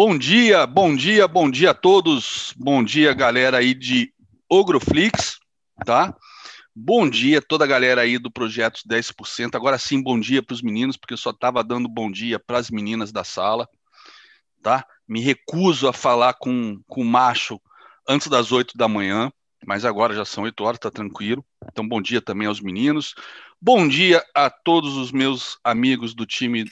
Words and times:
Bom 0.00 0.16
dia, 0.16 0.64
bom 0.64 0.94
dia, 0.94 1.26
bom 1.26 1.50
dia 1.50 1.72
a 1.72 1.74
todos. 1.74 2.54
Bom 2.56 2.84
dia, 2.84 3.12
galera 3.12 3.58
aí 3.58 3.74
de 3.74 4.14
Ogroflix, 4.48 5.40
tá? 5.84 6.14
Bom 6.72 7.10
dia 7.10 7.42
toda 7.42 7.64
a 7.64 7.66
galera 7.66 8.02
aí 8.02 8.16
do 8.16 8.30
projeto 8.30 8.82
10%. 8.88 9.56
Agora 9.56 9.76
sim, 9.76 10.00
bom 10.00 10.16
dia 10.20 10.40
para 10.40 10.54
os 10.54 10.62
meninos, 10.62 10.96
porque 10.96 11.14
eu 11.14 11.18
só 11.18 11.30
estava 11.30 11.64
dando 11.64 11.88
bom 11.88 12.08
dia 12.12 12.38
para 12.38 12.58
as 12.58 12.70
meninas 12.70 13.10
da 13.10 13.24
sala, 13.24 13.68
tá? 14.62 14.86
Me 15.08 15.20
recuso 15.20 15.88
a 15.88 15.92
falar 15.92 16.34
com, 16.34 16.80
com 16.86 17.02
macho 17.02 17.60
antes 18.08 18.28
das 18.28 18.52
8 18.52 18.78
da 18.78 18.86
manhã, 18.86 19.32
mas 19.66 19.84
agora 19.84 20.14
já 20.14 20.24
são 20.24 20.44
8 20.44 20.62
horas, 20.62 20.78
tá 20.78 20.92
tranquilo. 20.92 21.44
Então, 21.72 21.86
bom 21.86 22.00
dia 22.00 22.22
também 22.22 22.46
aos 22.46 22.60
meninos. 22.60 23.16
Bom 23.60 23.88
dia 23.88 24.24
a 24.32 24.48
todos 24.48 24.96
os 24.96 25.10
meus 25.10 25.58
amigos 25.64 26.14
do 26.14 26.24
time 26.24 26.66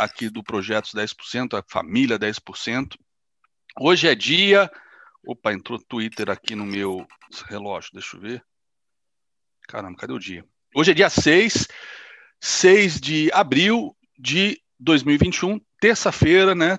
aqui 0.00 0.30
do 0.30 0.42
Projetos 0.42 0.94
10%, 0.94 1.58
a 1.58 1.62
família 1.68 2.18
10%. 2.18 2.96
Hoje 3.78 4.08
é 4.08 4.14
dia. 4.14 4.70
Opa, 5.22 5.52
entrou 5.52 5.78
Twitter 5.78 6.30
aqui 6.30 6.54
no 6.54 6.64
meu 6.64 7.06
relógio, 7.46 7.90
deixa 7.92 8.16
eu 8.16 8.20
ver. 8.20 8.42
Caramba, 9.68 9.98
cadê 9.98 10.14
o 10.14 10.18
dia? 10.18 10.44
Hoje 10.74 10.92
é 10.92 10.94
dia 10.94 11.10
6, 11.10 11.68
6 12.40 13.00
de 13.00 13.30
abril 13.32 13.94
de 14.18 14.58
2021, 14.78 15.60
terça-feira, 15.78 16.54
né? 16.54 16.78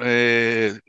É, 0.00 0.80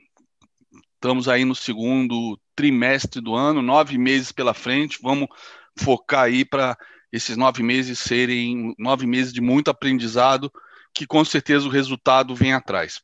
estamos 0.94 1.28
aí 1.28 1.44
no 1.44 1.56
segundo 1.56 2.40
trimestre 2.56 3.20
do 3.20 3.34
ano, 3.34 3.62
nove 3.64 3.98
meses 3.98 4.32
pela 4.32 4.54
frente. 4.54 5.00
Vamos 5.02 5.28
focar 5.76 6.26
aí 6.26 6.46
para 6.46 6.78
esses 7.12 7.36
nove 7.36 7.64
meses 7.64 8.00
serem 8.00 8.76
nove 8.78 9.08
meses 9.08 9.34
de 9.34 9.42
muito 9.42 9.72
aprendizado 9.72 10.52
que 10.94 11.06
com 11.06 11.24
certeza 11.24 11.68
o 11.68 11.72
resultado 11.72 12.36
vem 12.36 12.54
atrás. 12.54 13.02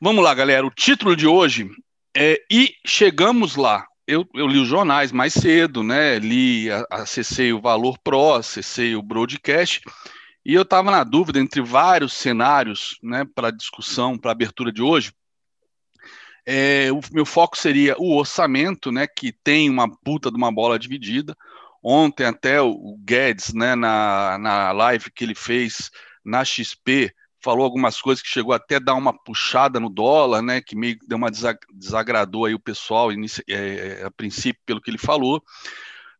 Vamos 0.00 0.22
lá, 0.22 0.34
galera. 0.34 0.66
O 0.66 0.70
título 0.70 1.16
de 1.16 1.26
hoje 1.26 1.68
é 2.16 2.40
E 2.50 2.74
Chegamos 2.86 3.56
Lá. 3.56 3.86
Eu, 4.06 4.26
eu 4.34 4.46
li 4.46 4.58
os 4.58 4.68
jornais 4.68 5.12
mais 5.12 5.34
cedo, 5.34 5.82
né? 5.82 6.18
Li, 6.18 6.68
acessei 6.90 7.52
o 7.52 7.60
Valor 7.60 7.98
Pro, 7.98 8.34
acessei 8.34 8.96
o 8.96 9.02
Broadcast, 9.02 9.82
e 10.44 10.54
eu 10.54 10.62
estava 10.62 10.90
na 10.90 11.04
dúvida 11.04 11.38
entre 11.38 11.60
vários 11.60 12.14
cenários 12.14 12.98
né, 13.02 13.26
para 13.34 13.50
discussão, 13.50 14.16
para 14.16 14.30
abertura 14.30 14.72
de 14.72 14.80
hoje. 14.80 15.12
É, 16.46 16.90
o 16.90 17.00
meu 17.12 17.26
foco 17.26 17.58
seria 17.58 17.94
o 17.98 18.16
orçamento, 18.16 18.90
né, 18.90 19.06
que 19.06 19.30
tem 19.30 19.68
uma 19.68 19.86
puta 20.02 20.30
de 20.30 20.38
uma 20.38 20.50
bola 20.50 20.78
dividida. 20.78 21.36
Ontem 21.82 22.24
até 22.24 22.62
o 22.62 22.96
Guedes, 23.04 23.52
né, 23.52 23.74
na, 23.74 24.38
na 24.38 24.72
live 24.72 25.10
que 25.14 25.22
ele 25.22 25.34
fez 25.34 25.90
na 26.24 26.44
XP 26.44 27.12
falou 27.40 27.64
algumas 27.64 28.00
coisas 28.00 28.22
que 28.22 28.28
chegou 28.28 28.52
até 28.52 28.76
a 28.76 28.80
dar 28.80 28.94
uma 28.94 29.12
puxada 29.12 29.78
no 29.78 29.88
dólar, 29.88 30.42
né, 30.42 30.60
que 30.60 30.76
meio 30.76 30.98
que 30.98 31.06
deu 31.06 31.16
uma 31.16 31.30
desagradou 31.72 32.44
aí 32.44 32.54
o 32.54 32.60
pessoal 32.60 33.10
é, 33.12 33.16
é, 33.48 34.04
a 34.04 34.10
princípio 34.10 34.60
pelo 34.66 34.80
que 34.80 34.90
ele 34.90 34.98
falou. 34.98 35.42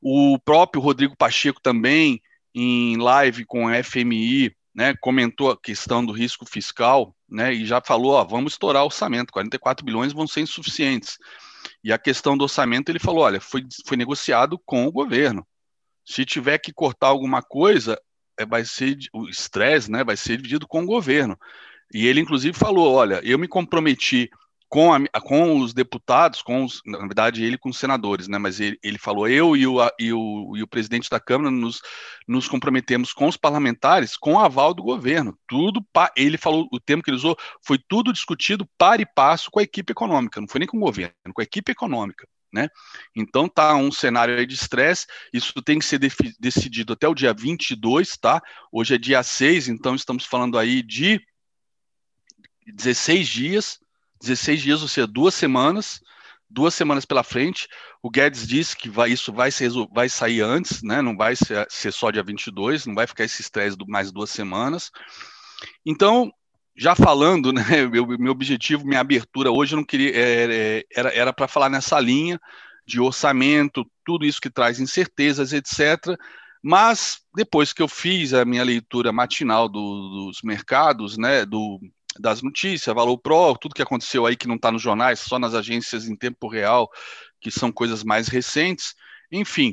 O 0.01 0.39
próprio 0.39 0.81
Rodrigo 0.81 1.17
Pacheco 1.17 1.61
também 1.61 2.23
em 2.55 2.97
live 2.97 3.45
com 3.45 3.69
a 3.69 3.83
FMI, 3.83 4.55
né, 4.75 4.95
comentou 5.01 5.51
a 5.51 5.61
questão 5.61 6.05
do 6.05 6.13
risco 6.13 6.47
fiscal, 6.47 7.15
né, 7.29 7.53
e 7.53 7.67
já 7.67 7.81
falou, 7.85 8.13
ó, 8.13 8.25
vamos 8.25 8.53
estourar 8.53 8.83
o 8.83 8.87
orçamento, 8.87 9.33
44 9.33 9.85
bilhões 9.85 10.13
vão 10.13 10.27
ser 10.27 10.41
insuficientes. 10.41 11.19
E 11.83 11.93
a 11.93 11.99
questão 11.99 12.37
do 12.37 12.45
orçamento, 12.45 12.89
ele 12.89 12.99
falou, 12.99 13.25
olha, 13.25 13.41
foi, 13.41 13.67
foi 13.87 13.97
negociado 13.97 14.59
com 14.65 14.87
o 14.87 14.93
governo. 14.93 15.47
Se 16.05 16.25
tiver 16.25 16.59
que 16.59 16.73
cortar 16.73 17.09
alguma 17.09 17.43
coisa, 17.43 18.01
vai 18.47 18.65
ser 18.65 18.97
o 19.13 19.29
estresse, 19.29 19.91
né, 19.91 20.05
vai 20.05 20.17
ser 20.17 20.37
dividido 20.37 20.67
com 20.67 20.83
o 20.83 20.87
governo. 20.87 21.39
E 21.93 22.07
ele 22.07 22.21
inclusive 22.21 22.57
falou, 22.57 22.93
olha, 22.93 23.21
eu 23.25 23.39
me 23.39 23.49
comprometi 23.49 24.31
com, 24.69 24.93
a, 24.93 25.01
com 25.23 25.59
os 25.61 25.73
deputados, 25.73 26.43
com 26.43 26.65
os, 26.65 26.83
na 26.85 26.99
verdade 26.99 27.43
ele 27.43 27.57
com 27.57 27.71
os 27.71 27.79
senadores, 27.79 28.29
né, 28.29 28.37
mas 28.37 28.61
ele, 28.61 28.79
ele 28.83 28.99
falou, 28.99 29.27
eu 29.27 29.57
e 29.57 29.67
o, 29.67 29.79
e, 29.99 30.13
o, 30.13 30.57
e 30.57 30.63
o 30.63 30.69
presidente 30.69 31.09
da 31.09 31.19
Câmara 31.19 31.51
nos, 31.51 31.81
nos 32.27 32.47
comprometemos 32.47 33.13
com 33.13 33.27
os 33.27 33.37
parlamentares 33.37 34.17
com 34.17 34.35
o 34.35 34.39
aval 34.39 34.75
do 34.75 34.83
governo. 34.83 35.37
Tudo, 35.49 35.81
ele 36.17 36.37
falou, 36.37 36.69
o 36.71 36.79
termo 36.79 37.03
que 37.03 37.11
ele 37.11 37.17
usou 37.17 37.37
foi 37.67 37.79
tudo 37.89 38.13
discutido 38.13 38.69
para 38.77 39.01
e 39.01 39.07
passo 39.07 39.51
com 39.51 39.59
a 39.59 39.63
equipe 39.63 39.93
econômica, 39.93 40.41
não 40.41 40.49
foi 40.49 40.59
nem 40.59 40.69
com 40.69 40.77
o 40.77 40.81
governo, 40.81 41.15
com 41.33 41.41
a 41.41 41.45
equipe 41.45 41.73
econômica. 41.73 42.27
Né? 42.53 42.69
Então 43.15 43.47
tá 43.49 43.75
um 43.77 43.93
cenário 43.93 44.47
de 44.47 44.55
estresse, 44.55 45.07
isso 45.33 45.53
tem 45.63 45.79
que 45.79 45.85
ser 45.85 46.01
decidido 46.41 46.95
até 46.95 47.07
o 47.07 47.15
dia 47.15 47.35
22, 47.35 48.17
tá? 48.17 48.43
Hoje 48.73 48.95
é 48.95 48.99
dia 48.99 49.23
6, 49.23 49.69
então 49.69 49.95
estamos 49.95 50.25
falando 50.25 50.59
aí 50.59 50.83
de 50.83 51.21
16 52.67 53.29
dias, 53.29 53.79
16 54.23 54.63
dias, 54.63 54.83
ou 54.83 54.89
seja, 54.89 55.07
duas 55.07 55.35
semanas, 55.35 56.01
duas 56.49 56.75
semanas 56.75 57.05
pela 57.05 57.23
frente. 57.23 57.69
O 58.03 58.11
Guedes 58.11 58.47
disse 58.47 58.77
que 58.77 58.89
vai, 58.89 59.11
isso 59.11 59.33
vai, 59.33 59.51
ser, 59.51 59.71
vai 59.93 60.09
sair 60.09 60.41
antes, 60.41 60.83
né? 60.83 61.03
Não 61.03 61.17
vai 61.17 61.37
ser, 61.37 61.67
ser 61.69 61.93
só 61.93 62.11
dia 62.11 62.23
22, 62.23 62.87
não 62.87 62.95
vai 62.95 63.07
ficar 63.07 63.25
esse 63.25 63.43
estresse 63.43 63.77
mais 63.87 64.11
duas 64.11 64.31
semanas. 64.31 64.91
Então, 65.85 66.33
já 66.79 66.95
falando, 66.95 67.53
né, 67.53 67.63
meu, 67.91 68.07
meu 68.07 68.33
objetivo, 68.33 68.87
minha 68.87 69.01
abertura 69.01 69.51
hoje, 69.51 69.75
eu 69.75 69.79
não 69.79 69.85
queria, 69.85 70.13
é, 70.15 70.85
é, 70.95 71.19
era 71.19 71.33
para 71.33 71.49
falar 71.49 71.69
nessa 71.69 71.99
linha 71.99 72.41
de 72.87 73.01
orçamento, 73.01 73.85
tudo 74.05 74.25
isso 74.25 74.41
que 74.41 74.49
traz 74.49 74.79
incertezas, 74.79 75.53
etc. 75.53 76.17
Mas 76.63 77.19
depois 77.35 77.73
que 77.73 77.83
eu 77.83 77.89
fiz 77.89 78.33
a 78.33 78.45
minha 78.45 78.63
leitura 78.63 79.13
matinal 79.13 79.69
do, 79.69 80.27
dos 80.27 80.41
mercados, 80.43 81.19
né, 81.19 81.45
do, 81.45 81.81
das 82.19 82.43
notícias, 82.43 82.95
Valor 82.95 83.19
Pro, 83.19 83.59
tudo 83.59 83.75
que 83.75 83.83
aconteceu 83.83 84.25
aí 84.25 84.37
que 84.37 84.49
não 84.49 84.55
está 84.55 84.71
nos 84.71 84.81
jornais, 84.81 85.19
só 85.19 85.39
nas 85.39 85.55
agências 85.55 86.07
em 86.07 86.17
tempo 86.17 86.49
real, 86.49 86.89
que 87.41 87.51
são 87.51 87.73
coisas 87.73 88.05
mais 88.05 88.29
recentes, 88.29 88.95
enfim, 89.31 89.73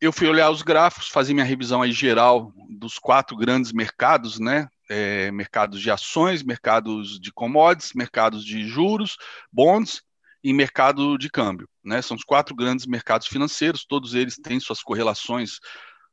eu 0.00 0.12
fui 0.12 0.28
olhar 0.28 0.50
os 0.50 0.62
gráficos, 0.62 1.08
fazer 1.08 1.34
minha 1.34 1.44
revisão 1.44 1.82
aí 1.82 1.90
geral 1.90 2.52
dos 2.70 2.98
quatro 2.98 3.36
grandes 3.36 3.72
mercados, 3.72 4.38
né, 4.38 4.68
é, 4.88 5.30
mercados 5.30 5.80
de 5.80 5.90
ações, 5.90 6.42
mercados 6.42 7.18
de 7.20 7.32
commodities, 7.32 7.92
mercados 7.94 8.44
de 8.44 8.66
juros, 8.66 9.16
bonds 9.52 10.02
e 10.42 10.52
mercado 10.52 11.18
de 11.18 11.28
câmbio. 11.28 11.68
Né? 11.84 12.00
São 12.02 12.16
os 12.16 12.24
quatro 12.24 12.54
grandes 12.54 12.86
mercados 12.86 13.26
financeiros, 13.26 13.84
todos 13.84 14.14
eles 14.14 14.36
têm 14.36 14.60
suas 14.60 14.82
correlações, 14.82 15.58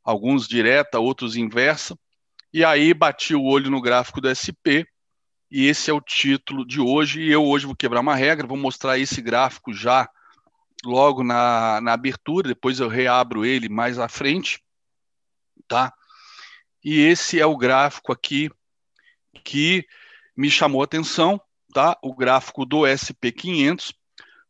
alguns 0.03 0.47
direta, 0.47 0.99
outros 0.99 1.35
inversa. 1.35 1.97
E 2.51 2.63
aí 2.63 2.93
bati 2.93 3.35
o 3.35 3.43
olho 3.43 3.69
no 3.69 3.81
gráfico 3.81 4.21
do 4.21 4.29
SP, 4.29 4.85
e 5.49 5.67
esse 5.67 5.89
é 5.89 5.93
o 5.93 6.01
título 6.01 6.65
de 6.65 6.79
hoje. 6.79 7.21
E 7.21 7.31
eu 7.31 7.45
hoje 7.45 7.65
vou 7.65 7.75
quebrar 7.75 7.99
uma 7.99 8.15
regra, 8.15 8.47
vou 8.47 8.57
mostrar 8.57 8.97
esse 8.97 9.21
gráfico 9.21 9.71
já 9.71 10.09
logo 10.83 11.23
na, 11.23 11.79
na 11.81 11.93
abertura, 11.93 12.49
depois 12.49 12.79
eu 12.79 12.89
reabro 12.89 13.45
ele 13.45 13.69
mais 13.69 13.97
à 13.97 14.09
frente, 14.09 14.61
tá? 15.67 15.93
E 16.83 16.99
esse 16.99 17.39
é 17.39 17.45
o 17.45 17.55
gráfico 17.55 18.11
aqui 18.11 18.49
que 19.43 19.85
me 20.35 20.49
chamou 20.49 20.81
a 20.81 20.85
atenção, 20.85 21.39
tá? 21.73 21.97
O 22.01 22.15
gráfico 22.15 22.65
do 22.65 22.81
SP500, 22.81 23.93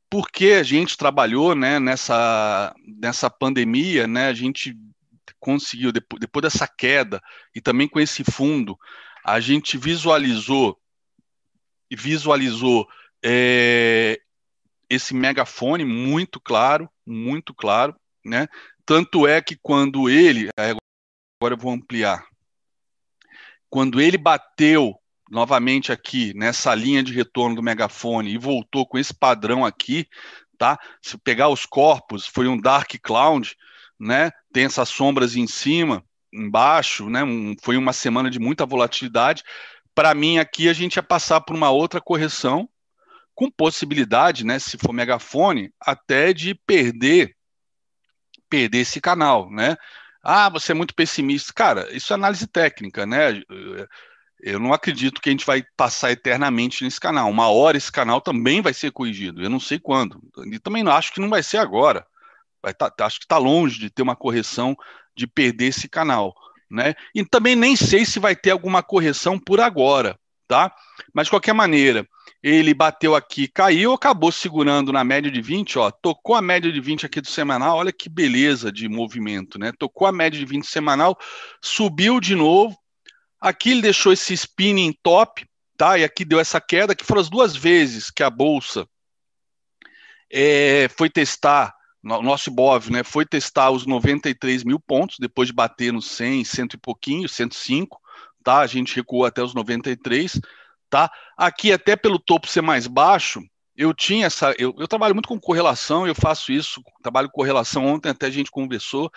porque 0.09 0.51
a 0.51 0.63
gente 0.63 0.97
trabalhou, 0.97 1.55
né, 1.55 1.79
nessa, 1.79 2.73
nessa 3.01 3.29
pandemia, 3.29 4.07
né, 4.07 4.27
a 4.27 4.33
gente 4.33 4.77
conseguiu, 5.39 5.91
depois, 5.91 6.19
depois 6.19 6.43
dessa 6.43 6.67
queda, 6.67 7.21
e 7.55 7.59
também 7.59 7.87
com 7.87 7.99
esse 7.99 8.23
fundo, 8.23 8.77
a 9.25 9.39
gente 9.39 9.77
visualizou, 9.77 10.79
visualizou 11.91 12.87
é, 13.23 14.19
esse 14.89 15.13
megafone 15.13 15.83
muito 15.83 16.39
claro, 16.39 16.89
muito 17.05 17.53
claro, 17.53 17.95
né? 18.23 18.47
Tanto 18.85 19.25
é 19.25 19.41
que 19.41 19.57
quando 19.61 20.09
ele, 20.09 20.49
agora 20.57 21.55
eu 21.55 21.57
vou 21.57 21.71
ampliar, 21.71 22.25
quando 23.73 23.99
ele 23.99 24.19
bateu 24.19 24.93
novamente 25.31 25.91
aqui 25.91 26.31
nessa 26.35 26.75
linha 26.75 27.01
de 27.01 27.11
retorno 27.11 27.55
do 27.55 27.63
megafone 27.63 28.31
e 28.31 28.37
voltou 28.37 28.85
com 28.85 28.99
esse 28.99 29.11
padrão 29.11 29.65
aqui, 29.65 30.07
tá? 30.59 30.77
Se 31.01 31.17
pegar 31.17 31.49
os 31.49 31.65
corpos, 31.65 32.27
foi 32.27 32.47
um 32.47 32.55
dark 32.55 32.93
cloud, 33.01 33.57
né? 33.99 34.29
Tem 34.53 34.65
essas 34.65 34.89
sombras 34.89 35.35
em 35.35 35.47
cima, 35.47 36.05
embaixo, 36.31 37.09
né? 37.09 37.23
Um, 37.23 37.55
foi 37.63 37.75
uma 37.75 37.93
semana 37.93 38.29
de 38.29 38.37
muita 38.37 38.63
volatilidade. 38.63 39.41
Para 39.95 40.13
mim 40.13 40.37
aqui 40.37 40.69
a 40.69 40.73
gente 40.73 40.97
ia 40.97 41.03
passar 41.03 41.41
por 41.41 41.55
uma 41.55 41.71
outra 41.71 41.99
correção 41.99 42.69
com 43.33 43.49
possibilidade, 43.49 44.45
né, 44.45 44.59
se 44.59 44.77
for 44.77 44.93
megafone, 44.93 45.73
até 45.81 46.31
de 46.31 46.53
perder 46.53 47.35
perder 48.47 48.81
esse 48.81 49.01
canal, 49.01 49.49
né? 49.49 49.75
Ah, 50.23 50.49
você 50.49 50.71
é 50.71 50.75
muito 50.75 50.95
pessimista. 50.95 51.51
Cara, 51.53 51.93
isso 51.93 52.13
é 52.13 52.15
análise 52.15 52.47
técnica, 52.47 53.05
né? 53.05 53.41
Eu 54.39 54.59
não 54.59 54.73
acredito 54.73 55.21
que 55.21 55.29
a 55.29 55.31
gente 55.31 55.45
vai 55.45 55.63
passar 55.75 56.11
eternamente 56.11 56.83
nesse 56.83 56.99
canal. 56.99 57.29
Uma 57.29 57.49
hora 57.49 57.77
esse 57.77 57.91
canal 57.91 58.21
também 58.21 58.61
vai 58.61 58.73
ser 58.73 58.91
corrigido. 58.91 59.41
Eu 59.43 59.49
não 59.49 59.59
sei 59.59 59.79
quando. 59.79 60.21
E 60.45 60.59
também 60.59 60.87
acho 60.87 61.13
que 61.13 61.19
não 61.19 61.29
vai 61.29 61.43
ser 61.43 61.57
agora. 61.57 62.05
Vai 62.61 62.73
tá, 62.73 62.91
acho 63.01 63.19
que 63.19 63.25
está 63.25 63.37
longe 63.37 63.77
de 63.77 63.89
ter 63.89 64.01
uma 64.01 64.15
correção 64.15 64.77
de 65.15 65.27
perder 65.27 65.65
esse 65.65 65.89
canal. 65.89 66.33
Né? 66.71 66.93
E 67.13 67.25
também 67.25 67.55
nem 67.55 67.75
sei 67.75 68.05
se 68.05 68.19
vai 68.19 68.35
ter 68.35 68.51
alguma 68.51 68.81
correção 68.81 69.37
por 69.37 69.59
agora. 69.59 70.17
Tá? 70.47 70.73
Mas 71.13 71.27
de 71.27 71.31
qualquer 71.31 71.53
maneira, 71.53 72.07
ele 72.41 72.73
bateu 72.73 73.15
aqui, 73.15 73.47
caiu, 73.47 73.93
acabou 73.93 74.31
segurando 74.31 74.91
na 74.91 75.03
média 75.03 75.31
de 75.31 75.41
20, 75.41 75.79
ó, 75.79 75.89
tocou 75.89 76.35
a 76.35 76.41
média 76.41 76.71
de 76.71 76.81
20 76.81 77.05
aqui 77.05 77.21
do 77.21 77.27
semanal, 77.27 77.77
olha 77.77 77.91
que 77.91 78.09
beleza 78.09 78.71
de 78.71 78.89
movimento, 78.89 79.57
né? 79.57 79.71
Tocou 79.79 80.05
a 80.05 80.11
média 80.11 80.37
de 80.37 80.45
20 80.45 80.65
semanal, 80.65 81.17
subiu 81.61 82.19
de 82.19 82.35
novo, 82.35 82.77
aqui 83.39 83.71
ele 83.71 83.81
deixou 83.81 84.11
esse 84.11 84.33
spinning 84.33 84.93
top, 85.01 85.45
tá? 85.77 85.97
E 85.97 86.03
aqui 86.03 86.25
deu 86.25 86.39
essa 86.39 86.59
queda, 86.59 86.95
que 86.95 87.05
foram 87.05 87.21
as 87.21 87.29
duas 87.29 87.55
vezes 87.55 88.11
que 88.11 88.23
a 88.23 88.29
bolsa 88.29 88.87
é, 90.29 90.89
foi 90.97 91.09
testar, 91.09 91.73
o 92.03 92.21
nosso 92.21 92.49
Ibov, 92.49 92.91
né, 92.91 93.03
foi 93.03 93.25
testar 93.25 93.71
os 93.71 93.85
93 93.85 94.65
mil 94.65 94.79
pontos, 94.79 95.17
depois 95.19 95.47
de 95.47 95.53
bater 95.53 95.93
nos 95.93 96.07
100, 96.07 96.43
cento 96.43 96.73
e 96.73 96.77
pouquinho, 96.77 97.29
105, 97.29 98.01
tá? 98.43 98.59
A 98.59 98.67
gente 98.67 98.95
recuou 98.95 99.25
até 99.25 99.41
os 99.41 99.53
93, 99.53 100.41
tá? 100.93 101.11
Aqui, 101.35 101.71
até 101.73 101.95
pelo 101.95 102.19
topo 102.19 102.47
ser 102.47 102.61
mais 102.61 102.85
baixo, 102.85 103.41
eu 103.75 103.95
tinha 103.95 104.27
essa. 104.27 104.53
Eu, 104.59 104.75
eu, 104.77 104.87
trabalho 104.87 105.15
muito 105.15 105.27
com 105.27 105.39
correlação, 105.39 106.05
eu 106.05 106.13
faço 106.13 106.51
isso, 106.51 106.83
trabalho 107.01 107.29
com 107.29 107.33
correlação. 107.33 107.87
Ontem 107.87 108.09
até 108.09 108.27
a 108.27 108.29
gente 108.29 108.51
conversou, 108.51 109.11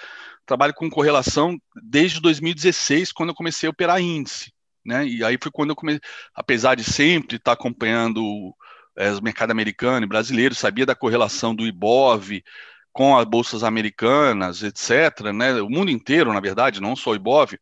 trabalho 0.46 0.72
com 0.72 0.88
correlação 0.88 1.58
desde 1.84 2.18
2016, 2.22 3.12
quando 3.12 3.28
eu 3.28 3.34
comecei 3.34 3.66
a 3.66 3.70
operar 3.70 4.00
índice. 4.00 4.50
Né? 4.86 5.06
E 5.06 5.22
aí 5.22 5.36
foi 5.40 5.52
quando 5.52 5.70
eu 5.70 5.76
comecei, 5.76 6.00
apesar 6.34 6.76
de 6.76 6.84
sempre 6.84 7.36
estar 7.36 7.52
acompanhando 7.52 8.54
é, 8.96 9.10
o 9.10 9.22
mercado 9.22 9.50
americano 9.50 10.06
e 10.06 10.08
brasileiro, 10.08 10.54
sabia 10.54 10.86
da 10.86 10.94
correlação 10.94 11.54
do 11.54 11.66
IBOV 11.66 12.42
com 12.90 13.18
as 13.18 13.26
bolsas 13.26 13.62
americanas, 13.62 14.62
etc. 14.62 15.30
Né? 15.34 15.60
O 15.60 15.68
mundo 15.68 15.90
inteiro, 15.90 16.32
na 16.32 16.40
verdade, 16.40 16.80
não 16.80 16.96
só 16.96 17.10
o 17.10 17.16
IBOV 17.16 17.58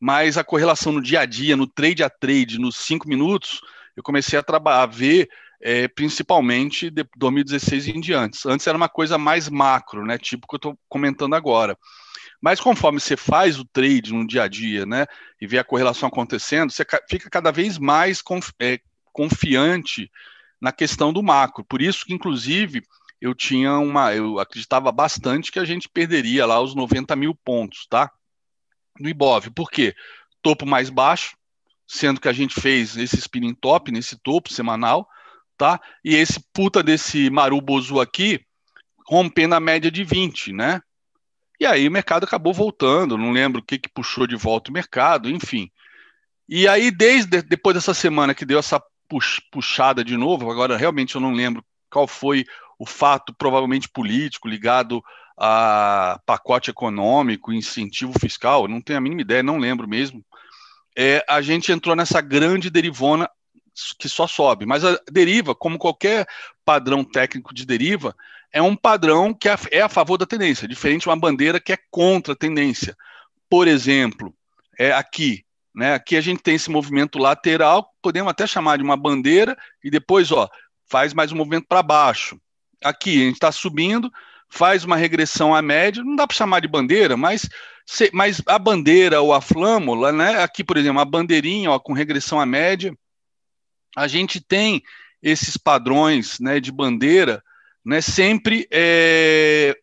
mas 0.00 0.38
a 0.38 0.44
correlação 0.44 0.92
no 0.92 1.02
dia 1.02 1.20
a 1.20 1.26
dia, 1.26 1.56
no 1.56 1.66
trade 1.66 2.02
a 2.02 2.10
trade, 2.10 2.58
nos 2.58 2.76
cinco 2.76 3.08
minutos, 3.08 3.60
eu 3.96 4.02
comecei 4.02 4.38
a, 4.38 4.44
a 4.82 4.86
ver 4.86 5.28
é, 5.60 5.88
principalmente 5.88 6.90
de 6.90 7.04
2016 7.16 7.88
em 7.88 8.00
diante. 8.00 8.38
Antes 8.46 8.66
era 8.66 8.76
uma 8.76 8.88
coisa 8.88 9.18
mais 9.18 9.48
macro, 9.48 10.04
né, 10.04 10.16
tipo 10.18 10.46
que 10.46 10.54
eu 10.54 10.58
estou 10.58 10.78
comentando 10.88 11.34
agora. 11.34 11.76
Mas 12.40 12.60
conforme 12.60 13.00
você 13.00 13.16
faz 13.16 13.58
o 13.58 13.64
trade 13.64 14.12
no 14.12 14.26
dia 14.26 14.44
a 14.44 14.48
dia, 14.48 14.86
né, 14.86 15.06
e 15.40 15.46
vê 15.46 15.58
a 15.58 15.64
correlação 15.64 16.08
acontecendo, 16.08 16.70
você 16.70 16.86
fica 17.10 17.28
cada 17.28 17.50
vez 17.50 17.78
mais 17.78 18.22
conf, 18.22 18.50
é, 18.60 18.78
confiante 19.12 20.08
na 20.60 20.70
questão 20.70 21.12
do 21.12 21.22
macro. 21.22 21.64
Por 21.64 21.82
isso 21.82 22.04
que, 22.04 22.14
inclusive, 22.14 22.82
eu 23.20 23.34
tinha 23.34 23.78
uma, 23.78 24.14
eu 24.14 24.38
acreditava 24.38 24.92
bastante 24.92 25.50
que 25.50 25.58
a 25.58 25.64
gente 25.64 25.88
perderia 25.88 26.46
lá 26.46 26.60
os 26.60 26.74
90 26.74 27.16
mil 27.16 27.34
pontos, 27.34 27.86
tá? 27.88 28.10
No 28.98 29.08
Ibov. 29.08 29.50
Por 29.50 29.70
quê? 29.70 29.94
Topo 30.42 30.66
mais 30.66 30.90
baixo, 30.90 31.36
sendo 31.86 32.20
que 32.20 32.28
a 32.28 32.32
gente 32.32 32.60
fez 32.60 32.96
esse 32.96 33.16
spinning 33.16 33.54
top 33.54 33.90
nesse 33.90 34.16
topo 34.16 34.52
semanal, 34.52 35.08
tá? 35.56 35.80
E 36.04 36.14
esse 36.14 36.40
puta 36.52 36.82
desse 36.82 37.30
Marubozu 37.30 38.00
aqui 38.00 38.40
rompendo 39.06 39.54
a 39.54 39.60
média 39.60 39.90
de 39.90 40.04
20, 40.04 40.52
né? 40.52 40.80
E 41.58 41.66
aí 41.66 41.88
o 41.88 41.90
mercado 41.90 42.24
acabou 42.24 42.52
voltando, 42.52 43.18
não 43.18 43.32
lembro 43.32 43.60
o 43.60 43.64
que, 43.64 43.78
que 43.78 43.88
puxou 43.88 44.26
de 44.26 44.36
volta 44.36 44.70
o 44.70 44.74
mercado, 44.74 45.28
enfim. 45.28 45.70
E 46.48 46.68
aí, 46.68 46.90
desde 46.90 47.42
depois 47.42 47.74
dessa 47.74 47.92
semana 47.92 48.34
que 48.34 48.46
deu 48.46 48.58
essa 48.58 48.80
puxada 49.50 50.04
de 50.04 50.16
novo, 50.16 50.50
agora 50.50 50.76
realmente 50.76 51.14
eu 51.14 51.20
não 51.20 51.32
lembro 51.32 51.64
qual 51.90 52.06
foi 52.06 52.44
o 52.78 52.86
fato, 52.86 53.34
provavelmente 53.34 53.88
político, 53.88 54.46
ligado 54.46 55.02
a 55.38 56.20
pacote 56.26 56.70
econômico, 56.70 57.52
incentivo 57.52 58.12
fiscal, 58.18 58.66
não 58.66 58.80
tenho 58.80 58.98
a 58.98 59.00
mínima 59.00 59.22
ideia, 59.22 59.42
não 59.42 59.58
lembro 59.58 59.88
mesmo. 59.88 60.24
É, 60.96 61.24
a 61.28 61.40
gente 61.40 61.70
entrou 61.70 61.94
nessa 61.94 62.20
grande 62.20 62.70
derivona 62.70 63.30
que 63.98 64.08
só 64.08 64.26
sobe. 64.26 64.66
Mas 64.66 64.84
a 64.84 64.98
deriva, 65.10 65.54
como 65.54 65.78
qualquer 65.78 66.26
padrão 66.64 67.04
técnico 67.04 67.54
de 67.54 67.64
deriva, 67.64 68.16
é 68.52 68.60
um 68.60 68.74
padrão 68.74 69.32
que 69.32 69.48
é 69.70 69.80
a 69.80 69.88
favor 69.88 70.16
da 70.16 70.26
tendência, 70.26 70.66
diferente 70.66 71.02
de 71.02 71.08
uma 71.08 71.16
bandeira 71.16 71.60
que 71.60 71.72
é 71.72 71.78
contra 71.90 72.32
a 72.32 72.36
tendência. 72.36 72.96
Por 73.48 73.68
exemplo, 73.68 74.34
é 74.78 74.92
aqui, 74.92 75.44
né? 75.74 75.94
Aqui 75.94 76.16
a 76.16 76.20
gente 76.20 76.42
tem 76.42 76.54
esse 76.54 76.70
movimento 76.70 77.18
lateral, 77.18 77.92
podemos 78.02 78.30
até 78.30 78.46
chamar 78.46 78.78
de 78.78 78.82
uma 78.82 78.96
bandeira, 78.96 79.56
e 79.84 79.90
depois, 79.90 80.32
ó, 80.32 80.48
faz 80.90 81.14
mais 81.14 81.30
um 81.30 81.36
movimento 81.36 81.66
para 81.68 81.82
baixo. 81.82 82.40
Aqui 82.82 83.22
a 83.22 83.24
gente 83.26 83.34
está 83.34 83.52
subindo, 83.52 84.10
faz 84.48 84.84
uma 84.84 84.96
regressão 84.96 85.54
à 85.54 85.60
média, 85.60 86.02
não 86.02 86.16
dá 86.16 86.26
para 86.26 86.36
chamar 86.36 86.60
de 86.60 86.68
bandeira, 86.68 87.16
mas, 87.16 87.48
se, 87.84 88.10
mas 88.12 88.42
a 88.46 88.58
bandeira 88.58 89.20
ou 89.20 89.32
a 89.32 89.40
flâmula, 89.40 90.10
né? 90.10 90.42
Aqui, 90.42 90.64
por 90.64 90.76
exemplo, 90.76 91.00
a 91.00 91.04
bandeirinha 91.04 91.70
ó, 91.70 91.78
com 91.78 91.92
regressão 91.92 92.40
à 92.40 92.46
média, 92.46 92.96
a 93.96 94.06
gente 94.06 94.40
tem 94.40 94.82
esses 95.22 95.56
padrões 95.56 96.38
né, 96.38 96.60
de 96.60 96.70
bandeira, 96.70 97.42
né, 97.84 98.00
sempre, 98.00 98.68
é, 98.70 99.76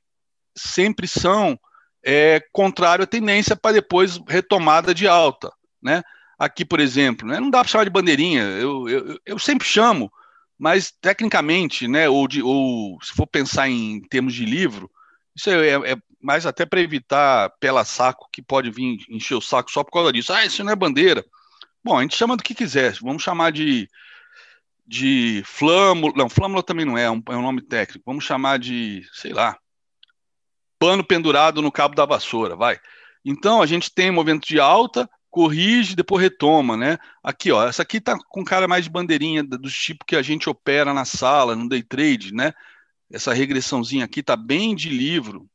sempre 0.55 1.07
são 1.07 1.59
é, 2.03 2.41
contrário 2.51 3.03
à 3.03 3.07
tendência 3.07 3.55
para 3.55 3.73
depois 3.73 4.19
retomada 4.27 4.93
de 4.93 5.07
alta. 5.07 5.51
Né? 5.81 6.01
Aqui, 6.39 6.63
por 6.63 6.79
exemplo, 6.79 7.27
né, 7.27 7.39
não 7.39 7.49
dá 7.49 7.59
para 7.59 7.67
chamar 7.67 7.83
de 7.83 7.89
bandeirinha, 7.89 8.43
eu, 8.43 8.87
eu, 8.87 9.19
eu 9.25 9.39
sempre 9.39 9.67
chamo 9.67 10.11
mas 10.57 10.91
tecnicamente, 11.01 11.87
né, 11.87 12.07
ou, 12.07 12.27
de, 12.27 12.41
ou 12.41 12.97
se 13.01 13.13
for 13.13 13.27
pensar 13.27 13.69
em 13.69 14.01
termos 14.01 14.33
de 14.33 14.45
livro, 14.45 14.89
isso 15.35 15.49
é, 15.49 15.91
é, 15.91 15.97
mais 16.21 16.45
até 16.45 16.65
para 16.65 16.79
evitar 16.79 17.51
pela 17.59 17.83
saco 17.83 18.29
que 18.31 18.41
pode 18.41 18.71
vir 18.71 18.97
encher 19.09 19.35
o 19.35 19.41
saco 19.41 19.69
só 19.69 19.83
por 19.83 19.91
causa 19.91 20.13
disso. 20.13 20.31
Ah, 20.31 20.45
isso 20.45 20.63
não 20.63 20.71
é 20.71 20.75
bandeira. 20.75 21.23
Bom, 21.83 21.97
a 21.97 22.01
gente 22.01 22.15
chama 22.15 22.37
do 22.37 22.43
que 22.43 22.55
quiser, 22.55 22.93
vamos 23.01 23.21
chamar 23.21 23.51
de, 23.51 23.87
de 24.87 25.43
flâmula, 25.45 26.13
não, 26.15 26.29
flâmula 26.29 26.63
também 26.63 26.85
não 26.85 26.97
é, 26.97 27.03
é 27.03 27.11
um, 27.11 27.21
é 27.29 27.35
um 27.35 27.41
nome 27.41 27.61
técnico, 27.61 28.03
vamos 28.05 28.23
chamar 28.23 28.57
de, 28.57 29.03
sei 29.13 29.33
lá, 29.33 29.57
pano 30.79 31.03
pendurado 31.03 31.61
no 31.61 31.71
cabo 31.71 31.93
da 31.93 32.05
vassoura, 32.05 32.55
vai. 32.55 32.79
Então, 33.23 33.61
a 33.61 33.65
gente 33.65 33.93
tem 33.93 34.09
movimento 34.09 34.47
de 34.47 34.59
alta, 34.59 35.09
corrige, 35.35 35.97
depois 35.97 36.21
retoma, 36.21 36.77
né? 36.77 36.97
Aqui, 37.21 37.51
ó, 37.51 37.67
essa 37.67 37.81
aqui 37.81 37.99
tá 37.99 38.17
com 38.29 38.41
cara 38.41 38.69
mais 38.69 38.85
de 38.85 38.89
bandeirinha 38.89 39.43
do 39.43 39.69
tipo 39.69 40.05
que 40.05 40.15
a 40.15 40.21
gente 40.21 40.49
opera 40.49 40.93
na 40.93 41.03
sala, 41.03 41.57
no 41.57 41.67
day 41.67 41.83
trade, 41.83 42.33
né? 42.33 42.53
Essa 43.11 43.33
regressãozinha 43.33 44.05
aqui 44.05 44.23
tá 44.23 44.37
bem 44.37 44.73
de 44.73 44.87
livro. 44.87 45.45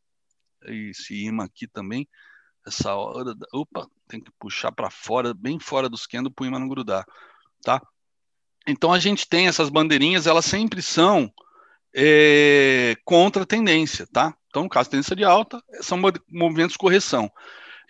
Esse 0.66 1.24
imã 1.24 1.44
aqui 1.44 1.66
também, 1.66 2.06
essa 2.66 2.94
hora, 2.94 3.34
opa, 3.54 3.88
tem 4.06 4.20
que 4.20 4.30
puxar 4.38 4.70
para 4.70 4.90
fora, 4.90 5.32
bem 5.32 5.58
fora 5.58 5.88
dos 5.88 6.06
candles 6.06 6.34
para 6.36 6.44
o 6.44 6.46
imã 6.46 6.58
não 6.58 6.68
grudar, 6.68 7.06
tá? 7.62 7.80
Então 8.68 8.92
a 8.92 8.98
gente 8.98 9.26
tem 9.26 9.48
essas 9.48 9.70
bandeirinhas, 9.70 10.26
elas 10.26 10.44
sempre 10.44 10.82
são 10.82 11.32
é, 11.96 12.94
contra 13.02 13.44
a 13.44 13.46
tendência, 13.46 14.06
tá? 14.12 14.36
Então, 14.50 14.64
no 14.64 14.68
caso, 14.68 14.90
tendência 14.90 15.16
de 15.16 15.24
alta, 15.24 15.58
são 15.80 15.98
movimentos 16.30 16.72
de 16.72 16.78
correção. 16.78 17.32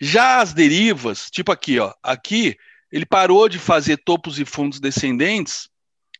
Já 0.03 0.41
as 0.41 0.51
derivas, 0.51 1.29
tipo 1.29 1.51
aqui, 1.51 1.77
ó, 1.77 1.93
aqui 2.01 2.57
ele 2.91 3.05
parou 3.05 3.47
de 3.47 3.59
fazer 3.59 3.97
topos 3.97 4.39
e 4.39 4.45
fundos 4.45 4.79
descendentes 4.79 5.69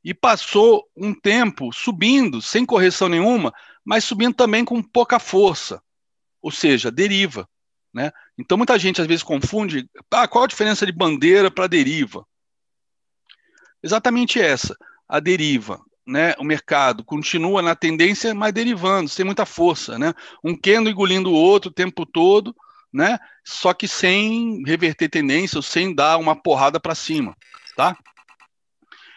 e 0.03 0.13
passou 0.13 0.87
um 0.95 1.15
tempo 1.15 1.73
subindo, 1.73 2.43
sem 2.43 2.63
correção 2.63 3.09
nenhuma, 3.09 3.51
mas 3.83 4.03
subindo 4.03 4.35
também 4.35 4.63
com 4.63 4.83
pouca 4.83 5.17
força, 5.17 5.81
ou 6.43 6.51
seja, 6.51 6.91
deriva. 6.91 7.49
Né? 7.91 8.11
Então 8.37 8.55
muita 8.55 8.77
gente 8.77 9.01
às 9.01 9.07
vezes 9.07 9.23
confunde, 9.23 9.89
ah, 10.11 10.27
qual 10.27 10.43
a 10.43 10.47
diferença 10.47 10.85
de 10.85 10.91
bandeira 10.91 11.49
para 11.49 11.65
deriva? 11.65 12.23
Exatamente 13.81 14.39
essa, 14.39 14.77
a 15.09 15.19
deriva. 15.19 15.83
Né, 16.05 16.33
o 16.39 16.43
mercado 16.43 17.05
continua 17.05 17.61
na 17.61 17.75
tendência, 17.75 18.33
mas 18.33 18.51
derivando, 18.53 19.09
sem 19.09 19.23
muita 19.23 19.45
força. 19.45 19.97
Né? 19.97 20.13
Um 20.43 20.55
quendo 20.55 20.89
engolindo 20.89 21.31
o 21.31 21.35
outro 21.35 21.69
o 21.69 21.73
tempo 21.73 22.05
todo, 22.05 22.55
né? 22.93 23.17
Só 23.43 23.73
que 23.73 23.87
sem 23.87 24.63
reverter 24.65 25.09
tendência 25.09 25.57
ou 25.57 25.61
sem 25.61 25.93
dar 25.93 26.17
uma 26.17 26.35
porrada 26.35 26.79
para 26.79 26.95
cima, 26.95 27.35
tá? 27.75 27.95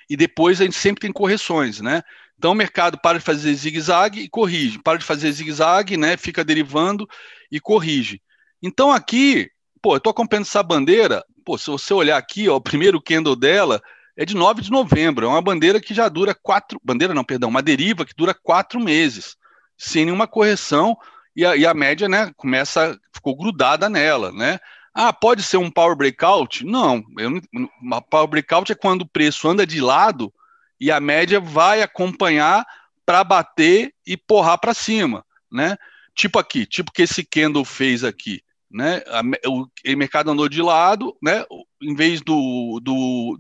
E 0.09 0.17
depois 0.17 0.61
a 0.61 0.65
gente 0.65 0.77
sempre 0.77 1.01
tem 1.01 1.13
correções, 1.13 1.81
né? 1.81 2.03
Então 2.39 2.53
o 2.53 2.55
mercado 2.55 2.99
para 3.01 3.19
de 3.19 3.25
fazer 3.25 3.55
zigue-zague 3.55 4.21
e 4.21 4.29
corrige, 4.29 4.79
para 4.79 4.99
de 4.99 5.05
fazer 5.05 5.31
zigue-zague, 5.33 5.97
né? 5.97 6.17
Fica 6.17 6.45
derivando 6.45 7.09
e 7.51 7.61
corrige. 7.61 8.21
Então 8.63 8.93
aqui, 8.93 9.51
pô, 9.81 9.97
eu 9.97 10.01
tô 10.01 10.11
acompanhando 10.11 10.47
essa 10.47 10.63
bandeira, 10.63 11.25
pô, 11.45 11.57
se 11.59 11.71
você 11.71 11.93
olhar 11.95 12.17
aqui, 12.17 12.49
ó, 12.49 12.57
o 12.57 12.61
primeiro 12.61 13.01
candle 13.01 13.37
dela 13.37 13.83
é 14.17 14.25
de 14.25 14.35
9 14.35 14.63
de 14.63 14.71
novembro, 14.71 15.27
é 15.27 15.29
uma 15.29 15.43
bandeira 15.43 15.81
que 15.81 15.93
já 15.93 16.09
dura 16.09 16.35
quatro, 16.35 16.81
bandeira 16.83 17.15
não, 17.15 17.25
perdão, 17.25 17.49
uma 17.49 17.63
deriva 17.63 18.05
que 18.05 18.15
dura 18.17 18.33
quatro 18.33 18.81
meses, 18.81 19.37
sem 19.77 20.05
nenhuma 20.05 20.27
correção, 20.27 20.97
e 21.37 21.45
a, 21.45 21.57
e 21.57 21.67
a 21.67 21.75
média, 21.75 22.09
né, 22.09 22.33
começa, 22.37 22.99
ficou 23.13 23.37
grudada 23.37 23.89
nela, 23.89 24.33
né? 24.33 24.59
Ah, 24.95 25.13
pode 25.13 25.43
ser 25.43 25.57
um 25.57 25.71
power 25.71 25.97
breakout? 25.97 26.65
Não, 26.65 27.03
eu, 27.19 27.41
uma 27.83 28.01
power 28.01 28.29
breakout 28.29 28.71
é 28.71 28.77
quando 28.77 29.03
o 29.03 29.09
preço 29.09 29.49
anda 29.49 29.67
de 29.67 29.81
lado 29.81 30.33
e 30.81 30.91
a 30.91 31.01
média 31.01 31.41
vai 31.41 31.83
acompanhar 31.83 32.65
para 33.05 33.25
bater 33.25 33.93
e 34.07 34.17
porrar 34.17 34.59
para 34.59 34.73
cima, 34.73 35.25
né? 35.51 35.77
Tipo 36.15 36.39
aqui, 36.39 36.65
tipo 36.65 36.93
que 36.93 37.03
esse 37.03 37.25
candle 37.25 37.65
fez 37.65 38.05
aqui, 38.05 38.41
né? 38.71 39.03
A, 39.09 39.23
o, 39.49 39.63
o 39.65 39.97
mercado 39.97 40.31
andou 40.31 40.49
de 40.49 40.63
lado, 40.63 41.17
né? 41.21 41.45
Em 41.83 41.95
vez 41.95 42.21
do, 42.21 42.79
do 42.81 43.39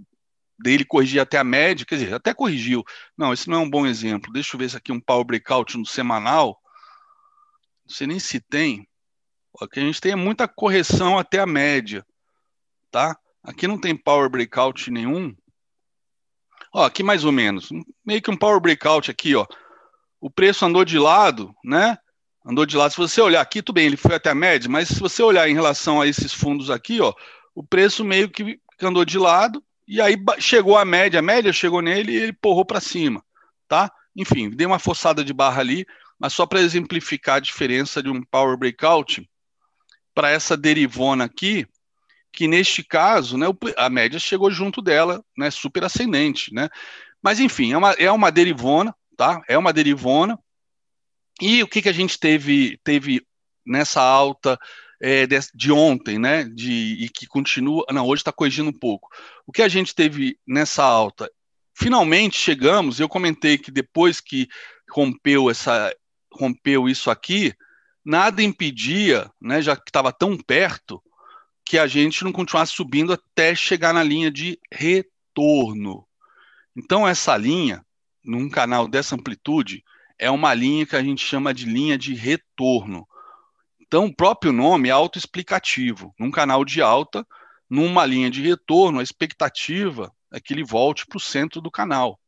dele 0.58 0.84
corrigir 0.84 1.20
até 1.20 1.38
a 1.38 1.44
média, 1.44 1.86
quer 1.86 1.96
dizer, 1.96 2.14
até 2.14 2.34
corrigiu. 2.34 2.82
Não, 3.16 3.32
esse 3.32 3.48
não 3.48 3.58
é 3.58 3.60
um 3.60 3.70
bom 3.70 3.86
exemplo. 3.86 4.32
Deixa 4.32 4.54
eu 4.54 4.58
ver 4.58 4.70
se 4.70 4.76
aqui 4.76 4.90
um 4.90 5.00
power 5.00 5.24
breakout 5.24 5.76
no 5.78 5.86
semanal. 5.86 6.58
Não 7.86 7.94
sei 7.94 8.06
nem 8.06 8.18
se 8.18 8.40
tem. 8.40 8.88
Aqui 9.60 9.80
a 9.80 9.82
gente 9.82 10.00
tem 10.00 10.16
muita 10.16 10.48
correção 10.48 11.18
até 11.18 11.38
a 11.38 11.46
média, 11.46 12.04
tá? 12.90 13.16
Aqui 13.42 13.68
não 13.68 13.78
tem 13.78 13.96
power 13.96 14.28
breakout 14.28 14.90
nenhum. 14.90 15.34
Ó, 16.72 16.84
aqui 16.84 17.02
mais 17.02 17.24
ou 17.24 17.30
menos, 17.30 17.68
meio 18.04 18.20
que 18.20 18.30
um 18.30 18.36
power 18.36 18.60
breakout 18.60 19.10
aqui, 19.10 19.36
ó. 19.36 19.46
O 20.20 20.28
preço 20.28 20.64
andou 20.64 20.84
de 20.84 20.98
lado, 20.98 21.54
né? 21.64 21.96
Andou 22.44 22.66
de 22.66 22.76
lado. 22.76 22.90
Se 22.90 22.96
você 22.96 23.20
olhar 23.20 23.40
aqui, 23.40 23.62
tudo 23.62 23.76
bem, 23.76 23.86
ele 23.86 23.96
foi 23.96 24.14
até 24.14 24.30
a 24.30 24.34
média, 24.34 24.68
mas 24.68 24.88
se 24.88 24.98
você 24.98 25.22
olhar 25.22 25.48
em 25.48 25.54
relação 25.54 26.00
a 26.00 26.06
esses 26.06 26.32
fundos 26.32 26.70
aqui, 26.70 27.00
ó, 27.00 27.12
o 27.54 27.62
preço 27.62 28.04
meio 28.04 28.28
que 28.28 28.58
andou 28.82 29.04
de 29.04 29.18
lado 29.18 29.62
e 29.86 30.00
aí 30.00 30.16
chegou 30.38 30.76
a 30.76 30.84
média, 30.84 31.20
a 31.20 31.22
média 31.22 31.52
chegou 31.52 31.80
nele 31.80 32.12
e 32.12 32.16
ele 32.16 32.32
porrou 32.32 32.64
para 32.64 32.80
cima, 32.80 33.22
tá? 33.68 33.92
Enfim, 34.16 34.50
dei 34.50 34.66
uma 34.66 34.78
forçada 34.78 35.22
de 35.22 35.32
barra 35.32 35.60
ali, 35.60 35.86
mas 36.24 36.32
só 36.32 36.46
para 36.46 36.62
exemplificar 36.62 37.36
a 37.36 37.40
diferença 37.40 38.02
de 38.02 38.08
um 38.08 38.22
power 38.22 38.56
breakout 38.56 39.28
para 40.14 40.30
essa 40.30 40.56
derivona 40.56 41.24
aqui, 41.24 41.66
que 42.32 42.48
neste 42.48 42.82
caso, 42.82 43.36
né, 43.36 43.46
a 43.76 43.90
média 43.90 44.18
chegou 44.18 44.50
junto 44.50 44.80
dela, 44.80 45.22
né, 45.36 45.50
super 45.50 45.84
ascendente, 45.84 46.50
né? 46.54 46.70
Mas 47.22 47.40
enfim, 47.40 47.74
é 47.74 47.76
uma, 47.76 47.90
é 47.90 48.10
uma 48.10 48.32
derivona, 48.32 48.96
tá? 49.18 49.42
É 49.46 49.58
uma 49.58 49.70
derivona. 49.70 50.38
E 51.42 51.62
o 51.62 51.68
que, 51.68 51.82
que 51.82 51.90
a 51.90 51.92
gente 51.92 52.18
teve, 52.18 52.80
teve 52.82 53.20
nessa 53.66 54.00
alta 54.00 54.58
é, 55.02 55.26
de, 55.26 55.38
de, 55.54 55.70
ontem, 55.70 56.18
né? 56.18 56.44
De, 56.44 57.04
e 57.04 57.10
que 57.10 57.26
continua. 57.26 57.84
Não, 57.92 58.06
hoje 58.06 58.22
está 58.22 58.32
corrigindo 58.32 58.70
um 58.70 58.78
pouco. 58.78 59.10
O 59.46 59.52
que 59.52 59.60
a 59.60 59.68
gente 59.68 59.94
teve 59.94 60.38
nessa 60.46 60.84
alta? 60.84 61.30
Finalmente 61.74 62.38
chegamos, 62.38 62.98
eu 62.98 63.10
comentei 63.10 63.58
que 63.58 63.70
depois 63.70 64.22
que 64.22 64.48
rompeu 64.90 65.50
essa 65.50 65.94
rompeu 66.38 66.88
isso 66.88 67.10
aqui, 67.10 67.54
nada 68.04 68.42
impedia, 68.42 69.30
né, 69.40 69.62
já 69.62 69.76
que 69.76 69.88
estava 69.88 70.12
tão 70.12 70.36
perto, 70.36 71.02
que 71.64 71.78
a 71.78 71.86
gente 71.86 72.24
não 72.24 72.32
continuasse 72.32 72.72
subindo 72.72 73.12
até 73.12 73.54
chegar 73.54 73.94
na 73.94 74.02
linha 74.02 74.30
de 74.30 74.58
retorno. 74.70 76.06
Então 76.76 77.06
essa 77.06 77.36
linha, 77.36 77.84
num 78.22 78.48
canal 78.50 78.86
dessa 78.86 79.14
amplitude, 79.14 79.82
é 80.18 80.30
uma 80.30 80.54
linha 80.54 80.86
que 80.86 80.96
a 80.96 81.02
gente 81.02 81.24
chama 81.24 81.52
de 81.52 81.64
linha 81.64 81.98
de 81.98 82.14
retorno. 82.14 83.06
Então, 83.80 84.06
o 84.06 84.14
próprio 84.14 84.52
nome 84.52 84.88
é 84.88 84.92
autoexplicativo. 84.92 86.14
Num 86.18 86.30
canal 86.30 86.64
de 86.64 86.80
alta, 86.80 87.26
numa 87.68 88.04
linha 88.06 88.30
de 88.30 88.42
retorno, 88.42 89.00
a 89.00 89.02
expectativa 89.02 90.12
é 90.32 90.40
que 90.40 90.52
ele 90.52 90.64
volte 90.64 91.06
para 91.06 91.16
o 91.16 91.20
centro 91.20 91.60
do 91.60 91.70
canal. 91.70 92.18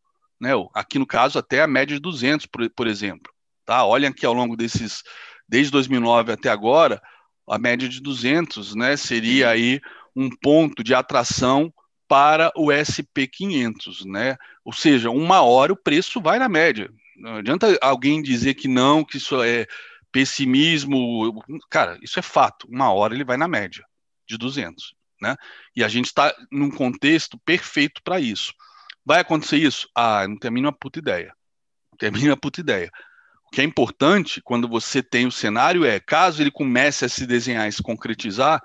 Né? 0.40 0.50
Aqui, 0.74 0.98
no 0.98 1.06
caso, 1.06 1.38
até 1.38 1.62
a 1.62 1.66
média 1.66 1.96
de 1.96 2.00
200, 2.00 2.46
por, 2.46 2.68
por 2.70 2.86
exemplo. 2.86 3.32
Tá? 3.66 3.84
Olhem 3.84 4.08
aqui 4.08 4.24
ao 4.24 4.32
longo 4.32 4.56
desses, 4.56 5.02
desde 5.48 5.72
2009 5.72 6.32
até 6.32 6.48
agora, 6.48 7.02
a 7.48 7.58
média 7.58 7.88
de 7.88 8.00
200 8.00 8.74
né, 8.76 8.96
seria 8.96 9.50
aí 9.50 9.80
um 10.14 10.30
ponto 10.30 10.82
de 10.82 10.94
atração 10.94 11.72
para 12.08 12.52
o 12.56 12.68
SP500, 12.68 14.04
né? 14.06 14.36
Ou 14.64 14.72
seja, 14.72 15.10
uma 15.10 15.42
hora 15.42 15.72
o 15.72 15.76
preço 15.76 16.20
vai 16.20 16.38
na 16.38 16.48
média. 16.48 16.88
Não 17.16 17.36
adianta 17.36 17.76
alguém 17.82 18.22
dizer 18.22 18.54
que 18.54 18.68
não, 18.68 19.04
que 19.04 19.16
isso 19.16 19.42
é 19.42 19.66
pessimismo, 20.12 21.42
cara, 21.68 21.98
isso 22.00 22.18
é 22.18 22.22
fato. 22.22 22.66
Uma 22.70 22.92
hora 22.92 23.14
ele 23.14 23.24
vai 23.24 23.36
na 23.36 23.48
média 23.48 23.84
de 24.26 24.38
200, 24.38 24.94
né? 25.20 25.36
E 25.74 25.82
a 25.82 25.88
gente 25.88 26.06
está 26.06 26.34
num 26.50 26.70
contexto 26.70 27.38
perfeito 27.44 28.00
para 28.02 28.20
isso. 28.20 28.54
Vai 29.04 29.20
acontecer 29.20 29.56
isso? 29.56 29.88
Ah, 29.94 30.26
não 30.26 30.38
tenho 30.38 30.50
a 30.50 30.54
mínima 30.54 30.72
puta 30.72 30.98
ideia. 30.98 31.34
Não 31.90 31.98
tenho 31.98 32.12
a 32.12 32.14
mínima 32.14 32.36
puta 32.36 32.60
ideia. 32.60 32.90
Que 33.56 33.62
é 33.62 33.64
importante 33.64 34.42
quando 34.42 34.68
você 34.68 35.02
tem 35.02 35.26
o 35.26 35.32
cenário 35.32 35.82
é, 35.82 35.98
caso 35.98 36.42
ele 36.42 36.50
comece 36.50 37.06
a 37.06 37.08
se 37.08 37.26
desenhar 37.26 37.66
e 37.66 37.72
se 37.72 37.82
concretizar, 37.82 38.62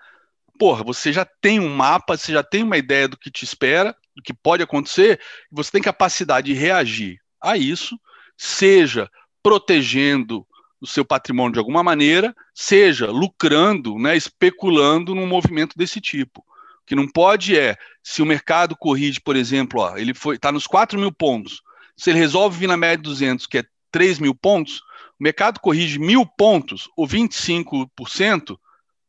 porra, 0.59 0.83
você 0.83 1.13
já 1.13 1.23
tem 1.23 1.61
um 1.61 1.73
mapa, 1.73 2.17
você 2.17 2.33
já 2.33 2.43
tem 2.43 2.61
uma 2.61 2.77
ideia 2.77 3.07
do 3.07 3.15
que 3.15 3.31
te 3.31 3.45
espera, 3.45 3.95
do 4.13 4.21
que 4.21 4.33
pode 4.33 4.61
acontecer, 4.61 5.17
você 5.49 5.71
tem 5.71 5.81
capacidade 5.81 6.47
de 6.47 6.59
reagir 6.59 7.21
a 7.39 7.55
isso, 7.55 7.97
seja 8.35 9.09
protegendo 9.41 10.45
o 10.81 10.85
seu 10.85 11.05
patrimônio 11.05 11.53
de 11.53 11.59
alguma 11.59 11.81
maneira, 11.81 12.35
seja 12.53 13.09
lucrando, 13.09 13.97
né, 13.97 14.17
especulando 14.17 15.15
num 15.15 15.25
movimento 15.25 15.77
desse 15.77 16.01
tipo. 16.01 16.41
O 16.41 16.85
que 16.85 16.95
não 16.95 17.07
pode 17.07 17.57
é, 17.57 17.77
se 18.03 18.21
o 18.21 18.25
mercado 18.25 18.75
corrige, 18.75 19.21
por 19.21 19.37
exemplo, 19.37 19.79
ó, 19.79 19.95
ele 19.95 20.11
está 20.11 20.51
nos 20.51 20.67
4 20.67 20.99
mil 20.99 21.13
pontos, 21.13 21.61
se 21.95 22.09
ele 22.09 22.19
resolve 22.19 22.59
vir 22.59 22.67
na 22.67 22.75
média 22.75 22.97
de 22.97 23.03
200, 23.03 23.47
que 23.47 23.59
é 23.59 23.63
3 23.91 24.19
mil 24.19 24.33
pontos, 24.33 24.79
o 25.19 25.23
mercado 25.23 25.59
corrige 25.59 25.99
mil 25.99 26.25
pontos, 26.25 26.89
ou 26.95 27.07
25%, 27.07 28.57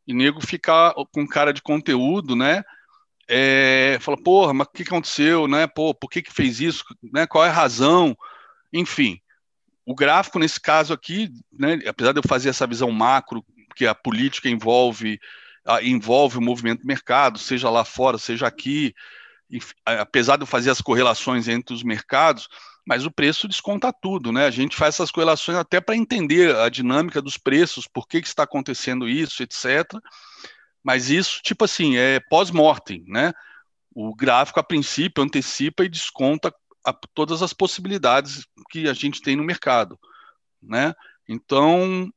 e 0.06 0.12
nego 0.12 0.40
ficar 0.40 0.94
com 1.12 1.26
cara 1.26 1.52
de 1.52 1.62
conteúdo, 1.62 2.34
né? 2.34 2.62
É, 3.28 3.98
fala, 4.00 4.16
porra, 4.16 4.52
mas 4.52 4.66
o 4.66 4.70
que 4.70 4.82
aconteceu, 4.82 5.46
né? 5.46 5.66
Pô, 5.66 5.94
por 5.94 6.10
que, 6.10 6.20
que 6.20 6.32
fez 6.32 6.60
isso? 6.60 6.84
Né? 7.02 7.26
Qual 7.26 7.44
é 7.44 7.48
a 7.48 7.52
razão? 7.52 8.16
Enfim, 8.72 9.20
o 9.86 9.94
gráfico, 9.94 10.38
nesse 10.38 10.60
caso 10.60 10.92
aqui, 10.92 11.30
né, 11.52 11.80
apesar 11.86 12.12
de 12.12 12.18
eu 12.18 12.28
fazer 12.28 12.48
essa 12.48 12.66
visão 12.66 12.90
macro, 12.90 13.44
que 13.74 13.86
a 13.86 13.94
política 13.94 14.48
envolve, 14.48 15.18
envolve 15.82 16.38
o 16.38 16.42
movimento 16.42 16.80
do 16.80 16.86
mercado, 16.86 17.38
seja 17.38 17.70
lá 17.70 17.84
fora, 17.84 18.18
seja 18.18 18.46
aqui, 18.46 18.94
apesar 19.84 20.36
de 20.36 20.42
eu 20.42 20.46
fazer 20.46 20.70
as 20.70 20.80
correlações 20.80 21.48
entre 21.48 21.74
os 21.74 21.82
mercados, 21.82 22.48
mas 22.84 23.06
o 23.06 23.10
preço 23.10 23.46
desconta 23.46 23.92
tudo, 23.92 24.32
né? 24.32 24.46
A 24.46 24.50
gente 24.50 24.76
faz 24.76 24.96
essas 24.96 25.10
correlações 25.10 25.56
até 25.56 25.80
para 25.80 25.96
entender 25.96 26.54
a 26.56 26.68
dinâmica 26.68 27.22
dos 27.22 27.36
preços, 27.36 27.86
por 27.86 28.08
que, 28.08 28.20
que 28.20 28.26
está 28.26 28.42
acontecendo 28.42 29.08
isso, 29.08 29.42
etc. 29.42 29.84
Mas 30.82 31.08
isso, 31.08 31.40
tipo 31.42 31.64
assim, 31.64 31.96
é 31.96 32.18
pós-mortem, 32.28 33.04
né? 33.06 33.32
O 33.94 34.14
gráfico, 34.14 34.58
a 34.58 34.64
princípio, 34.64 35.22
antecipa 35.22 35.84
e 35.84 35.88
desconta 35.88 36.52
a 36.84 36.92
todas 37.14 37.42
as 37.42 37.52
possibilidades 37.52 38.46
que 38.70 38.88
a 38.88 38.92
gente 38.92 39.20
tem 39.20 39.36
no 39.36 39.44
mercado, 39.44 39.98
né? 40.60 40.94
Então, 41.28 42.12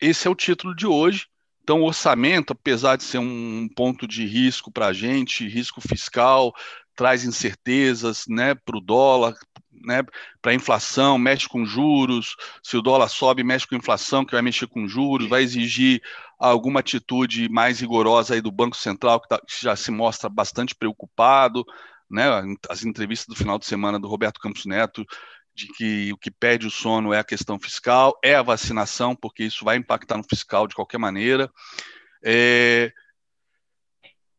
esse 0.00 0.26
é 0.26 0.30
o 0.30 0.34
título 0.34 0.74
de 0.74 0.86
hoje. 0.86 1.26
Então, 1.62 1.82
o 1.82 1.86
orçamento, 1.86 2.52
apesar 2.52 2.96
de 2.96 3.04
ser 3.04 3.18
um 3.18 3.68
ponto 3.68 4.08
de 4.08 4.26
risco 4.26 4.72
para 4.72 4.86
a 4.86 4.92
gente, 4.92 5.46
risco 5.46 5.80
fiscal, 5.80 6.52
traz 6.98 7.22
incertezas 7.22 8.24
né, 8.26 8.56
para 8.56 8.76
o 8.76 8.80
dólar, 8.80 9.36
né, 9.72 10.02
para 10.42 10.50
a 10.50 10.54
inflação, 10.54 11.16
mexe 11.16 11.48
com 11.48 11.64
juros. 11.64 12.34
Se 12.60 12.76
o 12.76 12.82
dólar 12.82 13.08
sobe, 13.08 13.44
mexe 13.44 13.68
com 13.68 13.76
a 13.76 13.78
inflação, 13.78 14.24
que 14.24 14.32
vai 14.32 14.42
mexer 14.42 14.66
com 14.66 14.88
juros, 14.88 15.28
vai 15.28 15.44
exigir 15.44 16.02
alguma 16.36 16.80
atitude 16.80 17.48
mais 17.48 17.78
rigorosa 17.78 18.34
aí 18.34 18.40
do 18.40 18.50
Banco 18.50 18.76
Central, 18.76 19.20
que, 19.20 19.28
tá, 19.28 19.38
que 19.38 19.62
já 19.62 19.76
se 19.76 19.92
mostra 19.92 20.28
bastante 20.28 20.74
preocupado 20.74 21.64
né, 22.10 22.24
as 22.68 22.84
entrevistas 22.84 23.28
do 23.28 23.38
final 23.38 23.60
de 23.60 23.66
semana 23.66 24.00
do 24.00 24.08
Roberto 24.08 24.40
Campos 24.40 24.66
Neto, 24.66 25.06
de 25.54 25.68
que 25.68 26.12
o 26.12 26.16
que 26.16 26.32
pede 26.32 26.66
o 26.66 26.70
sono 26.70 27.12
é 27.12 27.20
a 27.20 27.24
questão 27.24 27.60
fiscal, 27.60 28.18
é 28.24 28.34
a 28.34 28.42
vacinação, 28.42 29.14
porque 29.14 29.44
isso 29.44 29.64
vai 29.64 29.76
impactar 29.76 30.16
no 30.16 30.24
fiscal 30.28 30.66
de 30.66 30.74
qualquer 30.74 30.98
maneira. 30.98 31.48
É, 32.24 32.92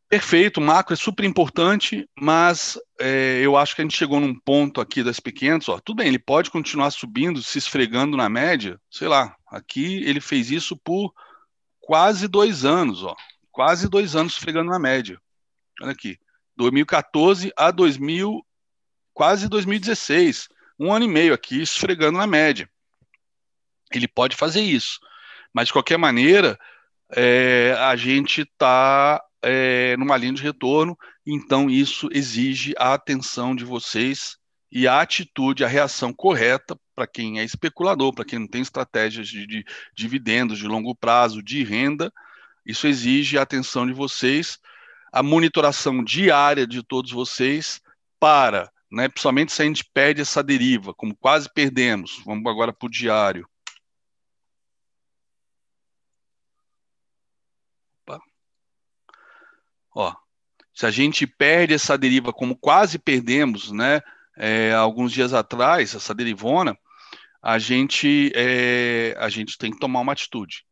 perfeito, 0.09 0.59
macro 0.59 0.93
é 0.93 0.97
super 0.97 1.23
importante, 1.23 2.09
mas 2.19 2.79
é, 2.99 3.39
eu 3.43 3.55
acho 3.55 3.75
que 3.75 3.81
a 3.81 3.85
gente 3.85 3.95
chegou 3.95 4.19
num 4.19 4.37
ponto 4.39 4.81
aqui 4.81 5.03
das 5.03 5.19
pequenas, 5.19 5.69
ó, 5.69 5.79
tudo 5.79 5.97
bem, 5.97 6.07
ele 6.07 6.17
pode 6.17 6.49
continuar 6.49 6.89
subindo, 6.89 7.43
se 7.43 7.59
esfregando 7.59 8.17
na 8.17 8.27
média, 8.27 8.81
sei 8.89 9.07
lá, 9.07 9.35
aqui 9.47 10.03
ele 10.03 10.19
fez 10.19 10.49
isso 10.49 10.75
por 10.75 11.13
quase 11.79 12.27
dois 12.27 12.65
anos, 12.65 13.03
ó, 13.03 13.15
quase 13.51 13.87
dois 13.87 14.15
anos 14.15 14.33
esfregando 14.33 14.71
na 14.71 14.79
média. 14.79 15.21
Olha 15.81 15.91
aqui. 15.91 16.17
2014 16.55 17.53
a 17.55 17.71
2000, 17.71 18.45
quase 19.13 19.47
2016, 19.47 20.49
um 20.77 20.91
ano 20.91 21.05
e 21.05 21.07
meio 21.07 21.33
aqui 21.33 21.61
esfregando 21.61 22.17
na 22.17 22.27
média. 22.27 22.69
Ele 23.93 24.07
pode 24.07 24.35
fazer 24.35 24.61
isso, 24.61 24.99
mas 25.53 25.67
de 25.67 25.73
qualquer 25.73 25.97
maneira, 25.97 26.59
é, 27.15 27.75
a 27.79 27.95
gente 27.95 28.41
está 28.41 29.23
é, 29.41 29.95
numa 29.97 30.17
linha 30.17 30.33
de 30.33 30.43
retorno, 30.43 30.97
então 31.25 31.69
isso 31.69 32.09
exige 32.11 32.73
a 32.77 32.93
atenção 32.93 33.55
de 33.55 33.63
vocês 33.63 34.37
e 34.71 34.87
a 34.87 35.01
atitude, 35.01 35.63
a 35.63 35.67
reação 35.67 36.13
correta 36.13 36.77
para 36.93 37.07
quem 37.07 37.39
é 37.39 37.43
especulador, 37.43 38.13
para 38.13 38.25
quem 38.25 38.39
não 38.39 38.47
tem 38.47 38.61
estratégias 38.61 39.27
de, 39.27 39.47
de 39.47 39.65
dividendos 39.95 40.59
de 40.59 40.67
longo 40.67 40.95
prazo, 40.95 41.41
de 41.41 41.63
renda, 41.63 42.11
isso 42.65 42.87
exige 42.87 43.37
a 43.37 43.41
atenção 43.41 43.87
de 43.87 43.93
vocês 43.93 44.59
a 45.11 45.23
monitoração 45.23 46.03
diária 46.03 46.67
de 46.67 46.83
todos 46.83 47.11
vocês 47.11 47.81
para, 48.19 48.71
né, 48.91 49.07
principalmente 49.07 49.51
se 49.51 49.61
a 49.61 49.65
gente 49.65 49.83
perde 49.93 50.21
essa 50.21 50.43
deriva, 50.43 50.93
como 50.93 51.15
quase 51.15 51.49
perdemos. 51.51 52.21
Vamos 52.25 52.45
agora 52.45 52.71
para 52.71 52.85
o 52.85 52.91
diário. 52.91 53.47
Ó, 59.99 60.15
Se 60.73 60.85
a 60.85 60.91
gente 60.91 61.27
perde 61.27 61.73
essa 61.73 61.97
deriva, 61.97 62.31
como 62.31 62.55
quase 62.55 62.97
perdemos, 62.97 63.69
né, 63.69 63.99
é, 64.37 64.71
alguns 64.71 65.11
dias 65.11 65.33
atrás, 65.33 65.93
essa 65.93 66.15
derivona, 66.15 66.77
a 67.41 67.59
gente, 67.59 68.31
é, 68.33 69.13
a 69.19 69.27
gente 69.27 69.57
tem 69.57 69.71
que 69.71 69.79
tomar 69.79 69.99
uma 69.99 70.13
atitude, 70.13 70.65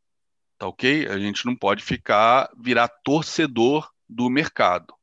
tá 0.58 0.66
ok? 0.66 1.08
A 1.10 1.20
gente 1.20 1.46
não 1.46 1.56
pode 1.58 1.84
ficar, 1.84 2.50
virar 2.58 2.88
torcedor 3.04 3.90
do 4.08 4.30
mercado, 4.30 4.94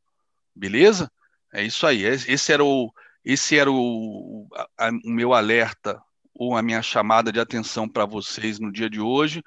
beleza? 0.55 1.13
É 1.53 1.63
isso 1.63 1.87
aí. 1.87 2.03
Esse 2.03 2.53
era 2.53 2.65
o, 2.65 2.91
esse 3.23 3.59
era 3.59 3.71
o, 3.71 4.49
a, 4.79 4.89
o 5.05 5.11
meu 5.11 5.35
alerta 5.35 6.01
ou 6.35 6.57
a 6.57 6.63
minha 6.63 6.83
chamada 6.83 7.31
de 7.31 7.41
atenção 7.41 7.87
para 7.87 8.07
vocês 8.07 8.59
no 8.59 8.73
dia 8.73 8.89
de 8.89 9.01
hoje, 9.01 9.43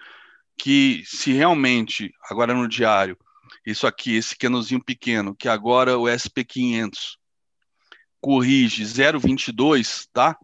que 0.56 1.04
se 1.06 1.34
realmente, 1.34 2.14
agora 2.30 2.54
no 2.54 2.68
diário, 2.68 3.18
isso 3.70 3.86
aqui, 3.86 4.16
esse 4.16 4.34
canozinho 4.34 4.82
pequeno, 4.82 5.36
que 5.36 5.50
agora 5.50 5.98
o 5.98 6.04
SP500 6.04 7.18
corrige 8.22 8.82
0,22, 8.82 10.08
tá? 10.14 10.38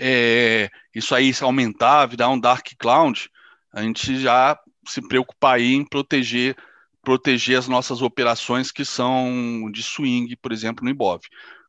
É, 0.00 0.70
isso 0.94 1.14
aí 1.14 1.34
se 1.34 1.44
aumentar, 1.44 2.06
virar 2.06 2.30
um 2.30 2.40
dark 2.40 2.66
cloud, 2.78 3.28
a 3.70 3.82
gente 3.82 4.18
já 4.18 4.58
se 4.88 5.06
preocupar 5.06 5.56
aí 5.56 5.74
em 5.74 5.84
proteger 5.84 6.56
proteger 7.02 7.58
as 7.58 7.68
nossas 7.68 8.00
operações 8.00 8.70
que 8.70 8.84
são 8.84 9.68
de 9.70 9.82
swing, 9.82 10.34
por 10.36 10.50
exemplo, 10.50 10.84
no 10.84 10.90
Ibov. 10.90 11.20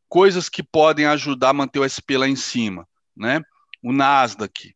Coisas 0.07 0.47
que 0.47 0.63
podem 0.63 1.05
ajudar 1.07 1.49
a 1.49 1.53
manter 1.53 1.79
o 1.79 1.89
SP 1.89 2.15
lá 2.15 2.29
em 2.29 2.35
cima, 2.35 2.87
né? 3.17 3.41
O 3.81 3.91
Nasdaq, 3.91 4.73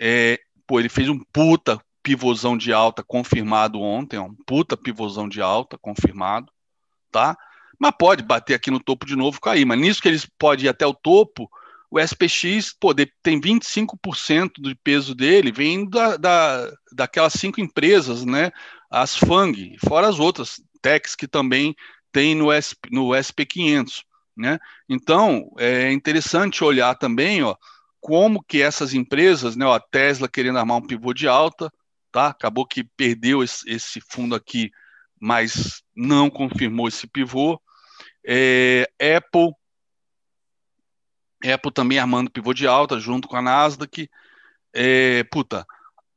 é, 0.00 0.40
pô, 0.66 0.80
ele 0.80 0.88
fez 0.88 1.08
um 1.08 1.20
puta 1.32 1.78
pivôzão 2.02 2.56
de 2.56 2.72
alta 2.72 3.02
confirmado 3.02 3.80
ontem, 3.80 4.18
um 4.18 4.34
puta 4.46 4.76
pivôzão 4.76 5.28
de 5.28 5.40
alta 5.40 5.78
confirmado, 5.78 6.52
tá? 7.10 7.36
Mas 7.78 7.92
pode 7.98 8.22
bater 8.22 8.54
aqui 8.54 8.70
no 8.70 8.80
topo 8.80 9.06
de 9.06 9.14
novo 9.14 9.40
cair. 9.40 9.64
Mas 9.64 9.78
nisso 9.78 10.02
que 10.02 10.08
eles 10.08 10.26
podem 10.38 10.66
ir 10.66 10.68
até 10.68 10.86
o 10.86 10.94
topo, 10.94 11.48
o 11.90 11.98
SPX 11.98 12.74
pô, 12.78 12.94
tem 13.22 13.40
25% 13.40 14.52
do 14.58 14.76
peso 14.76 15.14
dele, 15.14 15.52
vem 15.52 15.88
da, 15.88 16.16
da, 16.16 16.72
daquelas 16.92 17.34
cinco 17.34 17.60
empresas, 17.60 18.24
né? 18.24 18.50
As 18.90 19.16
FANG, 19.16 19.76
fora 19.86 20.08
as 20.08 20.18
outras 20.18 20.60
techs 20.82 21.14
que 21.14 21.28
também 21.28 21.74
tem 22.12 22.34
no, 22.34 22.50
SP, 22.52 22.88
no 22.90 23.08
SP500, 23.10 24.02
né? 24.36 24.58
Então, 24.88 25.50
é 25.58 25.92
interessante 25.92 26.64
olhar 26.64 26.94
também, 26.94 27.42
ó, 27.42 27.54
como 28.00 28.42
que 28.42 28.62
essas 28.62 28.94
empresas, 28.94 29.56
né, 29.56 29.66
ó, 29.66 29.74
a 29.74 29.80
Tesla 29.80 30.28
querendo 30.28 30.58
armar 30.58 30.78
um 30.78 30.86
pivô 30.86 31.12
de 31.12 31.26
alta, 31.28 31.70
tá? 32.18 32.28
Acabou 32.28 32.66
que 32.66 32.82
perdeu 32.82 33.44
esse, 33.44 33.68
esse 33.70 34.00
fundo 34.00 34.34
aqui, 34.34 34.72
mas 35.20 35.82
não 35.94 36.28
confirmou 36.28 36.88
esse 36.88 37.06
pivô. 37.06 37.60
É, 38.26 38.90
Apple, 39.16 39.52
Apple 41.44 41.72
também 41.72 41.98
armando 41.98 42.30
pivô 42.30 42.52
de 42.52 42.66
alta 42.66 42.98
junto 42.98 43.28
com 43.28 43.36
a 43.36 43.42
Nasdaq. 43.42 44.10
É, 44.74 45.22
puta, 45.24 45.64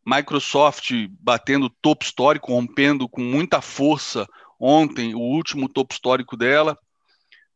Microsoft 0.04 0.92
batendo 1.20 1.70
topo 1.70 2.04
histórico, 2.04 2.52
rompendo 2.52 3.08
com 3.08 3.22
muita 3.22 3.62
força 3.62 4.28
ontem 4.60 5.14
o 5.14 5.20
último 5.20 5.70
topo 5.70 5.94
histórico 5.94 6.36
dela. 6.36 6.76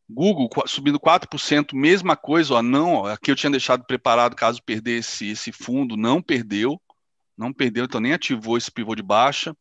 Google 0.07 0.47
subindo 0.67 0.99
4%, 0.99 1.73
mesma 1.73 2.15
coisa, 2.15 2.53
ó, 2.53 2.61
não, 2.61 2.93
ó, 2.93 3.07
aqui 3.07 3.31
eu 3.31 3.35
tinha 3.35 3.49
deixado 3.49 3.83
preparado 3.87 4.35
caso 4.35 4.61
perdesse 4.63 5.29
esse 5.29 5.51
fundo, 5.51 5.97
não 5.97 6.21
perdeu, 6.21 6.79
não 7.37 7.53
perdeu, 7.53 7.85
então 7.85 7.99
nem 8.01 8.13
ativou 8.13 8.57
esse 8.57 8.71
pivô 8.71 8.95
de 8.95 9.03
baixa. 9.03 9.55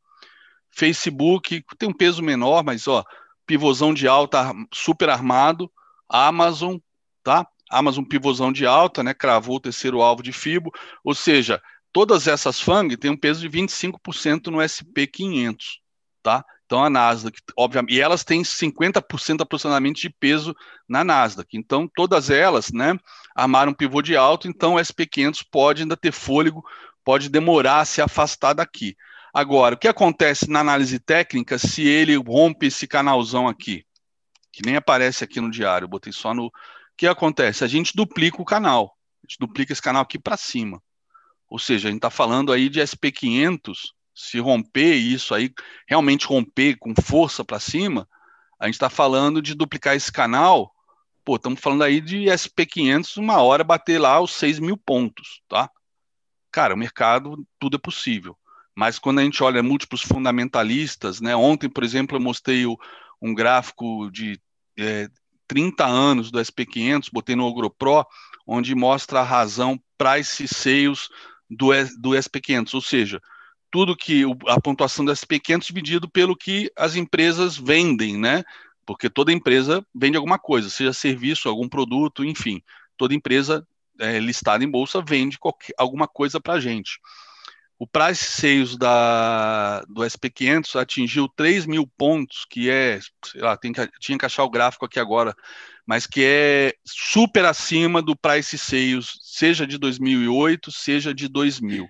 Facebook 0.70 1.64
tem 1.78 1.88
um 1.88 1.92
peso 1.92 2.22
menor, 2.22 2.64
mas 2.64 2.88
ó, 2.88 3.04
pivôzão 3.46 3.94
de 3.94 4.08
alta 4.08 4.52
super 4.72 5.08
armado. 5.08 5.70
Amazon, 6.08 6.76
tá? 7.22 7.46
Amazon 7.70 8.04
pivôzão 8.04 8.52
de 8.52 8.66
alta, 8.66 9.02
né? 9.02 9.14
Cravou 9.14 9.56
o 9.56 9.60
terceiro 9.60 10.02
alvo 10.02 10.22
de 10.22 10.32
FIBO, 10.32 10.70
ou 11.02 11.14
seja, 11.14 11.60
todas 11.92 12.26
essas 12.26 12.60
FANG 12.60 12.96
têm 12.96 13.10
um 13.10 13.16
peso 13.16 13.40
de 13.40 13.48
25% 13.48 14.48
no 14.48 14.58
SP500, 14.58 15.56
tá? 16.22 16.44
Então 16.66 16.82
a 16.82 16.90
Nasdaq, 16.90 17.38
obviamente, 17.56 17.94
e 17.94 18.00
elas 18.00 18.24
têm 18.24 18.42
50% 18.42 19.42
aproximadamente 19.42 20.02
de 20.02 20.10
peso 20.10 20.54
na 20.88 21.04
Nasdaq. 21.04 21.56
Então 21.56 21.88
todas 21.94 22.30
elas, 22.30 22.72
né, 22.72 22.98
armaram 23.34 23.72
um 23.72 23.74
pivô 23.74 24.00
de 24.00 24.16
alto, 24.16 24.48
então 24.48 24.74
o 24.74 24.78
SP500 24.78 25.44
pode 25.50 25.82
ainda 25.82 25.96
ter 25.96 26.12
fôlego, 26.12 26.64
pode 27.04 27.28
demorar 27.28 27.80
a 27.80 27.84
se 27.84 28.00
afastar 28.00 28.54
daqui. 28.54 28.96
Agora, 29.32 29.74
o 29.74 29.78
que 29.78 29.88
acontece 29.88 30.48
na 30.48 30.60
análise 30.60 30.98
técnica 30.98 31.58
se 31.58 31.82
ele 31.82 32.16
rompe 32.16 32.66
esse 32.66 32.86
canalzão 32.86 33.48
aqui? 33.48 33.84
Que 34.52 34.62
nem 34.64 34.76
aparece 34.76 35.24
aqui 35.24 35.40
no 35.40 35.50
diário, 35.50 35.88
botei 35.88 36.12
só 36.12 36.32
no. 36.32 36.46
O 36.46 36.52
que 36.96 37.06
acontece? 37.06 37.64
A 37.64 37.66
gente 37.66 37.96
duplica 37.96 38.40
o 38.40 38.44
canal. 38.44 38.96
A 39.22 39.26
gente 39.26 39.38
duplica 39.38 39.72
esse 39.72 39.82
canal 39.82 40.02
aqui 40.02 40.18
para 40.18 40.36
cima. 40.36 40.80
Ou 41.48 41.58
seja, 41.58 41.88
a 41.88 41.90
gente 41.90 41.98
está 41.98 42.10
falando 42.10 42.52
aí 42.52 42.68
de 42.68 42.80
SP500, 42.80 43.74
se 44.14 44.38
romper 44.38 44.94
isso 44.94 45.34
aí, 45.34 45.52
realmente 45.88 46.26
romper 46.26 46.76
com 46.78 46.94
força 46.94 47.44
para 47.44 47.58
cima, 47.58 48.08
a 48.58 48.66
gente 48.66 48.74
está 48.74 48.88
falando 48.88 49.42
de 49.42 49.54
duplicar 49.54 49.96
esse 49.96 50.12
canal. 50.12 50.72
Pô, 51.24 51.36
estamos 51.36 51.60
falando 51.60 51.82
aí 51.82 52.00
de 52.00 52.26
SP500, 52.26 53.16
uma 53.16 53.42
hora 53.42 53.64
bater 53.64 53.98
lá 53.98 54.20
os 54.20 54.32
6 54.32 54.60
mil 54.60 54.76
pontos, 54.76 55.42
tá? 55.48 55.68
Cara, 56.54 56.72
o 56.72 56.78
mercado, 56.78 57.44
tudo 57.58 57.74
é 57.74 57.80
possível. 57.80 58.38
Mas 58.76 58.96
quando 58.96 59.18
a 59.18 59.24
gente 59.24 59.42
olha 59.42 59.60
múltiplos 59.60 60.02
fundamentalistas, 60.02 61.20
né? 61.20 61.34
Ontem, 61.34 61.68
por 61.68 61.82
exemplo, 61.82 62.16
eu 62.16 62.20
mostrei 62.20 62.64
o, 62.64 62.78
um 63.20 63.34
gráfico 63.34 64.08
de 64.08 64.40
é, 64.78 65.08
30 65.48 65.84
anos 65.84 66.30
do 66.30 66.38
SP500, 66.38 67.08
botei 67.12 67.34
no 67.34 67.44
OgroPro, 67.44 68.06
onde 68.46 68.72
mostra 68.72 69.18
a 69.18 69.24
razão 69.24 69.76
price 69.98 70.46
sales 70.46 71.08
do, 71.50 71.70
do 72.00 72.10
SP500, 72.10 72.72
ou 72.74 72.80
seja, 72.80 73.20
tudo 73.68 73.96
que 73.96 74.22
a 74.46 74.60
pontuação 74.60 75.04
do 75.04 75.10
SP500 75.10 75.66
dividido 75.66 76.08
pelo 76.08 76.36
que 76.36 76.70
as 76.76 76.94
empresas 76.94 77.56
vendem, 77.56 78.16
né? 78.16 78.44
Porque 78.86 79.10
toda 79.10 79.32
empresa 79.32 79.84
vende 79.92 80.16
alguma 80.16 80.38
coisa, 80.38 80.70
seja 80.70 80.92
serviço, 80.92 81.48
algum 81.48 81.68
produto, 81.68 82.24
enfim, 82.24 82.62
toda 82.96 83.12
empresa 83.12 83.66
é, 84.00 84.18
listada 84.18 84.64
em 84.64 84.70
bolsa 84.70 85.02
vende 85.06 85.38
qualquer, 85.38 85.74
alguma 85.78 86.08
coisa 86.08 86.40
para 86.40 86.54
a 86.54 86.60
gente. 86.60 86.98
O 87.78 87.86
price 87.86 88.24
sales 88.24 88.76
da, 88.76 89.80
do 89.88 90.02
SP500 90.02 90.80
atingiu 90.80 91.28
3 91.28 91.66
mil 91.66 91.86
pontos, 91.98 92.46
que 92.48 92.70
é, 92.70 93.00
sei 93.24 93.40
lá, 93.40 93.56
tem 93.56 93.72
que, 93.72 93.86
tinha 93.98 94.16
que 94.16 94.24
achar 94.24 94.44
o 94.44 94.50
gráfico 94.50 94.84
aqui 94.84 95.00
agora, 95.00 95.34
mas 95.86 96.06
que 96.06 96.22
é 96.24 96.72
super 96.84 97.44
acima 97.44 98.00
do 98.00 98.16
price 98.16 98.56
sales, 98.56 99.18
seja 99.20 99.66
de 99.66 99.76
2008, 99.76 100.70
seja 100.70 101.12
de 101.12 101.28
2000, 101.28 101.88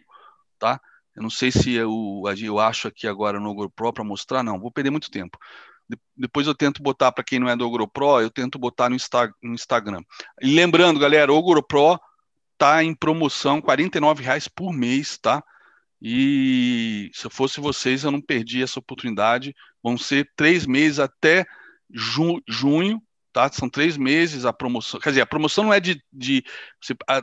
tá? 0.58 0.80
Eu 1.14 1.22
não 1.22 1.30
sei 1.30 1.52
se 1.52 1.72
eu, 1.72 2.22
eu 2.42 2.58
acho 2.58 2.88
aqui 2.88 3.06
agora 3.06 3.38
no 3.38 3.54
GoPro 3.54 3.92
para 3.92 4.02
mostrar, 4.02 4.42
não, 4.42 4.58
vou 4.58 4.72
perder 4.72 4.90
muito 4.90 5.10
tempo. 5.10 5.38
De, 5.88 5.98
depois 6.16 6.46
eu 6.46 6.54
tento 6.54 6.82
botar, 6.82 7.12
para 7.12 7.24
quem 7.24 7.38
não 7.38 7.48
é 7.48 7.56
do 7.56 7.68
GoPro, 7.68 8.20
eu 8.20 8.30
tento 8.30 8.58
botar 8.58 8.88
no, 8.88 8.96
Insta, 8.96 9.32
no 9.42 9.54
Instagram. 9.54 10.02
E 10.40 10.54
lembrando, 10.54 11.00
galera, 11.00 11.32
o 11.32 11.42
GoPro 11.42 11.98
tá 12.56 12.82
em 12.82 12.94
promoção, 12.94 13.60
R$ 13.60 14.22
reais 14.22 14.48
por 14.48 14.72
mês, 14.72 15.18
tá? 15.18 15.42
E 16.00 17.10
se 17.14 17.26
eu 17.26 17.30
fosse 17.30 17.60
vocês, 17.60 18.04
eu 18.04 18.10
não 18.10 18.20
perdi 18.20 18.62
essa 18.62 18.78
oportunidade. 18.78 19.54
Vão 19.82 19.96
ser 19.96 20.30
três 20.36 20.66
meses 20.66 20.98
até 20.98 21.46
ju 21.90 22.42
junho, 22.48 23.02
tá? 23.32 23.50
São 23.50 23.68
três 23.68 23.96
meses 23.96 24.44
a 24.44 24.52
promoção. 24.52 25.00
Quer 25.00 25.10
dizer, 25.10 25.20
a 25.22 25.26
promoção 25.26 25.64
não 25.64 25.72
é 25.72 25.80
de. 25.80 26.02
de 26.12 26.44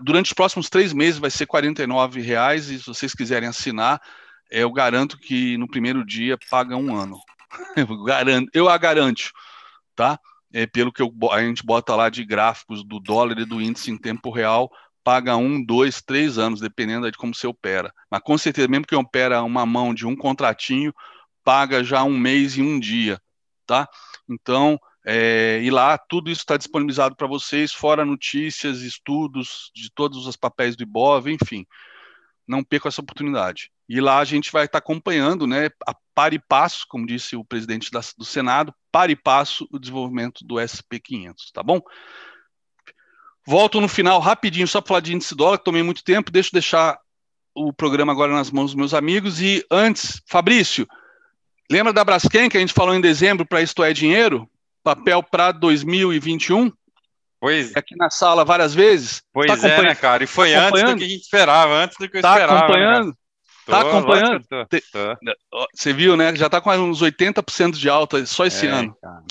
durante 0.01 0.27
os 0.27 0.33
próximos 0.33 0.69
três 0.69 0.93
meses 0.93 1.19
vai 1.19 1.29
ser 1.29 1.47
R$ 1.51 2.21
reais 2.21 2.69
e 2.69 2.79
se 2.79 2.85
vocês 2.85 3.13
quiserem 3.13 3.47
assinar, 3.47 4.01
eu 4.49 4.71
garanto 4.71 5.17
que 5.17 5.57
no 5.57 5.67
primeiro 5.67 6.05
dia 6.05 6.37
paga 6.49 6.75
um 6.75 6.95
ano. 6.95 7.17
Eu, 7.75 8.03
garanto, 8.03 8.49
eu 8.53 8.69
a 8.69 8.77
garanto, 8.77 9.31
tá? 9.95 10.19
É, 10.53 10.65
pelo 10.65 10.91
que 10.91 11.01
eu, 11.01 11.11
a 11.31 11.41
gente 11.41 11.65
bota 11.65 11.95
lá 11.95 12.09
de 12.09 12.25
gráficos 12.25 12.83
do 12.83 12.99
dólar 12.99 13.39
e 13.39 13.45
do 13.45 13.61
índice 13.61 13.91
em 13.91 13.97
tempo 13.97 14.29
real, 14.29 14.69
paga 15.03 15.35
um, 15.37 15.63
dois, 15.63 16.01
três 16.01 16.37
anos, 16.37 16.59
dependendo 16.59 17.09
de 17.09 17.17
como 17.17 17.33
você 17.33 17.47
opera. 17.47 17.93
Mas 18.09 18.21
com 18.21 18.37
certeza, 18.37 18.67
mesmo 18.67 18.85
que 18.85 18.95
opera 18.95 19.43
uma 19.43 19.65
mão 19.65 19.93
de 19.93 20.05
um 20.05 20.15
contratinho, 20.15 20.93
paga 21.43 21.83
já 21.83 22.03
um 22.03 22.17
mês 22.17 22.57
e 22.57 22.61
um 22.61 22.79
dia, 22.79 23.19
tá? 23.65 23.87
Então, 24.29 24.79
é, 25.05 25.59
e 25.63 25.71
lá 25.71 25.97
tudo 25.97 26.29
isso 26.29 26.41
está 26.41 26.57
disponibilizado 26.57 27.15
para 27.15 27.27
vocês, 27.27 27.73
fora 27.73 28.05
notícias, 28.05 28.81
estudos 28.81 29.71
de 29.73 29.89
todos 29.91 30.27
os 30.27 30.35
papéis 30.35 30.75
do 30.75 30.83
Ibov, 30.83 31.27
enfim. 31.27 31.65
Não 32.47 32.63
perca 32.63 32.89
essa 32.89 33.01
oportunidade. 33.01 33.71
E 33.91 33.99
lá 33.99 34.19
a 34.19 34.25
gente 34.25 34.51
vai 34.51 34.65
estar 34.65 34.77
acompanhando, 34.77 35.45
né, 35.45 35.69
a 35.85 35.95
par 36.15 36.33
e 36.33 36.39
passo, 36.39 36.85
como 36.87 37.05
disse 37.05 37.35
o 37.35 37.43
presidente 37.43 37.91
da, 37.91 37.99
do 38.17 38.23
Senado, 38.23 38.73
par 38.91 39.09
e 39.09 39.15
passo 39.15 39.67
o 39.71 39.79
desenvolvimento 39.79 40.45
do 40.45 40.55
SP500, 40.55 41.35
tá 41.53 41.61
bom? 41.61 41.81
Volto 43.45 43.81
no 43.81 43.87
final 43.87 44.19
rapidinho, 44.19 44.67
só 44.67 44.79
para 44.79 44.87
falar 44.87 44.99
de 45.01 45.13
índice 45.13 45.35
dólar, 45.35 45.57
que 45.57 45.65
tomei 45.65 45.83
muito 45.83 46.03
tempo. 46.03 46.31
Deixa 46.31 46.49
eu 46.49 46.53
deixar 46.53 46.99
o 47.55 47.73
programa 47.73 48.11
agora 48.13 48.31
nas 48.31 48.51
mãos 48.51 48.67
dos 48.67 48.75
meus 48.75 48.93
amigos. 48.93 49.41
E 49.41 49.65
antes, 49.69 50.21
Fabrício, 50.27 50.87
Lembra 51.71 51.93
da 51.93 52.03
Braskem 52.03 52.49
que 52.49 52.57
a 52.57 52.59
gente 52.59 52.73
falou 52.73 52.93
em 52.93 52.99
dezembro 52.99 53.45
para 53.45 53.61
Isto 53.61 53.81
é 53.81 53.93
Dinheiro? 53.93 54.45
Papel 54.83 55.23
para 55.23 55.53
2021? 55.53 56.69
Pois. 57.39 57.73
Aqui 57.77 57.95
na 57.95 58.09
sala 58.09 58.43
várias 58.43 58.73
vezes. 58.73 59.23
Pois 59.31 59.47
tá 59.47 59.69
é, 59.69 59.81
né, 59.81 59.95
cara? 59.95 60.21
E 60.21 60.27
foi 60.27 60.51
tá 60.51 60.67
antes 60.67 60.83
do 60.83 60.97
que 60.97 61.03
a 61.05 61.07
gente 61.07 61.21
esperava, 61.21 61.73
antes 61.73 61.97
do 61.97 62.09
que 62.09 62.17
eu 62.17 62.21
tá 62.21 62.33
esperava. 62.33 62.53
Né, 62.53 62.59
acompanhando? 62.65 63.07
Né, 63.07 63.13
Tá 63.71 63.81
acompanhando? 63.81 64.45
Tô, 64.47 64.65
tô. 64.65 65.67
Você 65.73 65.93
viu, 65.93 66.15
né? 66.15 66.35
Já 66.35 66.49
tá 66.49 66.61
com 66.61 66.71
uns 66.71 67.01
80% 67.01 67.71
de 67.73 67.89
alta 67.89 68.25
só 68.25 68.45
esse 68.45 68.67
é, 68.67 68.69
ano. 68.69 68.95
Cara. 69.01 69.23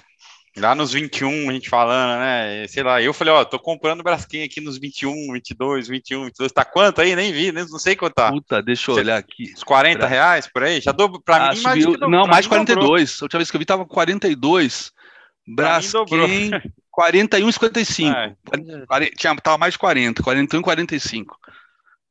Lá 0.57 0.74
nos 0.74 0.92
21, 0.92 1.48
a 1.48 1.53
gente 1.53 1.68
falando, 1.68 2.18
né? 2.18 2.66
Sei 2.66 2.83
lá, 2.83 3.00
eu 3.00 3.14
falei, 3.14 3.33
ó, 3.33 3.44
tô 3.44 3.59
comprando 3.59 4.03
Braskem 4.03 4.42
aqui 4.42 4.61
nos 4.61 4.79
21, 4.79 5.33
22, 5.33 5.88
21, 5.88 6.24
22. 6.24 6.53
Tá 6.53 6.64
quanto 6.64 7.00
aí? 7.00 7.14
Nem 7.14 7.33
vi, 7.33 7.53
nem, 7.53 7.64
não 7.68 7.79
sei 7.79 7.94
quanto 7.94 8.14
tá. 8.14 8.33
Puta, 8.33 8.61
deixa 8.61 8.90
eu 8.90 8.96
olhar 8.96 9.16
aqui. 9.16 9.53
Uns 9.55 9.62
40 9.62 10.07
reais 10.07 10.48
por 10.53 10.64
aí? 10.64 10.81
Já 10.81 10.90
dou 10.90 11.20
pra 11.22 11.37
ah, 11.37 11.50
mim, 11.50 11.57
subiu, 11.57 11.96
mais 12.00 12.11
Não, 12.11 12.26
mais 12.26 12.46
42. 12.48 13.18
A 13.20 13.24
última 13.24 13.38
vez 13.38 13.50
que 13.50 13.57
eu 13.57 13.61
vi 13.61 13.64
tava 13.64 13.87
42. 13.87 14.92
Braskem 15.46 16.50
41,55. 16.98 18.37
É. 18.50 19.11
Tinha, 19.16 19.37
tava 19.37 19.57
mais 19.57 19.74
de 19.74 19.79
40, 19.79 20.22
41, 20.22 20.61
45. 20.61 21.38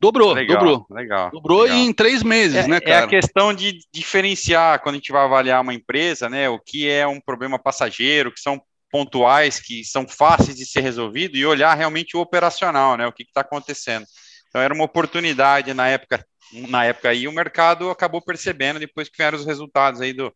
Dobrou, 0.02 0.34
legal, 0.34 0.58
dobrou. 0.58 0.86
Legal. 0.90 1.30
Dobrou 1.32 1.64
legal. 1.64 1.78
em 1.78 1.94
três 1.94 2.24
meses, 2.24 2.66
é, 2.66 2.68
né, 2.68 2.80
cara? 2.80 3.02
É 3.02 3.04
a 3.04 3.08
questão 3.08 3.54
de 3.54 3.80
diferenciar 3.94 4.82
quando 4.82 4.96
a 4.96 4.98
gente 4.98 5.12
vai 5.12 5.24
avaliar 5.26 5.62
uma 5.62 5.74
empresa, 5.74 6.30
né? 6.30 6.48
O 6.48 6.58
que 6.58 6.88
é 6.90 7.06
um 7.06 7.20
problema 7.20 7.60
passageiro, 7.60 8.32
que 8.32 8.40
são 8.40 8.62
pontuais, 8.90 9.60
que 9.60 9.84
são 9.84 10.08
fáceis 10.08 10.56
de 10.56 10.66
ser 10.66 10.82
resolvido, 10.82 11.36
e 11.36 11.46
olhar 11.46 11.74
realmente 11.74 12.16
o 12.16 12.22
operacional, 12.22 12.96
né? 12.96 13.06
O 13.06 13.12
que 13.12 13.24
está 13.24 13.42
acontecendo. 13.42 14.06
Então 14.48 14.62
era 14.62 14.74
uma 14.74 14.86
oportunidade 14.86 15.74
na 15.74 15.88
época, 15.88 16.26
na 16.54 16.86
época 16.86 17.10
aí, 17.10 17.28
o 17.28 17.32
mercado 17.32 17.90
acabou 17.90 18.22
percebendo 18.22 18.80
depois 18.80 19.10
que 19.10 19.18
vieram 19.18 19.38
os 19.38 19.46
resultados 19.46 20.00
aí 20.02 20.14
do 20.14 20.34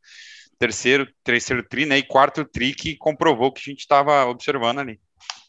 terceiro, 0.60 1.08
terceiro 1.23 1.63
tri, 1.67 1.86
né? 1.86 1.97
E 1.97 2.04
quarto 2.04 2.45
tri 2.45 2.76
que 2.76 2.95
comprovou 2.97 3.52
que 3.52 3.62
a 3.65 3.71
gente 3.71 3.80
estava 3.80 4.26
observando 4.26 4.80
ali. 4.80 4.99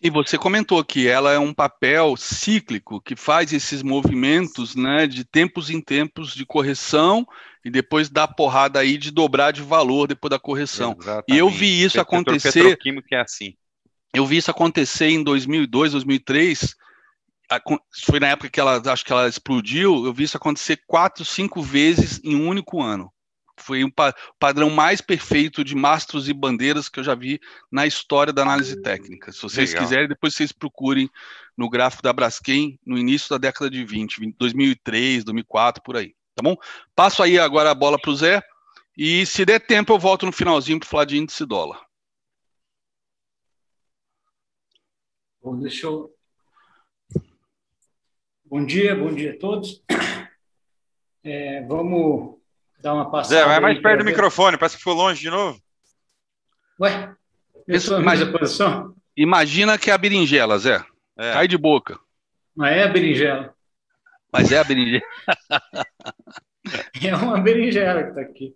E 0.04 0.10
você 0.10 0.36
comentou 0.36 0.84
que 0.84 1.08
ela 1.08 1.32
é 1.32 1.38
um 1.38 1.54
papel 1.54 2.14
cíclico 2.14 3.00
que 3.00 3.16
faz 3.16 3.54
esses 3.54 3.82
movimentos, 3.82 4.76
né, 4.76 5.06
de 5.06 5.24
tempos 5.24 5.70
em 5.70 5.80
tempos 5.80 6.34
de 6.34 6.44
correção 6.44 7.26
e 7.64 7.70
depois 7.70 8.10
dá 8.10 8.28
porrada 8.28 8.78
aí 8.78 8.98
de 8.98 9.10
dobrar 9.10 9.50
de 9.50 9.62
valor 9.62 10.06
depois 10.06 10.28
da 10.28 10.38
correção. 10.38 10.94
Exatamente. 11.00 11.32
E 11.32 11.38
eu 11.38 11.48
vi 11.48 11.82
isso 11.82 11.98
acontecer. 11.98 12.76
é 13.14 13.20
assim. 13.20 13.54
Eu 14.12 14.26
vi 14.26 14.36
isso 14.36 14.50
acontecer 14.50 15.08
em 15.08 15.24
2002, 15.24 15.92
2003. 15.92 16.76
Foi 18.04 18.20
na 18.20 18.28
época 18.28 18.50
que 18.50 18.60
ela, 18.60 18.82
acho 18.84 19.06
que 19.06 19.12
ela 19.12 19.26
explodiu. 19.26 20.04
Eu 20.04 20.12
vi 20.12 20.24
isso 20.24 20.36
acontecer 20.36 20.82
quatro, 20.86 21.24
cinco 21.24 21.62
vezes 21.62 22.20
em 22.22 22.36
um 22.36 22.46
único 22.46 22.82
ano. 22.82 23.10
Foi 23.56 23.84
o 23.84 23.86
um 23.86 23.90
pa 23.90 24.14
padrão 24.38 24.68
mais 24.68 25.00
perfeito 25.00 25.64
de 25.64 25.74
mastros 25.74 26.28
e 26.28 26.32
bandeiras 26.32 26.88
que 26.88 27.00
eu 27.00 27.04
já 27.04 27.14
vi 27.14 27.40
na 27.70 27.86
história 27.86 28.32
da 28.32 28.42
análise 28.42 28.80
técnica. 28.82 29.32
Se 29.32 29.40
vocês 29.42 29.70
Legal. 29.70 29.84
quiserem, 29.84 30.08
depois 30.08 30.34
vocês 30.34 30.52
procurem 30.52 31.08
no 31.56 31.70
gráfico 31.70 32.02
da 32.02 32.12
Braskem 32.12 32.78
no 32.84 32.98
início 32.98 33.30
da 33.30 33.38
década 33.38 33.70
de 33.70 33.84
20, 33.84 34.34
2003, 34.36 35.24
2004, 35.24 35.82
por 35.82 35.96
aí. 35.96 36.14
Tá 36.34 36.42
bom? 36.42 36.56
Passo 36.94 37.22
aí 37.22 37.38
agora 37.38 37.70
a 37.70 37.74
bola 37.74 37.98
para 37.98 38.10
o 38.10 38.16
Zé. 38.16 38.42
E 38.96 39.24
se 39.26 39.44
der 39.44 39.60
tempo, 39.60 39.92
eu 39.92 39.98
volto 39.98 40.26
no 40.26 40.32
finalzinho 40.32 40.78
para 40.78 40.88
falar 40.88 41.04
de 41.04 41.16
índice 41.16 41.44
dólar. 41.44 41.84
Bom, 45.42 45.58
deixa 45.58 45.86
eu. 45.86 46.14
Bom 48.44 48.64
dia, 48.64 48.94
bom 48.94 49.12
dia 49.12 49.32
a 49.32 49.38
todos. 49.38 49.82
É, 51.22 51.62
vamos 51.62 52.38
dar 52.84 52.94
uma 52.94 53.10
passada. 53.10 53.40
Zé, 53.40 53.46
vai 53.46 53.60
mais 53.60 53.80
perto 53.80 53.98
do 54.00 54.04
ver. 54.04 54.10
microfone, 54.10 54.58
parece 54.58 54.76
que 54.76 54.82
ficou 54.82 54.94
longe 54.94 55.20
de 55.20 55.30
novo. 55.30 55.58
Ué, 56.78 57.14
eu 57.66 57.80
sou 57.80 57.98
imagina, 57.98 58.38
posição? 58.38 58.94
Imagina 59.16 59.78
que 59.78 59.90
é 59.90 59.94
a 59.94 59.98
berinjela, 59.98 60.58
Zé. 60.58 60.84
É. 61.16 61.32
Cai 61.32 61.48
de 61.48 61.56
boca. 61.56 61.98
Mas 62.54 62.76
é 62.76 62.82
a 62.84 62.88
berinjela. 62.88 63.54
Mas 64.30 64.52
é 64.52 64.58
a 64.58 64.64
berinjela. 64.64 65.02
é 67.02 67.16
uma 67.16 67.40
berinjela 67.40 68.02
que 68.02 68.08
está 68.10 68.20
aqui. 68.20 68.54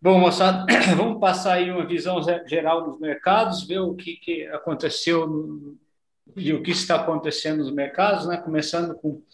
Bom, 0.00 0.18
moçada, 0.18 0.64
vamos 0.96 1.20
passar 1.20 1.54
aí 1.54 1.70
uma 1.70 1.84
visão 1.84 2.22
geral 2.46 2.84
dos 2.84 3.00
mercados, 3.00 3.66
ver 3.66 3.80
o 3.80 3.94
que, 3.94 4.16
que 4.16 4.46
aconteceu 4.46 5.26
no, 5.26 5.76
e 6.36 6.54
o 6.54 6.62
que 6.62 6.70
está 6.70 6.96
acontecendo 6.96 7.58
nos 7.58 7.72
mercados, 7.72 8.26
né? 8.26 8.36
Começando 8.38 8.94
com 8.94 9.08
o 9.10 9.24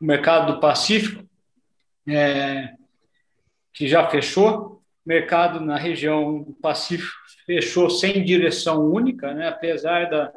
mercado 0.00 0.54
do 0.54 0.60
Pacífico. 0.60 1.22
É, 2.08 2.77
que 3.72 3.86
já 3.88 4.08
fechou, 4.08 4.82
mercado 5.04 5.60
na 5.60 5.78
região 5.78 6.42
do 6.42 6.52
Pacífico 6.52 7.16
fechou 7.46 7.88
sem 7.88 8.22
direção 8.22 8.84
única, 8.84 9.32
né? 9.32 9.48
apesar 9.48 10.10
da, 10.10 10.30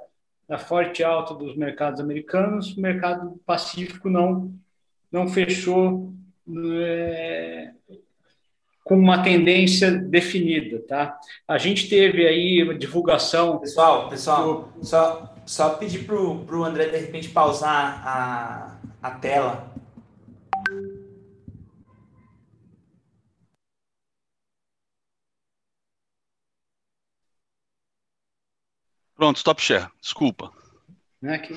da 0.47 0.57
forte 0.57 1.03
alta 1.03 1.33
dos 1.33 1.57
mercados 1.57 1.99
americanos, 1.99 2.77
o 2.77 2.79
mercado 2.79 3.37
Pacífico 3.45 4.09
não, 4.09 4.53
não 5.11 5.27
fechou 5.27 6.13
é, 6.79 7.71
com 8.81 8.95
uma 8.97 9.21
tendência 9.21 9.91
definida. 9.91 10.79
Tá? 10.87 11.19
A 11.45 11.57
gente 11.57 11.89
teve 11.89 12.25
aí 12.25 12.63
uma 12.63 12.73
divulgação. 12.73 13.59
Pessoal, 13.59 14.09
pessoal, 14.09 14.71
do... 14.77 14.85
só, 14.85 15.35
só 15.45 15.69
pedir 15.71 16.05
para 16.05 16.15
o 16.15 16.63
André 16.63 16.85
de 16.85 16.97
repente 16.97 17.27
pausar 17.27 18.01
a, 18.07 18.79
a 19.01 19.11
tela 19.11 19.70
Pronto, 29.21 29.37
stop 29.37 29.61
share. 29.61 29.87
Desculpa. 30.01 30.51
Né, 31.21 31.37
que. 31.37 31.53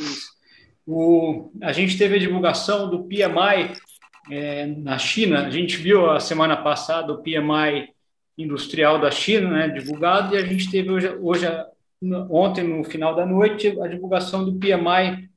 O, 0.87 1.51
a 1.63 1.73
gente 1.73 1.97
teve 1.97 2.17
a 2.17 2.19
divulgação 2.19 2.91
do 2.91 3.05
PMI 3.05 3.73
é, 4.31 4.67
na 4.67 4.99
China. 4.99 5.47
A 5.47 5.51
gente 5.51 5.79
viu 5.79 6.11
a 6.11 6.21
semana 6.21 6.59
passada 6.59 7.11
o 7.11 7.23
PMI 7.23 7.89
industrial 8.37 8.99
da 8.99 9.11
China, 9.11 9.49
né, 9.49 9.69
divulgado, 9.69 10.35
e 10.35 10.39
a 10.39 10.45
gente 10.45 10.71
teve 10.71 10.91
hoje, 10.91 11.09
hoje 11.23 11.47
ontem 12.29 12.65
no 12.65 12.85
final 12.85 13.15
da 13.15 13.25
noite 13.25 13.81
a 13.81 13.89
divulgação 13.89 14.45
do 14.45 14.59
PMI 14.59 15.31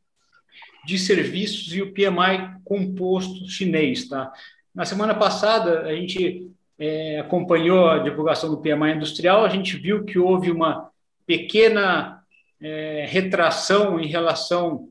de 0.86 1.00
serviços 1.00 1.74
e 1.74 1.82
o 1.82 1.94
PMI 1.94 2.60
composto 2.66 3.50
chinês, 3.50 4.10
tá? 4.10 4.34
Na 4.76 4.84
semana 4.84 5.16
passada 5.16 5.84
a 5.84 5.96
gente 5.96 6.52
é, 6.78 7.22
acompanhou 7.22 7.88
a 7.88 8.00
divulgação 8.00 8.50
do 8.50 8.58
PMI 8.58 8.96
industrial, 8.96 9.46
a 9.46 9.50
gente 9.50 9.78
viu 9.78 10.04
que 10.04 10.20
houve 10.20 10.52
uma 10.52 10.92
pequena 11.26 12.17
é, 12.62 13.06
retração 13.08 14.00
em 14.00 14.08
relação 14.08 14.90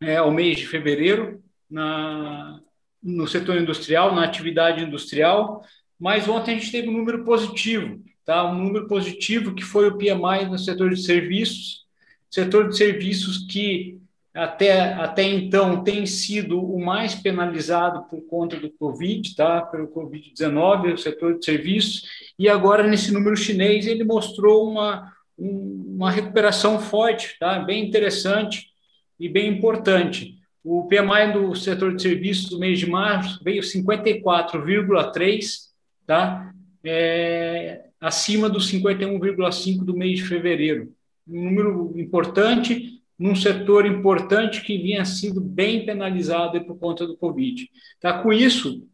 é, 0.00 0.16
ao 0.16 0.30
mês 0.30 0.58
de 0.58 0.66
fevereiro 0.66 1.42
na, 1.70 2.60
no 3.02 3.26
setor 3.26 3.56
industrial, 3.56 4.14
na 4.14 4.24
atividade 4.24 4.84
industrial, 4.84 5.64
mas 5.98 6.28
ontem 6.28 6.52
a 6.52 6.58
gente 6.58 6.72
teve 6.72 6.88
um 6.88 6.96
número 6.96 7.24
positivo, 7.24 8.02
tá? 8.24 8.44
um 8.44 8.58
número 8.58 8.86
positivo 8.86 9.54
que 9.54 9.64
foi 9.64 9.88
o 9.88 9.96
PMI 9.96 10.46
no 10.48 10.58
setor 10.58 10.90
de 10.90 11.02
serviços, 11.02 11.84
setor 12.30 12.68
de 12.68 12.76
serviços 12.76 13.46
que 13.46 13.98
até, 14.34 14.94
até 14.94 15.22
então 15.22 15.84
tem 15.84 16.06
sido 16.06 16.58
o 16.58 16.82
mais 16.82 17.14
penalizado 17.14 18.04
por 18.04 18.22
conta 18.22 18.56
do 18.56 18.70
Covid, 18.70 19.36
tá? 19.36 19.60
pelo 19.60 19.88
Covid-19, 19.88 20.94
o 20.94 20.98
setor 20.98 21.38
de 21.38 21.44
serviços, 21.44 22.02
e 22.38 22.48
agora 22.48 22.82
nesse 22.82 23.12
número 23.12 23.36
chinês 23.36 23.86
ele 23.86 24.04
mostrou 24.04 24.70
uma, 24.70 25.11
uma 25.38 26.10
recuperação 26.10 26.78
forte, 26.78 27.36
tá? 27.38 27.58
bem 27.58 27.86
interessante 27.86 28.68
e 29.18 29.28
bem 29.28 29.48
importante. 29.48 30.38
O 30.64 30.86
PMI 30.86 31.32
do 31.32 31.54
setor 31.54 31.96
de 31.96 32.02
serviços 32.02 32.48
do 32.48 32.58
mês 32.58 32.78
de 32.78 32.88
março 32.88 33.42
veio 33.42 33.62
54,3, 33.62 35.44
tá? 36.06 36.52
É, 36.84 37.86
acima 38.00 38.48
dos 38.48 38.70
51,5 38.70 39.84
do 39.84 39.96
mês 39.96 40.18
de 40.18 40.24
fevereiro. 40.24 40.92
Um 41.26 41.44
número 41.44 41.92
importante 41.96 43.00
num 43.18 43.36
setor 43.36 43.86
importante 43.86 44.62
que 44.62 44.76
vinha 44.78 45.04
sido 45.04 45.40
bem 45.40 45.86
penalizado 45.86 46.60
por 46.64 46.76
conta 46.76 47.06
do 47.06 47.16
Covid. 47.16 47.68
Tá? 48.00 48.20
Com 48.20 48.32
isso, 48.32 48.84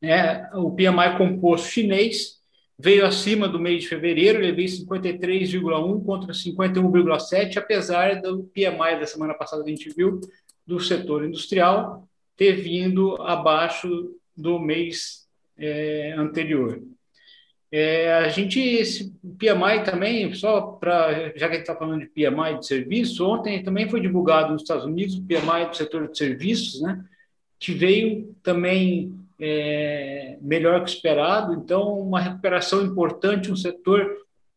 é, 0.00 0.48
o 0.54 0.70
PMI 0.70 1.18
composto 1.18 1.68
chinês 1.68 2.36
veio 2.78 3.06
acima 3.06 3.48
do 3.48 3.58
mês 3.58 3.82
de 3.82 3.88
fevereiro, 3.88 4.38
ele 4.38 4.52
veio 4.52 4.68
53,1 4.68 6.04
contra 6.04 6.32
51,7, 6.32 7.56
apesar 7.56 8.20
do 8.20 8.44
PMI 8.44 9.00
da 9.00 9.06
semana 9.06 9.34
passada 9.34 9.64
que 9.64 9.70
a 9.70 9.74
gente 9.74 9.90
viu 9.90 10.20
do 10.66 10.78
setor 10.78 11.24
industrial 11.24 12.06
ter 12.36 12.52
vindo 12.52 13.20
abaixo 13.22 14.14
do 14.36 14.58
mês 14.58 15.26
é, 15.56 16.14
anterior. 16.18 16.82
É, 17.72 18.12
a 18.14 18.28
gente, 18.28 18.60
esse 18.60 19.12
PMI 19.38 19.82
também, 19.84 20.32
só 20.34 20.60
para, 20.60 21.32
já 21.36 21.48
que 21.48 21.54
a 21.54 21.58
gente 21.58 21.60
está 21.60 21.74
falando 21.74 22.00
de 22.00 22.06
PMI 22.06 22.58
de 22.58 22.66
serviço, 22.66 23.26
ontem 23.26 23.62
também 23.62 23.88
foi 23.88 24.00
divulgado 24.00 24.52
nos 24.52 24.62
Estados 24.62 24.84
Unidos 24.84 25.16
o 25.16 25.22
PMI 25.22 25.68
do 25.68 25.76
setor 25.76 26.08
de 26.08 26.16
serviços, 26.16 26.80
né, 26.80 27.04
que 27.58 27.72
veio 27.72 28.34
também 28.42 29.18
é, 29.40 30.38
melhor 30.40 30.82
que 30.84 30.90
esperado. 30.90 31.54
Então, 31.54 32.00
uma 32.00 32.20
recuperação 32.20 32.84
importante, 32.84 33.50
um 33.50 33.56
setor 33.56 34.10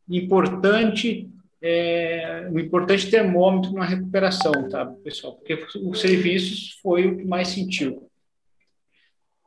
importante, 0.10 1.30
é, 1.62 2.48
um 2.52 2.60
importante 2.60 3.10
termômetro 3.10 3.74
na 3.74 3.84
recuperação, 3.84 4.70
tá, 4.70 4.86
pessoal? 5.04 5.36
Porque 5.36 5.66
os 5.84 6.00
serviços 6.00 6.80
foi 6.82 7.08
o 7.08 7.18
que 7.18 7.26
mais 7.26 7.50
sentiu. 7.50 8.10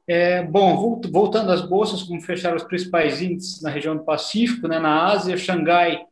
É, 0.07 0.43
bom, 0.43 1.01
voltando 1.11 1.53
às 1.53 1.63
bolsas, 1.63 2.03
como 2.03 2.21
fecharam 2.21 2.57
os 2.57 2.65
principais 2.65 3.23
índices 3.23 3.63
na 3.63 3.71
região 3.71 3.97
do 3.97 4.05
Pacífico, 4.05 4.67
né, 4.67 4.79
na 4.79 5.07
Ásia, 5.07 5.37
Xangai, 5.37 6.05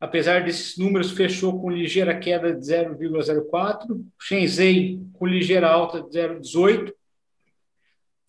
apesar 0.00 0.42
desses 0.42 0.76
números, 0.76 1.12
fechou 1.12 1.60
com 1.60 1.70
ligeira 1.70 2.18
queda 2.18 2.52
de 2.52 2.60
0,04, 2.60 4.04
Shenzhen 4.20 5.08
com 5.12 5.26
ligeira 5.26 5.68
alta 5.68 6.02
de 6.02 6.08
0,18, 6.08 6.92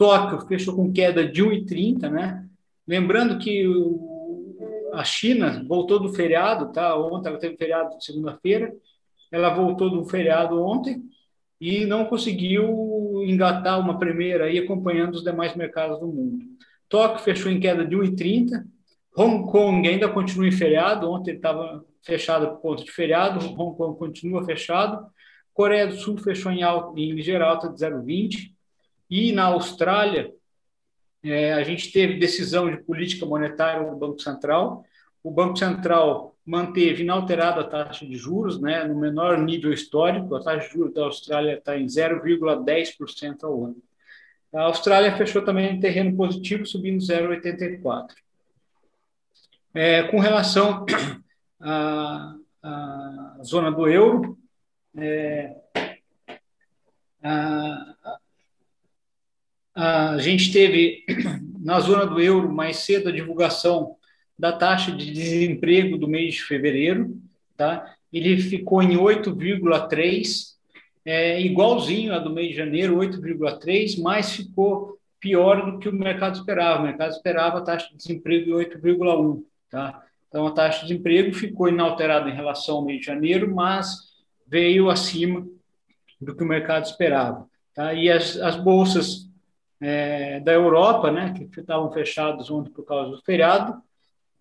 Tóquio 0.02 0.48
fechou 0.48 0.76
com 0.76 0.92
queda 0.92 1.24
de 1.24 1.44
1,30, 1.44 2.10
né? 2.10 2.44
Lembrando 2.88 3.38
que 3.38 3.68
o, 3.68 4.90
a 4.94 5.04
China 5.04 5.64
voltou 5.68 6.00
do 6.00 6.12
feriado, 6.12 6.72
tá? 6.72 6.98
Ontem 6.98 7.30
ela 7.30 7.38
teve 7.38 7.56
feriado 7.56 8.02
segunda-feira, 8.02 8.74
ela 9.32 9.54
voltou 9.54 9.92
do 9.92 10.04
feriado 10.04 10.60
ontem, 10.60 11.04
e 11.60 11.86
não 11.86 12.06
conseguiu 12.06 13.22
engatar 13.28 13.80
uma 13.80 14.00
primeira 14.00 14.46
aí 14.46 14.58
acompanhando 14.58 15.14
os 15.14 15.24
demais 15.24 15.56
mercados 15.56 16.00
do 16.00 16.08
mundo. 16.08 16.46
Tóquio 16.90 17.24
fechou 17.24 17.52
em 17.52 17.60
queda 17.60 17.86
de 17.86 17.96
1,30. 17.96 18.66
Hong 19.16 19.52
Kong 19.52 19.88
ainda 19.88 20.10
continua 20.10 20.48
em 20.48 20.52
feriado. 20.52 21.12
Ontem 21.12 21.36
estava 21.36 21.86
fechado 22.02 22.48
por 22.48 22.62
conta 22.62 22.84
de 22.84 22.92
feriado. 22.92 23.46
Hong 23.46 23.78
Kong 23.78 24.00
continua 24.00 24.44
fechado. 24.44 25.06
Coreia 25.54 25.86
do 25.86 25.94
Sul 25.94 26.18
fechou 26.18 26.52
em, 26.52 26.64
alta, 26.64 27.00
em 27.00 27.12
ligeira 27.12 27.46
alta 27.46 27.70
de 27.70 27.76
0,20. 27.80 28.52
E 29.12 29.34
na 29.34 29.48
Austrália, 29.48 30.34
é, 31.22 31.52
a 31.52 31.64
gente 31.64 31.92
teve 31.92 32.18
decisão 32.18 32.72
de 32.72 32.82
política 32.82 33.26
monetária 33.26 33.90
do 33.90 33.98
Banco 33.98 34.22
Central. 34.22 34.86
O 35.22 35.30
Banco 35.30 35.58
Central 35.58 36.34
manteve 36.46 37.04
inalterada 37.04 37.60
a 37.60 37.68
taxa 37.68 38.06
de 38.06 38.16
juros, 38.16 38.60
né, 38.62 38.86
no 38.86 38.96
menor 38.96 39.38
nível 39.38 39.74
histórico. 39.74 40.34
A 40.34 40.42
taxa 40.42 40.66
de 40.66 40.74
juros 40.74 40.94
da 40.94 41.04
Austrália 41.04 41.58
está 41.58 41.78
em 41.78 41.86
0,10% 41.86 43.44
ao 43.44 43.66
ano. 43.66 43.84
A 44.54 44.62
Austrália 44.62 45.16
fechou 45.18 45.44
também 45.44 45.76
em 45.76 45.80
terreno 45.80 46.16
positivo, 46.16 46.66
subindo 46.66 47.04
0,84%. 47.04 48.16
É, 49.74 50.04
com 50.04 50.20
relação 50.20 50.86
à, 51.60 52.36
à, 52.64 53.38
zona 53.44 53.72
do 53.72 53.88
euro, 53.90 54.38
é, 54.96 55.56
a, 57.22 57.96
a, 59.76 60.18
gente 60.18 60.52
teve 60.52 61.06
na 61.60 61.80
zona 61.80 62.06
do 62.06 62.20
euro 62.20 62.52
mais 62.52 62.78
cedo 62.78 63.10
a 63.10 63.12
divulgação 63.12 63.96
da 64.38 64.52
taxa 64.52 64.92
de 64.92 65.12
desemprego 65.12 65.98
do 65.98 66.08
mês 66.08 66.36
de 66.36 66.44
fevereiro, 66.44 67.16
tá? 67.56 67.94
Ele 68.12 68.38
ficou 68.38 68.82
em 68.82 68.98
8,3, 68.98 70.56
é, 71.06 71.42
igualzinho 71.42 72.14
a 72.14 72.20
do 72.20 72.32
mês 72.32 72.50
de 72.50 72.56
janeiro, 72.56 72.98
8,3, 72.98 74.02
mas 74.02 74.32
ficou 74.32 74.98
pior 75.20 75.72
do 75.72 75.80
que 75.80 75.88
o 75.88 75.94
mercado 75.94 76.36
esperava. 76.36 76.82
O 76.82 76.86
mercado 76.86 77.12
esperava 77.12 77.60
a 77.60 77.62
taxa 77.62 77.88
de 77.90 77.98
desemprego 77.98 78.46
de 78.46 78.52
8,1, 78.52 79.44
tá? 79.70 80.04
Então 80.28 80.48
a 80.48 80.52
taxa 80.52 80.82
de 80.82 80.88
desemprego 80.88 81.34
ficou 81.34 81.70
inalterada 81.70 82.30
em 82.30 82.34
relação 82.34 82.78
ao 82.78 82.86
mês 82.86 83.00
de 83.00 83.06
janeiro, 83.06 83.54
mas 83.54 84.12
veio 84.48 84.90
acima 84.90 85.46
do 86.20 86.36
que 86.36 86.44
o 86.44 86.48
mercado 86.48 86.86
esperava, 86.86 87.48
tá? 87.74 87.94
E 87.94 88.10
as, 88.10 88.38
as 88.38 88.56
bolsas 88.56 89.31
é, 89.82 90.40
da 90.40 90.54
Europa, 90.54 91.12
né, 91.12 91.34
que 91.34 91.60
estavam 91.60 91.92
fechadas 91.92 92.52
ontem 92.52 92.72
por 92.72 92.86
causa 92.86 93.10
do 93.10 93.22
feriado, 93.24 93.82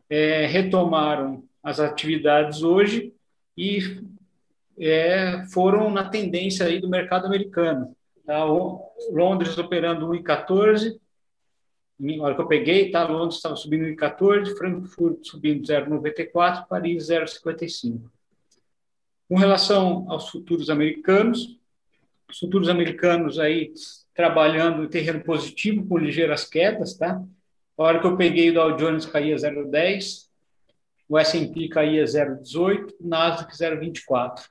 é, 0.08 0.44
retomaram 0.46 1.42
as 1.62 1.80
atividades 1.80 2.62
hoje 2.62 3.14
e 3.56 4.02
é, 4.78 5.44
foram 5.52 5.90
na 5.90 6.08
tendência 6.08 6.66
aí 6.66 6.80
do 6.80 6.88
mercado 6.88 7.26
americano. 7.26 7.96
Tá? 8.26 8.44
Londres 9.10 9.56
operando 9.56 10.08
1,14, 10.08 10.98
na 11.98 12.22
hora 12.22 12.34
que 12.34 12.40
eu 12.40 12.46
peguei, 12.46 12.90
tá? 12.90 13.06
Londres 13.06 13.36
estava 13.36 13.56
subindo 13.56 13.84
1,14, 13.84 14.56
Frankfurt 14.56 15.18
subindo 15.22 15.66
0,94, 15.66 16.66
Paris 16.66 17.08
0,55. 17.08 18.00
Com 19.28 19.36
relação 19.36 20.06
aos 20.08 20.30
futuros 20.30 20.70
americanos, 20.70 21.58
os 22.30 22.38
futuros 22.38 22.68
americanos 22.68 23.38
aí 23.38 23.72
trabalhando 24.20 24.84
em 24.84 24.88
terreno 24.88 25.24
positivo 25.24 25.86
com 25.86 25.96
ligeiras 25.96 26.44
quedas, 26.44 26.94
tá? 26.94 27.24
A 27.78 27.82
hora 27.82 27.98
que 27.98 28.06
eu 28.06 28.18
peguei 28.18 28.50
o 28.50 28.54
Dow 28.54 28.76
Jones 28.76 29.06
caía 29.06 29.34
0,10, 29.34 30.28
o 31.08 31.18
S&P 31.18 31.68
caía 31.70 32.04
0,18, 32.04 32.96
o 33.00 33.08
Nasdaq 33.08 33.50
0,24. 33.56 34.42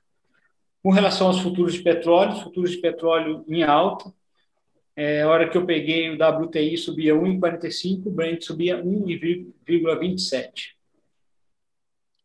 Com 0.82 0.90
relação 0.90 1.28
aos 1.28 1.40
futuros 1.40 1.74
de 1.74 1.84
petróleo, 1.84 2.32
os 2.32 2.42
futuros 2.42 2.72
de 2.72 2.78
petróleo 2.78 3.46
em 3.48 3.62
alta, 3.62 4.12
é, 4.96 5.22
a 5.22 5.30
hora 5.30 5.48
que 5.48 5.56
eu 5.56 5.68
peguei 5.68 6.10
o 6.10 6.18
WTI 6.18 6.76
subia 6.76 7.14
1,45, 7.14 8.08
o 8.08 8.10
Brent 8.10 8.42
subia 8.42 8.84
1,27. 8.84 10.72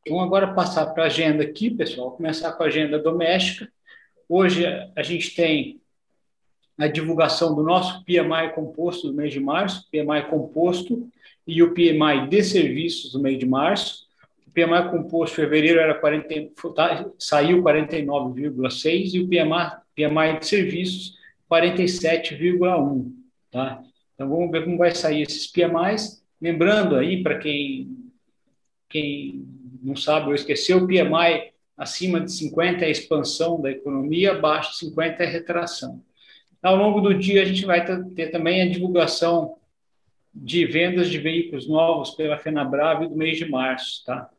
Então, 0.01 0.19
agora 0.19 0.55
passar 0.55 0.87
para 0.95 1.03
a 1.03 1.09
agenda 1.09 1.45
aqui, 1.45 1.69
pessoal, 1.69 2.13
começar 2.13 2.53
com 2.53 2.63
a 2.63 2.67
agenda 2.67 2.99
doméstica. 2.99 3.71
Hoje 4.27 4.65
a 4.97 5.03
gente 5.03 5.35
tem 5.37 5.84
a 6.79 6.87
divulgação 6.87 7.55
do 7.55 7.63
nosso 7.63 8.05
PMI 8.05 8.53
composto 8.55 9.09
do 9.09 9.15
mês 9.15 9.33
de 9.33 9.41
março, 9.41 9.89
PMI 9.91 10.29
composto 10.29 11.09
e 11.47 11.63
o 11.63 11.73
PMI 11.73 12.29
de 12.29 12.43
serviços 12.43 13.13
do 13.13 13.21
mês 13.21 13.39
de 13.39 13.47
março. 13.47 14.07
O 14.47 14.51
PMI 14.51 14.91
composto 14.91 15.41
em 15.41 15.45
fevereiro 15.45 15.81
era 15.81 15.95
40, 15.95 16.51
tá, 16.75 17.07
saiu 17.19 17.63
49,6 17.63 19.15
e 19.15 19.21
o 19.21 19.29
PMI, 19.29 19.77
PMI 19.95 20.39
de 20.41 20.47
serviços 20.47 21.17
47,1, 21.51 23.13
tá? 23.51 23.83
Então 24.15 24.29
vamos 24.29 24.51
ver 24.51 24.65
como 24.65 24.79
vai 24.79 24.95
sair 24.95 25.23
esses 25.23 25.47
PMIs. 25.47 26.25
Lembrando 26.41 26.97
aí 26.97 27.23
para 27.23 27.39
quem 27.39 28.05
quem 28.89 29.45
não 29.83 29.97
sabe 29.97 30.29
ou 30.29 30.35
esqueceu, 30.35 30.79
o 30.79 30.87
PMI 30.87 31.53
acima 31.77 32.21
de 32.21 32.31
50 32.31 32.85
é 32.85 32.91
expansão 32.91 33.61
da 33.61 33.71
economia, 33.71 34.33
abaixo 34.33 34.71
de 34.73 34.79
50 34.79 35.23
é 35.23 35.27
retração. 35.27 36.01
Ao 36.65 36.77
longo 36.77 37.03
do 37.03 37.13
dia, 37.13 37.43
a 37.43 37.45
gente 37.45 37.67
vai 37.67 37.85
ter 38.15 38.29
também 38.29 38.63
a 38.63 38.69
divulgação 38.69 39.59
de 40.35 40.65
vendas 40.65 41.11
de 41.11 41.19
veículos 41.19 41.69
novos 41.69 42.13
pela 42.13 42.39
FenaBrave 42.39 43.07
do 43.07 43.15
mês 43.15 43.37
de 43.37 43.47
março, 43.47 44.03
tá? 44.07 44.31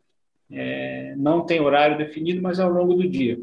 É, 0.51 1.13
não 1.17 1.45
tem 1.45 1.59
horário 1.59 1.99
definido, 1.99 2.41
mas 2.41 2.59
ao 2.59 2.71
longo 2.71 2.95
do 2.95 3.07
dia. 3.07 3.37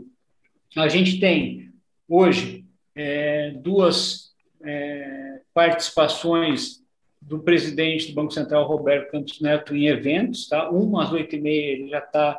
A 0.77 0.89
gente 0.89 1.21
tem 1.21 1.71
hoje 2.09 2.65
é, 2.97 3.53
duas 3.53 4.35
é, 4.61 5.43
participações 5.55 6.83
do 7.21 7.39
presidente 7.39 8.09
do 8.09 8.15
Banco 8.15 8.33
Central, 8.33 8.67
Roberto 8.67 9.13
Campos 9.13 9.41
Neto, 9.41 9.77
em 9.77 9.87
eventos, 9.87 10.49
tá? 10.49 10.69
Uma 10.71 11.05
às 11.05 11.13
oito 11.13 11.37
e 11.37 11.41
meia 11.41 11.73
ele 11.73 11.89
já 11.89 12.01
está 12.01 12.37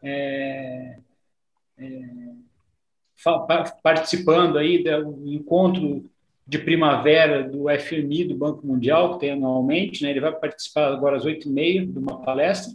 é, 0.00 0.98
é, 1.76 2.00
participando 3.82 4.58
aí 4.58 4.82
do 4.82 5.22
encontro 5.26 6.04
de 6.46 6.58
primavera 6.58 7.44
do 7.44 7.66
FMI, 7.68 8.24
do 8.24 8.34
Banco 8.34 8.66
Mundial, 8.66 9.14
que 9.14 9.20
tem 9.20 9.30
anualmente, 9.30 10.02
né? 10.02 10.10
ele 10.10 10.20
vai 10.20 10.32
participar 10.32 10.88
agora 10.88 11.16
às 11.16 11.24
oito 11.24 11.48
e 11.48 11.52
meia 11.52 11.86
de 11.86 11.98
uma 11.98 12.20
palestra, 12.20 12.72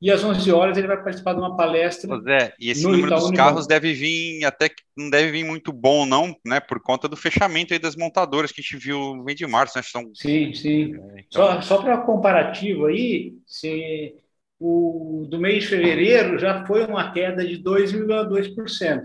e 0.00 0.10
às 0.10 0.24
11 0.24 0.50
horas 0.50 0.78
ele 0.78 0.86
vai 0.86 1.02
participar 1.02 1.34
de 1.34 1.40
uma 1.40 1.54
palestra. 1.54 2.18
Zé, 2.22 2.54
e 2.58 2.70
esse 2.70 2.82
número 2.82 3.06
Itaú 3.06 3.20
dos 3.20 3.30
carros 3.32 3.66
deve 3.66 3.92
vir, 3.92 4.42
até 4.46 4.70
que 4.70 4.82
não 4.96 5.10
deve 5.10 5.30
vir 5.30 5.44
muito 5.44 5.72
bom, 5.72 6.06
não, 6.06 6.34
né? 6.44 6.58
Por 6.58 6.80
conta 6.80 7.06
do 7.06 7.16
fechamento 7.16 7.74
aí 7.74 7.78
das 7.78 7.94
montadoras 7.94 8.50
que 8.50 8.62
a 8.62 8.64
gente 8.64 8.78
viu 8.78 9.14
no 9.14 9.22
mês 9.22 9.36
de 9.36 9.46
março, 9.46 9.76
né? 9.76 9.82
São... 9.84 10.10
Sim, 10.14 10.54
sim. 10.54 10.94
É, 10.94 11.24
então... 11.28 11.44
Só, 11.44 11.60
só 11.60 11.82
para 11.82 11.98
comparativo 11.98 12.86
aí, 12.86 13.34
se 13.46 14.14
o 14.58 15.26
do 15.28 15.38
mês 15.38 15.64
de 15.64 15.68
fevereiro 15.68 16.38
já 16.38 16.64
foi 16.66 16.86
uma 16.86 17.12
queda 17.12 17.46
de 17.46 17.62
2,2%. 17.62 19.02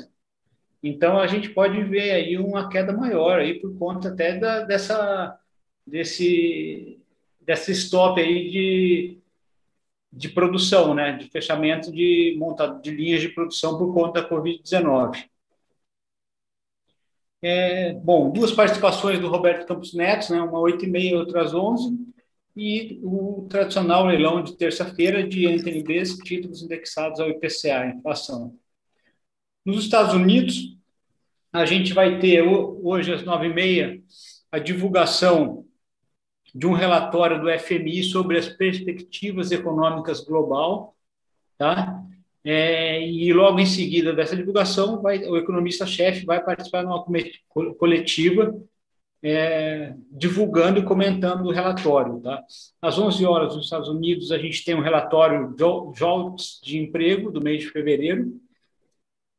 Então 0.87 1.19
a 1.19 1.25
gente 1.25 1.49
pode 1.49 1.83
ver 1.83 2.11
aí 2.11 2.37
uma 2.37 2.69
queda 2.69 2.93
maior 2.93 3.39
aí 3.39 3.59
por 3.59 3.75
conta 3.75 4.09
até 4.09 4.37
da, 4.37 4.61
dessa 4.61 5.39
desse 5.85 7.01
dessa 7.41 7.71
stop 7.71 8.21
aí 8.21 8.49
de, 8.51 9.19
de 10.11 10.29
produção, 10.29 10.93
né, 10.93 11.13
de 11.13 11.29
fechamento 11.29 11.91
de 11.91 12.35
montado 12.39 12.81
de 12.81 12.91
linhas 12.91 13.21
de 13.21 13.29
produção 13.29 13.77
por 13.77 13.93
conta 13.93 14.21
da 14.21 14.29
Covid-19. 14.29 15.27
É, 17.41 17.93
bom, 17.93 18.31
duas 18.31 18.51
participações 18.51 19.19
do 19.19 19.27
Roberto 19.27 19.67
Campos 19.67 19.93
Neto, 19.93 20.31
né, 20.33 20.41
uma 20.41 20.59
8 20.59 20.85
e 20.85 20.87
meia, 20.89 21.17
outra 21.17 21.43
às 21.43 21.53
11, 21.53 21.95
e 22.55 22.99
o 23.03 23.47
tradicional 23.49 24.05
leilão 24.05 24.43
de 24.43 24.55
terça-feira 24.57 25.27
de 25.27 25.45
NTNBs, 25.47 26.17
títulos 26.17 26.63
indexados 26.63 27.19
ao 27.19 27.29
IPCA, 27.29 27.87
inflação. 27.87 28.57
Nos 29.63 29.83
Estados 29.83 30.13
Unidos, 30.13 30.74
a 31.55 31.65
gente 31.65 31.93
vai 31.93 32.19
ter 32.19 32.41
hoje 32.41 33.13
às 33.13 33.23
nove 33.23 33.47
e 33.47 33.53
meia 33.53 34.01
a 34.51 34.59
divulgação 34.59 35.65
de 36.53 36.67
um 36.67 36.73
relatório 36.73 37.41
do 37.41 37.49
FMI 37.59 38.03
sobre 38.03 38.37
as 38.37 38.49
perspectivas 38.49 39.51
econômicas 39.51 40.19
global, 40.19 40.95
tá? 41.57 42.01
É, 42.43 43.01
e 43.07 43.31
logo 43.33 43.59
em 43.59 43.65
seguida 43.65 44.13
dessa 44.13 44.35
divulgação, 44.35 45.01
vai, 45.01 45.19
o 45.19 45.37
economista-chefe 45.37 46.25
vai 46.25 46.43
participar 46.43 46.83
de 46.83 46.87
uma 46.87 47.03
coletiva 47.75 48.53
é, 49.23 49.95
divulgando 50.11 50.79
e 50.79 50.83
comentando 50.85 51.45
o 51.45 51.51
relatório. 51.51 52.19
Tá? 52.19 52.43
Às 52.81 52.99
11 52.99 53.25
horas, 53.25 53.55
nos 53.55 53.63
Estados 53.63 53.89
Unidos, 53.89 54.31
a 54.31 54.37
gente 54.37 54.63
tem 54.63 54.75
um 54.75 54.81
relatório 54.81 55.55
JOLTS 55.57 56.59
de 56.63 56.77
emprego 56.77 57.31
do 57.31 57.41
mês 57.41 57.61
de 57.61 57.69
fevereiro, 57.69 58.39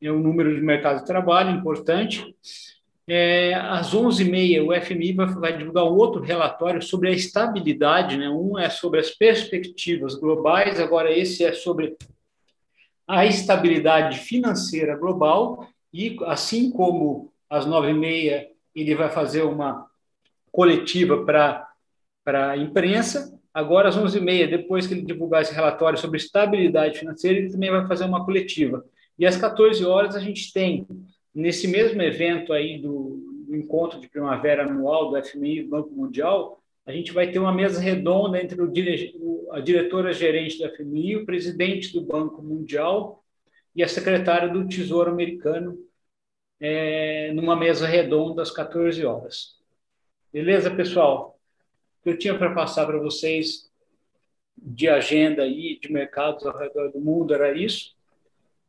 é 0.01 0.13
um 0.13 0.19
número 0.19 0.55
de 0.55 0.61
mercado 0.61 1.01
de 1.01 1.07
trabalho 1.07 1.51
importante. 1.51 2.35
É, 3.09 3.55
às 3.55 3.95
11h30, 3.95 4.67
o 4.67 4.81
FMI 4.81 5.13
vai, 5.13 5.27
vai, 5.27 5.59
divulgar 5.59 5.85
um 5.85 5.97
outro 5.97 6.21
relatório 6.21 6.83
sobre 6.83 7.09
a 7.09 7.13
estabilidade. 7.13 8.17
Né? 8.17 8.29
Um 8.29 8.59
é 8.59 8.69
sobre 8.69 9.01
as 9.01 9.11
perspectivas 9.11 10.15
globais, 10.15 10.81
agora 10.81 11.17
esse 11.17 11.45
é 11.45 11.53
sobre 11.53 11.97
a 13.07 13.25
estabilidade 13.25 14.19
financeira 14.19 14.97
global. 14.97 15.69
E 15.93 16.17
assim 16.25 16.71
como 16.71 17.33
às 17.49 17.67
9h30 17.67 18.49
ele 18.75 18.95
vai 18.95 19.09
fazer 19.09 19.43
uma 19.43 19.87
coletiva 20.53 21.25
para 21.25 22.51
a 22.51 22.57
imprensa, 22.57 23.39
agora 23.55 23.89
às 23.89 23.97
11h30, 23.97 24.51
depois 24.51 24.87
que 24.87 24.95
ele 24.95 25.03
divulgar 25.03 25.43
esse 25.43 25.55
relatório 25.55 25.99
sobre 25.99 26.19
estabilidade 26.19 26.99
financeira, 26.99 27.39
ele 27.39 27.51
também 27.51 27.71
vai 27.71 27.87
fazer 27.87 28.05
uma 28.05 28.25
coletiva. 28.25 28.85
E 29.19 29.25
às 29.25 29.37
14 29.37 29.85
horas 29.85 30.15
a 30.15 30.21
gente 30.21 30.53
tem 30.53 30.87
nesse 31.35 31.69
mesmo 31.69 32.01
evento 32.03 32.53
aí 32.53 32.79
do, 32.79 33.27
encontro 33.55 34.01
de 34.01 34.09
primavera 34.09 34.65
anual 34.65 35.11
do 35.11 35.25
FMI 35.25 35.63
do 35.63 35.71
Banco 35.71 35.91
Mundial, 35.91 36.63
a 36.85 36.93
gente 36.93 37.13
vai 37.13 37.31
ter 37.31 37.39
uma 37.39 37.53
mesa 37.53 37.81
redonda 37.81 38.41
entre 38.41 38.61
o, 38.61 39.49
a 39.53 39.61
diretora 39.61 40.13
gerente 40.13 40.59
do 40.59 40.77
FMI, 40.77 41.17
o 41.17 41.27
presidente 41.27 41.93
do 41.93 42.01
Banco 42.01 42.43
Mundial 42.43 43.25
e 43.75 43.83
a 43.83 43.89
secretária 43.89 44.49
do 44.49 44.67
Tesouro 44.69 45.11
Americano, 45.11 45.79
é, 46.61 47.33
numa 47.33 47.57
mesa 47.57 47.87
redonda 47.87 48.41
às 48.43 48.51
14 48.51 49.05
horas. 49.05 49.57
Beleza, 50.33 50.71
pessoal? 50.71 51.39
O 52.01 52.05
que 52.05 52.11
eu 52.11 52.19
tinha 52.19 52.39
para 52.39 52.55
passar 52.55 52.87
para 52.87 52.99
vocês 52.99 53.71
de 54.57 54.89
agenda 54.89 55.43
aí, 55.43 55.79
de 55.79 55.93
mercados 55.93 56.47
ao 56.47 56.57
redor 56.57 56.91
do 56.91 57.01
mundo 57.01 57.35
era 57.35 57.53
isso. 57.53 57.96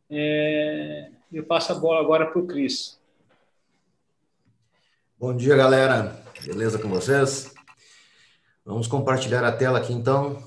É, 0.09 1.11
eu 1.31 1.43
passo 1.43 1.73
a 1.73 1.75
bola 1.75 1.99
agora 1.99 2.25
para 2.27 2.39
o 2.39 2.47
Cris. 2.47 2.97
Bom 5.19 5.35
dia, 5.35 5.55
galera. 5.55 6.23
Beleza 6.45 6.79
com 6.79 6.87
vocês? 6.87 7.53
Vamos 8.63 8.87
compartilhar 8.87 9.43
a 9.43 9.51
tela 9.51 9.79
aqui, 9.79 9.91
então, 9.91 10.41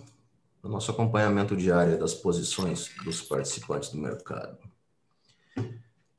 o 0.62 0.68
nosso 0.68 0.90
acompanhamento 0.90 1.57
diário 1.57 1.99
das 1.99 2.14
posições 2.14 2.90
dos 3.05 3.20
participantes 3.20 3.90
do 3.90 3.99
mercado. 3.99 4.57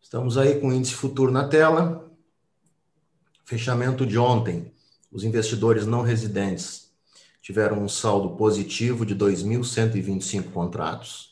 Estamos 0.02 0.38
aí 0.38 0.60
com 0.60 0.70
o 0.70 0.74
índice 0.74 0.94
futuro 0.94 1.32
na 1.32 1.48
tela. 1.48 2.12
Fechamento 3.46 4.06
de 4.06 4.18
ontem, 4.18 4.72
os 5.12 5.24
investidores 5.24 5.86
não 5.86 6.02
residentes 6.02 6.92
tiveram 7.42 7.82
um 7.82 7.90
saldo 7.90 8.36
positivo 8.36 9.06
de 9.06 9.16
2.125 9.16 10.52
contratos 10.52 11.31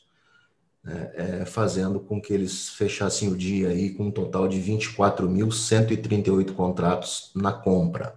é, 1.13 1.45
fazendo 1.45 1.99
com 1.99 2.19
que 2.21 2.33
eles 2.33 2.69
fechassem 2.69 3.29
o 3.29 3.37
dia 3.37 3.69
aí 3.69 3.91
com 3.91 4.07
um 4.07 4.11
total 4.11 4.47
de 4.47 4.59
24.138 4.59 6.53
contratos 6.53 7.29
na 7.35 7.51
compra. 7.51 8.15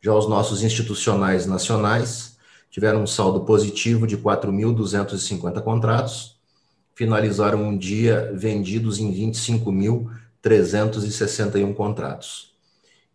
Já 0.00 0.14
os 0.14 0.26
nossos 0.28 0.62
institucionais 0.62 1.44
nacionais 1.46 2.36
tiveram 2.70 3.02
um 3.02 3.06
saldo 3.06 3.44
positivo 3.44 4.06
de 4.06 4.16
4.250 4.16 5.60
contratos, 5.62 6.40
finalizaram 6.94 7.62
um 7.62 7.76
dia 7.76 8.32
vendidos 8.34 8.98
em 8.98 9.12
25.361 9.12 11.74
contratos. 11.74 12.52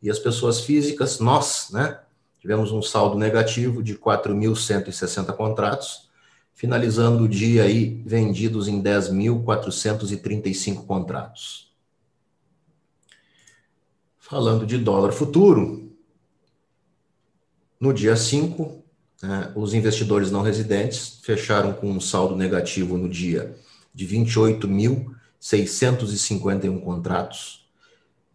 E 0.02 0.10
as 0.10 0.18
pessoas 0.20 0.62
físicas, 0.62 1.20
nós, 1.20 1.68
né, 1.72 2.00
tivemos 2.40 2.72
um 2.72 2.82
saldo 2.82 3.18
negativo 3.18 3.84
de 3.84 3.96
4.160 3.96 5.34
contratos, 5.34 6.07
finalizando 6.58 7.24
o 7.24 7.30
dia 7.30 7.64
aí 7.64 8.02
vendidos 8.04 8.68
em 8.68 8.82
10.435 8.82 10.88
contratos. 10.88 11.72
Falando 14.18 14.66
de 14.66 14.80
dólar 14.80 15.12
futuro, 15.12 15.96
no 17.80 17.94
dia 17.94 18.16
5, 18.16 18.84
né, 19.22 19.54
os 19.56 19.76
investidores 19.76 20.32
não 20.32 20.42
residentes 20.42 21.20
fecharam 21.22 21.74
com 21.74 21.92
um 21.92 22.02
saldo 22.02 22.36
negativo 22.36 22.98
no 22.98 23.08
dia 23.08 23.56
de 23.94 24.08
28.651 24.08 26.82
contratos, 26.82 27.70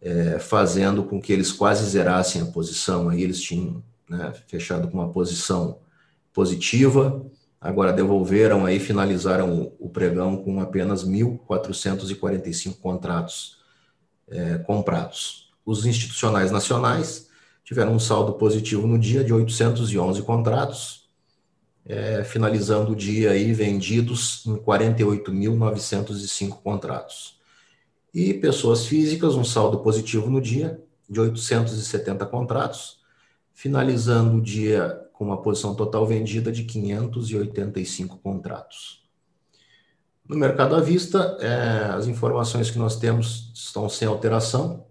é, 0.01 0.39
fazendo 0.39 1.03
com 1.03 1.21
que 1.21 1.33
eles 1.33 1.51
quase 1.51 1.85
zerassem 1.89 2.41
a 2.41 2.45
posição. 2.45 3.09
Aí 3.09 3.21
eles 3.21 3.41
tinham 3.41 3.83
né, 4.07 4.31
fechado 4.47 4.87
com 4.87 4.97
uma 4.97 5.09
posição 5.09 5.79
positiva, 6.33 7.21
Agora 7.63 7.91
devolveram 7.93 8.65
aí, 8.65 8.77
finalizaram 8.77 9.71
o, 9.79 9.87
pregão 9.87 10.35
com 10.35 10.59
apenas 10.59 11.07
1.445 11.07 12.77
contratos 12.77 13.59
é, 14.27 14.57
comprados. 14.57 15.49
Os 15.65 15.85
institucionais 15.85 16.51
nacionais 16.51 17.29
tiveram 17.63 17.93
um 17.93 17.99
saldo 17.99 18.33
positivo 18.33 18.85
no 18.85 18.99
dia 18.99 19.23
de 19.23 19.31
811 19.31 20.21
contratos, 20.23 21.07
é, 21.85 22.25
finalizando 22.25 22.91
o 22.91 22.95
dia 22.97 23.31
aí 23.31 23.53
vendidos 23.53 24.43
em 24.45 24.57
48.905 24.57 26.61
contratos. 26.61 27.39
E 28.13 28.33
pessoas 28.33 28.85
físicas, 28.85 29.35
um 29.35 29.45
saldo 29.45 29.79
positivo 29.79 30.29
no 30.29 30.41
dia 30.41 30.83
de 31.09 31.17
870 31.17 32.25
contratos, 32.25 32.99
finalizando 33.53 34.39
o 34.39 34.41
dia 34.41 35.02
com 35.13 35.23
uma 35.23 35.41
posição 35.41 35.73
total 35.75 36.05
vendida 36.05 36.51
de 36.51 36.63
585 36.63 38.17
contratos. 38.17 39.01
No 40.27 40.35
mercado 40.35 40.75
à 40.75 40.81
vista, 40.81 41.37
é, 41.39 41.85
as 41.93 42.07
informações 42.07 42.69
que 42.71 42.79
nós 42.79 42.97
temos 42.97 43.51
estão 43.53 43.87
sem 43.87 44.07
alteração. 44.07 44.87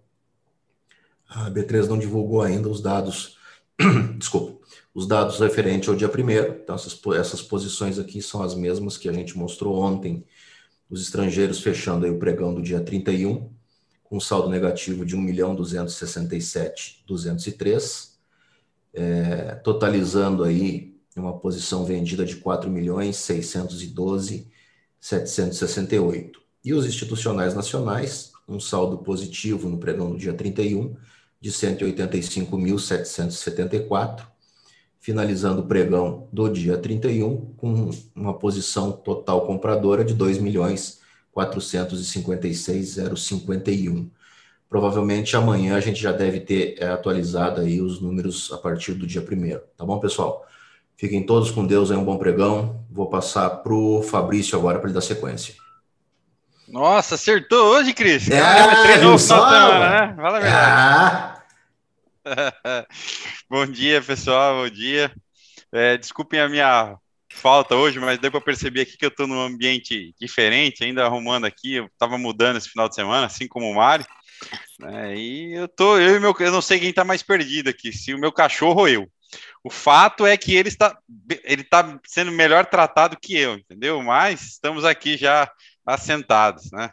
A 1.29 1.51
B3 1.51 1.89
não 1.89 1.99
divulgou 1.99 2.43
ainda 2.43 2.69
os 2.69 2.81
dados, 2.81 3.37
desculpa, 4.19 4.63
os 4.95 5.07
dados 5.07 5.41
referentes 5.41 5.89
ao 5.89 5.97
dia 5.97 6.09
primeiro. 6.09 6.61
Então, 6.63 6.77
essas, 6.77 7.01
essas 7.19 7.43
posições 7.43 7.99
aqui 7.99 8.23
são 8.23 8.43
as 8.43 8.55
mesmas 8.55 8.97
que 8.97 9.09
a 9.09 9.13
gente 9.13 9.37
mostrou 9.37 9.77
ontem, 9.79 10.25
os 10.89 11.03
estrangeiros 11.03 11.61
fechando 11.61 12.05
aí 12.05 12.13
o 12.13 12.19
pregão 12.19 12.55
do 12.55 12.63
dia 12.63 12.81
31, 12.81 13.51
com 14.05 14.21
saldo 14.21 14.49
negativo 14.51 15.05
de 15.07 15.17
1.267.203 15.17 18.12
é, 18.93 19.55
totalizando 19.57 20.45
aí 20.45 20.95
uma 21.17 21.37
posição 21.39 21.85
vendida 21.85 22.25
de 22.25 22.37
4 22.37 22.71
milhões 22.71 23.17
612 23.17 24.49
768. 25.01 26.41
E 26.65 26.73
os 26.73 26.87
institucionais 26.87 27.55
nacionais, 27.55 28.31
um 28.49 28.61
saldo 28.61 28.99
positivo 28.99 29.69
no 29.69 29.79
pregão 29.79 30.13
do 30.13 30.17
dia 30.17 30.33
31 30.33 30.95
de 31.41 31.51
185.774, 31.51 34.23
finalizando 35.01 35.63
o 35.63 35.67
pregão 35.67 36.29
do 36.33 36.49
dia 36.49 36.79
31 36.79 37.53
com 37.57 37.91
uma 38.15 38.39
posição 38.39 38.93
total 38.93 39.45
compradora 39.45 40.05
de 40.05 40.15
2 40.15 40.39
milhões 40.39 41.01
456.051. 41.35 44.09
Provavelmente 44.73 45.37
amanhã 45.37 45.77
a 45.77 45.81
gente 45.81 46.01
já 46.01 46.13
deve 46.13 46.41
ter 46.41 46.77
é, 46.79 46.89
atualizado 46.89 47.61
aí 47.61 47.79
os 47.79 48.01
números 48.01 48.51
a 48.51 48.57
partir 48.57 48.95
do 48.95 49.07
dia 49.07 49.21
primeiro, 49.21 49.61
tá 49.77 49.85
bom, 49.85 50.01
pessoal? 50.01 50.49
Fiquem 50.97 51.27
todos 51.27 51.51
com 51.51 51.67
Deus 51.67 51.91
aí, 51.91 51.97
um 51.99 52.05
bom 52.07 52.17
pregão. 52.17 52.83
Vou 52.91 53.11
passar 53.11 53.51
para 53.51 53.75
o 53.75 54.03
Fabrício 54.03 54.59
agora 54.59 54.79
para 54.79 54.87
ele 54.89 54.95
dar 54.95 55.03
sequência. 55.03 55.55
Nossa, 56.67 57.17
acertou 57.17 57.67
hoje, 57.67 57.93
Cris. 57.93 58.31
É, 58.31 58.41
Caramba, 58.41 58.83
treinou 58.83 59.13
né? 59.13 60.15
Fala 60.17 60.39
a 60.39 60.41
verdade. 60.41 61.43
Ah. 62.25 62.87
bom 63.51 63.67
dia, 63.67 64.01
pessoal, 64.01 64.63
bom 64.63 64.71
dia. 64.71 65.13
É, 65.71 65.99
desculpem 65.99 66.41
a 66.41 66.49
minha 66.49 66.97
falta 67.29 67.75
hoje, 67.77 68.01
mas 68.01 68.19
deu 68.19 68.31
para 68.31 68.41
perceber 68.41 68.81
aqui 68.81 68.97
que 68.97 69.05
eu 69.05 69.11
estou 69.11 69.27
num 69.27 69.39
ambiente 69.39 70.15
diferente, 70.19 70.83
ainda 70.83 71.05
arrumando 71.05 71.45
aqui. 71.45 71.75
Eu 71.75 71.85
estava 71.93 72.17
mudando 72.17 72.57
esse 72.57 72.71
final 72.71 72.89
de 72.89 72.95
semana, 72.95 73.27
assim 73.27 73.47
como 73.47 73.69
o 73.69 73.75
Mário. 73.75 74.07
Né? 74.83 75.17
E 75.17 75.55
eu 75.55 75.69
tô, 75.69 75.97
eu 75.97 76.17
e 76.17 76.21
meu, 76.21 76.35
eu 76.41 76.53
não 76.53 76.61
sei 76.61 76.81
quem 76.81 76.91
está 76.91 77.05
mais 77.05 77.23
perdido 77.23 77.71
aqui, 77.71 77.93
se 77.93 78.13
o 78.13 78.19
meu 78.19 78.33
cachorro 78.33 78.81
ou 78.81 78.89
eu. 78.89 79.09
O 79.63 79.71
fato 79.71 80.27
é 80.27 80.37
que 80.37 80.55
ele 80.55 80.69
está, 80.69 80.99
ele 81.45 81.63
está 81.63 81.99
sendo 82.05 82.33
melhor 82.33 82.67
tratado 82.67 83.17
que 83.21 83.37
eu, 83.37 83.55
entendeu? 83.55 84.03
Mas 84.03 84.43
estamos 84.43 84.85
aqui 84.85 85.17
já 85.17 85.51
assentados, 85.87 86.71
né? 86.73 86.91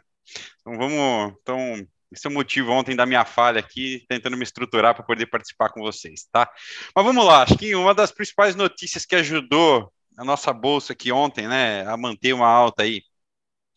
Então 0.60 0.78
vamos, 0.78 1.34
então 1.42 1.86
esse 2.12 2.26
é 2.26 2.30
o 2.30 2.32
motivo 2.32 2.70
ontem 2.70 2.94
da 2.94 3.04
minha 3.04 3.24
falha 3.24 3.58
aqui, 3.58 4.04
tentando 4.08 4.36
me 4.36 4.44
estruturar 4.44 4.94
para 4.94 5.04
poder 5.04 5.26
participar 5.26 5.70
com 5.70 5.80
vocês, 5.80 6.26
tá? 6.30 6.48
Mas 6.94 7.04
vamos 7.04 7.24
lá, 7.24 7.42
acho 7.42 7.58
que 7.58 7.74
uma 7.74 7.92
das 7.92 8.12
principais 8.12 8.54
notícias 8.54 9.04
que 9.04 9.16
ajudou 9.16 9.92
a 10.16 10.24
nossa 10.24 10.52
bolsa 10.52 10.92
aqui 10.92 11.10
ontem, 11.10 11.48
né, 11.48 11.84
a 11.86 11.96
manter 11.96 12.32
uma 12.32 12.46
alta 12.48 12.84
aí 12.84 13.02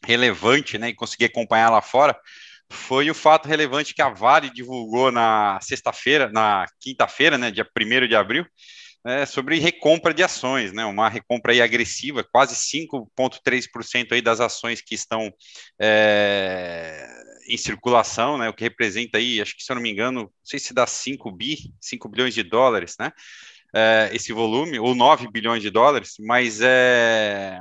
relevante, 0.06 0.78
né, 0.78 0.90
e 0.90 0.96
conseguir 0.96 1.26
acompanhar 1.26 1.70
lá 1.70 1.82
fora, 1.82 2.16
foi 2.74 3.10
o 3.10 3.14
fato 3.14 3.48
relevante 3.48 3.94
que 3.94 4.02
a 4.02 4.10
Vale 4.10 4.50
divulgou 4.50 5.12
na 5.12 5.60
sexta-feira, 5.62 6.30
na 6.30 6.66
quinta-feira, 6.80 7.38
né, 7.38 7.52
dia 7.52 7.66
1 7.66 8.08
de 8.08 8.16
abril, 8.16 8.46
né, 9.06 9.26
sobre 9.26 9.60
recompra 9.60 10.14
de 10.14 10.24
ações, 10.24 10.74
né, 10.74 10.84
uma 10.86 11.08
recompra 11.08 11.54
aí 11.54 11.62
agressiva, 11.62 12.24
quase 12.24 12.56
5,3% 12.56 14.14
aí 14.14 14.22
das 14.22 14.40
ações 14.40 14.82
que 14.82 14.96
estão 14.96 15.32
é, 15.80 17.08
em 17.48 17.58
circulação, 17.58 18.38
né, 18.38 18.50
o 18.50 18.54
que 18.54 18.64
representa 18.64 19.18
aí, 19.18 19.40
acho 19.42 19.56
que 19.56 19.64
se 19.64 19.72
eu 19.72 19.76
não 19.76 19.84
me 19.84 19.92
engano, 19.92 20.22
não 20.24 20.32
sei 20.44 20.60
se 20.60 20.74
dá 20.74 20.88
5 20.88 21.32
bi, 21.32 21.74
5 21.80 22.10
bilhões 22.10 22.34
de 22.34 22.44
dólares, 22.44 22.96
né, 23.00 23.12
é, 23.76 24.10
esse 24.14 24.34
volume, 24.34 24.80
ou 24.80 24.96
9 24.96 25.30
bilhões 25.32 25.62
de 25.62 25.70
dólares, 25.70 26.16
mas 26.20 26.60
é 26.62 27.60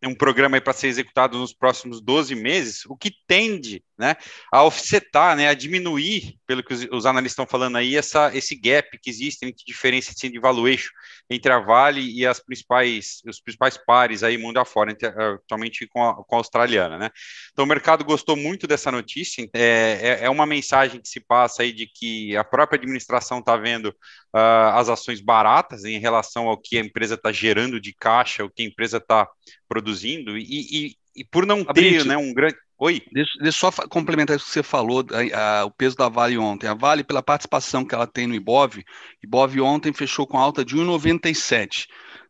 é 0.00 0.06
um 0.06 0.14
programa 0.14 0.60
para 0.60 0.72
ser 0.72 0.86
executado 0.86 1.36
nos 1.38 1.52
próximos 1.52 2.00
12 2.00 2.34
meses, 2.36 2.86
o 2.86 2.96
que 2.96 3.12
tende 3.26 3.82
né, 3.98 4.16
a 4.52 4.62
offsetar, 4.62 5.36
né, 5.36 5.48
a 5.48 5.54
diminuir, 5.54 6.36
pelo 6.46 6.62
que 6.62 6.72
os, 6.72 6.86
os 6.92 7.04
analistas 7.04 7.32
estão 7.32 7.46
falando 7.46 7.76
aí, 7.76 7.96
essa, 7.96 8.34
esse 8.36 8.54
gap 8.54 8.96
que 8.98 9.10
existe 9.10 9.44
entre 9.44 9.64
diferença 9.66 10.12
assim, 10.12 10.30
de 10.30 10.38
valuation 10.38 10.90
entre 11.28 11.52
a 11.52 11.58
Vale 11.58 12.00
e 12.00 12.26
as 12.26 12.40
principais, 12.40 13.20
os 13.26 13.40
principais 13.40 13.76
pares 13.76 14.22
aí 14.22 14.38
mundo 14.38 14.58
afora, 14.58 14.92
entre, 14.92 15.08
atualmente 15.08 15.86
com 15.86 16.02
a, 16.02 16.14
com 16.14 16.36
a 16.36 16.38
australiana. 16.38 16.96
Né? 16.96 17.10
Então 17.52 17.64
o 17.64 17.68
mercado 17.68 18.04
gostou 18.04 18.36
muito 18.36 18.66
dessa 18.66 18.90
notícia, 18.90 19.48
é, 19.52 19.98
é, 20.00 20.24
é 20.24 20.30
uma 20.30 20.46
mensagem 20.46 21.00
que 21.00 21.08
se 21.08 21.20
passa 21.20 21.62
aí 21.62 21.72
de 21.72 21.86
que 21.86 22.36
a 22.36 22.44
própria 22.44 22.78
administração 22.78 23.40
está 23.40 23.56
vendo 23.56 23.86
uh, 24.34 24.72
as 24.74 24.88
ações 24.88 25.20
baratas 25.20 25.84
em 25.84 25.98
relação 25.98 26.48
ao 26.48 26.56
que 26.56 26.78
a 26.78 26.80
empresa 26.80 27.14
está 27.14 27.32
gerando 27.32 27.80
de 27.80 27.92
caixa, 27.92 28.44
o 28.44 28.50
que 28.50 28.62
a 28.62 28.66
empresa 28.66 28.98
está 28.98 29.28
produzindo, 29.68 30.38
e, 30.38 30.42
e, 30.44 30.96
e, 31.18 31.24
por 31.24 31.46
não 31.46 31.64
ter 31.64 32.04
né, 32.04 32.16
um 32.16 32.32
grande. 32.32 32.56
Oi? 32.78 33.02
Deixa, 33.12 33.32
deixa 33.40 33.66
eu 33.66 33.72
só 33.72 33.88
complementar 33.88 34.36
isso 34.36 34.46
que 34.46 34.52
você 34.52 34.62
falou, 34.62 35.04
a, 35.10 35.60
a, 35.60 35.64
o 35.64 35.70
peso 35.70 35.96
da 35.96 36.08
Vale 36.08 36.38
ontem. 36.38 36.68
A 36.68 36.74
Vale, 36.74 37.02
pela 37.02 37.22
participação 37.22 37.84
que 37.84 37.94
ela 37.94 38.06
tem 38.06 38.26
no 38.26 38.34
Ibov, 38.34 38.84
Ibov 39.22 39.60
ontem 39.60 39.92
fechou 39.92 40.26
com 40.26 40.38
alta 40.38 40.64
de 40.64 40.76
1,97. 40.76 41.86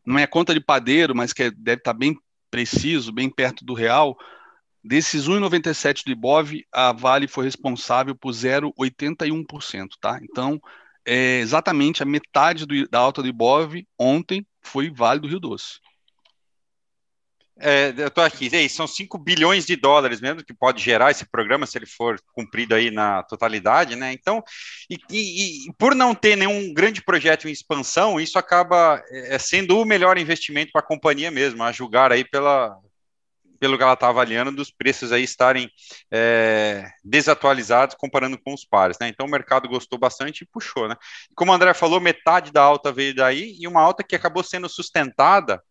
Não 0.07 0.19
é 0.19 0.27
conta 0.27 0.55
de 0.55 0.61
padeiro, 0.61 1.15
mas 1.15 1.35
que 1.35 1.45
é, 1.45 1.51
deve 1.51 1.81
estar 1.81 1.93
bem 1.93 2.17
preciso, 2.51 3.13
bem 3.13 3.29
perto 3.29 3.63
do 3.63 3.75
real. 3.75 4.17
Desses 4.83 5.29
1,97 5.29 6.05
do 6.07 6.13
Ibov, 6.13 6.51
a 6.73 6.93
Vale 6.93 7.29
foi 7.29 7.45
responsável 7.45 8.15
por 8.15 8.33
0,81%, 8.33 9.89
tá? 10.01 10.19
Então, 10.23 10.59
é, 11.05 11.41
exatamente 11.41 12.03
a 12.03 12.07
metade 12.07 12.65
do, 12.65 12.89
da 12.89 12.99
alta 12.99 13.21
do 13.21 13.29
Ibov 13.29 13.75
ontem 13.99 14.47
foi 14.63 14.91
Vale 14.91 15.21
do 15.21 15.29
Rio 15.29 15.41
Doce. 15.41 15.79
É, 17.61 17.93
eu 17.97 18.07
estou 18.07 18.23
aqui, 18.23 18.49
é 18.53 18.69
são 18.69 18.87
5 18.87 19.19
bilhões 19.19 19.67
de 19.67 19.75
dólares 19.75 20.21
mesmo 20.21 20.45
que 20.45 20.55
pode 20.55 20.83
gerar 20.83 21.11
esse 21.11 21.25
programa 21.25 21.67
se 21.67 21.77
ele 21.77 21.87
for 21.87 22.21
cumprido 22.33 22.75
aí 22.75 22.91
na 22.91 23.23
totalidade, 23.25 23.97
né? 23.97 24.13
Então, 24.13 24.43
e, 24.89 24.97
e, 25.11 25.69
e 25.69 25.73
por 25.77 25.95
não 25.95 26.15
ter 26.15 26.37
nenhum 26.37 26.73
grande 26.73 27.03
projeto 27.03 27.49
em 27.49 27.53
expansão, 27.53 28.21
isso 28.21 28.39
acaba 28.39 29.03
é, 29.11 29.39
sendo 29.39 29.79
o 29.79 29.85
melhor 29.85 30.19
investimento 30.19 30.71
para 30.73 30.81
a 30.81 30.87
companhia 30.87 31.31
mesmo, 31.31 31.63
a 31.63 31.73
julgar 31.73 32.13
aí 32.13 32.25
pela, 32.25 32.79
pelo 33.59 33.77
que 33.77 33.83
ela 33.83 33.95
está 33.95 34.09
avaliando, 34.09 34.53
dos 34.53 34.71
preços 34.71 35.13
aí 35.13 35.23
estarem 35.23 35.71
é, 36.11 36.85
desatualizados 37.05 37.97
comparando 37.97 38.39
com 38.39 38.55
os 38.55 38.65
pares, 38.65 38.97
né? 39.01 39.09
Então 39.09 39.27
o 39.27 39.31
mercado 39.31 39.69
gostou 39.69 39.99
bastante 39.99 40.43
e 40.43 40.47
puxou, 40.47 40.89
né? 40.89 40.97
Como 41.35 41.53
o 41.53 41.55
André 41.55 41.75
falou, 41.75 42.01
metade 42.01 42.53
da 42.53 42.63
alta 42.63 42.93
veio 42.93 43.15
daí 43.15 43.57
e 43.59 43.67
uma 43.67 43.81
alta 43.81 44.05
que 44.05 44.17
acabou 44.17 44.43
sendo 44.43 44.69
sustentada 44.69 45.63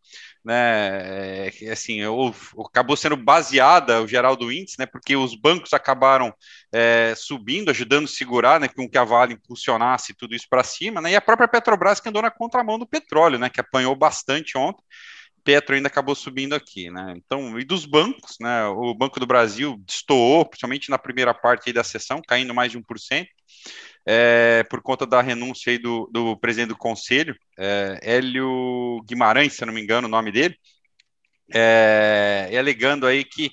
né, 0.48 1.48
é, 1.48 1.72
assim, 1.72 2.02
ou, 2.06 2.34
acabou 2.66 2.96
sendo 2.96 3.18
baseada 3.18 4.02
o 4.02 4.08
geral 4.08 4.34
do 4.34 4.50
índice, 4.50 4.78
né, 4.80 4.86
porque 4.86 5.14
os 5.14 5.36
bancos 5.36 5.74
acabaram 5.74 6.34
é, 6.72 7.14
subindo, 7.18 7.70
ajudando 7.70 8.06
a 8.06 8.08
segurar, 8.08 8.58
né, 8.58 8.70
com 8.70 8.90
que 8.90 8.98
a 8.98 9.04
Vale 9.04 9.34
impulsionasse 9.34 10.14
tudo 10.14 10.34
isso 10.34 10.48
para 10.50 10.64
cima, 10.64 11.02
né, 11.02 11.12
e 11.12 11.16
a 11.18 11.22
própria 11.22 11.50
Petrobras 11.50 12.00
que 12.00 12.08
andou 12.08 12.22
na 12.22 12.32
contramão 12.32 12.80
do 12.80 12.88
petróleo, 12.88 13.38
né, 13.38 13.50
que 13.50 13.60
apanhou 13.60 13.94
bastante 13.94 14.58
ontem, 14.58 14.82
Petro 15.48 15.76
ainda 15.76 15.88
acabou 15.88 16.14
subindo 16.14 16.54
aqui, 16.54 16.92
né? 16.92 17.14
Então, 17.16 17.58
e 17.58 17.64
dos 17.64 17.86
bancos, 17.86 18.36
né? 18.38 18.66
O 18.66 18.94
Banco 18.94 19.18
do 19.18 19.26
Brasil 19.26 19.82
destoou, 19.88 20.46
principalmente 20.46 20.90
na 20.90 20.98
primeira 20.98 21.34
parte 21.34 21.72
da 21.72 21.86
sessão, 21.86 22.22
caindo 22.28 22.54
mais 22.54 22.70
de 22.70 22.78
1%, 22.78 23.26
é, 24.06 24.66
por 24.70 24.82
conta 24.82 25.06
da 25.08 25.22
renúncia 25.22 25.80
do, 25.80 26.10
do 26.12 26.36
presidente 26.36 26.68
do 26.68 26.78
conselho, 26.78 27.34
é, 27.58 27.98
Hélio 28.02 29.02
Guimarães, 29.08 29.54
se 29.54 29.66
não 29.66 29.74
me 29.74 29.82
engano 29.82 30.06
o 30.10 30.12
nome 30.12 30.34
dele, 30.34 30.54
é, 31.54 32.50
e 32.52 32.58
alegando 32.58 33.08
aí 33.08 33.24
que 33.24 33.50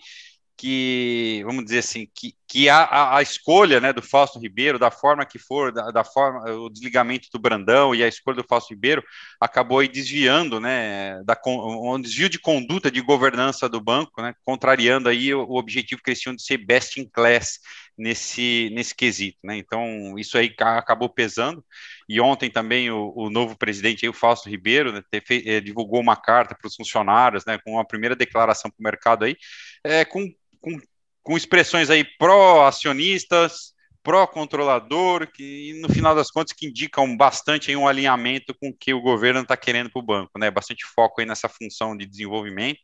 que, 0.57 1.43
vamos 1.45 1.65
dizer 1.65 1.79
assim, 1.79 2.09
que, 2.15 2.35
que 2.47 2.69
a, 2.69 3.17
a, 3.17 3.23
escolha 3.23 3.81
né, 3.81 3.93
do 3.93 4.01
Fausto 4.01 4.39
Ribeiro, 4.39 4.79
da 4.79 4.91
forma 4.91 5.27
que 5.27 5.39
for, 5.39 5.73
da, 5.73 5.91
da, 5.91 6.05
forma, 6.05 6.49
o 6.53 6.71
desligamento 6.71 7.29
do 7.33 7.39
Brandão 7.39 7.95
e 7.95 8.03
a 8.05 8.09
escolha 8.09 8.37
do 8.37 8.47
Fausto 8.47 8.73
Ribeiro 8.73 9.03
acabou 9.41 9.81
aí 9.81 9.89
desviando, 9.89 10.61
né, 10.61 11.21
da, 11.25 11.37
um 11.47 12.01
desvio 12.01 12.29
de 12.29 12.39
conduta 12.39 12.91
de 12.91 13.01
governança 13.01 13.69
do 13.69 13.81
banco, 13.81 14.23
né, 14.23 14.35
contrariando 14.45 15.09
aí 15.09 15.35
o, 15.35 15.43
o 15.43 15.59
objetivo 15.59 16.01
que 16.03 16.11
eles 16.11 16.21
tinham 16.21 16.37
de 16.37 16.43
ser 16.43 16.59
best 16.59 17.01
in 17.01 17.09
class 17.09 17.59
nesse, 17.99 18.71
nesse 18.73 18.95
quesito, 18.95 19.39
né, 19.43 19.57
então 19.57 20.17
isso 20.17 20.39
aí 20.39 20.55
acabou 20.59 21.09
pesando, 21.09 21.65
e 22.09 22.21
ontem 22.21 22.51
também 22.51 22.91
o, 22.91 23.13
o 23.17 23.31
novo 23.31 23.57
presidente 23.57 24.05
aí, 24.05 24.09
o 24.09 24.15
Fausto 24.15 24.49
Ribeiro, 24.49 24.93
né, 24.93 25.03
eh, 25.13 25.61
divulgou 25.61 26.01
uma 26.01 26.17
carta 26.17 26.55
para 26.55 26.69
os 26.69 26.77
funcionários, 26.77 27.45
né, 27.45 27.59
com 27.65 27.73
uma 27.73 27.85
primeira 27.85 28.15
declaração 28.15 28.71
para 28.71 28.81
o 28.81 28.85
mercado 28.85 29.25
aí, 29.25 29.37
é, 29.83 30.05
com 30.05 30.33
com, 30.65 30.81
com 31.23 31.37
expressões 31.37 31.91
aí 31.91 32.05
pró-acionistas, 32.19 33.75
pró-controlador, 34.03 35.31
que 35.31 35.79
no 35.81 35.89
final 35.89 36.15
das 36.15 36.31
contas 36.31 36.53
que 36.53 36.67
indicam 36.67 37.17
bastante 37.17 37.75
um 37.77 37.87
alinhamento 37.87 38.55
com 38.55 38.69
o 38.69 38.77
que 38.77 38.95
o 38.95 39.01
governo 39.01 39.41
está 39.43 39.57
querendo 39.57 39.91
para 39.91 40.01
o 40.01 40.05
banco, 40.05 40.39
né? 40.39 40.51
Bastante 40.51 40.85
foco 40.87 41.21
aí 41.21 41.27
nessa 41.27 41.49
função 41.49 41.97
de 41.97 42.07
desenvolvimento, 42.07 42.81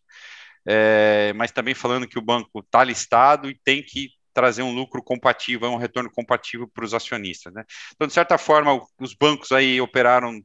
é, 0.66 1.32
mas 1.34 1.52
também 1.52 1.74
falando 1.74 2.06
que 2.06 2.18
o 2.18 2.22
banco 2.22 2.60
está 2.60 2.84
listado 2.84 3.50
e 3.50 3.58
tem 3.64 3.82
que 3.82 4.10
trazer 4.32 4.62
um 4.62 4.74
lucro 4.74 5.02
compatível, 5.02 5.70
um 5.70 5.76
retorno 5.76 6.10
compatível 6.10 6.68
para 6.68 6.84
os 6.84 6.94
acionistas, 6.94 7.52
né? 7.52 7.64
Então, 7.94 8.06
de 8.06 8.12
certa 8.14 8.38
forma, 8.38 8.80
os 8.98 9.14
bancos 9.14 9.52
aí 9.52 9.80
operaram 9.80 10.40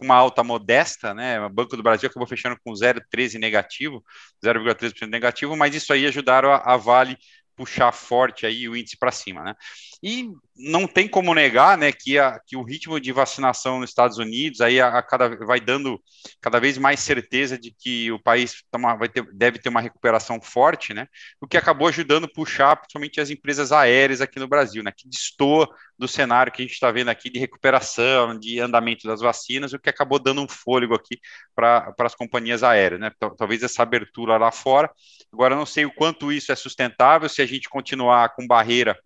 uma 0.00 0.14
alta 0.14 0.42
modesta, 0.42 1.14
né? 1.14 1.40
O 1.40 1.50
Banco 1.50 1.76
do 1.76 1.82
Brasil 1.82 2.08
acabou 2.08 2.26
fechando 2.26 2.56
com 2.64 2.72
0,13 2.72 3.38
negativo, 3.38 4.04
0,13% 4.44 5.10
negativo, 5.10 5.56
mas 5.56 5.74
isso 5.74 5.92
aí 5.92 6.06
ajudaram 6.06 6.52
a, 6.52 6.56
a 6.74 6.76
Vale 6.76 7.16
puxar 7.56 7.92
forte 7.92 8.46
aí 8.46 8.68
o 8.68 8.76
índice 8.76 8.96
para 8.98 9.12
cima, 9.12 9.42
né? 9.44 9.54
E 10.02 10.30
não 10.56 10.86
tem 10.86 11.08
como 11.08 11.34
negar, 11.34 11.76
né, 11.76 11.92
que, 11.92 12.18
a, 12.18 12.38
que 12.46 12.56
o 12.56 12.62
ritmo 12.62 12.98
de 12.98 13.12
vacinação 13.12 13.80
nos 13.80 13.90
Estados 13.90 14.18
Unidos 14.18 14.60
aí 14.60 14.80
a, 14.80 14.98
a 14.98 15.02
cada, 15.02 15.28
vai 15.44 15.60
dando 15.60 16.02
cada 16.40 16.58
vez 16.58 16.78
mais 16.78 17.00
certeza 17.00 17.58
de 17.58 17.70
que 17.70 18.10
o 18.10 18.18
país 18.18 18.62
toma, 18.70 18.96
vai 18.96 19.08
ter, 19.08 19.22
deve 19.32 19.58
ter 19.58 19.68
uma 19.68 19.80
recuperação 19.80 20.40
forte, 20.40 20.94
né? 20.94 21.06
O 21.40 21.46
que 21.46 21.56
acabou 21.56 21.88
ajudando 21.88 22.24
a 22.24 22.32
puxar 22.32 22.76
principalmente 22.76 23.20
as 23.20 23.30
empresas 23.30 23.72
aéreas 23.72 24.20
aqui 24.20 24.38
no 24.38 24.48
Brasil, 24.48 24.82
né? 24.82 24.92
Que 24.94 25.08
destoa 25.08 25.68
do 25.98 26.08
cenário 26.08 26.50
que 26.50 26.62
a 26.62 26.64
gente 26.64 26.74
está 26.74 26.90
vendo 26.90 27.08
aqui 27.08 27.28
de 27.28 27.38
recuperação, 27.38 28.38
de 28.38 28.58
andamento 28.58 29.06
das 29.06 29.20
vacinas, 29.20 29.72
o 29.72 29.78
que 29.78 29.90
acabou 29.90 30.18
dando 30.18 30.42
um 30.42 30.48
fôlego 30.48 30.94
aqui 30.94 31.20
para 31.54 31.94
as 31.98 32.14
companhias 32.14 32.62
aéreas, 32.62 33.00
né? 33.00 33.10
Talvez 33.36 33.62
essa 33.62 33.82
abertura 33.82 34.38
lá 34.38 34.50
fora. 34.50 34.90
Agora, 35.32 35.54
não 35.54 35.66
sei 35.66 35.84
o 35.84 35.92
quanto 35.92 36.32
isso 36.32 36.50
é 36.52 36.56
sustentável, 36.56 37.28
se 37.28 37.42
a 37.42 37.46
gente 37.46 37.68
continuar 37.68 38.30
com 38.34 38.46
barreira, 38.46 38.98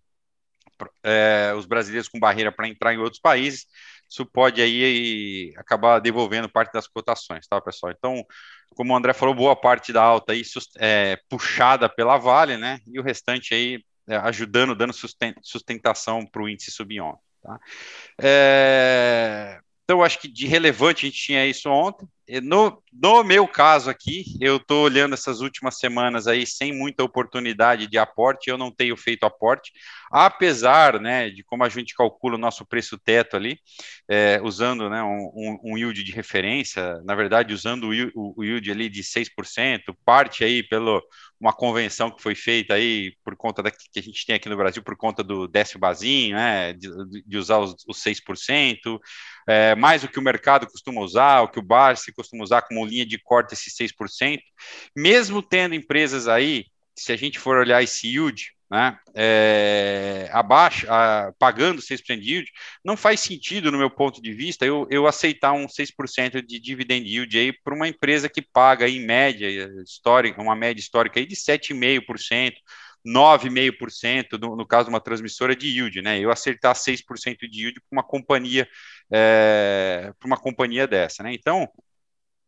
é, 1.02 1.52
os 1.56 1.66
brasileiros 1.66 2.08
com 2.08 2.18
barreira 2.18 2.52
para 2.52 2.68
entrar 2.68 2.94
em 2.94 2.98
outros 2.98 3.20
países, 3.20 3.66
isso 4.08 4.24
pode 4.26 4.60
aí 4.60 5.52
acabar 5.56 5.98
devolvendo 5.98 6.48
parte 6.48 6.72
das 6.72 6.86
cotações, 6.86 7.46
tá, 7.46 7.60
pessoal? 7.60 7.92
Então, 7.96 8.24
como 8.74 8.92
o 8.92 8.96
André 8.96 9.12
falou, 9.12 9.34
boa 9.34 9.56
parte 9.56 9.92
da 9.92 10.02
alta 10.02 10.32
aí 10.32 10.42
é, 10.78 11.18
puxada 11.28 11.88
pela 11.88 12.18
Vale, 12.18 12.56
né? 12.56 12.78
E 12.86 13.00
o 13.00 13.02
restante 13.02 13.54
aí 13.54 13.82
é, 14.06 14.16
ajudando, 14.16 14.74
dando 14.74 14.94
sustentação 15.42 16.26
para 16.26 16.42
o 16.42 16.48
índice 16.48 16.70
subir 16.70 17.00
ontem. 17.00 17.22
Tá? 17.42 17.58
É, 18.20 19.58
então, 19.84 20.02
acho 20.02 20.18
que 20.18 20.28
de 20.28 20.46
relevante 20.46 21.06
a 21.06 21.08
gente 21.08 21.22
tinha 21.22 21.46
isso 21.46 21.68
ontem. 21.68 22.06
No, 22.42 22.82
no 22.90 23.22
meu 23.22 23.46
caso 23.46 23.90
aqui, 23.90 24.24
eu 24.40 24.56
estou 24.56 24.84
olhando 24.84 25.12
essas 25.12 25.40
últimas 25.40 25.78
semanas 25.78 26.26
aí 26.26 26.46
sem 26.46 26.72
muita 26.72 27.04
oportunidade 27.04 27.86
de 27.86 27.98
aporte, 27.98 28.48
eu 28.48 28.56
não 28.56 28.70
tenho 28.70 28.96
feito 28.96 29.24
aporte, 29.24 29.72
apesar 30.10 30.98
né, 30.98 31.28
de 31.28 31.42
como 31.44 31.64
a 31.64 31.68
gente 31.68 31.94
calcula 31.94 32.36
o 32.36 32.38
nosso 32.38 32.64
preço 32.64 32.96
teto 32.96 33.36
ali, 33.36 33.58
é, 34.08 34.40
usando 34.42 34.88
né, 34.88 35.02
um, 35.02 35.58
um, 35.62 35.76
yield 35.76 36.02
de 36.02 36.12
referência, 36.12 36.98
na 37.04 37.14
verdade, 37.14 37.52
usando 37.52 37.90
o, 38.14 38.42
yield 38.42 38.70
ali 38.70 38.88
de 38.88 39.02
6%, 39.02 39.94
parte 40.02 40.44
aí 40.44 40.62
pelo 40.62 41.02
uma 41.41 41.53
convenção 41.53 42.11
que 42.11 42.22
foi 42.22 42.35
feita 42.35 42.74
aí 42.74 43.12
por 43.24 43.37
conta 43.37 43.62
da 43.62 43.70
que 43.70 43.99
a 43.99 44.03
gente 44.03 44.24
tem 44.24 44.37
aqui 44.37 44.49
no 44.49 44.57
Brasil, 44.57 44.82
por 44.82 44.97
conta 44.97 45.22
do 45.22 45.47
Décio 45.47 45.78
Bazinho, 45.78 46.37
né, 46.37 46.72
de, 46.72 46.89
de 47.26 47.37
usar 47.37 47.59
os, 47.59 47.74
os 47.87 48.03
6%, 48.03 48.99
é, 49.47 49.74
mais 49.74 50.05
o 50.05 50.09
que 50.09 50.18
o 50.18 50.22
mercado 50.22 50.66
costuma 50.66 51.01
usar, 51.01 51.43
o 51.43 51.49
que 51.49 51.59
o 51.59 51.62
Barsi 51.62 52.12
costuma 52.12 52.45
usar 52.45 52.62
como 52.62 52.87
linha 52.87 53.05
de 53.05 53.18
corte 53.18 53.55
esses 53.55 53.74
6%, 53.76 54.41
mesmo 54.97 55.43
tendo 55.43 55.74
empresas 55.74 56.28
aí, 56.28 56.66
se 56.97 57.12
a 57.12 57.16
gente 57.16 57.39
for 57.39 57.59
olhar 57.59 57.82
esse 57.82 58.07
yield, 58.09 58.53
né, 58.74 58.98
é, 59.14 60.28
abaixo, 60.32 60.84
a, 60.90 61.32
pagando 61.38 61.80
6% 61.80 62.20
de 62.20 62.32
yield, 62.32 62.50
não 62.84 62.96
faz 62.96 63.20
sentido, 63.20 63.70
no 63.70 63.78
meu 63.78 63.88
ponto 63.88 64.20
de 64.20 64.32
vista, 64.32 64.66
eu, 64.66 64.84
eu 64.90 65.06
aceitar 65.06 65.52
um 65.52 65.68
6% 65.68 66.44
de 66.44 66.58
dividend 66.58 67.08
yield 67.08 67.38
aí 67.38 67.52
para 67.52 67.72
uma 67.72 67.86
empresa 67.86 68.28
que 68.28 68.42
paga, 68.42 68.88
em 68.88 68.98
média, 68.98 69.48
histórica, 69.84 70.42
uma 70.42 70.56
média 70.56 70.80
histórica 70.80 71.20
aí 71.20 71.26
de 71.26 71.36
7,5%, 71.36 72.54
9,5% 73.06 74.38
no, 74.40 74.56
no 74.56 74.66
caso 74.66 74.86
de 74.86 74.90
uma 74.90 75.00
transmissora 75.00 75.54
de 75.54 75.68
yield, 75.68 76.02
né? 76.02 76.18
Eu 76.18 76.32
acertar 76.32 76.74
6% 76.74 77.48
de 77.48 77.60
yield 77.60 77.80
para 77.80 77.96
uma 77.96 78.02
companhia, 78.02 78.66
é, 79.12 80.12
para 80.18 80.26
uma 80.26 80.36
companhia 80.36 80.86
dessa, 80.88 81.22
né? 81.22 81.32
Então, 81.32 81.68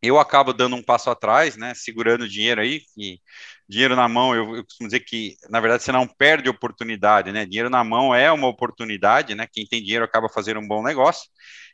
eu 0.01 0.19
acabo 0.19 0.53
dando 0.53 0.75
um 0.75 0.83
passo 0.83 1.09
atrás, 1.09 1.57
né? 1.57 1.73
Segurando 1.75 2.27
dinheiro 2.27 2.61
aí, 2.61 2.81
e 2.97 3.19
dinheiro 3.67 3.95
na 3.95 4.07
mão, 4.07 4.35
eu, 4.35 4.55
eu, 4.57 4.63
costumo 4.63 4.87
dizer 4.87 5.01
que, 5.01 5.35
na 5.49 5.59
verdade, 5.59 5.83
você 5.83 5.91
não 5.91 6.07
perde 6.07 6.49
oportunidade, 6.49 7.31
né? 7.31 7.45
Dinheiro 7.45 7.69
na 7.69 7.83
mão 7.83 8.13
é 8.13 8.31
uma 8.31 8.47
oportunidade, 8.47 9.35
né? 9.35 9.47
Quem 9.51 9.65
tem 9.65 9.81
dinheiro 9.81 10.05
acaba 10.05 10.29
fazendo 10.29 10.59
um 10.59 10.67
bom 10.67 10.83
negócio. 10.83 11.29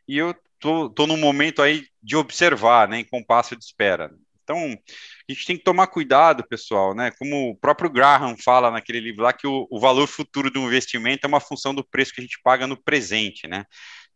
E 0.08 0.18
eu 0.18 0.36
tô, 0.60 0.90
tô 0.90 1.08
num 1.08 1.18
momento 1.18 1.62
aí 1.62 1.86
de 2.02 2.16
observar, 2.16 2.88
né? 2.88 3.00
Em 3.00 3.06
compasso 3.06 3.56
de 3.56 3.64
espera. 3.64 4.12
Então, 4.44 4.58
a 4.58 5.32
gente 5.32 5.46
tem 5.46 5.58
que 5.58 5.64
tomar 5.64 5.88
cuidado, 5.88 6.46
pessoal, 6.48 6.94
né? 6.94 7.12
Como 7.12 7.52
o 7.52 7.56
próprio 7.56 7.90
Graham 7.90 8.36
fala 8.38 8.70
naquele 8.72 9.00
livro 9.00 9.24
lá, 9.24 9.32
que 9.34 9.48
o, 9.48 9.68
o 9.72 9.80
valor 9.80 10.08
futuro 10.08 10.52
do 10.52 10.60
investimento 10.60 11.26
é 11.26 11.28
uma 11.28 11.40
função 11.40 11.74
do 11.74 11.84
preço 11.84 12.14
que 12.14 12.22
a 12.22 12.24
gente 12.24 12.40
paga 12.44 12.68
no 12.68 12.82
presente, 12.82 13.48
né? 13.48 13.66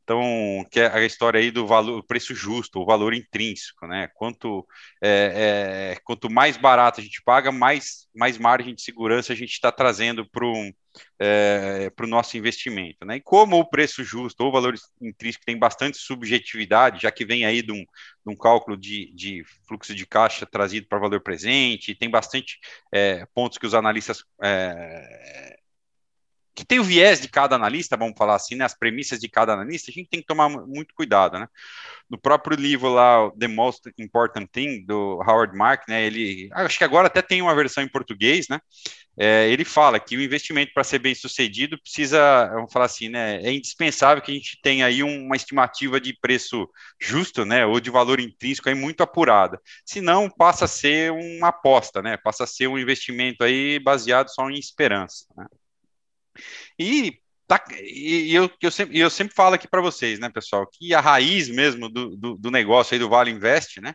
Então, 0.08 0.66
que 0.72 0.80
é 0.80 0.88
a 0.88 1.06
história 1.06 1.38
aí 1.38 1.52
do 1.52 1.68
valor, 1.68 2.02
preço 2.02 2.34
justo, 2.34 2.80
o 2.80 2.86
valor 2.86 3.14
intrínseco, 3.14 3.86
né? 3.86 4.08
Quanto, 4.16 4.66
é, 5.04 5.96
é, 5.96 6.00
quanto 6.02 6.30
mais 6.30 6.56
barato 6.56 7.02
a 7.02 7.04
gente 7.04 7.22
paga, 7.22 7.52
mais, 7.52 8.08
mais 8.16 8.38
margem 8.38 8.74
de 8.74 8.82
segurança 8.82 9.34
a 9.34 9.36
gente 9.36 9.52
está 9.52 9.70
trazendo 9.70 10.26
para 10.26 10.46
o 10.46 10.72
é, 11.20 11.92
nosso 12.08 12.38
investimento, 12.38 13.06
né? 13.06 13.18
E 13.18 13.22
como 13.22 13.60
o 13.60 13.70
preço 13.70 14.02
justo 14.02 14.40
ou 14.40 14.48
o 14.48 14.52
valor 14.54 14.76
intrínseco 15.02 15.44
tem 15.46 15.60
bastante 15.60 15.98
subjetividade, 15.98 17.02
já 17.02 17.12
que 17.12 17.26
vem 17.26 17.44
aí 17.44 17.62
de 17.62 17.74
um, 17.74 17.84
de 17.84 18.34
um 18.34 18.36
cálculo 18.38 18.78
de, 18.78 19.12
de 19.14 19.44
fluxo 19.68 19.94
de 19.94 20.06
caixa 20.06 20.46
trazido 20.46 20.88
para 20.88 21.00
valor 21.00 21.20
presente, 21.20 21.94
tem 21.94 22.10
bastante 22.10 22.60
é, 22.94 23.26
pontos 23.36 23.58
que 23.58 23.66
os 23.66 23.74
analistas 23.74 24.24
é, 24.42 25.58
que 26.58 26.66
tem 26.66 26.80
o 26.80 26.84
viés 26.84 27.22
de 27.22 27.28
cada 27.28 27.56
analista, 27.56 27.96
vamos 27.96 28.18
falar 28.18 28.34
assim, 28.34 28.56
né, 28.56 28.66
as 28.66 28.74
premissas 28.74 29.20
de 29.20 29.30
cada 29.30 29.54
analista, 29.54 29.92
a 29.92 29.94
gente 29.94 30.10
tem 30.10 30.20
que 30.22 30.26
tomar 30.26 30.50
muito 30.50 30.92
cuidado, 30.96 31.38
né? 31.38 31.48
No 32.10 32.18
próprio 32.18 32.58
livro 32.58 32.90
lá, 32.90 33.30
The 33.38 33.48
Most 33.48 33.94
Important 33.96 34.48
Thing, 34.52 34.84
do 34.84 35.22
Howard 35.22 35.56
Mark, 35.56 35.88
né, 35.88 36.04
ele, 36.04 36.50
acho 36.52 36.80
que 36.80 36.84
agora 36.84 37.06
até 37.06 37.22
tem 37.22 37.44
uma 37.44 37.54
versão 37.54 37.84
em 37.84 37.88
português, 37.88 38.48
né, 38.50 38.60
é, 39.16 39.48
ele 39.50 39.64
fala 39.64 40.00
que 40.00 40.18
o 40.18 40.22
investimento 40.22 40.72
para 40.74 40.84
ser 40.84 40.98
bem 40.98 41.14
sucedido 41.14 41.80
precisa, 41.80 42.48
vamos 42.48 42.74
falar 42.74 42.86
assim, 42.86 43.08
né, 43.08 43.40
é 43.44 43.52
indispensável 43.54 44.24
que 44.24 44.32
a 44.32 44.36
gente 44.36 44.60
tenha 44.64 44.88
aí 44.88 45.04
uma 45.04 45.36
estimativa 45.36 46.02
de 46.02 46.18
preço 46.20 46.68
justo, 47.00 47.46
né, 47.46 47.68
ou 47.68 47.80
de 47.80 47.92
valor 47.92 48.20
intrínseco 48.20 48.68
aí 48.68 48.74
muito 48.74 49.04
apurada, 49.04 49.62
senão 49.86 50.28
passa 50.28 50.66
a 50.66 50.68
ser 50.68 51.12
uma 51.12 51.50
aposta, 51.50 52.02
né, 52.02 52.18
passa 52.18 52.46
a 52.46 52.48
ser 52.48 52.66
um 52.68 52.80
investimento 52.80 53.44
aí 53.44 53.78
baseado 53.78 54.30
só 54.30 54.50
em 54.50 54.58
esperança, 54.58 55.28
né. 55.38 55.46
E, 56.80 57.20
tá, 57.48 57.64
e 57.82 58.34
eu, 58.34 58.50
eu, 58.62 58.72
sempre, 58.72 59.00
eu 59.00 59.10
sempre 59.10 59.36
falo 59.36 59.56
aqui 59.56 59.68
para 59.68 59.82
vocês, 59.82 60.20
né, 60.20 60.30
pessoal, 60.30 60.68
que 60.68 60.94
a 60.94 61.02
raiz 61.02 61.50
mesmo 61.50 61.90
do, 61.90 62.16
do, 62.16 62.38
do, 62.38 62.52
negócio 62.52 62.94
aí 62.94 63.00
do 63.00 63.10
Vale 63.10 63.32
Invest, 63.32 63.82
né, 63.82 63.94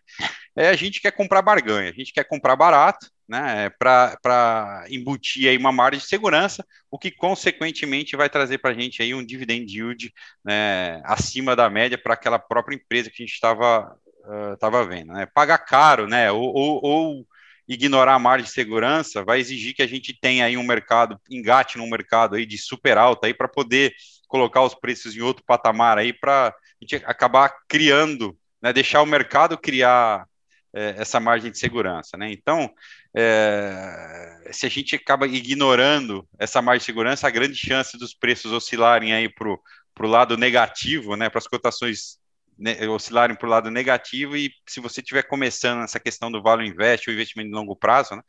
é 0.57 0.69
a 0.69 0.77
gente 0.77 1.01
quer 1.01 1.13
comprar 1.13 1.43
barganha, 1.43 1.91
a 1.91 1.95
gente 1.95 2.13
quer 2.13 2.25
comprar 2.25 2.57
barato, 2.57 3.07
né, 3.29 3.71
para 3.79 4.85
embutir 4.91 5.49
aí 5.49 5.57
uma 5.57 5.73
margem 5.73 6.01
de 6.01 6.07
segurança, 6.07 6.65
o 6.91 6.99
que 6.99 7.11
consequentemente 7.11 8.17
vai 8.17 8.29
trazer 8.29 8.59
para 8.59 8.71
a 8.71 8.75
gente 8.75 9.03
aí 9.03 9.15
um 9.15 9.25
dividend 9.25 9.75
yield 9.75 10.13
né, 10.45 11.01
acima 11.05 11.57
da 11.57 11.71
média 11.71 11.97
para 11.97 12.15
aquela 12.15 12.39
própria 12.39 12.75
empresa 12.75 13.09
que 13.09 13.23
a 13.23 13.27
gente 13.27 13.35
estava 13.35 13.97
uh, 14.25 14.89
vendo. 14.89 15.13
Né. 15.15 15.27
Pagar 15.27 15.59
caro, 15.59 16.07
né, 16.07 16.31
ou, 16.31 16.43
ou, 16.43 16.81
ou 16.85 17.27
ignorar 17.69 18.15
a 18.15 18.19
margem 18.19 18.47
de 18.47 18.53
segurança 18.53 19.25
vai 19.25 19.41
exigir 19.41 19.75
que 19.75 19.83
a 19.83 19.87
gente 19.87 20.13
tenha 20.19 20.45
aí 20.45 20.57
um 20.57 20.63
mercado, 20.63 21.19
engate 21.31 21.79
num 21.79 21.89
mercado 21.89 22.37
aí 22.37 22.45
de 22.45 22.59
super 22.59 22.99
alta 22.99 23.27
aí 23.27 23.35
para 23.35 23.49
poder 23.49 23.95
colocar 24.29 24.63
os 24.63 24.75
preços 24.75 25.17
em 25.17 25.21
outro 25.21 25.45
patamar 25.47 25.99
aí 25.99 26.13
para 26.13 26.49
a 26.49 26.55
gente 26.81 26.97
acabar 27.05 27.55
criando, 27.69 28.37
né, 28.61 28.73
deixar 28.73 29.03
o 29.03 29.07
mercado 29.07 29.59
criar 29.59 30.27
é, 30.75 30.95
essa 30.97 31.21
margem 31.21 31.51
de 31.51 31.59
segurança, 31.59 32.17
né? 32.17 32.33
Então, 32.33 32.73
é, 33.15 34.49
se 34.53 34.65
a 34.65 34.71
gente 34.71 34.97
acaba 34.97 35.27
ignorando 35.27 36.27
essa 36.39 36.63
margem 36.63 36.81
de 36.81 36.87
segurança, 36.87 37.27
a 37.27 37.31
grande 37.31 37.55
chance 37.55 37.99
dos 37.99 38.15
preços 38.15 38.53
oscilarem 38.53 39.13
aí 39.13 39.29
para 39.29 39.49
o 39.51 40.07
lado 40.07 40.37
negativo, 40.37 41.15
né, 41.15 41.29
para 41.29 41.39
as 41.39 41.47
cotações 41.47 42.19
né, 42.59 42.89
oscilarem 42.89 43.37
para 43.37 43.47
o 43.47 43.51
lado 43.51 43.71
negativo 43.71 44.37
e 44.37 44.51
se 44.69 44.81
você 44.81 45.01
estiver 45.01 45.23
começando 45.23 45.83
essa 45.83 46.01
questão 46.01 46.31
do 46.31 46.43
value 46.43 46.67
invest, 46.67 47.09
o 47.09 47.13
investimento 47.13 47.51
de 47.51 47.55
longo 47.55 47.77
prazo, 47.77 48.15
né, 48.17 48.23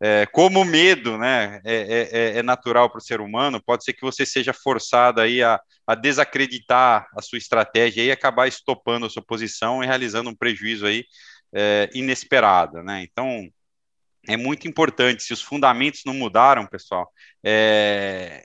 é, 0.00 0.26
como 0.26 0.60
o 0.60 0.64
medo 0.64 1.16
né, 1.16 1.60
é, 1.64 1.74
é, 1.74 2.08
é, 2.12 2.38
é 2.38 2.42
natural 2.42 2.90
para 2.90 2.98
o 2.98 3.02
ser 3.02 3.20
humano, 3.20 3.62
pode 3.64 3.84
ser 3.84 3.92
que 3.92 4.02
você 4.02 4.26
seja 4.26 4.52
forçado 4.52 5.20
aí 5.20 5.42
a, 5.42 5.60
a, 5.86 5.94
desacreditar 5.94 7.06
a 7.16 7.22
sua 7.22 7.38
estratégia 7.38 8.02
e 8.02 8.10
acabar 8.10 8.48
estopando 8.48 9.06
a 9.06 9.10
sua 9.10 9.22
posição 9.24 9.82
e 9.82 9.86
realizando 9.86 10.30
um 10.30 10.34
prejuízo 10.34 10.86
aí 10.86 11.04
é, 11.54 11.88
inesperado. 11.94 12.82
Né? 12.82 13.02
Então, 13.02 13.48
é 14.28 14.36
muito 14.36 14.66
importante, 14.66 15.22
se 15.22 15.32
os 15.32 15.42
fundamentos 15.42 16.02
não 16.04 16.14
mudaram, 16.14 16.66
pessoal, 16.66 17.10
é, 17.44 18.44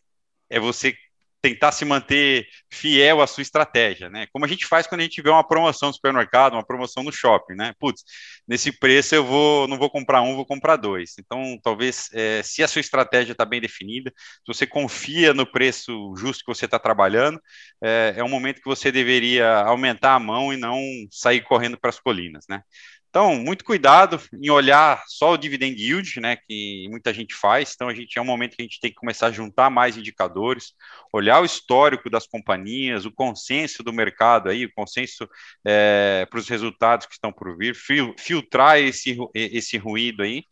é 0.49 0.59
você 0.59 0.93
tentar 1.41 1.71
se 1.71 1.85
manter 1.85 2.47
fiel 2.71 3.21
à 3.21 3.27
sua 3.27 3.41
estratégia, 3.41 4.09
né? 4.09 4.27
Como 4.31 4.45
a 4.45 4.47
gente 4.47 4.65
faz 4.65 4.87
quando 4.87 5.01
a 5.01 5.03
gente 5.03 5.21
vê 5.21 5.29
uma 5.29 5.47
promoção 5.47 5.89
no 5.89 5.93
supermercado, 5.93 6.53
uma 6.53 6.65
promoção 6.65 7.03
no 7.03 7.11
shopping, 7.11 7.55
né? 7.55 7.73
Putz, 7.79 8.03
nesse 8.47 8.71
preço 8.71 9.15
eu 9.15 9.25
vou, 9.25 9.67
não 9.67 9.77
vou 9.77 9.89
comprar 9.89 10.21
um, 10.21 10.35
vou 10.35 10.45
comprar 10.45 10.75
dois. 10.75 11.13
Então, 11.19 11.57
talvez, 11.63 12.09
é, 12.13 12.41
se 12.43 12.63
a 12.63 12.67
sua 12.67 12.81
estratégia 12.81 13.31
está 13.31 13.45
bem 13.45 13.61
definida, 13.61 14.11
se 14.15 14.47
você 14.47 14.67
confia 14.67 15.33
no 15.33 15.45
preço 15.49 16.13
justo 16.17 16.43
que 16.43 16.53
você 16.53 16.65
está 16.65 16.79
trabalhando, 16.79 17.39
é, 17.81 18.15
é 18.17 18.23
um 18.23 18.29
momento 18.29 18.61
que 18.61 18.69
você 18.69 18.91
deveria 18.91 19.59
aumentar 19.61 20.15
a 20.15 20.19
mão 20.19 20.53
e 20.53 20.57
não 20.57 20.79
sair 21.11 21.41
correndo 21.41 21.77
para 21.79 21.89
as 21.89 21.99
colinas, 21.99 22.45
né? 22.49 22.61
Então, 23.09 23.35
muito 23.35 23.65
cuidado 23.65 24.21
em 24.31 24.51
olhar 24.51 25.03
só 25.07 25.33
o 25.33 25.37
dividend 25.37 25.81
yield, 25.81 26.19
né, 26.19 26.35
que 26.35 26.87
muita 26.89 27.11
gente 27.11 27.33
faz. 27.33 27.71
Então, 27.73 27.89
a 27.89 27.93
gente 27.93 28.19
é 28.19 28.21
um 28.21 28.25
momento 28.25 28.55
que 28.55 28.61
a 28.61 28.65
gente 28.65 28.79
tem 28.79 28.91
que 28.91 28.97
começar 28.97 29.27
a 29.27 29.31
juntar 29.31 29.69
mais 29.71 29.97
indicadores, 29.97 30.73
olhar 31.11 31.41
o 31.41 31.45
histórico 31.45 32.07
das 32.07 32.27
companhias, 32.27 33.05
o 33.05 33.11
consenso 33.11 33.81
do 33.81 33.91
mercado 33.91 34.49
aí, 34.49 34.65
o 34.65 34.73
consenso 34.73 35.27
é, 35.65 36.27
para 36.29 36.39
os 36.39 36.47
resultados 36.47 37.07
que 37.07 37.13
estão 37.13 37.33
por 37.33 37.57
vir, 37.57 37.75
filtrar 38.17 38.77
esse, 38.77 39.17
esse 39.33 39.75
ruído 39.77 40.21
aí 40.21 40.43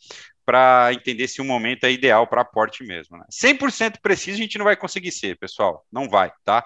para 0.43 0.93
entender 0.93 1.27
se 1.27 1.41
o 1.41 1.45
momento 1.45 1.83
é 1.83 1.91
ideal 1.91 2.25
para 2.25 2.41
aporte 2.41 2.81
mesmo. 2.81 3.17
Né? 3.17 3.25
100% 3.29 3.99
preciso 4.01 4.37
a 4.37 4.41
gente 4.41 4.57
não 4.57 4.63
vai 4.65 4.77
conseguir 4.77 5.11
ser, 5.11 5.37
pessoal, 5.37 5.85
não 5.91 6.09
vai, 6.09 6.31
tá? 6.45 6.65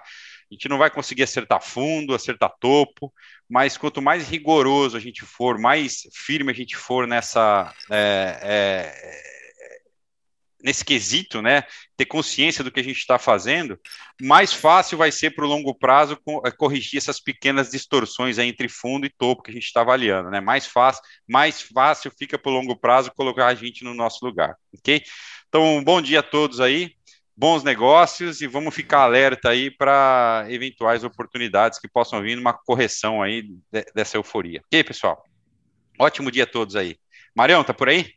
A 0.52 0.54
gente 0.54 0.68
não 0.68 0.78
vai 0.78 0.90
conseguir 0.92 1.24
acertar 1.24 1.62
fundo, 1.62 2.14
acertar 2.14 2.52
topo, 2.60 3.14
mas 3.50 3.78
quanto 3.78 4.02
mais 4.02 4.28
rigoroso 4.28 4.98
a 4.98 5.00
gente 5.00 5.24
for, 5.24 5.58
mais 5.58 6.02
firme 6.14 6.52
a 6.52 6.56
gente 6.56 6.76
for 6.76 7.08
nessa 7.08 7.74
é, 7.90 8.38
é, 8.44 9.32
nesse 10.64 10.86
quesito, 10.86 11.42
né, 11.42 11.64
ter 11.98 12.06
consciência 12.06 12.64
do 12.64 12.72
que 12.72 12.80
a 12.80 12.84
gente 12.84 12.98
está 12.98 13.18
fazendo, 13.18 13.80
mais 14.22 14.54
fácil 14.54 14.98
vai 14.98 15.12
ser 15.12 15.32
para 15.32 15.46
o 15.46 15.48
longo 15.48 15.74
prazo 15.74 16.20
é, 16.46 16.52
corrigir 16.52 16.98
essas 16.98 17.20
pequenas 17.20 17.72
distorções 17.72 18.38
entre 18.38 18.70
fundo 18.70 19.06
e 19.06 19.10
topo 19.10 19.42
que 19.44 19.52
a 19.52 19.54
gente 19.54 19.66
está 19.66 19.82
avaliando, 19.82 20.30
né? 20.30 20.40
Mais 20.40 20.66
fácil, 20.66 21.02
mais 21.28 21.62
fácil 21.62 22.12
fica 22.18 22.38
para 22.38 22.52
o 22.52 22.54
longo 22.54 22.76
prazo 22.76 23.12
colocar 23.16 23.48
a 23.48 23.56
gente 23.56 23.84
no 23.84 23.94
nosso 23.94 24.26
lugar, 24.26 24.56
ok? 24.78 25.02
Então, 25.48 25.84
bom 25.84 26.02
dia 26.02 26.20
a 26.20 26.24
todos 26.24 26.60
aí 26.60 26.92
bons 27.36 27.64
negócios 27.64 28.42
e 28.42 28.48
vamos 28.48 28.76
ficar 28.76 29.00
alerta 29.00 29.50
aí 29.50 29.72
para 29.72 30.46
eventuais 30.50 31.04
oportunidades 31.04 31.80
que 31.80 31.88
possam 31.88 32.22
vir 32.22 32.36
numa 32.36 32.54
correção 32.54 33.22
aí 33.22 33.44
de, 33.44 33.86
dessa 33.96 34.18
euforia. 34.18 34.62
Ok, 34.66 34.84
pessoal? 34.84 35.24
Ótimo 35.98 36.32
dia 36.32 36.44
a 36.44 36.48
todos 36.48 36.76
aí. 36.76 36.98
Marião, 37.36 37.64
tá 37.64 37.74
por 37.74 37.90
aí? 37.90 38.14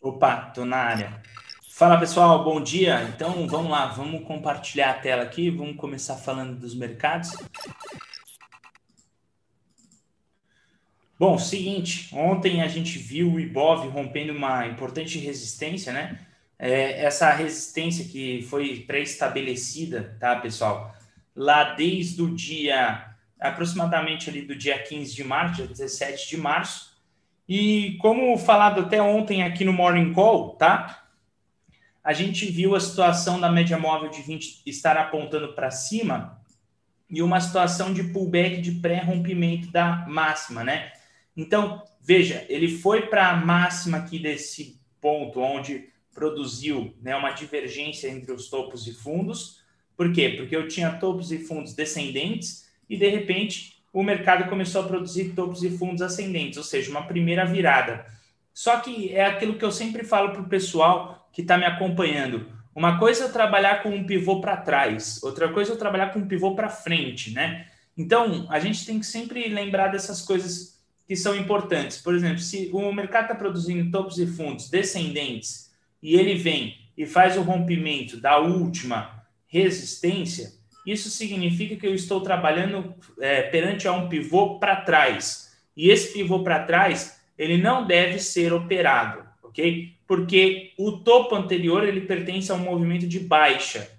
Opa, 0.00 0.50
tô 0.54 0.64
na 0.64 0.76
área. 0.76 1.22
Fala 1.70 1.98
pessoal, 1.98 2.44
bom 2.44 2.62
dia. 2.62 3.02
Então 3.04 3.46
vamos 3.48 3.70
lá, 3.70 3.86
vamos 3.86 4.26
compartilhar 4.26 4.90
a 4.90 4.94
tela 4.94 5.22
aqui, 5.22 5.50
vamos 5.50 5.76
começar 5.76 6.16
falando 6.16 6.58
dos 6.58 6.74
mercados. 6.74 7.30
Bom, 11.18 11.38
seguinte, 11.38 12.08
ontem 12.12 12.62
a 12.62 12.68
gente 12.68 12.98
viu 12.98 13.32
o 13.32 13.40
Ibov 13.40 13.88
rompendo 13.88 14.32
uma 14.32 14.66
importante 14.66 15.18
resistência, 15.18 15.92
né? 15.92 16.26
É, 16.58 17.04
essa 17.04 17.30
resistência 17.32 18.04
que 18.04 18.42
foi 18.42 18.84
pré-estabelecida, 18.86 20.16
tá, 20.20 20.36
pessoal? 20.36 20.94
Lá 21.34 21.74
desde 21.74 22.22
o 22.22 22.34
dia, 22.34 23.14
aproximadamente 23.40 24.30
ali 24.30 24.42
do 24.42 24.54
dia 24.54 24.78
15 24.80 25.14
de 25.14 25.24
março, 25.24 25.56
dia 25.56 25.66
17 25.66 26.28
de 26.28 26.36
março. 26.36 26.92
E 27.48 27.96
como 28.00 28.38
falado 28.38 28.82
até 28.82 29.02
ontem 29.02 29.42
aqui 29.42 29.64
no 29.64 29.72
Morning 29.72 30.12
Call, 30.12 30.50
tá? 30.56 31.02
A 32.02 32.12
gente 32.12 32.46
viu 32.46 32.74
a 32.74 32.80
situação 32.80 33.40
da 33.40 33.50
média 33.50 33.78
móvel 33.78 34.10
de 34.10 34.22
20 34.22 34.62
estar 34.66 34.96
apontando 34.96 35.52
para 35.54 35.70
cima 35.70 36.40
e 37.08 37.22
uma 37.22 37.40
situação 37.40 37.92
de 37.92 38.04
pullback 38.04 38.60
de 38.60 38.72
pré-rompimento 38.72 39.70
da 39.70 40.06
máxima, 40.08 40.64
né? 40.64 40.92
Então, 41.36 41.82
veja, 42.00 42.44
ele 42.48 42.68
foi 42.78 43.02
para 43.02 43.28
a 43.28 43.36
máxima 43.36 43.98
aqui 43.98 44.18
desse 44.18 44.80
ponto, 45.00 45.40
onde 45.40 45.91
produziu 46.14 46.94
né, 47.00 47.16
uma 47.16 47.30
divergência 47.30 48.08
entre 48.08 48.32
os 48.32 48.48
topos 48.48 48.86
e 48.86 48.92
fundos. 48.92 49.62
Por 49.96 50.12
quê? 50.12 50.30
Porque 50.30 50.54
eu 50.54 50.68
tinha 50.68 50.90
topos 50.90 51.32
e 51.32 51.38
fundos 51.38 51.74
descendentes 51.74 52.68
e, 52.88 52.96
de 52.96 53.08
repente, 53.08 53.82
o 53.92 54.02
mercado 54.02 54.48
começou 54.48 54.82
a 54.82 54.86
produzir 54.86 55.30
topos 55.34 55.62
e 55.62 55.70
fundos 55.70 56.02
ascendentes, 56.02 56.56
ou 56.56 56.64
seja, 56.64 56.90
uma 56.90 57.06
primeira 57.06 57.44
virada. 57.44 58.06
Só 58.54 58.80
que 58.80 59.14
é 59.14 59.24
aquilo 59.24 59.54
que 59.54 59.64
eu 59.64 59.72
sempre 59.72 60.04
falo 60.04 60.32
para 60.32 60.42
o 60.42 60.48
pessoal 60.48 61.28
que 61.32 61.42
está 61.42 61.56
me 61.56 61.64
acompanhando. 61.64 62.46
Uma 62.74 62.98
coisa 62.98 63.24
é 63.24 63.26
eu 63.26 63.32
trabalhar 63.32 63.82
com 63.82 63.90
um 63.90 64.04
pivô 64.04 64.40
para 64.40 64.56
trás, 64.56 65.22
outra 65.22 65.50
coisa 65.52 65.72
é 65.72 65.74
eu 65.74 65.78
trabalhar 65.78 66.12
com 66.12 66.20
um 66.20 66.28
pivô 66.28 66.54
para 66.54 66.70
frente, 66.70 67.32
né? 67.32 67.66
Então, 67.96 68.46
a 68.48 68.58
gente 68.58 68.86
tem 68.86 68.98
que 68.98 69.04
sempre 69.04 69.46
lembrar 69.48 69.88
dessas 69.88 70.22
coisas 70.22 70.80
que 71.06 71.14
são 71.14 71.36
importantes. 71.36 71.98
Por 71.98 72.14
exemplo, 72.14 72.38
se 72.38 72.70
o 72.72 72.92
mercado 72.92 73.24
está 73.24 73.34
produzindo 73.34 73.90
topos 73.90 74.18
e 74.18 74.26
fundos 74.26 74.70
descendentes 74.70 75.71
e 76.02 76.16
ele 76.16 76.34
vem 76.34 76.76
e 76.96 77.06
faz 77.06 77.36
o 77.36 77.42
rompimento 77.42 78.16
da 78.16 78.38
última 78.38 79.22
resistência, 79.46 80.52
isso 80.86 81.08
significa 81.10 81.76
que 81.76 81.86
eu 81.86 81.94
estou 81.94 82.20
trabalhando 82.20 82.94
é, 83.20 83.42
perante 83.42 83.86
a 83.86 83.92
um 83.92 84.08
pivô 84.08 84.58
para 84.58 84.76
trás. 84.76 85.56
E 85.76 85.90
esse 85.90 86.12
pivô 86.12 86.42
para 86.42 86.64
trás, 86.64 87.20
ele 87.38 87.56
não 87.56 87.86
deve 87.86 88.18
ser 88.18 88.52
operado, 88.52 89.24
ok? 89.42 89.94
Porque 90.06 90.72
o 90.76 90.92
topo 90.92 91.34
anterior, 91.34 91.86
ele 91.86 92.02
pertence 92.02 92.50
a 92.50 92.54
um 92.54 92.58
movimento 92.58 93.06
de 93.06 93.20
baixa. 93.20 93.90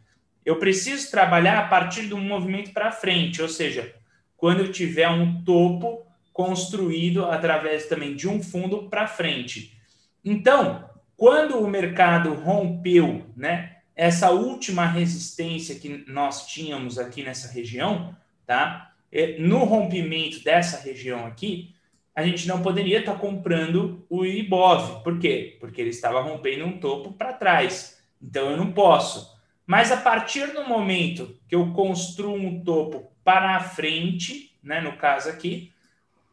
Eu 0.46 0.58
preciso 0.58 1.10
trabalhar 1.10 1.58
a 1.58 1.68
partir 1.68 2.08
de 2.08 2.14
um 2.14 2.20
movimento 2.20 2.72
para 2.74 2.92
frente, 2.92 3.42
ou 3.42 3.48
seja, 3.48 3.94
quando 4.36 4.60
eu 4.60 4.72
tiver 4.72 5.10
um 5.10 5.42
topo 5.44 6.06
construído 6.34 7.26
através 7.26 7.86
também 7.86 8.16
de 8.16 8.28
um 8.28 8.44
fundo 8.44 8.90
para 8.90 9.08
frente. 9.08 9.78
Então, 10.26 10.90
quando 11.24 11.58
o 11.58 11.70
mercado 11.70 12.34
rompeu, 12.34 13.24
né, 13.34 13.78
essa 13.96 14.32
última 14.32 14.86
resistência 14.86 15.80
que 15.80 16.04
nós 16.06 16.48
tínhamos 16.48 17.00
aqui 17.00 17.24
nessa 17.24 17.50
região, 17.50 18.14
tá? 18.46 18.92
É, 19.10 19.38
no 19.40 19.60
rompimento 19.60 20.44
dessa 20.44 20.84
região 20.84 21.26
aqui, 21.26 21.74
a 22.14 22.26
gente 22.26 22.46
não 22.46 22.62
poderia 22.62 23.00
estar 23.00 23.14
tá 23.14 23.20
comprando 23.20 24.06
o 24.10 24.26
Ibov. 24.26 25.02
Por 25.02 25.18
quê? 25.18 25.56
Porque 25.62 25.80
ele 25.80 25.92
estava 25.92 26.20
rompendo 26.20 26.66
um 26.66 26.78
topo 26.78 27.14
para 27.14 27.32
trás. 27.32 28.04
Então 28.22 28.52
eu 28.52 28.58
não 28.58 28.74
posso. 28.74 29.34
Mas 29.66 29.94
a 29.94 29.98
partir 29.98 30.52
do 30.52 30.68
momento 30.68 31.40
que 31.48 31.56
eu 31.56 31.72
construo 31.72 32.36
um 32.36 32.62
topo 32.66 33.14
para 33.24 33.56
a 33.56 33.62
frente, 33.62 34.58
né, 34.62 34.82
no 34.82 34.98
caso 34.98 35.30
aqui, 35.30 35.72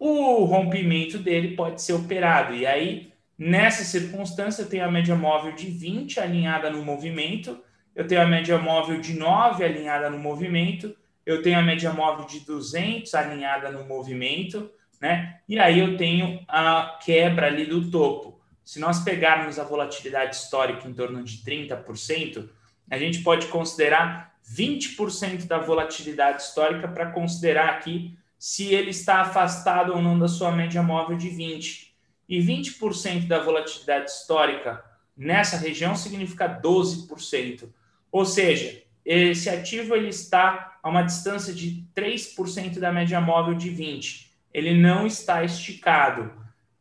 o 0.01 0.43
rompimento 0.43 1.17
dele 1.17 1.55
pode 1.55 1.81
ser 1.81 1.93
operado. 1.93 2.57
E 2.57 2.67
aí, 2.67 3.10
nessa 3.41 3.83
circunstância, 3.85 4.63
eu 4.63 4.69
tenho 4.69 4.85
a 4.85 4.91
média 4.91 5.17
móvel 5.17 5.53
de 5.53 5.71
20 5.71 6.21
alinhada 6.21 6.69
no 6.69 6.85
movimento, 6.85 7.59
eu 7.97 8.07
tenho 8.07 8.21
a 8.21 8.27
média 8.27 8.59
móvel 8.59 9.01
de 9.01 9.15
9 9.15 9.65
alinhada 9.65 10.11
no 10.11 10.19
movimento, 10.19 10.95
eu 11.25 11.41
tenho 11.43 11.59
a 11.59 11.63
média 11.63 11.91
móvel 11.91 12.27
de 12.27 12.41
200 12.41 13.15
alinhada 13.15 13.73
no 13.73 13.87
movimento, 13.87 14.71
né? 15.01 15.41
E 15.49 15.59
aí 15.59 15.79
eu 15.79 15.97
tenho 15.97 16.45
a 16.47 16.99
quebra 17.03 17.47
ali 17.47 17.65
do 17.65 17.91
topo. 17.91 18.39
Se 18.63 18.79
nós 18.79 19.03
pegarmos 19.03 19.59
a 19.59 19.65
volatilidade 19.65 20.37
histórica 20.37 20.87
em 20.87 20.93
torno 20.93 21.25
de 21.25 21.39
30%, 21.39 22.47
a 22.91 22.99
gente 22.99 23.21
pode 23.21 23.47
considerar 23.47 24.35
20% 24.55 25.47
da 25.47 25.59
volatilidade 25.59 26.43
histórica 26.43 26.87
para 26.87 27.11
considerar 27.11 27.71
aqui 27.71 28.19
se 28.39 28.75
ele 28.75 28.91
está 28.91 29.21
afastado 29.21 29.95
ou 29.95 30.03
não 30.03 30.19
da 30.19 30.29
sua 30.29 30.53
média 30.53 30.83
móvel 30.83 31.17
de 31.17 31.31
20. 31.31 31.90
E 32.31 32.39
20% 32.39 33.27
da 33.27 33.41
volatilidade 33.41 34.09
histórica 34.09 34.85
nessa 35.17 35.57
região 35.57 35.97
significa 35.97 36.49
12%. 36.49 37.69
Ou 38.13 38.25
seja, 38.25 38.81
esse 39.05 39.51
ativo 39.51 39.97
ele 39.97 40.09
está 40.09 40.79
a 40.81 40.89
uma 40.89 41.03
distância 41.03 41.53
de 41.53 41.85
3% 41.93 42.79
da 42.79 42.93
média 42.93 43.21
móvel 43.21 43.55
de 43.55 43.69
20. 43.69 44.31
Ele 44.55 44.81
não 44.81 45.09
está 45.09 45.43
esticado. 45.43 46.31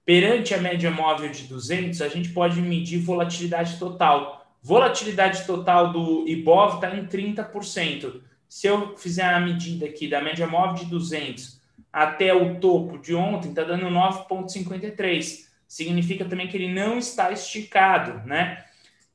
Perante 0.05 0.53
a 0.53 0.59
média 0.59 0.91
móvel 0.91 1.31
de 1.31 1.45
200, 1.45 1.99
a 2.03 2.07
gente 2.07 2.29
pode 2.29 2.61
medir 2.61 2.99
volatilidade 2.99 3.79
total. 3.79 4.55
Volatilidade 4.61 5.47
total 5.47 5.91
do 5.91 6.27
IBOV 6.27 6.75
está 6.75 6.95
em 6.95 7.07
30% 7.07 8.21
se 8.47 8.67
eu 8.67 8.95
fizer 8.97 9.25
a 9.25 9.39
medida 9.39 9.87
aqui 9.87 10.07
da 10.07 10.21
média 10.21 10.45
móvel 10.45 10.75
de 10.75 10.85
200 10.85 11.58
até 11.91 12.33
o 12.33 12.59
topo 12.59 12.97
de 12.97 13.15
ontem, 13.15 13.49
está 13.49 13.63
dando 13.63 13.85
9,53. 13.87 15.47
Significa 15.67 16.25
também 16.25 16.47
que 16.47 16.57
ele 16.57 16.73
não 16.73 16.97
está 16.97 17.31
esticado, 17.31 18.25
né? 18.27 18.65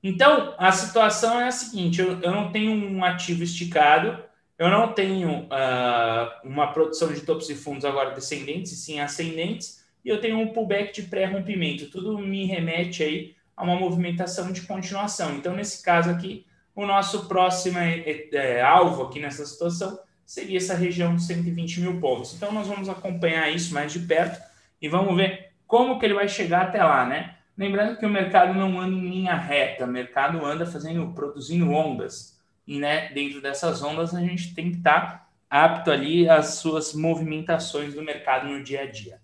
Então, 0.02 0.54
a 0.58 0.70
situação 0.70 1.40
é 1.40 1.48
a 1.48 1.50
seguinte: 1.50 2.00
eu, 2.00 2.20
eu 2.20 2.30
não 2.30 2.52
tenho 2.52 2.72
um 2.72 3.04
ativo 3.04 3.42
esticado, 3.42 4.22
eu 4.58 4.68
não 4.68 4.92
tenho 4.92 5.44
uh, 5.44 6.28
uma 6.44 6.72
produção 6.72 7.12
de 7.12 7.22
topos 7.22 7.48
e 7.50 7.54
fundos 7.54 7.84
agora 7.84 8.14
descendentes, 8.14 8.72
e 8.72 8.76
sim 8.76 9.00
ascendentes, 9.00 9.84
e 10.04 10.08
eu 10.08 10.20
tenho 10.20 10.38
um 10.38 10.52
pullback 10.52 10.92
de 10.92 11.08
pré-rompimento. 11.08 11.90
Tudo 11.90 12.18
me 12.18 12.44
remete 12.44 13.02
aí 13.02 13.34
a 13.56 13.64
uma 13.64 13.76
movimentação 13.76 14.52
de 14.52 14.62
continuação. 14.62 15.34
Então, 15.36 15.54
nesse 15.54 15.82
caso 15.82 16.10
aqui, 16.10 16.46
o 16.74 16.86
nosso 16.86 17.26
próximo 17.26 17.78
é, 17.78 18.28
é, 18.32 18.60
alvo 18.60 19.04
aqui 19.04 19.20
nessa 19.20 19.46
situação 19.46 19.98
seria 20.26 20.58
essa 20.58 20.74
região 20.74 21.14
de 21.16 21.22
120 21.22 21.80
mil 21.80 22.00
pontos. 22.00 22.34
Então, 22.34 22.52
nós 22.52 22.66
vamos 22.66 22.88
acompanhar 22.88 23.50
isso 23.50 23.74
mais 23.74 23.92
de 23.92 24.00
perto 24.00 24.40
e 24.80 24.88
vamos 24.88 25.16
ver 25.16 25.52
como 25.66 25.98
que 25.98 26.06
ele 26.06 26.14
vai 26.14 26.28
chegar 26.28 26.62
até 26.62 26.82
lá, 26.82 27.06
né? 27.06 27.36
Lembrando 27.56 27.96
que 27.96 28.04
o 28.04 28.10
mercado 28.10 28.52
não 28.52 28.80
anda 28.80 28.94
em 28.94 29.08
linha 29.08 29.34
reta, 29.34 29.84
o 29.84 29.88
mercado 29.88 30.44
anda 30.44 30.66
fazendo, 30.66 31.12
produzindo 31.12 31.70
ondas. 31.70 32.40
E 32.66 32.78
né, 32.78 33.10
dentro 33.12 33.40
dessas 33.40 33.82
ondas 33.82 34.14
a 34.14 34.20
gente 34.20 34.54
tem 34.54 34.70
que 34.70 34.78
estar 34.78 35.30
apto 35.48 35.90
ali 35.90 36.28
às 36.28 36.56
suas 36.56 36.94
movimentações 36.94 37.94
do 37.94 38.02
mercado 38.02 38.48
no 38.48 38.62
dia 38.62 38.82
a 38.82 38.90
dia. 38.90 39.20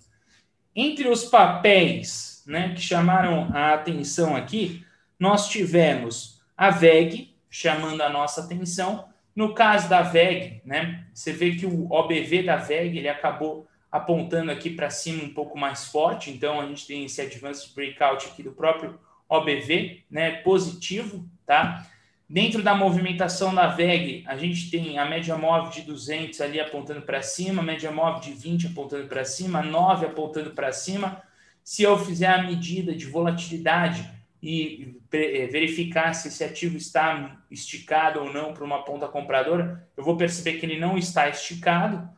Entre 0.76 1.08
os 1.08 1.24
papéis 1.24 2.44
né, 2.46 2.72
que 2.72 2.80
chamaram 2.80 3.50
a 3.52 3.74
atenção 3.74 4.36
aqui, 4.36 4.84
nós 5.18 5.48
tivemos 5.48 6.40
a 6.56 6.70
VEG, 6.70 7.34
chamando 7.50 8.00
a 8.00 8.08
nossa 8.08 8.42
atenção. 8.42 9.08
No 9.34 9.54
caso 9.54 9.88
da 9.88 10.02
VEG, 10.02 10.60
né, 10.64 11.06
você 11.14 11.32
vê 11.32 11.54
que 11.54 11.66
o 11.66 11.90
OBV 11.90 12.42
da 12.42 12.56
VEG 12.56 12.98
ele 12.98 13.08
acabou 13.08 13.66
apontando 13.90 14.50
aqui 14.50 14.70
para 14.70 14.90
cima 14.90 15.24
um 15.24 15.34
pouco 15.34 15.58
mais 15.58 15.86
forte, 15.86 16.30
então 16.30 16.60
a 16.60 16.66
gente 16.66 16.86
tem 16.86 17.04
esse 17.04 17.20
advanced 17.20 17.74
breakout 17.74 18.26
aqui 18.26 18.42
do 18.42 18.52
próprio 18.52 18.98
OBV, 19.28 20.04
né, 20.10 20.32
positivo, 20.42 21.28
tá? 21.46 21.86
Dentro 22.28 22.62
da 22.62 22.76
movimentação 22.76 23.52
da 23.52 23.66
VEG, 23.66 24.22
a 24.26 24.36
gente 24.36 24.70
tem 24.70 24.98
a 24.98 25.04
média 25.04 25.36
móvel 25.36 25.70
de 25.70 25.82
200 25.82 26.40
ali 26.40 26.60
apontando 26.60 27.02
para 27.02 27.22
cima, 27.22 27.60
média 27.60 27.90
móvel 27.90 28.20
de 28.20 28.32
20 28.32 28.68
apontando 28.68 29.08
para 29.08 29.24
cima, 29.24 29.60
9 29.62 30.06
apontando 30.06 30.50
para 30.50 30.72
cima. 30.72 31.20
Se 31.64 31.82
eu 31.82 31.98
fizer 31.98 32.28
a 32.28 32.42
medida 32.42 32.94
de 32.94 33.06
volatilidade, 33.06 34.08
e 34.42 34.98
eh, 35.12 35.46
verificar 35.48 36.14
se 36.14 36.28
esse 36.28 36.42
ativo 36.42 36.76
está 36.76 37.38
esticado 37.50 38.20
ou 38.20 38.32
não 38.32 38.54
para 38.54 38.64
uma 38.64 38.84
ponta 38.84 39.06
compradora, 39.06 39.86
eu 39.96 40.02
vou 40.02 40.16
perceber 40.16 40.54
que 40.54 40.64
ele 40.64 40.78
não 40.78 40.96
está 40.96 41.28
esticado. 41.28 42.08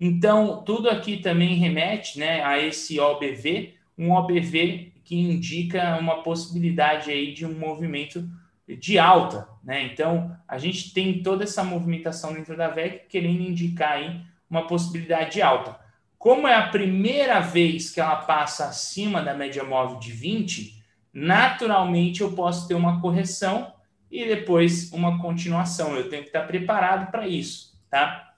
Então, 0.00 0.62
tudo 0.64 0.88
aqui 0.88 1.18
também 1.18 1.54
remete 1.54 2.18
né, 2.18 2.42
a 2.44 2.58
esse 2.58 3.00
OBV, 3.00 3.74
um 3.98 4.12
OBV 4.12 4.92
que 5.04 5.16
indica 5.16 5.96
uma 5.98 6.22
possibilidade 6.22 7.10
aí 7.10 7.32
de 7.32 7.44
um 7.44 7.52
movimento 7.58 8.28
de 8.66 8.98
alta. 8.98 9.48
Né? 9.62 9.84
Então, 9.84 10.36
a 10.46 10.58
gente 10.58 10.92
tem 10.92 11.22
toda 11.22 11.44
essa 11.44 11.64
movimentação 11.64 12.32
dentro 12.32 12.56
da 12.56 12.68
VEC 12.68 13.06
querendo 13.08 13.42
indicar 13.42 13.92
aí 13.92 14.20
uma 14.48 14.66
possibilidade 14.66 15.32
de 15.32 15.42
alta. 15.42 15.80
Como 16.18 16.46
é 16.46 16.54
a 16.54 16.68
primeira 16.68 17.40
vez 17.40 17.90
que 17.90 18.00
ela 18.00 18.16
passa 18.16 18.66
acima 18.66 19.22
da 19.22 19.34
média 19.34 19.64
móvel 19.64 19.98
de 19.98 20.12
20, 20.12 20.81
naturalmente 21.12 22.20
eu 22.20 22.32
posso 22.32 22.66
ter 22.66 22.74
uma 22.74 23.00
correção 23.00 23.72
e 24.10 24.26
depois 24.26 24.92
uma 24.92 25.20
continuação. 25.20 25.96
Eu 25.96 26.08
tenho 26.08 26.22
que 26.22 26.28
estar 26.28 26.42
preparado 26.46 27.10
para 27.10 27.26
isso, 27.26 27.78
tá? 27.90 28.34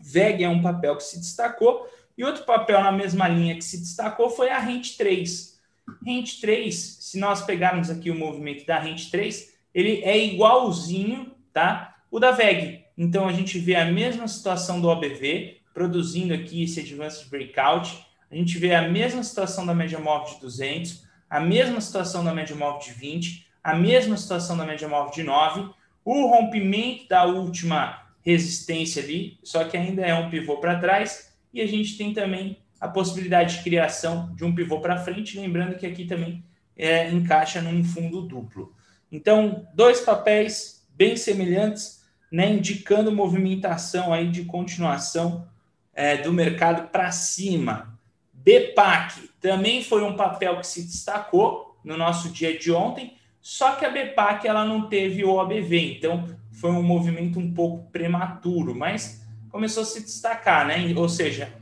VEG 0.00 0.44
é 0.44 0.48
um 0.48 0.62
papel 0.62 0.96
que 0.96 1.02
se 1.02 1.18
destacou 1.18 1.86
E 2.16 2.24
outro 2.24 2.44
papel 2.44 2.82
na 2.82 2.92
mesma 2.92 3.28
linha 3.28 3.54
que 3.54 3.64
se 3.64 3.78
destacou 3.78 4.30
foi 4.30 4.50
a 4.50 4.58
Rente 4.58 4.96
3. 4.96 5.58
Rente 6.04 6.40
3, 6.40 6.74
se 6.74 7.18
nós 7.18 7.42
pegarmos 7.42 7.90
aqui 7.90 8.10
o 8.10 8.18
movimento 8.18 8.66
da 8.66 8.78
Rente 8.78 9.10
3, 9.10 9.54
ele 9.74 10.02
é 10.02 10.18
igualzinho, 10.18 11.34
tá? 11.52 11.96
O 12.10 12.18
da 12.18 12.30
VEG. 12.30 12.84
Então 12.96 13.26
a 13.26 13.32
gente 13.32 13.58
vê 13.58 13.74
a 13.74 13.86
mesma 13.86 14.28
situação 14.28 14.80
do 14.80 14.88
OBV, 14.88 15.60
produzindo 15.72 16.34
aqui 16.34 16.62
esse 16.64 16.80
Advanced 16.80 17.28
Breakout. 17.30 18.06
A 18.30 18.34
gente 18.34 18.58
vê 18.58 18.74
a 18.74 18.88
mesma 18.88 19.22
situação 19.22 19.64
da 19.64 19.74
média 19.74 19.98
móvel 19.98 20.34
de 20.34 20.40
200, 20.40 21.06
a 21.30 21.38
mesma 21.38 21.80
situação 21.80 22.24
da 22.24 22.34
média 22.34 22.56
móvel 22.56 22.80
de 22.80 22.92
20, 22.92 23.46
a 23.62 23.74
mesma 23.74 24.16
situação 24.16 24.56
da 24.56 24.66
média 24.66 24.88
móvel 24.88 25.12
de 25.12 25.22
9, 25.22 25.70
o 26.04 26.26
rompimento 26.26 27.08
da 27.08 27.24
última 27.24 28.02
resistência 28.20 29.00
ali, 29.00 29.38
só 29.44 29.62
que 29.64 29.76
ainda 29.76 30.02
é 30.02 30.12
um 30.12 30.28
pivô 30.28 30.56
para 30.56 30.80
trás, 30.80 31.32
e 31.54 31.60
a 31.60 31.66
gente 31.66 31.96
tem 31.96 32.12
também 32.12 32.58
a 32.80 32.88
possibilidade 32.88 33.58
de 33.58 33.62
criação 33.62 34.34
de 34.34 34.44
um 34.44 34.54
pivô 34.54 34.80
para 34.80 34.98
frente, 34.98 35.38
lembrando 35.38 35.76
que 35.76 35.86
aqui 35.86 36.04
também 36.04 36.42
é, 36.76 37.08
encaixa 37.10 37.60
num 37.60 37.84
fundo 37.84 38.22
duplo. 38.22 38.74
Então, 39.12 39.66
dois 39.74 40.00
papéis 40.00 40.86
bem 40.96 41.16
semelhantes, 41.16 42.00
né, 42.30 42.50
indicando 42.50 43.12
movimentação 43.12 44.12
aí 44.12 44.30
de 44.30 44.44
continuação 44.44 45.48
é, 45.94 46.16
do 46.16 46.32
mercado 46.32 46.88
para 46.88 47.10
cima. 47.12 47.98
BPAC 48.32 49.29
também 49.40 49.82
foi 49.82 50.02
um 50.02 50.16
papel 50.16 50.58
que 50.58 50.66
se 50.66 50.82
destacou 50.82 51.78
no 51.84 51.96
nosso 51.96 52.28
dia 52.28 52.58
de 52.58 52.70
ontem, 52.70 53.16
só 53.40 53.74
que 53.76 53.84
a 53.84 53.90
BPAC 53.90 54.46
ela 54.46 54.64
não 54.64 54.88
teve 54.88 55.24
o 55.24 55.36
OBV, 55.36 55.96
então 55.96 56.28
foi 56.52 56.70
um 56.70 56.82
movimento 56.82 57.38
um 57.38 57.54
pouco 57.54 57.90
prematuro, 57.90 58.74
mas 58.74 59.26
começou 59.50 59.82
a 59.82 59.86
se 59.86 60.02
destacar, 60.02 60.66
né? 60.66 60.92
Ou 60.94 61.08
seja, 61.08 61.52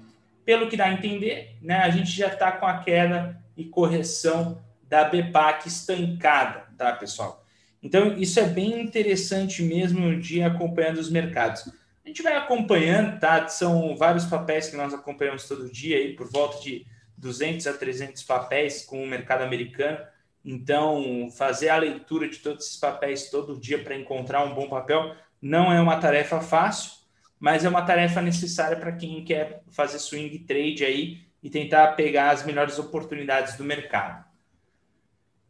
pelo 0.45 0.68
que 0.68 0.76
dá 0.76 0.87
a 0.87 0.93
entender, 0.93 1.57
né, 1.62 1.76
a 1.76 1.91
gente 1.91 2.11
já 2.11 2.29
está 2.29 2.51
com 2.51 2.66
a 2.66 2.79
queda 2.79 3.41
e 3.57 3.64
correção 3.64 4.61
da 4.89 5.05
BPAC 5.05 5.68
estancada, 5.68 6.66
tá, 6.76 6.93
pessoal? 6.93 7.45
Então, 7.83 8.16
isso 8.16 8.41
é 8.41 8.45
bem 8.45 8.81
interessante 8.81 9.62
mesmo 9.62 10.18
de 10.18 10.43
acompanhando 10.43 10.99
os 10.99 11.11
mercados. 11.11 11.68
A 12.05 12.09
gente 12.09 12.22
vai 12.22 12.35
acompanhando, 12.35 13.20
tá? 13.20 13.47
São 13.49 13.97
vários 13.97 14.24
papéis 14.24 14.68
que 14.68 14.76
nós 14.76 14.93
acompanhamos 14.93 15.47
todo 15.47 15.70
dia, 15.70 15.97
aí, 15.99 16.14
por 16.14 16.29
volta 16.29 16.61
de 16.62 16.87
200 17.18 17.66
a 17.66 17.72
300 17.72 18.22
papéis 18.22 18.84
com 18.84 19.02
o 19.02 19.06
mercado 19.06 19.42
americano. 19.42 19.98
Então, 20.44 21.28
fazer 21.36 21.68
a 21.68 21.76
leitura 21.76 22.28
de 22.28 22.38
todos 22.38 22.64
esses 22.64 22.76
papéis 22.76 23.28
todo 23.30 23.58
dia 23.58 23.82
para 23.82 23.96
encontrar 23.96 24.44
um 24.44 24.54
bom 24.54 24.68
papel 24.68 25.14
não 25.42 25.72
é 25.72 25.80
uma 25.80 25.98
tarefa 25.98 26.40
fácil, 26.40 26.92
mas 27.38 27.64
é 27.64 27.68
uma 27.68 27.82
tarefa 27.82 28.22
necessária 28.22 28.76
para 28.76 28.92
quem 28.92 29.24
quer 29.24 29.62
fazer 29.70 29.98
swing 29.98 30.38
trade 30.40 30.84
aí 30.84 31.20
e 31.42 31.50
tentar 31.50 31.88
pegar 31.88 32.30
as 32.30 32.44
melhores 32.44 32.78
oportunidades 32.78 33.56
do 33.56 33.64
mercado. 33.64 34.24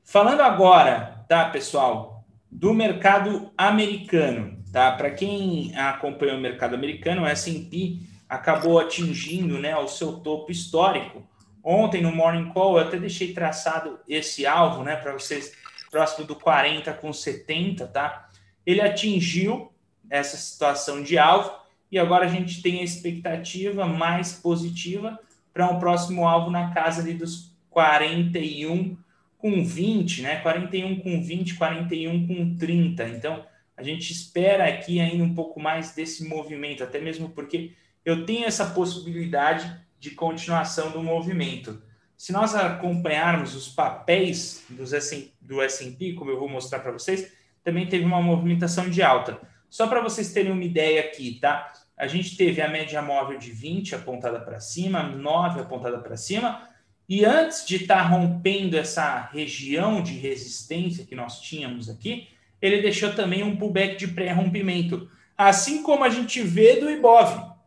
Falando 0.04 0.40
agora, 0.40 1.24
tá, 1.28 1.48
pessoal, 1.50 2.24
do 2.50 2.72
mercado 2.72 3.52
americano, 3.56 4.62
tá? 4.72 4.92
Para 4.92 5.10
quem 5.10 5.74
acompanha 5.76 6.34
o 6.34 6.40
mercado 6.40 6.74
americano, 6.74 7.22
o 7.22 7.26
S&P 7.26 8.00
acabou 8.28 8.78
atingindo, 8.78 9.58
né, 9.58 9.76
o 9.76 9.88
seu 9.88 10.14
topo 10.20 10.52
histórico 10.52 11.26
Ontem 11.70 12.00
no 12.00 12.10
Morning 12.10 12.48
Call 12.48 12.78
eu 12.78 12.86
até 12.86 12.98
deixei 12.98 13.34
traçado 13.34 14.00
esse 14.08 14.46
alvo, 14.46 14.82
né, 14.82 14.96
para 14.96 15.12
vocês, 15.12 15.52
próximo 15.90 16.26
do 16.26 16.34
40 16.34 16.94
com 16.94 17.12
70, 17.12 17.86
tá? 17.88 18.30
Ele 18.64 18.80
atingiu 18.80 19.70
essa 20.08 20.38
situação 20.38 21.02
de 21.02 21.18
alvo 21.18 21.52
e 21.92 21.98
agora 21.98 22.24
a 22.24 22.28
gente 22.28 22.62
tem 22.62 22.80
a 22.80 22.84
expectativa 22.84 23.84
mais 23.84 24.32
positiva 24.32 25.20
para 25.52 25.68
um 25.68 25.78
próximo 25.78 26.26
alvo 26.26 26.50
na 26.50 26.72
casa 26.72 27.02
ali 27.02 27.12
dos 27.12 27.54
41 27.68 28.96
com 29.36 29.62
20, 29.62 30.22
né? 30.22 30.36
41 30.36 31.00
com 31.00 31.22
20, 31.22 31.54
41 31.54 32.26
com 32.26 32.56
30. 32.56 33.08
Então, 33.10 33.44
a 33.76 33.82
gente 33.82 34.10
espera 34.10 34.66
aqui 34.66 35.00
ainda 35.00 35.22
um 35.22 35.34
pouco 35.34 35.60
mais 35.60 35.94
desse 35.94 36.26
movimento, 36.26 36.82
até 36.82 36.98
mesmo 36.98 37.28
porque 37.28 37.72
eu 38.06 38.24
tenho 38.24 38.46
essa 38.46 38.70
possibilidade 38.70 39.70
de 39.98 40.12
continuação 40.12 40.90
do 40.90 41.02
movimento. 41.02 41.82
Se 42.16 42.32
nós 42.32 42.54
acompanharmos 42.54 43.54
os 43.54 43.68
papéis 43.68 44.64
do 44.68 45.62
S&P, 45.62 46.14
como 46.14 46.30
eu 46.30 46.38
vou 46.38 46.48
mostrar 46.48 46.80
para 46.80 46.92
vocês, 46.92 47.32
também 47.62 47.86
teve 47.86 48.04
uma 48.04 48.20
movimentação 48.20 48.88
de 48.88 49.02
alta. 49.02 49.40
Só 49.70 49.86
para 49.86 50.00
vocês 50.00 50.32
terem 50.32 50.50
uma 50.50 50.64
ideia 50.64 51.00
aqui, 51.00 51.38
tá? 51.40 51.72
A 51.96 52.06
gente 52.06 52.36
teve 52.36 52.60
a 52.60 52.68
média 52.68 53.02
móvel 53.02 53.38
de 53.38 53.50
20 53.50 53.94
apontada 53.94 54.40
para 54.40 54.60
cima, 54.60 55.02
9 55.02 55.60
apontada 55.60 55.98
para 55.98 56.16
cima, 56.16 56.68
e 57.08 57.24
antes 57.24 57.66
de 57.66 57.76
estar 57.76 58.02
tá 58.02 58.02
rompendo 58.02 58.76
essa 58.76 59.28
região 59.32 60.02
de 60.02 60.12
resistência 60.14 61.06
que 61.06 61.14
nós 61.14 61.40
tínhamos 61.40 61.88
aqui, 61.88 62.28
ele 62.60 62.82
deixou 62.82 63.12
também 63.14 63.42
um 63.42 63.56
pullback 63.56 63.96
de 63.96 64.08
pré-rompimento, 64.08 65.08
assim 65.36 65.82
como 65.82 66.04
a 66.04 66.08
gente 66.08 66.42
vê 66.42 66.76
do 66.76 66.90
Ibov 66.90 67.57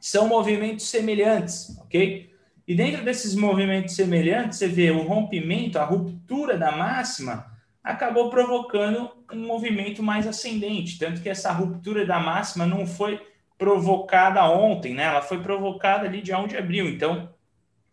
são 0.00 0.28
movimentos 0.28 0.86
semelhantes, 0.86 1.76
ok? 1.80 2.30
E 2.66 2.74
dentro 2.74 3.04
desses 3.04 3.34
movimentos 3.34 3.94
semelhantes, 3.94 4.58
você 4.58 4.68
vê 4.68 4.90
o 4.90 5.02
rompimento, 5.02 5.78
a 5.78 5.84
ruptura 5.84 6.56
da 6.56 6.70
máxima, 6.70 7.46
acabou 7.82 8.28
provocando 8.28 9.10
um 9.32 9.46
movimento 9.46 10.02
mais 10.02 10.26
ascendente. 10.26 10.98
Tanto 10.98 11.22
que 11.22 11.28
essa 11.28 11.50
ruptura 11.50 12.04
da 12.04 12.20
máxima 12.20 12.66
não 12.66 12.86
foi 12.86 13.20
provocada 13.56 14.44
ontem, 14.48 14.94
né? 14.94 15.04
Ela 15.04 15.22
foi 15.22 15.40
provocada 15.40 16.06
ali 16.06 16.20
de 16.20 16.34
1 16.34 16.46
de 16.46 16.56
abril. 16.58 16.88
Então, 16.88 17.30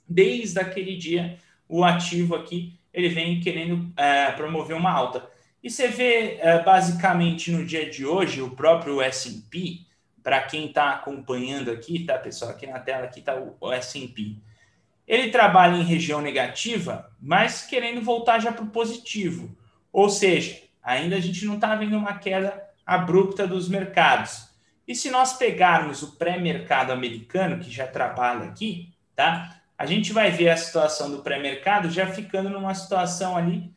desde 0.08 0.60
aquele 0.60 0.98
dia, 0.98 1.38
o 1.68 1.84
ativo 1.84 2.36
aqui 2.36 2.78
ele 2.94 3.10
vem 3.10 3.40
querendo 3.42 3.92
é, 3.98 4.32
promover 4.32 4.76
uma 4.76 4.92
alta. 4.92 5.30
E 5.62 5.70
você 5.70 5.88
vê 5.88 6.38
é, 6.40 6.62
basicamente 6.64 7.52
no 7.52 7.66
dia 7.66 7.90
de 7.90 8.06
hoje 8.06 8.42
o 8.42 8.52
próprio 8.52 9.02
S&P 9.02 9.86
para 10.26 10.42
quem 10.42 10.66
está 10.66 10.90
acompanhando 10.90 11.70
aqui, 11.70 12.04
tá, 12.04 12.18
pessoal? 12.18 12.50
Aqui 12.50 12.66
na 12.66 12.80
tela 12.80 13.04
aqui 13.04 13.20
está 13.20 13.36
o, 13.36 13.72
S&P. 13.72 14.38
Ele 15.08 15.30
trabalha 15.30 15.76
em 15.76 15.84
região 15.84 16.20
negativa, 16.20 17.12
mas 17.22 17.62
querendo 17.62 18.02
voltar 18.02 18.40
já 18.40 18.52
para 18.52 18.64
o 18.64 18.72
positivo. 18.72 19.56
Ou 19.94 20.10
seja, 20.10 20.64
ainda 20.82 21.16
a 21.16 21.20
gente 21.20 21.46
não 21.46 21.54
está 21.54 21.76
vendo 21.76 21.96
uma 21.96 22.18
queda 22.18 22.60
abrupta 22.84 23.46
dos 23.46 23.70
mercados. 23.70 24.50
E 24.88 24.96
se 24.96 25.12
nós 25.12 25.34
pegarmos 25.34 26.02
o 26.02 26.14
pré-mercado 26.14 26.92
americano, 26.92 27.60
que 27.60 27.70
já 27.70 27.86
trabalha 27.86 28.46
aqui, 28.46 28.96
tá? 29.16 29.62
A 29.78 29.86
gente 29.86 30.12
vai 30.12 30.32
ver 30.32 30.50
a 30.50 30.58
situação 30.58 31.12
do 31.12 31.22
pré-mercado 31.22 31.92
já 31.92 32.08
ficando 32.08 32.50
numa 32.50 32.74
situação 32.74 33.38
ali 33.38 33.72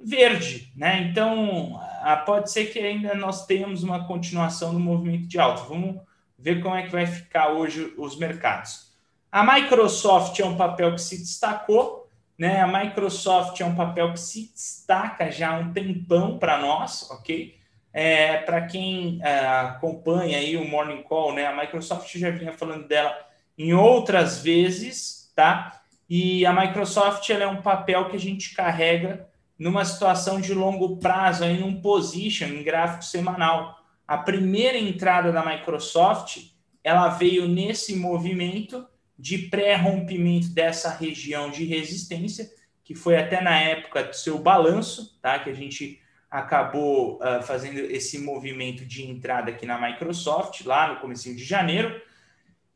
verde, 0.00 0.72
né? 0.76 1.08
Então, 1.10 1.80
pode 2.26 2.50
ser 2.50 2.66
que 2.66 2.78
ainda 2.78 3.14
nós 3.14 3.46
tenhamos 3.46 3.82
uma 3.82 4.06
continuação 4.06 4.72
do 4.72 4.80
movimento 4.80 5.26
de 5.26 5.38
alta. 5.38 5.62
Vamos 5.64 6.00
ver 6.38 6.62
como 6.62 6.74
é 6.74 6.82
que 6.82 6.90
vai 6.90 7.06
ficar 7.06 7.48
hoje 7.48 7.92
os 7.96 8.18
mercados. 8.18 8.92
A 9.32 9.42
Microsoft 9.42 10.38
é 10.38 10.44
um 10.44 10.56
papel 10.56 10.92
que 10.92 11.00
se 11.00 11.18
destacou, 11.18 12.08
né? 12.38 12.60
A 12.60 12.66
Microsoft 12.66 13.60
é 13.60 13.64
um 13.64 13.74
papel 13.74 14.12
que 14.12 14.20
se 14.20 14.52
destaca 14.52 15.30
já 15.30 15.50
há 15.50 15.58
um 15.58 15.72
tempão 15.72 16.38
para 16.38 16.58
nós, 16.58 17.10
ok? 17.10 17.56
É, 17.92 18.38
para 18.38 18.62
quem 18.62 19.20
é, 19.22 19.46
acompanha 19.46 20.38
aí 20.38 20.56
o 20.56 20.68
Morning 20.68 21.02
Call, 21.02 21.32
né? 21.32 21.46
A 21.46 21.56
Microsoft 21.56 22.16
já 22.16 22.30
vinha 22.30 22.52
falando 22.52 22.86
dela 22.86 23.16
em 23.56 23.72
outras 23.72 24.42
vezes, 24.42 25.32
tá? 25.34 25.80
E 26.08 26.44
a 26.44 26.52
Microsoft 26.52 27.28
ela 27.30 27.44
é 27.44 27.46
um 27.46 27.62
papel 27.62 28.08
que 28.10 28.16
a 28.16 28.20
gente 28.20 28.54
carrega 28.54 29.28
numa 29.64 29.82
situação 29.82 30.42
de 30.42 30.52
longo 30.52 30.98
prazo, 30.98 31.42
aí 31.42 31.58
num 31.58 31.80
position 31.80 32.48
em 32.48 32.62
gráfico 32.62 33.02
semanal. 33.02 33.82
A 34.06 34.18
primeira 34.18 34.76
entrada 34.76 35.32
da 35.32 35.42
Microsoft, 35.42 36.50
ela 36.84 37.08
veio 37.08 37.48
nesse 37.48 37.96
movimento 37.96 38.86
de 39.18 39.38
pré-rompimento 39.38 40.50
dessa 40.50 40.90
região 40.90 41.48
de 41.50 41.64
resistência, 41.64 42.50
que 42.84 42.94
foi 42.94 43.16
até 43.16 43.40
na 43.40 43.58
época 43.58 44.04
do 44.04 44.14
seu 44.14 44.38
balanço, 44.38 45.18
tá? 45.22 45.38
Que 45.38 45.48
a 45.48 45.54
gente 45.54 45.98
acabou 46.30 47.18
uh, 47.22 47.42
fazendo 47.42 47.78
esse 47.78 48.18
movimento 48.18 48.84
de 48.84 49.08
entrada 49.10 49.50
aqui 49.50 49.64
na 49.64 49.80
Microsoft, 49.80 50.60
lá 50.66 50.92
no 50.92 51.00
começo 51.00 51.34
de 51.34 51.42
janeiro. 51.42 52.02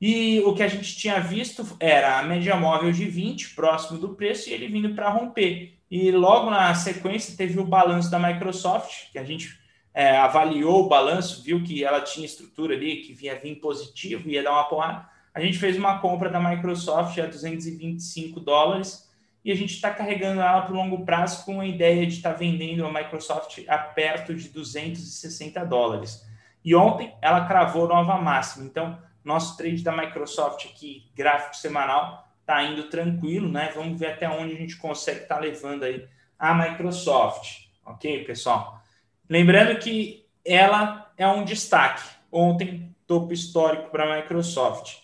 E 0.00 0.40
o 0.40 0.54
que 0.54 0.62
a 0.62 0.68
gente 0.68 0.96
tinha 0.96 1.20
visto 1.20 1.66
era 1.78 2.18
a 2.18 2.22
média 2.22 2.56
móvel 2.56 2.92
de 2.92 3.04
20, 3.04 3.54
próximo 3.54 3.98
do 3.98 4.14
preço, 4.14 4.48
e 4.48 4.54
ele 4.54 4.68
vindo 4.68 4.94
para 4.94 5.10
romper. 5.10 5.77
E 5.90 6.10
logo 6.10 6.50
na 6.50 6.74
sequência 6.74 7.36
teve 7.36 7.58
o 7.58 7.64
balanço 7.64 8.10
da 8.10 8.18
Microsoft, 8.18 9.10
que 9.10 9.18
a 9.18 9.24
gente 9.24 9.58
é, 9.94 10.16
avaliou 10.16 10.84
o 10.84 10.88
balanço, 10.88 11.42
viu 11.42 11.62
que 11.64 11.82
ela 11.82 12.00
tinha 12.00 12.26
estrutura 12.26 12.74
ali, 12.74 12.96
que 13.02 13.12
vinha 13.12 13.38
vir 13.38 13.56
positivo, 13.56 14.28
ia 14.28 14.42
dar 14.42 14.52
uma 14.52 14.64
porrada. 14.64 15.08
A 15.34 15.40
gente 15.40 15.58
fez 15.58 15.76
uma 15.76 15.98
compra 15.98 16.28
da 16.28 16.40
Microsoft 16.40 17.18
a 17.18 17.26
225 17.26 18.40
dólares 18.40 19.08
e 19.44 19.52
a 19.52 19.54
gente 19.54 19.74
está 19.74 19.90
carregando 19.90 20.40
ela 20.40 20.62
para 20.62 20.74
o 20.74 20.76
longo 20.76 21.04
prazo 21.04 21.44
com 21.44 21.60
a 21.60 21.66
ideia 21.66 22.06
de 22.06 22.14
estar 22.14 22.32
tá 22.32 22.36
vendendo 22.36 22.84
a 22.84 22.92
Microsoft 22.92 23.64
a 23.66 23.78
perto 23.78 24.34
de 24.34 24.48
260 24.48 25.64
dólares. 25.64 26.26
E 26.64 26.74
ontem 26.74 27.14
ela 27.22 27.46
cravou 27.46 27.88
nova 27.88 28.16
máxima. 28.18 28.66
Então, 28.66 28.98
Nosso 29.24 29.58
trade 29.58 29.82
da 29.82 29.94
Microsoft 29.94 30.64
aqui, 30.64 31.10
gráfico 31.14 31.54
semanal, 31.54 32.27
está 32.48 32.64
indo 32.64 32.84
tranquilo, 32.84 33.50
né? 33.50 33.70
Vamos 33.74 34.00
ver 34.00 34.06
até 34.06 34.26
onde 34.26 34.54
a 34.54 34.56
gente 34.56 34.76
consegue 34.78 35.20
estar 35.20 35.34
tá 35.34 35.40
levando 35.40 35.82
aí 35.82 36.08
a 36.38 36.54
Microsoft, 36.54 37.66
ok, 37.84 38.24
pessoal? 38.24 38.82
Lembrando 39.28 39.78
que 39.78 40.24
ela 40.42 41.12
é 41.18 41.28
um 41.28 41.44
destaque. 41.44 42.02
Ontem, 42.32 42.94
topo 43.06 43.34
histórico 43.34 43.90
para 43.90 44.04
a 44.04 44.16
Microsoft. 44.16 44.96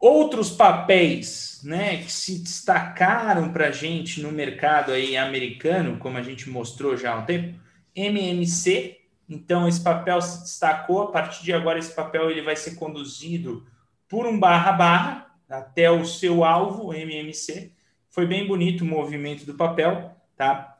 Outros 0.00 0.50
papéis 0.50 1.60
né, 1.64 1.98
que 1.98 2.10
se 2.10 2.38
destacaram 2.38 3.52
para 3.52 3.68
a 3.68 3.72
gente 3.72 4.22
no 4.22 4.32
mercado 4.32 4.92
aí 4.92 5.16
americano, 5.16 5.98
como 5.98 6.16
a 6.16 6.22
gente 6.22 6.48
mostrou 6.48 6.96
já 6.96 7.12
há 7.12 7.18
um 7.18 7.26
tempo, 7.26 7.58
MMC. 7.94 8.96
Então, 9.28 9.68
esse 9.68 9.82
papel 9.82 10.22
se 10.22 10.42
destacou. 10.42 11.02
A 11.02 11.10
partir 11.10 11.44
de 11.44 11.52
agora, 11.52 11.78
esse 11.78 11.92
papel 11.94 12.30
ele 12.30 12.40
vai 12.40 12.56
ser 12.56 12.76
conduzido 12.76 13.66
por 14.08 14.24
um 14.26 14.38
barra-barra 14.38 15.27
até 15.48 15.90
o 15.90 16.04
seu 16.04 16.44
alvo, 16.44 16.92
MMC. 16.92 17.72
Foi 18.10 18.26
bem 18.26 18.46
bonito 18.46 18.82
o 18.82 18.86
movimento 18.86 19.46
do 19.46 19.54
papel. 19.54 20.14
Tá? 20.36 20.76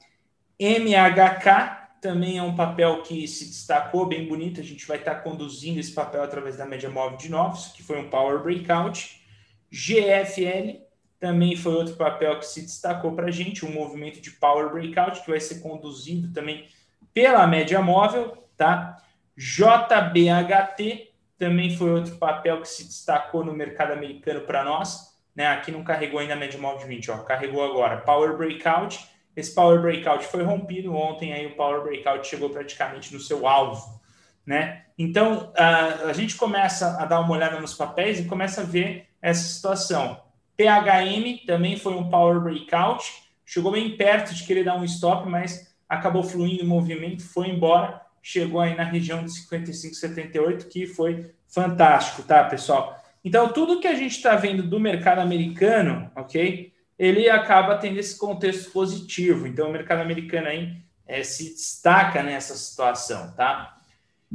MHK 0.59 2.01
também 2.01 2.39
é 2.39 2.43
um 2.43 2.55
papel 2.55 3.03
que 3.03 3.27
se 3.27 3.47
destacou, 3.47 4.07
bem 4.07 4.27
bonito. 4.27 4.61
A 4.61 4.65
gente 4.65 4.87
vai 4.87 4.99
estar 4.99 5.17
conduzindo 5.17 5.81
esse 5.81 5.93
papel 5.93 6.23
através 6.23 6.57
da 6.57 6.67
média 6.67 6.91
móvel 6.91 7.17
de 7.17 7.29
novos, 7.29 7.69
que 7.69 7.83
foi 7.83 7.99
um 7.99 8.11
Power 8.11 8.43
Breakout. 8.43 9.21
GFL 9.71 10.81
também 11.19 11.57
foi 11.57 11.75
outro 11.75 11.97
papel 11.97 12.39
que 12.39 12.47
se 12.47 12.63
destacou 12.63 13.13
para 13.13 13.27
a 13.27 13.31
gente, 13.31 13.67
um 13.67 13.73
movimento 13.73 14.21
de 14.21 14.31
Power 14.31 14.71
Breakout, 14.71 15.23
que 15.23 15.31
vai 15.31 15.41
ser 15.41 15.61
conduzido 15.61 16.33
também 16.33 16.69
pela 17.13 17.47
média 17.47 17.81
móvel. 17.83 18.45
Tá? 18.57 18.97
JBHT 19.37 21.08
também 21.39 21.77
foi 21.77 21.91
outro 21.91 22.17
papel 22.17 22.61
que 22.61 22.69
se 22.69 22.85
destacou 22.85 23.45
no 23.45 23.53
mercado 23.53 23.93
americano 23.93 24.41
para 24.43 24.65
nós. 24.65 25.17
Né? 25.35 25.47
Aqui 25.47 25.71
não 25.71 25.85
carregou 25.85 26.19
ainda 26.19 26.35
a 26.35 26.37
média 26.37 26.61
móvel 26.61 26.81
de 26.81 26.87
20, 26.87 27.11
ó, 27.13 27.19
carregou 27.19 27.65
agora. 27.65 27.99
Power 27.99 28.37
Breakout 28.37 29.09
esse 29.39 29.55
Power 29.55 29.81
Breakout 29.81 30.27
foi 30.27 30.43
rompido 30.43 30.93
ontem, 30.93 31.33
aí 31.33 31.47
o 31.47 31.55
Power 31.55 31.81
Breakout 31.85 32.27
chegou 32.27 32.51
praticamente 32.51 33.15
no 33.15 33.21
seu 33.21 33.47
alvo, 33.47 34.01
né? 34.45 34.83
Então, 34.99 35.53
a, 35.57 36.09
a 36.09 36.13
gente 36.13 36.35
começa 36.35 37.01
a 37.01 37.05
dar 37.05 37.21
uma 37.21 37.31
olhada 37.31 37.61
nos 37.61 37.73
papéis 37.73 38.19
e 38.19 38.25
começa 38.25 38.63
a 38.63 38.65
ver 38.65 39.07
essa 39.23 39.45
situação. 39.45 40.21
PHM 40.57 41.47
também 41.47 41.77
foi 41.77 41.95
um 41.95 42.11
Power 42.11 42.41
Breakout, 42.41 43.09
chegou 43.47 43.71
bem 43.71 43.97
perto 43.97 44.35
de 44.35 44.43
querer 44.43 44.65
dar 44.65 44.75
um 44.75 44.83
stop, 44.83 45.29
mas 45.29 45.73
acabou 45.89 46.25
fluindo 46.25 46.65
o 46.65 46.67
movimento, 46.67 47.23
foi 47.23 47.49
embora, 47.49 48.03
chegou 48.29 48.61
aí 48.61 48.75
na 48.75 48.85
região 48.85 49.25
de 49.25 49.31
55,78, 49.31 50.69
que 50.69 50.87
foi 50.87 51.31
fantástico, 51.47 52.23
tá, 52.23 52.45
pessoal? 52.45 53.01
Então, 53.25 53.53
tudo 53.53 53.81
que 53.81 53.89
a 53.89 53.95
gente 53.95 54.17
está 54.17 54.37
vendo 54.37 54.63
do 54.63 54.79
mercado 54.79 55.21
americano, 55.21 56.11
ok? 56.17 56.73
ele 56.99 57.31
acaba 57.31 57.77
tendo 57.77 57.99
esse 57.99 58.19
contexto 58.19 58.73
positivo. 58.73 59.47
Então, 59.47 59.69
o 59.69 59.73
mercado 59.73 60.01
americano 60.01 60.49
aí 60.49 60.77
é, 61.07 61.23
se 61.23 61.51
destaca 61.51 62.23
nessa 62.23 62.55
situação, 62.55 63.33
tá? 63.37 63.77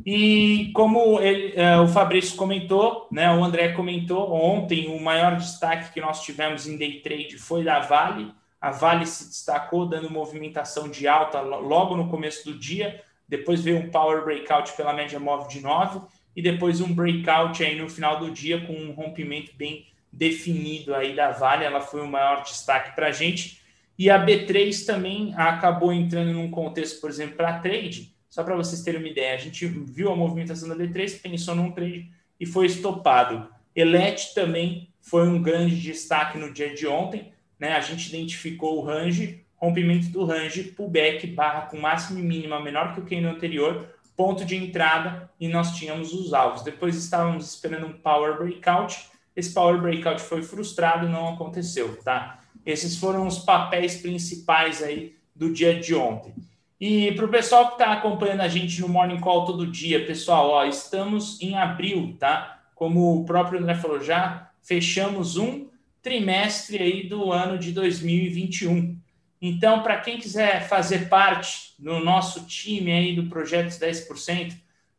E 0.06 0.72
como 0.74 1.20
ele, 1.20 1.54
é, 1.56 1.78
o 1.78 1.88
Fabrício 1.88 2.36
comentou, 2.36 3.08
né, 3.12 3.32
o 3.32 3.44
André 3.44 3.74
comentou 3.74 4.34
ontem, 4.34 4.88
o 4.88 5.00
maior 5.00 5.36
destaque 5.36 5.94
que 5.94 6.02
nós 6.02 6.24
tivemos 6.24 6.66
em 6.66 6.78
day 6.78 7.02
trade 7.02 7.38
foi 7.38 7.64
da 7.64 7.80
Vale. 7.80 8.34
A 8.60 8.72
Vale 8.72 9.06
se 9.06 9.28
destacou 9.28 9.86
dando 9.86 10.10
movimentação 10.10 10.90
de 10.90 11.08
alta 11.08 11.42
logo 11.42 11.96
no 11.96 12.10
começo 12.10 12.46
do 12.46 12.58
dia, 12.58 13.04
depois 13.28 13.62
veio 13.62 13.78
um 13.78 13.90
power 13.90 14.24
breakout 14.24 14.74
pela 14.74 14.94
média 14.94 15.20
móvel 15.20 15.48
de 15.48 15.62
9 15.62 16.02
e 16.36 16.42
depois 16.42 16.82
um 16.82 16.94
breakout 16.94 17.64
aí 17.64 17.80
no 17.80 17.90
final 17.90 18.20
do 18.20 18.32
dia 18.32 18.62
com 18.66 18.74
um 18.74 18.92
rompimento 18.92 19.56
bem 19.56 19.88
definido 20.12 20.94
aí 20.94 21.16
da 21.16 21.32
Vale, 21.32 21.66
ela 21.66 21.82
foi 21.82 22.02
o 22.02 22.08
maior 22.08 22.44
destaque 22.44 22.96
para 22.96 23.08
a 23.08 23.12
gente. 23.12 23.62
E 23.98 24.10
a 24.10 24.24
B3 24.24 24.86
também 24.86 25.34
acabou 25.36 25.92
entrando 25.92 26.34
num 26.34 26.50
contexto, 26.50 27.02
por 27.02 27.10
exemplo, 27.10 27.36
para 27.36 27.60
trade. 27.60 28.14
Só 28.30 28.44
para 28.44 28.56
vocês 28.56 28.82
terem 28.82 29.00
uma 29.00 29.10
ideia, 29.10 29.36
a 29.36 29.38
gente 29.38 29.66
viu 29.66 30.12
a 30.12 30.16
movimentação 30.16 30.68
da 30.68 30.76
B3, 30.76 31.22
pensou 31.22 31.56
num 31.56 31.72
trade 31.72 32.10
e 32.40 32.46
foi 32.46 32.66
estopado. 32.66 33.48
Elet 33.76 34.34
também 34.34 34.90
foi 35.02 35.28
um 35.28 35.42
grande 35.42 35.80
destaque 35.80 36.38
no 36.38 36.52
dia 36.52 36.74
de 36.74 36.88
ontem. 36.88 37.32
Né? 37.60 37.74
A 37.74 37.82
gente 37.82 38.10
identificou 38.10 38.78
o 38.78 38.82
range, 38.82 39.43
rompimento 39.66 40.10
do 40.10 40.26
range, 40.26 40.64
pullback, 40.64 41.28
barra 41.28 41.62
com 41.62 41.80
máximo 41.80 42.20
e 42.20 42.24
mínima 42.24 42.60
menor 42.60 42.94
que 42.94 43.16
o 43.16 43.22
no 43.22 43.30
anterior, 43.30 43.88
ponto 44.16 44.46
de 44.46 44.56
entrada 44.56 45.30
e 45.40 45.48
nós 45.48 45.76
tínhamos 45.78 46.14
os 46.14 46.34
alvos. 46.34 46.64
Depois 46.64 46.96
estávamos 46.96 47.54
esperando 47.54 47.88
um 47.88 47.94
power 47.94 48.38
breakout 48.38 49.12
esse 49.36 49.54
power 49.54 49.82
breakout 49.82 50.22
foi 50.22 50.44
frustrado 50.44 51.10
não 51.10 51.34
aconteceu, 51.34 51.98
tá? 52.04 52.40
Esses 52.66 52.98
foram 52.98 53.28
os 53.28 53.40
papéis 53.40 53.96
principais 53.96 54.82
aí 54.82 55.16
do 55.36 55.52
dia 55.52 55.80
de 55.80 55.96
ontem. 55.96 56.34
E 56.80 57.12
para 57.14 57.26
o 57.26 57.30
pessoal 57.30 57.68
que 57.68 57.74
está 57.74 57.94
acompanhando 57.94 58.42
a 58.42 58.48
gente 58.48 58.80
no 58.82 58.90
Morning 58.90 59.20
Call 59.20 59.46
todo 59.46 59.68
dia, 59.68 60.06
pessoal, 60.06 60.50
ó, 60.50 60.66
estamos 60.66 61.42
em 61.42 61.58
abril, 61.58 62.16
tá? 62.20 62.62
Como 62.76 63.22
o 63.22 63.26
próprio 63.26 63.60
André 63.60 63.76
falou, 63.76 64.02
já 64.02 64.50
fechamos 64.62 65.38
um 65.38 65.68
trimestre 66.02 66.78
aí 66.78 67.08
do 67.08 67.32
ano 67.32 67.58
de 67.58 67.72
2021. 67.72 68.98
Então, 69.46 69.84
para 69.84 70.00
quem 70.00 70.18
quiser 70.18 70.70
fazer 70.70 71.10
parte 71.10 71.74
do 71.78 72.00
nosso 72.00 72.46
time 72.46 72.94
aí 72.94 73.14
do 73.14 73.26
Projetos 73.26 73.78
10%, 73.78 74.54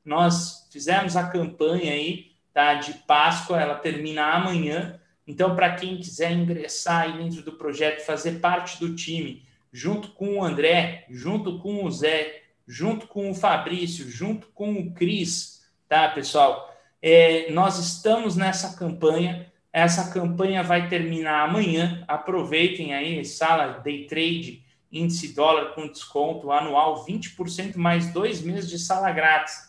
nós 0.05 0.69
fizemos 0.71 1.17
a 1.17 1.27
campanha 1.27 1.95
aí 1.95 2.33
tá, 2.53 2.75
de 2.75 2.93
Páscoa, 2.93 3.59
ela 3.59 3.77
termina 3.77 4.35
amanhã. 4.35 5.01
Então, 5.27 5.57
para 5.57 5.75
quem 5.77 5.97
quiser 5.97 6.33
ingressar 6.33 7.05
aí 7.05 7.17
dentro 7.17 7.41
do 7.41 7.53
projeto, 7.53 8.05
fazer 8.05 8.33
parte 8.33 8.79
do 8.79 8.95
time, 8.95 9.43
junto 9.73 10.09
com 10.09 10.37
o 10.37 10.45
André, 10.45 11.07
junto 11.09 11.59
com 11.59 11.83
o 11.83 11.91
Zé, 11.91 12.43
junto 12.69 13.07
com 13.07 13.31
o 13.31 13.35
Fabrício, 13.35 14.11
junto 14.11 14.49
com 14.49 14.75
o 14.75 14.93
Cris, 14.93 15.67
tá, 15.89 16.07
pessoal? 16.11 16.71
É, 17.01 17.51
nós 17.51 17.79
estamos 17.79 18.37
nessa 18.37 18.77
campanha. 18.77 19.51
Essa 19.75 20.09
campanha 20.13 20.63
vai 20.63 20.89
terminar 20.89 21.49
amanhã. 21.49 22.05
Aproveitem 22.07 22.95
aí, 22.95 23.25
sala 23.25 23.81
Day 23.81 24.07
Trade, 24.07 24.63
índice 24.93 25.35
dólar 25.35 25.75
com 25.75 25.89
desconto 25.89 26.53
anual, 26.53 27.05
20% 27.05 27.77
mais 27.77 28.13
dois 28.13 28.41
meses 28.41 28.71
de 28.71 28.79
sala 28.79 29.11
grátis. 29.11 29.69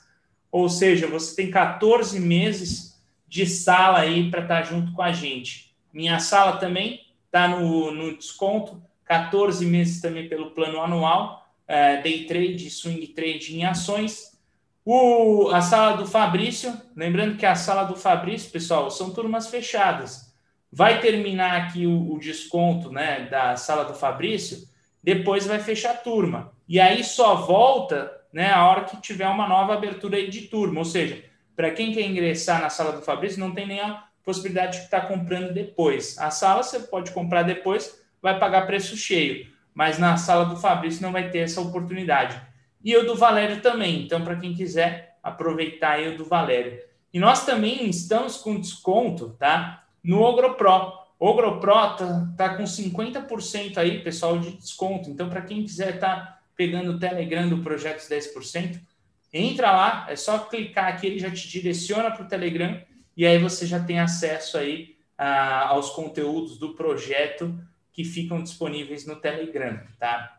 Ou 0.52 0.70
seja, 0.70 1.08
você 1.08 1.36
tem 1.36 1.50
14 1.50 2.20
meses 2.20 3.02
de 3.28 3.48
sala 3.48 4.02
aí 4.02 4.30
para 4.30 4.44
estar 4.44 4.62
tá 4.62 4.70
junto 4.70 4.94
com 4.94 5.02
a 5.02 5.12
gente. 5.12 5.76
Minha 5.92 6.20
sala 6.20 6.58
também 6.58 7.02
está 7.26 7.48
no, 7.48 7.90
no 7.90 8.16
desconto, 8.16 8.80
14 9.06 9.66
meses 9.66 10.02
também 10.02 10.30
pelo 10.30 10.52
plano 10.52 10.82
anual, 10.82 11.50
é, 11.68 12.00
day 12.04 12.26
trade, 12.28 12.70
swing 12.70 13.08
trade 13.08 13.58
em 13.58 13.66
ações. 13.66 14.35
O, 14.88 15.50
a 15.50 15.62
sala 15.62 15.98
do 15.98 16.06
Fabrício, 16.06 16.72
lembrando 16.96 17.38
que 17.38 17.46
a 17.46 17.56
sala 17.56 17.86
do 17.86 17.96
Fabrício, 17.96 18.52
pessoal, 18.52 18.92
são 18.92 19.10
turmas 19.10 19.48
fechadas. 19.48 20.32
Vai 20.72 21.02
terminar 21.02 21.60
aqui 21.60 21.88
o, 21.88 22.14
o 22.14 22.20
desconto 22.20 22.92
né, 22.92 23.22
da 23.22 23.58
sala 23.58 23.84
do 23.84 23.96
Fabrício, 23.96 24.60
depois 25.02 25.48
vai 25.48 25.58
fechar 25.58 25.92
a 25.92 25.98
turma. 25.98 26.52
E 26.70 26.80
aí 26.80 27.04
só 27.04 27.34
volta 27.34 28.12
né, 28.32 28.52
a 28.52 28.64
hora 28.68 28.84
que 28.84 29.02
tiver 29.02 29.28
uma 29.28 29.48
nova 29.48 29.74
abertura 29.74 30.28
de 30.28 30.42
turma. 30.42 30.80
Ou 30.80 30.86
seja, 30.86 31.24
para 31.56 31.72
quem 31.72 31.92
quer 31.92 32.02
ingressar 32.02 32.62
na 32.62 32.70
sala 32.70 32.92
do 32.92 33.02
Fabrício, 33.02 33.40
não 33.40 33.56
tem 33.56 33.66
nem 33.66 33.80
a 33.80 34.04
possibilidade 34.24 34.78
de 34.78 34.84
estar 34.84 35.02
tá 35.02 35.08
comprando 35.08 35.52
depois. 35.52 36.16
A 36.20 36.30
sala 36.30 36.62
você 36.62 36.82
pode 36.82 37.10
comprar 37.10 37.42
depois, 37.42 38.00
vai 38.22 38.38
pagar 38.38 38.68
preço 38.68 38.96
cheio, 38.96 39.48
mas 39.74 39.98
na 39.98 40.16
sala 40.18 40.46
do 40.46 40.58
Fabrício 40.58 41.02
não 41.02 41.12
vai 41.12 41.32
ter 41.32 41.40
essa 41.40 41.62
oportunidade. 41.62 42.40
E 42.86 42.96
o 42.96 43.04
do 43.04 43.16
Valério 43.16 43.62
também. 43.62 44.04
Então, 44.04 44.24
para 44.24 44.36
quem 44.36 44.54
quiser 44.54 45.18
aproveitar 45.24 46.00
o 46.02 46.16
do 46.16 46.24
Valério. 46.24 46.80
E 47.12 47.20
nós 47.20 47.44
também 47.44 47.90
estamos 47.90 48.38
com 48.38 48.60
desconto, 48.60 49.36
tá? 49.40 49.84
No 50.04 50.22
OgroPro. 50.22 50.94
OgroPro 51.20 51.74
tá, 51.74 52.34
tá 52.38 52.56
com 52.56 52.64
50% 52.64 53.78
aí, 53.78 54.04
pessoal, 54.04 54.38
de 54.38 54.52
desconto. 54.52 55.10
Então, 55.10 55.28
para 55.28 55.42
quem 55.42 55.64
quiser 55.64 56.00
tá 56.00 56.40
pegando 56.56 56.92
o 56.92 57.00
Telegram 57.00 57.50
do 57.50 57.64
Projetos 57.64 58.08
10%, 58.08 58.80
entra 59.34 59.72
lá, 59.72 60.06
é 60.08 60.16
só 60.16 60.38
clicar 60.38 60.86
aqui, 60.86 61.08
ele 61.08 61.20
já 61.20 61.32
te 61.32 61.50
direciona 61.50 62.12
para 62.12 62.24
o 62.24 62.28
Telegram 62.28 62.80
e 63.18 63.26
aí 63.26 63.38
você 63.40 63.66
já 63.66 63.84
tem 63.84 64.00
acesso 64.00 64.58
aí 64.58 64.96
a, 65.18 65.70
aos 65.70 65.90
conteúdos 65.90 66.58
do 66.58 66.76
projeto 66.76 67.58
que 67.92 68.04
ficam 68.04 68.44
disponíveis 68.44 69.06
no 69.06 69.16
Telegram, 69.16 69.82
tá? 70.00 70.38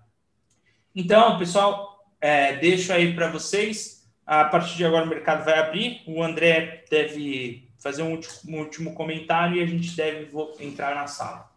Então, 0.95 1.39
pessoal, 1.39 1.96
é, 2.21 2.57
deixo 2.57 2.93
aí 2.93 3.15
para 3.15 3.31
vocês. 3.31 4.07
A 4.27 4.45
partir 4.45 4.77
de 4.77 4.85
agora 4.85 5.05
o 5.05 5.09
mercado 5.09 5.45
vai 5.45 5.59
abrir. 5.59 6.03
O 6.07 6.23
André 6.23 6.85
deve 6.91 7.69
fazer 7.79 8.03
um 8.03 8.13
último, 8.13 8.57
um 8.57 8.61
último 8.61 8.95
comentário 8.95 9.57
e 9.57 9.63
a 9.63 9.67
gente 9.67 9.95
deve 9.95 10.29
entrar 10.59 10.95
na 10.95 11.07
sala. 11.07 11.51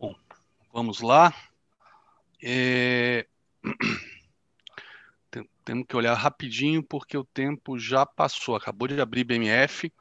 Bom, 0.00 0.14
vamos 0.72 1.00
lá. 1.00 1.34
É... 2.42 3.26
temos 5.64 5.84
que 5.88 5.96
olhar 5.96 6.14
rapidinho 6.14 6.82
porque 6.82 7.18
o 7.18 7.24
tempo 7.24 7.78
já 7.78 8.06
passou. 8.06 8.56
Acabou 8.56 8.88
de 8.88 9.00
abrir 9.00 9.24
BMF. 9.24 9.92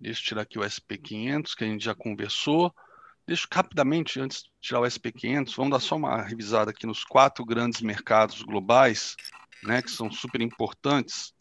Deixa 0.00 0.20
eu 0.20 0.24
tirar 0.24 0.42
aqui 0.42 0.58
o 0.58 0.62
SP500, 0.62 1.54
que 1.54 1.64
a 1.64 1.66
gente 1.66 1.84
já 1.84 1.94
conversou. 1.94 2.74
Deixa 3.28 3.46
rapidamente, 3.52 4.18
antes 4.18 4.44
de 4.44 4.50
tirar 4.58 4.80
o 4.80 4.86
SP500, 4.86 5.54
vamos 5.54 5.72
dar 5.72 5.80
só 5.80 5.96
uma 5.96 6.22
revisada 6.22 6.70
aqui 6.70 6.86
nos 6.86 7.04
quatro 7.04 7.44
grandes 7.44 7.82
mercados 7.82 8.40
globais, 8.40 9.16
né, 9.62 9.82
que 9.82 9.90
são 9.90 10.10
super 10.10 10.40
importantes 10.40 11.34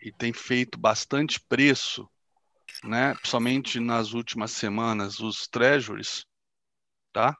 e 0.00 0.12
tem 0.12 0.32
feito 0.32 0.78
bastante 0.78 1.40
preço, 1.40 2.08
né, 2.84 3.12
principalmente 3.14 3.80
nas 3.80 4.12
últimas 4.12 4.52
semanas, 4.52 5.18
os 5.18 5.48
treasuries, 5.48 6.24
tá? 7.12 7.36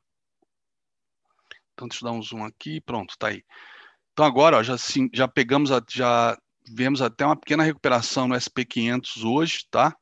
Então, 1.75 1.87
deixa 1.87 2.05
eu 2.05 2.11
dar 2.11 2.19
um 2.19 2.23
zoom 2.23 2.45
aqui, 2.45 2.81
pronto, 2.81 3.17
tá 3.17 3.29
aí. 3.29 3.45
Então, 4.13 4.25
agora, 4.25 4.57
ó, 4.57 4.63
já, 4.65 4.77
sim, 4.77 5.09
já 5.15 5.29
pegamos, 5.29 5.71
a, 5.71 5.81
já 5.89 6.37
vemos 6.69 7.01
até 7.01 7.25
uma 7.25 7.37
pequena 7.37 7.63
recuperação 7.63 8.27
no 8.27 8.35
SP500 8.35 9.23
hoje, 9.25 9.65
tá? 9.71 9.97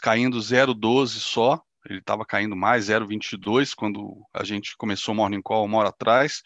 Caindo 0.00 0.38
0,12 0.38 1.18
só, 1.18 1.60
ele 1.86 2.00
estava 2.00 2.24
caindo 2.24 2.56
mais, 2.56 2.86
0,22 2.88 3.74
quando 3.74 4.24
a 4.34 4.44
gente 4.44 4.76
começou 4.76 5.14
o 5.14 5.16
Morning 5.16 5.42
Call 5.42 5.64
uma 5.64 5.78
hora 5.78 5.88
atrás. 5.88 6.42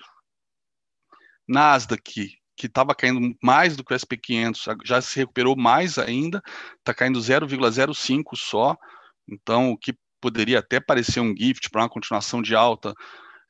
Nasdaq, 1.49 2.31
que 2.57 2.67
estava 2.67 2.95
caindo 2.95 3.35
mais 3.43 3.77
do 3.77 3.85
que 3.85 3.93
o 3.93 3.97
SP500, 3.97 4.77
já 4.85 5.01
se 5.01 5.19
recuperou 5.19 5.57
mais 5.57 5.99
ainda, 5.99 6.43
está 6.79 6.95
caindo 6.95 7.19
0,05 7.19 8.37
só. 8.37 8.77
Então, 9.29 9.71
o 9.71 9.77
que 9.77 9.95
poderia 10.21 10.61
até 10.61 10.81
parecer 10.81 11.21
um 11.21 11.35
gift 11.37 11.69
para 11.71 11.83
uma 11.83 11.89
continuação 11.89 12.41
de 12.41 12.55
alta, 12.55 12.95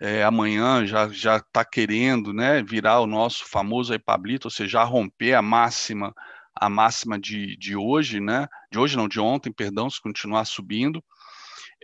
é, 0.01 0.25
amanhã 0.25 0.87
já 0.87 1.09
já 1.09 1.37
está 1.37 1.65
querendo, 1.65 2.33
né, 2.33 2.63
virar 2.63 3.01
o 3.01 3.07
nosso 3.07 3.45
famoso 3.47 3.93
aí 3.93 3.99
Pablito, 3.99 4.49
ou 4.49 4.51
seja, 4.51 4.83
romper 4.83 5.35
a 5.35 5.43
máxima 5.43 6.15
a 6.55 6.69
máxima 6.69 7.19
de, 7.19 7.57
de 7.57 7.75
hoje, 7.77 8.21
né? 8.21 8.47
De 8.71 8.79
hoje 8.79 8.97
não, 8.97 9.09
de 9.09 9.19
ontem, 9.19 9.53
perdão, 9.53 9.89
se 9.89 10.01
continuar 10.01 10.45
subindo. 10.45 11.03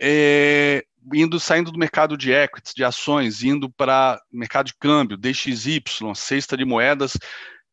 É, 0.01 0.83
indo 1.13 1.39
saindo 1.39 1.71
do 1.71 1.79
mercado 1.79 2.17
de 2.17 2.31
equities, 2.31 2.73
de 2.73 2.83
ações, 2.83 3.43
indo 3.43 3.69
para 3.69 4.21
mercado 4.31 4.67
de 4.67 4.75
câmbio, 4.75 5.17
DXY, 5.17 5.81
cesta 6.15 6.55
de 6.55 6.65
moedas 6.65 7.17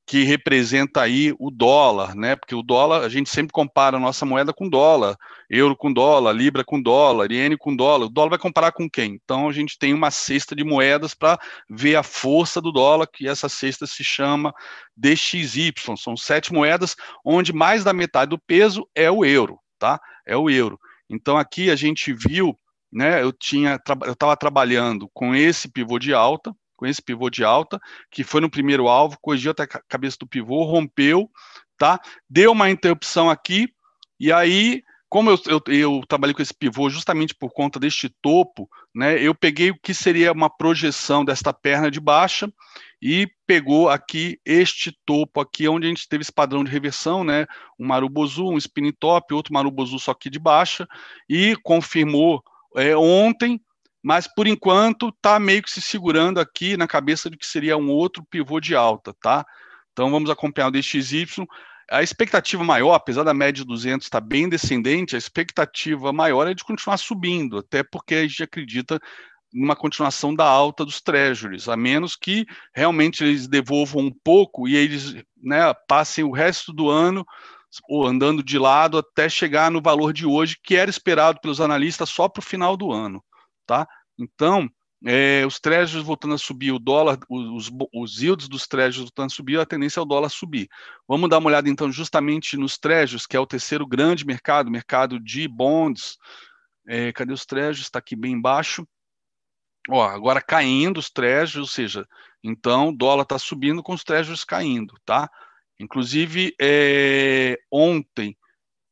que 0.06 0.22
representa 0.22 1.02
aí 1.02 1.34
o 1.36 1.50
dólar, 1.50 2.14
né? 2.14 2.36
Porque 2.36 2.54
o 2.54 2.62
dólar, 2.62 3.02
a 3.02 3.08
gente 3.08 3.28
sempre 3.28 3.52
compara 3.52 3.96
a 3.96 4.00
nossa 4.00 4.24
moeda 4.24 4.52
com 4.52 4.68
dólar, 4.68 5.16
euro 5.50 5.76
com 5.76 5.92
dólar, 5.92 6.32
libra 6.32 6.64
com 6.64 6.80
dólar, 6.80 7.32
iene 7.32 7.56
com 7.58 7.74
dólar. 7.74 8.06
O 8.06 8.08
dólar 8.08 8.30
vai 8.30 8.38
comparar 8.38 8.70
com 8.70 8.88
quem? 8.88 9.18
Então 9.22 9.48
a 9.48 9.52
gente 9.52 9.76
tem 9.76 9.92
uma 9.92 10.12
cesta 10.12 10.54
de 10.54 10.62
moedas 10.62 11.12
para 11.12 11.36
ver 11.68 11.96
a 11.96 12.04
força 12.04 12.60
do 12.60 12.70
dólar, 12.70 13.08
que 13.12 13.26
essa 13.26 13.48
cesta 13.48 13.84
se 13.84 14.04
chama 14.04 14.54
DXY. 14.96 15.74
São 15.98 16.16
sete 16.16 16.52
moedas, 16.52 16.94
onde 17.24 17.52
mais 17.52 17.82
da 17.82 17.92
metade 17.92 18.30
do 18.30 18.38
peso 18.38 18.88
é 18.94 19.10
o 19.10 19.24
euro, 19.24 19.58
tá? 19.76 20.00
É 20.24 20.36
o 20.36 20.48
euro. 20.48 20.78
Então 21.08 21.36
aqui 21.36 21.70
a 21.70 21.76
gente 21.76 22.12
viu, 22.12 22.58
né? 22.92 23.22
Eu 23.22 23.32
tinha, 23.32 23.80
eu 24.04 24.12
estava 24.12 24.36
trabalhando 24.36 25.08
com 25.12 25.34
esse 25.34 25.68
pivô 25.68 25.98
de 25.98 26.12
alta, 26.12 26.54
com 26.76 26.86
esse 26.86 27.02
pivô 27.02 27.30
de 27.30 27.42
alta, 27.42 27.80
que 28.10 28.22
foi 28.22 28.40
no 28.40 28.50
primeiro 28.50 28.88
alvo, 28.88 29.18
corrigiu 29.20 29.50
até 29.50 29.62
a 29.64 29.66
cabeça 29.88 30.16
do 30.20 30.26
pivô, 30.26 30.64
rompeu, 30.64 31.30
tá? 31.78 32.00
Deu 32.28 32.52
uma 32.52 32.70
interrupção 32.70 33.30
aqui, 33.30 33.68
e 34.18 34.32
aí, 34.32 34.82
como 35.08 35.30
eu, 35.30 35.38
eu, 35.46 35.62
eu, 35.68 36.00
trabalhei 36.06 36.34
com 36.34 36.42
esse 36.42 36.54
pivô 36.54 36.88
justamente 36.90 37.34
por 37.34 37.50
conta 37.52 37.78
deste 37.78 38.08
topo, 38.20 38.68
né? 38.94 39.20
Eu 39.22 39.34
peguei 39.34 39.70
o 39.70 39.78
que 39.80 39.94
seria 39.94 40.32
uma 40.32 40.50
projeção 40.50 41.24
desta 41.24 41.52
perna 41.52 41.90
de 41.90 42.00
baixa 42.00 42.50
e 43.00 43.28
pegou 43.46 43.88
aqui 43.88 44.38
este 44.44 44.96
topo 45.04 45.40
aqui, 45.40 45.68
onde 45.68 45.86
a 45.86 45.88
gente 45.88 46.08
teve 46.08 46.22
esse 46.22 46.32
padrão 46.32 46.64
de 46.64 46.70
reversão, 46.70 47.22
né? 47.22 47.46
Um 47.78 47.86
Marubozu, 47.86 48.48
um 48.48 48.58
spin 48.58 48.90
top, 48.92 49.34
outro 49.34 49.52
Marubozu 49.52 49.98
só 49.98 50.12
aqui 50.12 50.30
de 50.30 50.38
baixa, 50.38 50.86
e 51.28 51.56
confirmou 51.62 52.42
é, 52.76 52.96
ontem 52.96 53.60
mas 54.06 54.32
por 54.32 54.46
enquanto 54.46 55.08
está 55.08 55.36
meio 55.40 55.60
que 55.60 55.68
se 55.68 55.82
segurando 55.82 56.38
aqui 56.38 56.76
na 56.76 56.86
cabeça 56.86 57.28
de 57.28 57.36
que 57.36 57.44
seria 57.44 57.76
um 57.76 57.90
outro 57.90 58.24
pivô 58.30 58.60
de 58.60 58.72
alta, 58.72 59.12
tá? 59.20 59.44
Então 59.90 60.12
vamos 60.12 60.30
acompanhar 60.30 60.68
o 60.68 60.70
DXY. 60.70 61.26
A 61.90 62.04
expectativa 62.04 62.62
maior, 62.62 62.94
apesar 62.94 63.24
da 63.24 63.34
média 63.34 63.64
de 63.64 63.64
200 63.64 64.06
estar 64.06 64.20
tá 64.20 64.24
bem 64.24 64.48
descendente, 64.48 65.16
a 65.16 65.18
expectativa 65.18 66.12
maior 66.12 66.46
é 66.46 66.54
de 66.54 66.62
continuar 66.62 66.98
subindo, 66.98 67.58
até 67.58 67.82
porque 67.82 68.14
a 68.14 68.22
gente 68.22 68.44
acredita 68.44 69.00
numa 69.52 69.76
continuação 69.76 70.34
da 70.34 70.44
alta 70.44 70.84
dos 70.84 71.00
treasuries, 71.00 71.68
a 71.68 71.76
menos 71.76 72.16
que 72.16 72.46
realmente 72.74 73.24
eles 73.24 73.48
devolvam 73.48 74.04
um 74.04 74.12
pouco 74.24 74.68
e 74.68 74.76
eles 74.76 75.14
né, 75.42 75.72
passem 75.88 76.24
o 76.24 76.32
resto 76.32 76.72
do 76.72 76.90
ano 76.90 77.24
ou 77.88 78.06
andando 78.06 78.42
de 78.42 78.58
lado 78.58 78.98
até 78.98 79.28
chegar 79.28 79.70
no 79.70 79.82
valor 79.82 80.12
de 80.12 80.26
hoje, 80.26 80.56
que 80.62 80.76
era 80.76 80.90
esperado 80.90 81.40
pelos 81.40 81.60
analistas 81.60 82.08
só 82.08 82.28
para 82.28 82.40
o 82.40 82.44
final 82.44 82.76
do 82.76 82.92
ano 82.92 83.22
tá? 83.66 83.86
Então, 84.18 84.70
é, 85.04 85.44
os 85.46 85.60
treasuries 85.60 86.06
voltando 86.06 86.34
a 86.34 86.38
subir, 86.38 86.72
o 86.72 86.78
dólar, 86.78 87.18
os, 87.28 87.70
os 87.92 88.22
yields 88.22 88.48
dos 88.48 88.66
treasuries 88.66 89.10
voltando 89.10 89.26
a 89.26 89.34
subir, 89.34 89.60
a 89.60 89.66
tendência 89.66 90.00
é 90.00 90.02
o 90.02 90.06
dólar 90.06 90.30
subir. 90.30 90.68
Vamos 91.06 91.28
dar 91.28 91.38
uma 91.38 91.48
olhada 91.48 91.68
então 91.68 91.90
justamente 91.92 92.56
nos 92.56 92.78
treasuries, 92.78 93.26
que 93.26 93.36
é 93.36 93.40
o 93.40 93.46
terceiro 93.46 93.86
grande 93.86 94.24
mercado, 94.24 94.70
mercado 94.70 95.20
de 95.20 95.46
bonds. 95.46 96.16
É, 96.86 97.12
cadê 97.12 97.32
os 97.32 97.44
treasuries? 97.44 97.80
Está 97.80 97.98
aqui 97.98 98.16
bem 98.16 98.32
embaixo. 98.32 98.86
Ó, 99.88 100.02
agora 100.02 100.40
caindo 100.40 100.98
os 100.98 101.10
treasuries, 101.10 101.56
ou 101.56 101.66
seja, 101.66 102.06
então 102.42 102.88
o 102.88 102.96
dólar 102.96 103.22
está 103.22 103.38
subindo 103.38 103.82
com 103.82 103.92
os 103.92 104.02
treasuries 104.02 104.44
caindo, 104.44 104.94
tá? 105.04 105.30
Inclusive, 105.78 106.54
é, 106.60 107.58
ontem 107.70 108.36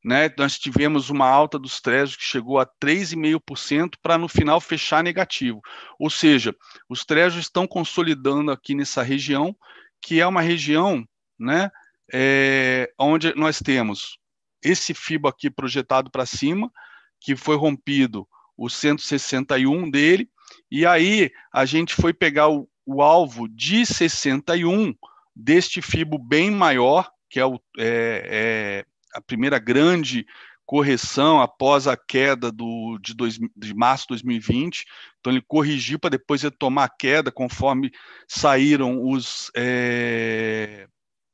né, 0.05 0.31
nós 0.37 0.59
tivemos 0.59 1.09
uma 1.09 1.27
alta 1.27 1.59
dos 1.59 1.81
Treasuries 1.81 2.17
que 2.17 2.25
chegou 2.25 2.59
a 2.59 2.67
3,5% 2.67 3.95
para 4.03 4.19
no 4.19 4.29
final 4.29 4.61
fechar 4.61 5.03
negativo. 5.03 5.63
Ou 5.99 6.11
seja, 6.11 6.55
os 6.89 7.07
Treasuries 7.07 7.47
estão 7.47 7.67
consolidando 7.67 8.51
aqui 8.51 8.75
nessa 8.75 9.03
região, 9.03 9.57
que 10.03 10.21
é 10.21 10.27
uma 10.27 10.43
região 10.43 11.03
né, 11.39 11.71
é, 12.13 12.93
onde 12.99 13.35
nós 13.35 13.59
temos 13.59 14.19
esse 14.63 14.93
FIBO 14.93 15.29
aqui 15.29 15.51
projetado 15.51 16.11
para 16.11 16.27
cima, 16.27 16.71
que 17.19 17.35
foi 17.35 17.57
rompido 17.57 18.29
o 18.57 18.69
161 18.69 19.91
dele, 19.91 20.29
e 20.71 20.87
aí 20.87 21.31
a 21.53 21.65
gente 21.65 21.95
foi 21.95 22.13
pegar 22.13 22.49
o, 22.49 22.69
o 22.87 23.03
alvo 23.03 23.49
de 23.49 23.85
61 23.85 24.95
deste 25.35 25.83
FIBO 25.83 26.19
bem 26.19 26.51
maior, 26.51 27.11
que 27.29 27.41
é 27.41 27.47
o 27.47 27.59
é, 27.79 28.85
é, 28.85 28.85
a 29.15 29.21
primeira 29.21 29.59
grande 29.59 30.27
correção 30.67 31.41
após 31.41 31.87
a 31.87 31.97
queda 31.97 32.51
do, 32.51 32.99
de, 33.01 33.15
dois, 33.15 33.39
de 33.57 33.75
março 33.75 34.05
de 34.05 34.09
2020. 34.09 34.85
Então, 35.21 35.33
ele 35.33 35.45
corrigiu 35.47 35.99
para 35.99 36.11
depois 36.11 36.43
retomar 36.43 36.85
a 36.85 36.89
queda 36.89 37.31
conforme 37.31 37.93
saíram 38.29 39.03
os. 39.09 39.51
É, 39.57 40.87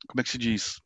como 0.07 0.19
é 0.19 0.23
que 0.23 0.29
se 0.29 0.37
diz? 0.37 0.81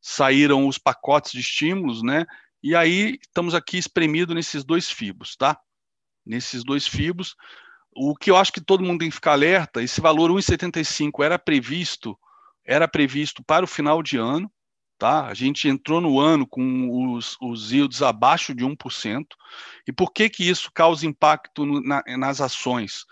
Saíram 0.00 0.66
os 0.66 0.78
pacotes 0.78 1.32
de 1.32 1.40
estímulos, 1.40 2.02
né? 2.02 2.24
E 2.62 2.74
aí 2.74 3.18
estamos 3.20 3.54
aqui 3.54 3.78
espremidos 3.78 4.34
nesses 4.34 4.64
dois 4.64 4.90
fibos, 4.90 5.36
tá? 5.36 5.58
Nesses 6.26 6.64
dois 6.64 6.86
fibos. 6.86 7.34
O 7.94 8.14
que 8.16 8.30
eu 8.30 8.36
acho 8.36 8.52
que 8.52 8.60
todo 8.60 8.84
mundo 8.84 9.00
tem 9.00 9.08
que 9.08 9.14
ficar 9.14 9.32
alerta, 9.32 9.82
esse 9.82 10.00
valor 10.00 10.30
1,75 10.30 11.24
era 11.24 11.38
previsto, 11.38 12.18
era 12.64 12.86
previsto 12.86 13.42
para 13.42 13.64
o 13.64 13.68
final 13.68 14.02
de 14.02 14.16
ano, 14.16 14.50
Tá? 14.98 15.26
A 15.26 15.34
gente 15.34 15.68
entrou 15.68 16.00
no 16.00 16.18
ano 16.18 16.44
com 16.44 17.14
os, 17.14 17.36
os 17.40 17.70
yields 17.70 18.02
abaixo 18.02 18.52
de 18.52 18.64
1%. 18.64 19.24
E 19.86 19.92
por 19.92 20.12
que, 20.12 20.28
que 20.28 20.48
isso 20.48 20.72
causa 20.74 21.06
impacto 21.06 21.64
na, 21.82 22.02
nas 22.18 22.40
ações? 22.40 23.04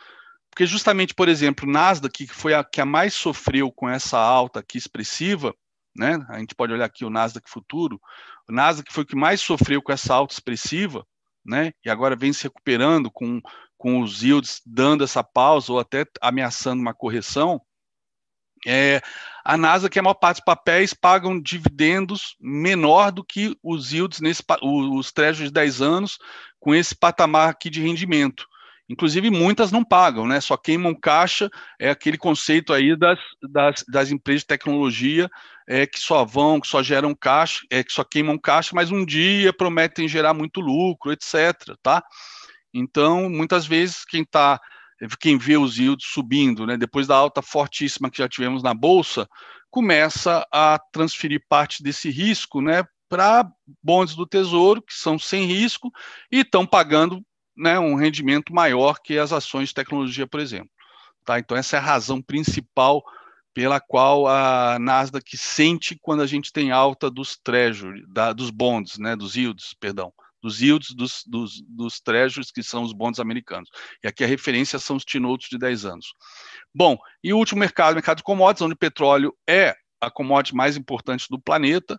Porque 0.51 0.67
justamente, 0.67 1.15
por 1.15 1.29
exemplo, 1.29 1.71
Nasdaq, 1.71 2.27
que 2.27 2.35
foi 2.35 2.55
a 2.55 2.65
que 2.65 2.81
a 2.81 2.85
mais 2.85 3.15
sofreu 3.15 3.71
com 3.71 3.89
essa 3.89 4.19
alta 4.19 4.59
aqui 4.59 4.77
expressiva, 4.77 5.55
né? 5.97 6.25
A 6.29 6.39
gente 6.39 6.55
pode 6.55 6.73
olhar 6.73 6.85
aqui 6.85 7.05
o 7.05 7.11
Nasdaq 7.11 7.49
futuro. 7.49 8.01
O 8.49 8.53
Nasdaq 8.53 8.93
foi 8.93 9.05
o 9.05 9.07
que 9.07 9.17
mais 9.17 9.41
sofreu 9.41 9.83
com 9.83 9.93
essa 9.93 10.15
alta 10.15 10.35
expressiva, 10.35 11.07
né? 11.45 11.73
E 11.85 11.91
agora 11.91 12.17
vem 12.17 12.33
se 12.33 12.45
recuperando 12.45 13.11
com, 13.11 13.41
com 13.77 14.01
os 14.01 14.23
yields 14.23 14.61
dando 14.65 15.05
essa 15.05 15.25
pausa 15.25 15.73
ou 15.73 15.79
até 15.79 16.05
ameaçando 16.21 16.81
uma 16.81 16.95
correção. 16.95 17.61
É, 18.67 19.01
a 19.45 19.57
NASA, 19.57 19.89
que 19.89 19.99
é 19.99 20.01
a 20.01 20.03
maior 20.03 20.15
parte 20.15 20.39
dos 20.39 20.45
papéis, 20.45 20.93
pagam 20.93 21.41
dividendos 21.41 22.37
menor 22.41 23.13
do 23.13 23.25
que 23.25 23.57
os 23.63 23.93
yields, 23.93 24.21
nesse, 24.21 24.43
os 24.63 25.13
treasuries 25.13 25.51
de 25.51 25.55
10 25.55 25.83
anos, 25.83 26.19
com 26.59 26.75
esse 26.75 26.95
patamar 26.95 27.49
aqui 27.49 27.71
de 27.71 27.81
rendimento. 27.81 28.47
Inclusive, 28.89 29.31
muitas 29.31 29.73
não 29.73 29.85
pagam, 29.85 30.27
né? 30.27 30.41
Só 30.41 30.57
queimam 30.57 30.95
caixa, 30.95 31.51
é 31.79 31.91
aquele 31.91 32.17
conceito 32.17 32.73
aí 32.73 32.97
das, 32.97 33.19
das, 33.43 33.85
das 33.89 34.11
empresas 34.11 34.43
de 34.43 34.47
tecnologia 34.47 35.29
é, 35.69 35.87
que 35.87 35.99
só 35.99 36.25
vão, 36.25 36.61
que 36.61 36.69
só 36.69 36.83
geram 36.83 37.15
caixa, 37.15 37.61
é, 37.71 37.83
que 37.83 37.93
só 37.93 38.05
queimam 38.05 38.39
caixa, 38.39 38.71
mas 38.75 38.91
um 38.91 39.05
dia 39.05 39.53
prometem 39.53 40.07
gerar 40.07 40.33
muito 40.33 40.61
lucro, 40.61 41.13
etc. 41.13 41.77
Tá? 41.83 42.03
Então, 42.73 43.29
muitas 43.29 43.67
vezes, 43.67 44.05
quem 44.05 44.23
está 44.23 44.61
quem 45.21 45.37
vê 45.37 45.59
os 45.59 45.77
yields 45.77 46.07
subindo, 46.09 46.67
né, 46.67 46.77
depois 46.77 47.07
da 47.07 47.15
alta 47.15 47.43
fortíssima 47.43 48.11
que 48.11 48.17
já 48.19 48.29
tivemos 48.29 48.63
na 48.63 48.73
bolsa, 48.73 49.29
começa 49.71 50.47
a 50.51 50.79
transferir 50.91 51.45
parte 51.51 51.83
desse 51.83 52.09
risco, 52.09 52.63
né, 52.63 52.83
para 53.09 53.47
bonds 53.83 54.15
do 54.15 54.27
Tesouro 54.27 54.83
que 54.83 54.95
são 54.95 55.19
sem 55.19 55.45
risco 55.45 55.93
e 56.31 56.41
estão 56.41 56.67
pagando, 56.67 57.23
né, 57.57 57.79
um 57.79 57.95
rendimento 57.95 58.55
maior 58.55 58.99
que 59.03 59.19
as 59.19 59.33
ações 59.33 59.69
de 59.69 59.75
tecnologia, 59.75 60.27
por 60.27 60.41
exemplo. 60.41 60.71
Tá? 61.25 61.39
Então 61.39 61.57
essa 61.57 61.77
é 61.77 61.79
a 61.79 61.83
razão 61.83 62.23
principal 62.23 63.05
pela 63.57 63.81
qual 63.81 64.29
a 64.29 64.79
Nasdaq 64.79 65.35
sente 65.35 65.99
quando 66.03 66.21
a 66.21 66.27
gente 66.27 66.53
tem 66.53 66.73
alta 66.73 67.11
dos 67.11 67.39
treasury, 67.43 68.05
da, 68.07 68.35
dos 68.35 68.51
bonds, 68.51 68.99
né, 68.99 69.17
dos 69.17 69.35
yields, 69.35 69.73
perdão 69.81 70.13
dos 70.43 70.61
yields 70.61 70.95
dos, 70.95 71.25
dos, 71.27 71.63
dos 71.63 71.99
treasuries, 71.99 72.53
que 72.53 72.63
são 72.63 72.83
os 72.83 72.93
bonds 72.93 73.19
americanos. 73.19 73.71
E 74.05 74.07
aqui 74.07 74.23
a 74.23 74.27
referência 74.27 74.79
são 74.79 74.97
os 74.97 75.05
T-Notes 75.05 75.49
de 75.49 75.59
10 75.59 75.87
anos. 75.87 76.13
Bom, 76.73 76.99
e 77.25 77.33
o 77.33 77.39
último 77.39 77.59
mercado, 77.59 77.93
o 77.93 77.95
mercado 77.95 78.19
de 78.19 78.23
commodities, 78.23 78.63
onde 78.63 78.75
o 78.75 78.79
petróleo 78.79 79.35
é 79.49 79.75
a 80.01 80.11
commodity 80.11 80.55
mais 80.55 80.77
importante 80.77 81.27
do 81.31 81.41
planeta, 81.41 81.99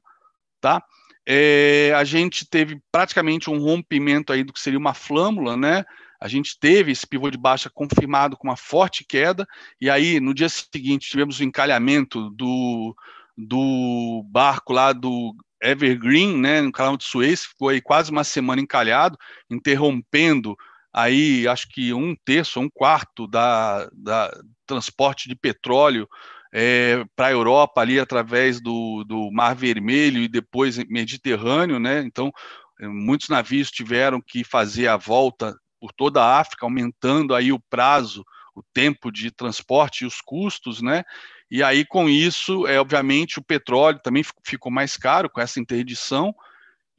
tá? 0.61 0.81
É, 1.27 1.91
a 1.95 2.03
gente 2.03 2.47
teve 2.47 2.79
praticamente 2.89 3.49
um 3.49 3.57
rompimento 3.57 4.31
aí 4.31 4.43
do 4.43 4.53
que 4.53 4.61
seria 4.61 4.79
uma 4.79 4.93
flâmula, 4.93 5.57
né? 5.57 5.83
A 6.19 6.27
gente 6.27 6.57
teve 6.59 6.91
esse 6.91 7.05
pivô 7.05 7.29
de 7.29 7.37
baixa 7.37 7.69
confirmado 7.69 8.35
com 8.35 8.47
uma 8.47 8.57
forte 8.57 9.05
queda, 9.07 9.47
e 9.79 9.89
aí 9.89 10.19
no 10.19 10.33
dia 10.33 10.49
seguinte 10.49 11.09
tivemos 11.09 11.39
o 11.39 11.43
encalhamento 11.43 12.29
do, 12.31 12.95
do 13.37 14.23
barco 14.29 14.73
lá 14.73 14.93
do 14.93 15.35
Evergreen, 15.61 16.37
né, 16.37 16.61
no 16.61 16.71
canal 16.71 16.97
de 16.97 17.03
Suez, 17.03 17.45
ficou 17.45 17.69
aí 17.69 17.81
quase 17.81 18.11
uma 18.11 18.23
semana 18.23 18.61
encalhado, 18.61 19.17
interrompendo 19.49 20.55
aí 20.93 21.47
acho 21.47 21.67
que 21.69 21.93
um 21.93 22.15
terço, 22.25 22.59
um 22.59 22.69
quarto 22.69 23.27
da, 23.27 23.87
da 23.93 24.31
transporte 24.65 25.29
de 25.29 25.35
petróleo 25.35 26.07
é, 26.51 27.03
para 27.15 27.27
a 27.27 27.31
Europa 27.31 27.81
ali 27.81 27.99
através 27.99 28.59
do, 28.59 29.03
do 29.03 29.31
Mar 29.31 29.55
Vermelho 29.55 30.21
e 30.21 30.27
depois 30.27 30.77
Mediterrâneo, 30.85 31.77
né? 31.79 32.01
Então 32.01 32.31
muitos 32.79 33.29
navios 33.29 33.71
tiveram 33.71 34.21
que 34.21 34.43
fazer 34.43 34.87
a 34.87 34.97
volta 34.97 35.55
por 35.79 35.91
toda 35.91 36.23
a 36.23 36.39
África, 36.39 36.65
aumentando 36.65 37.33
aí 37.33 37.51
o 37.51 37.59
prazo, 37.69 38.25
o 38.55 38.63
tempo 38.73 39.11
de 39.11 39.31
transporte 39.31 40.03
e 40.03 40.07
os 40.07 40.21
custos, 40.21 40.81
né? 40.81 41.03
E 41.49 41.63
aí, 41.63 41.85
com 41.85 42.09
isso, 42.09 42.67
é, 42.67 42.79
obviamente, 42.79 43.39
o 43.39 43.43
petróleo 43.43 43.99
também 44.03 44.23
ficou 44.43 44.71
mais 44.71 44.97
caro 44.97 45.29
com 45.29 45.39
essa 45.39 45.59
interdição, 45.59 46.35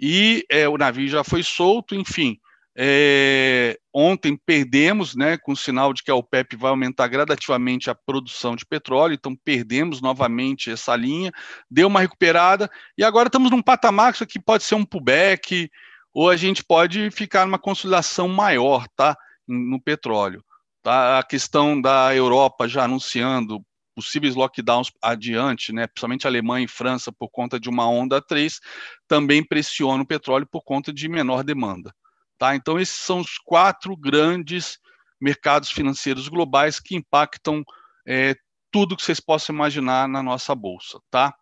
e 0.01 0.45
é, 0.51 0.69
o 0.69 0.79
navio 0.79 1.09
já 1.09 1.25
foi 1.25 1.43
solto, 1.43 1.95
enfim. 1.95 2.39
É, 2.81 3.77
ontem 3.93 4.37
perdemos, 4.37 5.17
né, 5.17 5.37
com 5.37 5.51
o 5.51 5.57
sinal 5.57 5.93
de 5.93 6.01
que 6.01 6.13
a 6.13 6.15
OPEP 6.15 6.55
vai 6.55 6.71
aumentar 6.71 7.09
gradativamente 7.09 7.91
a 7.91 7.95
produção 7.95 8.55
de 8.55 8.65
petróleo, 8.65 9.15
então 9.15 9.35
perdemos 9.35 10.01
novamente 10.01 10.71
essa 10.71 10.95
linha, 10.95 11.33
deu 11.69 11.89
uma 11.89 12.01
recuperada, 12.01 12.71
e 12.97 13.03
agora 13.03 13.27
estamos 13.27 13.51
num 13.51 13.61
patamar 13.61 14.13
que 14.13 14.19
isso 14.19 14.25
aqui 14.25 14.39
pode 14.39 14.63
ser 14.63 14.77
um 14.77 14.85
pullback, 14.85 15.69
ou 16.13 16.31
a 16.31 16.37
gente 16.37 16.65
pode 16.65 17.11
ficar 17.11 17.47
numa 17.47 17.59
consolidação 17.59 18.29
maior, 18.29 18.87
tá, 18.97 19.17
no 19.47 19.81
petróleo. 19.81 20.45
Tá? 20.83 21.19
A 21.19 21.23
questão 21.23 21.81
da 21.81 22.15
Europa 22.15 22.69
já 22.69 22.85
anunciando 22.85 23.65
possíveis 23.95 24.37
lockdowns 24.37 24.93
adiante, 25.03 25.73
né, 25.73 25.89
principalmente 25.89 26.25
Alemanha 26.25 26.65
e 26.65 26.69
França, 26.69 27.11
por 27.11 27.29
conta 27.31 27.59
de 27.59 27.69
uma 27.69 27.89
onda 27.89 28.23
3, 28.23 28.61
também 29.09 29.43
pressiona 29.43 30.05
o 30.05 30.07
petróleo 30.07 30.47
por 30.47 30.63
conta 30.63 30.93
de 30.93 31.09
menor 31.09 31.43
demanda. 31.43 31.93
Tá? 32.39 32.55
Então, 32.55 32.79
esses 32.79 32.95
são 32.95 33.19
os 33.19 33.39
quatro 33.39 33.97
grandes 33.97 34.79
mercados 35.21 35.73
financeiros 35.73 36.29
globais 36.29 36.79
que 36.79 36.95
impactam 36.95 37.65
é, 38.07 38.37
tudo 38.71 38.97
que 38.97 39.03
vocês 39.03 39.19
possam 39.19 39.53
imaginar 39.53 40.09
na 40.09 40.23
nossa 40.23 40.55
bolsa. 40.55 41.01
Tá? 41.11 41.35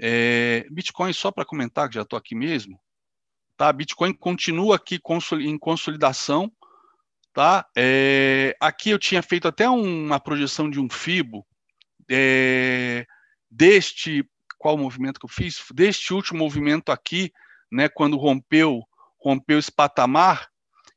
É, 0.00 0.66
Bitcoin, 0.72 1.12
só 1.12 1.30
para 1.30 1.44
comentar, 1.44 1.88
que 1.88 1.94
já 1.94 2.02
estou 2.02 2.18
aqui 2.18 2.34
mesmo, 2.34 2.76
tá? 3.56 3.72
Bitcoin 3.72 4.12
continua 4.12 4.76
aqui 4.76 5.00
em 5.40 5.58
consolidação. 5.58 6.50
Tá? 7.32 7.66
É, 7.76 8.56
aqui 8.60 8.90
eu 8.90 8.98
tinha 8.98 9.20
feito 9.20 9.48
até 9.48 9.68
uma 9.68 10.20
projeção 10.20 10.70
de 10.70 10.78
um 10.78 10.88
FIBO 10.88 11.44
é, 12.08 13.04
deste 13.50 14.24
qual 14.58 14.78
movimento 14.78 15.18
que 15.18 15.26
eu 15.26 15.30
fiz? 15.30 15.62
Deste 15.74 16.14
último 16.14 16.38
movimento 16.38 16.90
aqui, 16.90 17.32
né, 17.70 17.88
quando 17.88 18.16
rompeu 18.16 18.80
rompeu 19.20 19.58
esse 19.58 19.72
patamar, 19.72 20.48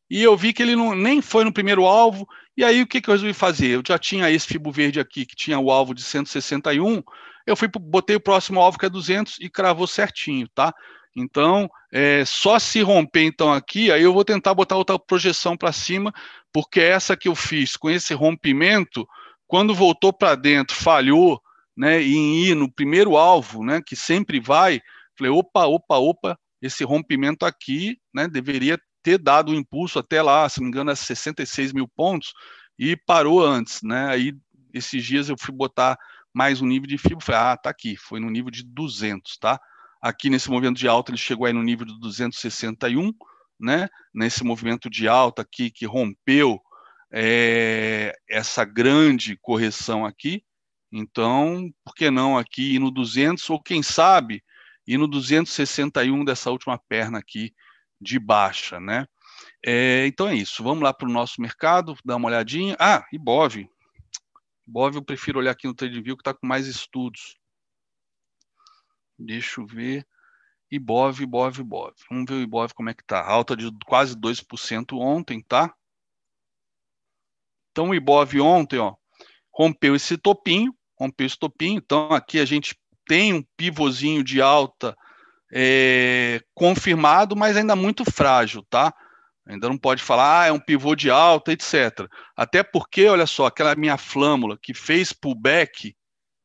e 0.10 0.22
eu 0.22 0.36
vi 0.36 0.54
que 0.54 0.62
ele 0.62 0.76
não, 0.76 0.94
nem 0.94 1.22
foi 1.22 1.46
no 1.46 1.54
primeiro 1.54 1.86
alvo, 1.86 2.28
e 2.56 2.64
aí 2.64 2.82
o 2.82 2.88
que, 2.88 3.00
que 3.00 3.10
eu 3.10 3.14
resolvi 3.14 3.34
fazer? 3.34 3.68
Eu 3.70 3.84
já 3.86 3.98
tinha 3.98 4.30
esse 4.30 4.46
fibo 4.46 4.72
verde 4.72 5.00
aqui, 5.00 5.26
que 5.26 5.36
tinha 5.36 5.58
o 5.58 5.72
alvo 5.72 5.94
de 5.94 6.04
161, 6.04 7.02
eu 7.46 7.56
fui 7.56 7.70
botei 7.70 8.18
o 8.18 8.22
próximo 8.22 8.60
alvo 8.60 8.78
que 8.78 8.86
é 8.86 8.90
200 8.90 9.38
e 9.40 9.50
cravou 9.50 9.88
certinho, 9.88 10.48
tá? 10.54 10.74
Então, 11.20 11.68
é, 11.92 12.24
só 12.26 12.60
se 12.60 12.80
romper 12.82 13.24
então 13.24 13.52
aqui, 13.52 13.92
aí 13.92 14.04
eu 14.04 14.14
vou 14.14 14.24
tentar 14.24 14.54
botar 14.54 14.76
outra 14.76 15.00
projeção 15.00 15.58
para 15.58 15.72
cima, 15.72 16.14
porque 16.54 16.80
essa 16.80 17.18
que 17.18 17.28
eu 17.28 17.34
fiz 17.34 17.76
com 17.76 17.90
esse 17.90 18.14
rompimento, 18.14 19.08
quando 19.48 19.74
voltou 19.74 20.14
para 20.14 20.36
dentro, 20.36 20.76
falhou 20.76 21.42
né, 21.76 22.04
em 22.04 22.44
ir 22.44 22.56
no 22.56 22.72
primeiro 22.72 23.18
alvo, 23.18 23.64
né, 23.64 23.82
que 23.84 23.96
sempre 23.96 24.40
vai, 24.40 24.80
falei, 25.18 25.32
opa, 25.32 25.66
opa, 25.66 25.98
opa, 25.98 26.40
esse 26.62 26.84
rompimento 26.84 27.48
aqui 27.48 27.98
né, 28.14 28.28
deveria 28.28 28.80
ter 29.02 29.18
dado 29.18 29.50
o 29.50 29.52
um 29.54 29.56
impulso 29.56 29.98
até 29.98 30.22
lá, 30.22 30.48
se 30.48 30.60
não 30.60 30.66
me 30.66 30.70
engano, 30.70 30.92
a 30.92 30.96
66 30.96 31.74
mil 31.74 31.88
pontos, 31.88 32.32
e 32.78 32.96
parou 32.96 33.44
antes. 33.44 33.82
Né? 33.82 34.08
Aí, 34.08 34.34
esses 34.72 35.04
dias, 35.04 35.30
eu 35.30 35.36
fui 35.40 35.56
botar 35.56 35.98
mais 36.32 36.62
um 36.62 36.68
nível 36.68 36.88
de 36.88 37.00
fibra, 37.00 37.26
falei, 37.26 37.42
ah, 37.42 37.58
tá 37.58 37.72
aqui, 37.72 37.96
foi 37.96 38.20
no 38.20 38.30
nível 38.30 38.52
de 38.52 38.64
200, 38.64 39.38
tá? 39.40 39.60
Aqui 40.08 40.30
nesse 40.30 40.50
movimento 40.50 40.78
de 40.78 40.88
alta, 40.88 41.12
ele 41.12 41.18
chegou 41.18 41.46
aí 41.46 41.52
no 41.52 41.62
nível 41.62 41.86
de 41.86 42.00
261, 42.00 43.12
né? 43.60 43.90
Nesse 44.14 44.42
movimento 44.42 44.90
de 44.90 45.06
alta 45.06 45.42
aqui, 45.42 45.70
que 45.70 45.86
rompeu 45.86 46.62
é, 47.12 48.18
essa 48.30 48.64
grande 48.64 49.38
correção 49.42 50.06
aqui. 50.06 50.42
Então, 50.90 51.70
por 51.84 51.94
que 51.94 52.10
não 52.10 52.38
aqui 52.38 52.76
ir 52.76 52.80
no 52.80 52.90
200 52.90 53.50
ou 53.50 53.62
quem 53.62 53.84
sabe 53.84 54.42
ir 54.88 54.98
no 54.98 55.10
261 55.10 56.24
dessa 56.24 56.50
última 56.52 56.80
perna 56.88 57.20
aqui 57.20 57.54
de 58.00 58.18
baixa, 58.18 58.80
né? 58.80 59.06
É, 59.66 60.08
então 60.08 60.30
é 60.30 60.36
isso. 60.36 60.64
Vamos 60.64 60.86
lá 60.86 60.94
para 60.94 61.10
o 61.10 61.12
nosso 61.12 61.42
mercado, 61.42 61.98
dar 62.06 62.16
uma 62.16 62.30
olhadinha. 62.30 62.78
Ah, 62.80 63.06
Ibov. 63.12 63.68
Ibov 64.66 64.96
eu 64.96 65.04
prefiro 65.04 65.40
olhar 65.40 65.52
aqui 65.52 65.68
no 65.68 65.74
TradingView 65.74 66.16
que 66.16 66.22
está 66.22 66.34
com 66.34 66.48
mais 66.48 66.66
estudos. 66.66 67.36
Deixa 69.18 69.62
eu 69.62 69.66
ver. 69.66 70.06
Ibov, 70.70 71.22
Ibov, 71.22 71.60
Ibov. 71.60 71.94
Vamos 72.10 72.26
ver 72.28 72.36
o 72.36 72.42
Ibov 72.42 72.74
como 72.74 72.90
é 72.90 72.94
que 72.94 73.02
está. 73.02 73.26
Alta 73.26 73.56
de 73.56 73.72
quase 73.86 74.16
2% 74.16 74.98
ontem, 74.98 75.42
tá? 75.42 75.74
Então, 77.72 77.90
o 77.90 77.96
Ibov 77.96 78.40
ontem 78.42 78.80
ó, 78.80 78.96
rompeu 79.54 79.96
esse 79.96 80.18
topinho, 80.18 80.76
rompeu 81.00 81.26
esse 81.26 81.38
topinho. 81.38 81.78
Então, 81.78 82.12
aqui 82.12 82.40
a 82.40 82.46
gente 82.46 82.76
tem 83.08 83.34
um 83.34 83.44
pivôzinho 83.56 84.24
de 84.24 84.42
alta 84.42 84.96
é, 85.52 86.42
confirmado, 86.54 87.36
mas 87.36 87.56
ainda 87.56 87.76
muito 87.76 88.04
frágil, 88.04 88.64
tá? 88.70 88.94
Ainda 89.48 89.70
não 89.70 89.78
pode 89.78 90.04
falar, 90.04 90.42
ah, 90.42 90.48
é 90.48 90.52
um 90.52 90.60
pivô 90.60 90.94
de 90.94 91.10
alta, 91.10 91.54
etc. 91.54 92.08
Até 92.36 92.64
porque, 92.64 93.08
olha 93.08 93.26
só, 93.26 93.46
aquela 93.46 93.76
minha 93.76 93.98
flâmula 93.98 94.58
que 94.62 94.74
fez 94.74 95.14
pullback, 95.14 95.96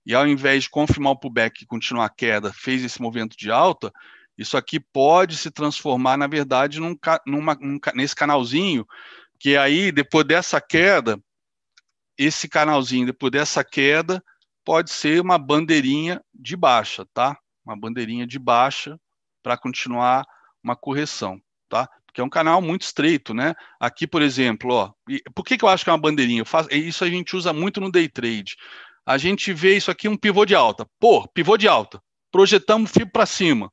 e 0.04 0.14
ao 0.14 0.26
invés 0.26 0.64
de 0.64 0.70
confirmar 0.70 1.12
o 1.12 1.18
pullback 1.18 1.62
e 1.62 1.66
continuar 1.66 2.06
a 2.06 2.10
queda, 2.10 2.52
fez 2.52 2.84
esse 2.84 3.00
movimento 3.00 3.36
de 3.36 3.50
alta, 3.50 3.92
isso 4.36 4.56
aqui 4.56 4.80
pode 4.80 5.36
se 5.36 5.50
transformar, 5.50 6.16
na 6.16 6.26
verdade, 6.26 6.80
num, 6.80 6.96
numa, 7.26 7.54
num, 7.60 7.78
nesse 7.94 8.14
canalzinho 8.14 8.86
que 9.38 9.56
aí, 9.56 9.90
depois 9.90 10.24
dessa 10.24 10.60
queda, 10.60 11.20
esse 12.16 12.48
canalzinho, 12.48 13.06
depois 13.06 13.32
dessa 13.32 13.64
queda, 13.64 14.22
pode 14.64 14.92
ser 14.92 15.20
uma 15.20 15.36
bandeirinha 15.36 16.22
de 16.32 16.56
baixa, 16.56 17.04
tá? 17.12 17.36
Uma 17.64 17.76
bandeirinha 17.76 18.24
de 18.24 18.38
baixa 18.38 18.96
para 19.42 19.56
continuar 19.56 20.24
uma 20.62 20.76
correção, 20.76 21.42
tá? 21.68 21.88
Porque 22.06 22.20
é 22.20 22.24
um 22.24 22.28
canal 22.28 22.62
muito 22.62 22.82
estreito, 22.82 23.34
né? 23.34 23.54
Aqui, 23.80 24.06
por 24.06 24.22
exemplo, 24.22 24.72
ó, 24.72 24.92
por 25.34 25.44
que, 25.44 25.58
que 25.58 25.64
eu 25.64 25.68
acho 25.68 25.82
que 25.82 25.90
é 25.90 25.92
uma 25.92 25.98
bandeirinha? 25.98 26.44
Faço, 26.44 26.72
isso 26.72 27.02
a 27.02 27.08
gente 27.08 27.34
usa 27.34 27.52
muito 27.52 27.80
no 27.80 27.90
day 27.90 28.08
trade. 28.08 28.56
A 29.04 29.18
gente 29.18 29.52
vê 29.52 29.76
isso 29.76 29.90
aqui 29.90 30.08
um 30.08 30.16
pivô 30.16 30.44
de 30.44 30.54
alta. 30.54 30.86
Pô, 30.98 31.26
pivô 31.28 31.56
de 31.56 31.68
alta. 31.68 32.00
Projetamos 32.30 32.90
fio 32.90 33.06
para 33.10 33.26
cima. 33.26 33.70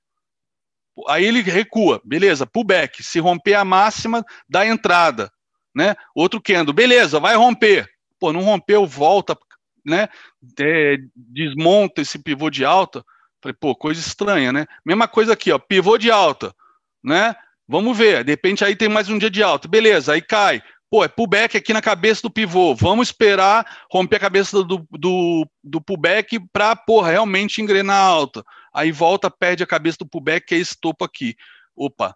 Aí 1.07 1.23
ele 1.23 1.41
recua, 1.41 2.01
beleza, 2.03 2.45
pullback. 2.45 3.03
Se 3.03 3.19
romper 3.19 3.53
a 3.53 3.63
máxima, 3.63 4.25
dá 4.49 4.65
entrada 4.65 5.31
né? 5.75 5.95
Outro 6.13 6.41
candle, 6.41 6.73
beleza, 6.73 7.19
vai 7.19 7.35
romper. 7.35 7.87
Pô, 8.19 8.33
não 8.33 8.41
rompeu, 8.41 8.85
volta, 8.85 9.37
né? 9.85 10.09
É, 10.59 10.97
desmonta 11.15 12.01
esse 12.01 12.19
pivô 12.19 12.49
de 12.49 12.65
alta. 12.65 13.03
Falei, 13.41 13.55
pô, 13.59 13.75
coisa 13.75 13.99
estranha, 13.99 14.51
né? 14.51 14.65
Mesma 14.85 15.07
coisa 15.07 15.33
aqui, 15.33 15.51
ó, 15.51 15.59
pivô 15.59 15.97
de 15.97 16.11
alta, 16.11 16.53
né? 17.03 17.35
Vamos 17.67 17.97
ver, 17.97 18.23
de 18.23 18.31
repente 18.31 18.65
aí 18.65 18.75
tem 18.75 18.89
mais 18.89 19.09
um 19.09 19.17
dia 19.17 19.29
de 19.29 19.43
alta, 19.43 19.67
beleza, 19.67 20.13
aí 20.13 20.21
cai, 20.23 20.61
Pô, 20.89 21.03
é 21.03 21.07
pullback 21.07 21.55
aqui 21.55 21.71
na 21.71 21.81
cabeça 21.81 22.23
do 22.23 22.31
pivô. 22.31 22.73
Vamos 22.73 23.09
esperar 23.09 23.85
romper 23.91 24.15
a 24.15 24.19
cabeça 24.19 24.63
do, 24.63 24.87
do, 24.89 25.47
do 25.63 25.79
pullback 25.79 26.39
para, 26.51 26.75
porra, 26.75 27.11
realmente 27.11 27.61
engrenar 27.61 28.03
alta. 28.03 28.43
Aí 28.73 28.91
volta, 28.91 29.29
perde 29.29 29.61
a 29.61 29.67
cabeça 29.67 29.99
do 29.99 30.07
pullback, 30.07 30.47
que 30.47 30.55
é 30.55 30.57
esse 30.57 30.75
topo 30.79 31.05
aqui. 31.05 31.35
Opa. 31.75 32.15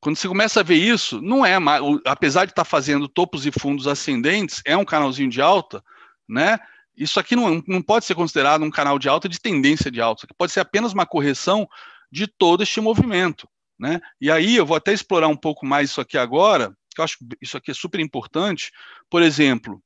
Quando 0.00 0.16
você 0.16 0.26
começa 0.26 0.60
a 0.60 0.62
ver 0.62 0.76
isso, 0.76 1.20
não 1.20 1.44
é 1.44 1.58
mais, 1.58 1.82
apesar 2.06 2.44
de 2.44 2.52
estar 2.52 2.64
tá 2.64 2.68
fazendo 2.68 3.06
topos 3.06 3.46
e 3.46 3.52
fundos 3.52 3.86
ascendentes, 3.86 4.60
é 4.64 4.76
um 4.76 4.84
canalzinho 4.84 5.30
de 5.30 5.40
alta, 5.40 5.84
né? 6.28 6.58
Isso 6.96 7.20
aqui 7.20 7.36
não, 7.36 7.62
não 7.68 7.80
pode 7.80 8.04
ser 8.04 8.14
considerado 8.14 8.64
um 8.64 8.70
canal 8.70 8.98
de 8.98 9.08
alta 9.08 9.28
de 9.28 9.38
tendência 9.38 9.90
de 9.90 10.00
alta. 10.00 10.24
Aqui 10.24 10.34
pode 10.36 10.50
ser 10.50 10.60
apenas 10.60 10.92
uma 10.92 11.06
correção 11.06 11.68
de 12.10 12.26
todo 12.26 12.62
este 12.62 12.80
movimento, 12.80 13.48
né? 13.78 14.00
E 14.20 14.30
aí 14.30 14.56
eu 14.56 14.66
vou 14.66 14.76
até 14.76 14.92
explorar 14.92 15.28
um 15.28 15.36
pouco 15.36 15.64
mais 15.64 15.90
isso 15.90 16.00
aqui 16.00 16.18
agora, 16.18 16.76
que 16.94 17.00
eu 17.00 17.04
acho 17.04 17.18
que 17.18 17.24
isso 17.40 17.56
aqui 17.56 17.70
é 17.70 17.74
super 17.74 18.00
importante. 18.00 18.70
Por 19.08 19.22
exemplo, 19.22 19.82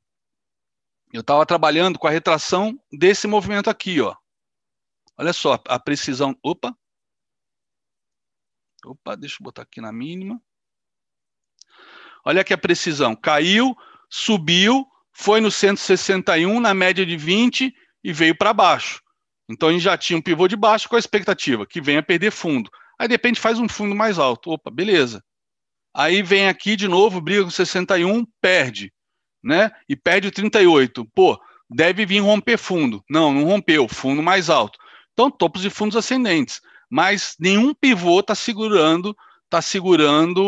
eu 1.12 1.20
estava 1.20 1.46
trabalhando 1.46 1.98
com 1.98 2.06
a 2.06 2.10
retração 2.10 2.78
desse 2.92 3.26
movimento 3.26 3.70
aqui, 3.70 4.00
ó. 4.00 4.14
Olha 5.18 5.32
só 5.32 5.60
a 5.66 5.78
precisão. 5.78 6.36
Opa! 6.42 6.76
Opa, 8.84 9.16
deixa 9.16 9.36
eu 9.40 9.44
botar 9.44 9.62
aqui 9.62 9.80
na 9.80 9.92
mínima. 9.92 10.40
Olha 12.24 12.42
aqui 12.42 12.52
a 12.52 12.58
precisão. 12.58 13.16
Caiu, 13.16 13.76
subiu, 14.10 14.86
foi 15.12 15.40
no 15.40 15.50
161, 15.50 16.60
na 16.60 16.74
média 16.74 17.06
de 17.06 17.16
20 17.16 17.74
e 18.04 18.12
veio 18.12 18.36
para 18.36 18.52
baixo. 18.52 19.02
Então 19.48 19.68
a 19.68 19.72
gente 19.72 19.82
já 19.82 19.96
tinha 19.96 20.18
um 20.18 20.22
pivô 20.22 20.46
de 20.46 20.56
baixo 20.56 20.88
com 20.88 20.96
a 20.96 20.98
expectativa 20.98 21.66
que 21.66 21.80
venha 21.80 22.02
perder 22.02 22.30
fundo. 22.30 22.70
Aí 22.98 23.08
de 23.08 23.14
repente 23.14 23.40
faz 23.40 23.58
um 23.58 23.68
fundo 23.68 23.94
mais 23.94 24.18
alto. 24.18 24.50
Opa, 24.50 24.70
beleza. 24.70 25.24
Aí 25.98 26.22
vem 26.22 26.46
aqui 26.46 26.76
de 26.76 26.86
novo, 26.86 27.22
briga 27.22 27.42
com 27.42 27.48
61, 27.48 28.26
perde, 28.38 28.92
né? 29.42 29.70
E 29.88 29.96
perde 29.96 30.28
o 30.28 30.30
38. 30.30 31.06
Pô, 31.14 31.40
deve 31.70 32.04
vir 32.04 32.18
romper 32.18 32.58
fundo. 32.58 33.02
Não, 33.08 33.32
não 33.32 33.44
rompeu, 33.44 33.88
fundo 33.88 34.22
mais 34.22 34.50
alto. 34.50 34.78
Então, 35.14 35.30
topos 35.30 35.64
e 35.64 35.70
fundos 35.70 35.96
ascendentes. 35.96 36.60
Mas 36.90 37.34
nenhum 37.40 37.72
pivô 37.72 38.20
está 38.20 38.34
segurando, 38.34 39.16
está 39.46 39.62
segurando, 39.62 40.42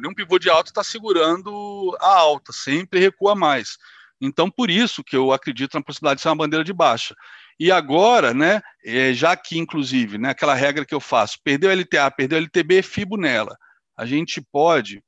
nenhum 0.00 0.14
pivô 0.14 0.38
de 0.38 0.48
alta 0.48 0.70
está 0.70 0.82
segurando 0.82 1.94
a 2.00 2.16
alta, 2.16 2.50
sempre 2.50 3.00
recua 3.00 3.34
mais. 3.34 3.76
Então, 4.18 4.50
por 4.50 4.70
isso 4.70 5.04
que 5.04 5.14
eu 5.14 5.30
acredito 5.30 5.74
na 5.74 5.82
possibilidade 5.82 6.20
de 6.20 6.22
ser 6.22 6.30
uma 6.30 6.36
bandeira 6.36 6.64
de 6.64 6.72
baixa. 6.72 7.14
E 7.60 7.70
agora, 7.70 8.32
né, 8.32 8.62
é, 8.82 9.12
já 9.12 9.36
que, 9.36 9.58
inclusive, 9.58 10.16
né, 10.16 10.30
aquela 10.30 10.54
regra 10.54 10.86
que 10.86 10.94
eu 10.94 11.00
faço, 11.00 11.36
perdeu 11.44 11.70
LTA, 11.70 12.10
perdeu 12.10 12.38
LTB, 12.38 12.80
fibo 12.80 13.18
nela 13.18 13.54
a 13.98 14.06
gente 14.06 14.40
pode 14.40 15.02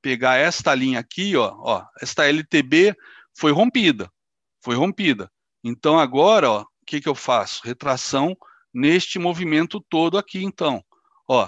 pegar 0.00 0.36
esta 0.36 0.74
linha 0.74 0.98
aqui, 0.98 1.36
ó, 1.36 1.54
ó, 1.58 1.84
esta 2.00 2.26
LTB 2.26 2.96
foi 3.36 3.52
rompida, 3.52 4.10
foi 4.62 4.74
rompida. 4.74 5.30
Então 5.62 5.98
agora, 5.98 6.50
ó, 6.50 6.62
o 6.62 6.66
que, 6.86 7.02
que 7.02 7.08
eu 7.08 7.14
faço? 7.14 7.60
Retração 7.62 8.34
neste 8.72 9.18
movimento 9.18 9.78
todo 9.90 10.16
aqui, 10.16 10.42
então. 10.42 10.82
Ó, 11.28 11.46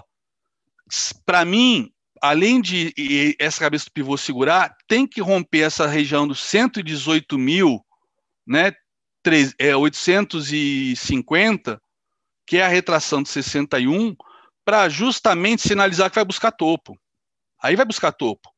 para 1.24 1.46
mim, 1.46 1.90
além 2.20 2.60
de 2.60 2.92
essa 3.38 3.60
cabeça 3.60 3.86
do 3.86 3.92
pivô 3.92 4.18
segurar, 4.18 4.76
tem 4.86 5.06
que 5.06 5.22
romper 5.22 5.60
essa 5.60 5.86
região 5.86 6.28
dos 6.28 6.40
118 6.40 7.38
mil, 7.38 7.82
né, 8.46 8.72
3, 9.22 9.54
é, 9.58 9.74
850, 9.74 11.80
que 12.46 12.58
é 12.58 12.64
a 12.64 12.68
retração 12.68 13.22
de 13.22 13.30
61, 13.30 14.14
para 14.64 14.88
justamente 14.88 15.62
sinalizar 15.62 16.10
que 16.10 16.16
vai 16.16 16.24
buscar 16.24 16.52
topo. 16.52 16.96
Aí 17.62 17.76
vai 17.76 17.84
buscar 17.84 18.12
topo. 18.12 18.50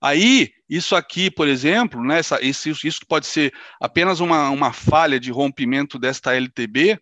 Aí, 0.00 0.50
isso 0.68 0.96
aqui, 0.96 1.30
por 1.30 1.46
exemplo, 1.46 2.02
né, 2.02 2.20
essa, 2.20 2.42
isso, 2.42 2.70
isso 2.86 3.00
pode 3.06 3.26
ser 3.26 3.52
apenas 3.78 4.20
uma, 4.20 4.48
uma 4.48 4.72
falha 4.72 5.20
de 5.20 5.30
rompimento 5.30 5.98
desta 5.98 6.34
LTB, 6.34 6.98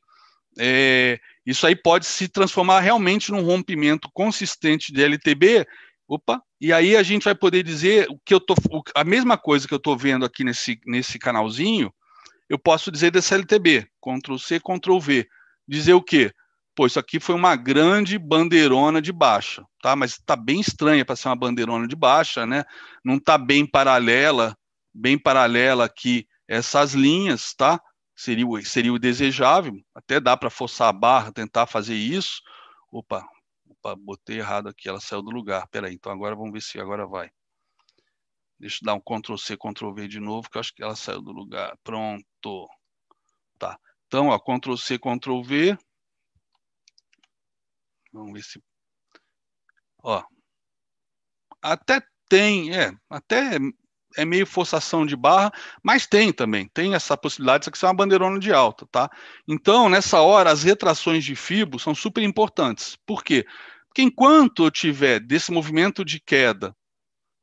é, 0.59 1.20
isso 1.47 1.66
aí 1.66 1.76
pode 1.76 2.05
se 2.05 2.28
transformar 2.28 2.80
realmente 2.80 3.30
num 3.30 3.43
rompimento 3.43 4.10
consistente 4.12 4.93
de 4.93 5.02
LTB. 5.02 5.66
Opa, 6.09 6.43
e 6.60 6.72
aí 6.72 6.97
a 6.97 7.02
gente 7.02 7.24
vai 7.24 7.35
poder 7.35 7.62
dizer 7.62 8.06
o 8.10 8.18
que 8.24 8.35
eu 8.35 8.40
tô, 8.40 8.55
a 8.94 9.05
mesma 9.05 9.39
coisa 9.39 9.68
que 9.68 9.74
eu 9.74 9.78
estou 9.78 9.97
vendo 9.97 10.24
aqui 10.24 10.43
nesse, 10.43 10.80
nesse 10.86 11.18
canalzinho, 11.18 11.93
eu 12.48 12.59
posso 12.59 12.90
dizer 12.90 13.10
dessa 13.10 13.35
LTB, 13.35 13.86
Ctrl 14.01 14.39
C, 14.39 14.59
Ctrl 14.59 14.98
V. 14.98 15.28
Dizer 15.66 15.93
o 15.93 16.02
quê? 16.02 16.32
Pô, 16.78 16.86
isso 16.86 17.00
aqui 17.00 17.18
foi 17.18 17.34
uma 17.34 17.56
grande 17.56 18.16
bandeirona 18.16 19.02
de 19.02 19.12
baixa, 19.12 19.66
tá? 19.82 19.96
Mas 19.96 20.12
está 20.12 20.36
bem 20.36 20.60
estranha 20.60 21.05
para 21.05 21.16
ser 21.16 21.26
uma 21.26 21.34
bandeirona 21.34 21.88
de 21.88 21.96
baixa, 21.96 22.46
né? 22.46 22.62
Não 23.05 23.16
está 23.16 23.36
bem 23.36 23.68
paralela, 23.68 24.56
bem 24.94 25.18
paralela 25.18 25.86
aqui 25.86 26.24
essas 26.46 26.94
linhas, 26.94 27.52
tá? 27.52 27.80
Seria, 28.14 28.46
seria 28.64 28.92
o 28.92 28.98
desejável, 28.98 29.74
até 29.92 30.20
dá 30.20 30.36
para 30.36 30.50
forçar 30.50 30.88
a 30.88 30.92
barra, 30.92 31.32
tentar 31.32 31.66
fazer 31.66 31.96
isso. 31.96 32.40
Opa, 32.92 33.26
opa, 33.68 33.96
botei 33.96 34.38
errado 34.38 34.68
aqui, 34.68 34.88
ela 34.88 35.00
saiu 35.00 35.20
do 35.20 35.32
lugar. 35.32 35.66
Peraí, 35.72 35.94
então 35.94 36.12
agora 36.12 36.36
vamos 36.36 36.52
ver 36.52 36.62
se 36.62 36.78
agora 36.78 37.09
vai. 37.09 37.28
Deixa 38.56 38.78
eu 38.82 38.86
dar 38.86 38.94
um 38.94 39.00
Ctrl 39.00 39.36
C, 39.36 39.56
Ctrl 39.56 39.92
V 39.94 40.06
de 40.06 40.20
novo, 40.20 40.48
que 40.48 40.56
eu 40.56 40.60
acho 40.60 40.72
que 40.72 40.84
ela 40.84 40.94
saiu 40.94 41.20
do 41.20 41.32
lugar. 41.32 41.76
Pronto. 41.82 42.68
Tá. 43.59 43.76
Então, 44.06 44.28
ó, 44.28 44.38
Ctrl 44.38 44.76
C, 44.76 44.96
Ctrl 44.96 45.42
V. 45.42 45.76
Vamos 48.12 48.32
ver 48.32 48.43
se. 48.43 48.62
Ó. 50.02 50.22
Até 51.62 52.02
tem, 52.28 52.76
é, 52.76 52.93
até 53.10 53.59
é 54.16 54.24
meio 54.24 54.47
forçação 54.47 55.05
de 55.05 55.16
barra, 55.16 55.52
mas 55.82 56.06
tem 56.06 56.32
também, 56.32 56.68
tem 56.72 56.94
essa 56.94 57.16
possibilidade, 57.16 57.64
isso 57.64 57.70
aqui 57.70 57.85
é 57.85 57.89
uma 57.89 57.94
bandeirona 57.94 58.39
de 58.39 58.52
alta, 58.52 58.86
tá? 58.90 59.10
Então, 59.47 59.89
nessa 59.89 60.20
hora, 60.20 60.51
as 60.51 60.62
retrações 60.62 61.24
de 61.24 61.35
FIBO 61.35 61.78
são 61.78 61.94
super 61.94 62.22
importantes. 62.22 62.97
Por 63.06 63.22
quê? 63.22 63.44
Porque 63.89 64.02
enquanto 64.02 64.64
eu 64.64 64.70
tiver 64.70 65.20
desse 65.20 65.51
movimento 65.51 66.05
de 66.05 66.20
queda, 66.20 66.74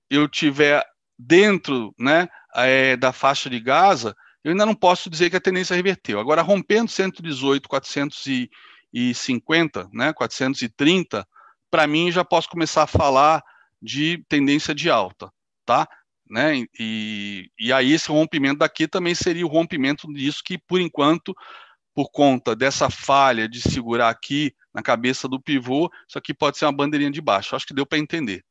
eu 0.09 0.27
tiver 0.27 0.83
dentro 1.17 1.93
né, 1.99 2.27
é, 2.55 2.95
da 2.97 3.11
faixa 3.11 3.49
de 3.49 3.59
Gaza, 3.59 4.15
eu 4.43 4.51
ainda 4.51 4.65
não 4.65 4.75
posso 4.75 5.09
dizer 5.09 5.29
que 5.29 5.35
a 5.35 5.41
tendência 5.41 5.75
reverteu. 5.75 6.19
Agora, 6.19 6.41
rompendo 6.41 6.91
118, 6.91 7.67
400 7.67 8.27
e 8.27 8.49
450, 8.95 9.89
né, 9.91 10.13
430, 10.13 11.27
para 11.69 11.85
mim 11.85 12.11
já 12.11 12.23
posso 12.23 12.49
começar 12.49 12.83
a 12.83 12.87
falar 12.87 13.43
de 13.81 14.23
tendência 14.29 14.73
de 14.73 14.89
alta, 14.89 15.29
tá? 15.65 15.87
Né? 16.27 16.65
E, 16.79 17.51
e 17.59 17.73
aí 17.73 17.91
esse 17.91 18.09
rompimento 18.09 18.59
daqui 18.59 18.87
também 18.87 19.13
seria 19.13 19.45
o 19.45 19.49
rompimento 19.49 20.11
disso 20.13 20.41
que, 20.43 20.57
por 20.57 20.79
enquanto, 20.79 21.35
por 21.93 22.09
conta 22.09 22.55
dessa 22.55 22.89
falha 22.89 23.47
de 23.47 23.61
segurar 23.61 24.09
aqui 24.09 24.55
na 24.73 24.81
cabeça 24.81 25.27
do 25.27 25.39
pivô, 25.39 25.91
isso 26.07 26.17
aqui 26.17 26.33
pode 26.33 26.57
ser 26.57 26.65
uma 26.65 26.71
bandeirinha 26.71 27.11
de 27.11 27.21
baixo. 27.21 27.55
Acho 27.55 27.67
que 27.67 27.73
deu 27.73 27.85
para 27.85 27.99
entender, 27.99 28.43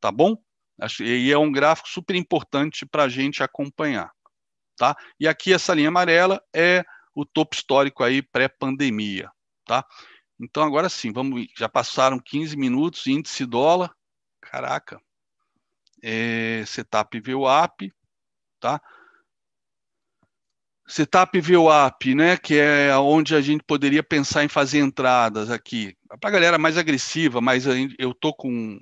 tá 0.00 0.10
bom? 0.10 0.36
Acho, 0.80 1.04
e 1.04 1.30
é 1.30 1.38
um 1.38 1.52
gráfico 1.52 1.88
super 1.88 2.16
importante 2.16 2.86
para 2.86 3.04
a 3.04 3.08
gente 3.08 3.42
acompanhar, 3.42 4.10
tá? 4.76 4.96
E 5.20 5.28
aqui 5.28 5.52
essa 5.52 5.74
linha 5.74 5.88
amarela 5.88 6.42
é 6.54 6.82
o 7.14 7.24
topo 7.24 7.54
histórico 7.54 8.02
aí 8.02 8.22
pré-pandemia, 8.22 9.30
tá? 9.70 9.86
Então 10.40 10.64
agora 10.64 10.88
sim, 10.88 11.12
vamos, 11.12 11.46
já 11.56 11.68
passaram 11.68 12.18
15 12.18 12.56
minutos, 12.56 13.06
índice 13.06 13.46
dólar, 13.46 13.94
caraca, 14.40 15.00
é, 16.02 16.64
setup 16.66 17.20
VWAP, 17.20 17.92
tá? 18.58 18.82
Setup 20.88 21.40
VWAP, 21.40 22.16
né, 22.16 22.36
que 22.36 22.58
é 22.58 22.96
onde 22.96 23.36
a 23.36 23.40
gente 23.40 23.62
poderia 23.62 24.02
pensar 24.02 24.42
em 24.42 24.48
fazer 24.48 24.80
entradas 24.80 25.48
aqui. 25.48 25.96
Para 26.20 26.30
a 26.30 26.32
galera 26.32 26.58
mais 26.58 26.76
agressiva, 26.76 27.40
mas 27.40 27.64
eu 27.96 28.12
tô 28.12 28.34
com. 28.34 28.76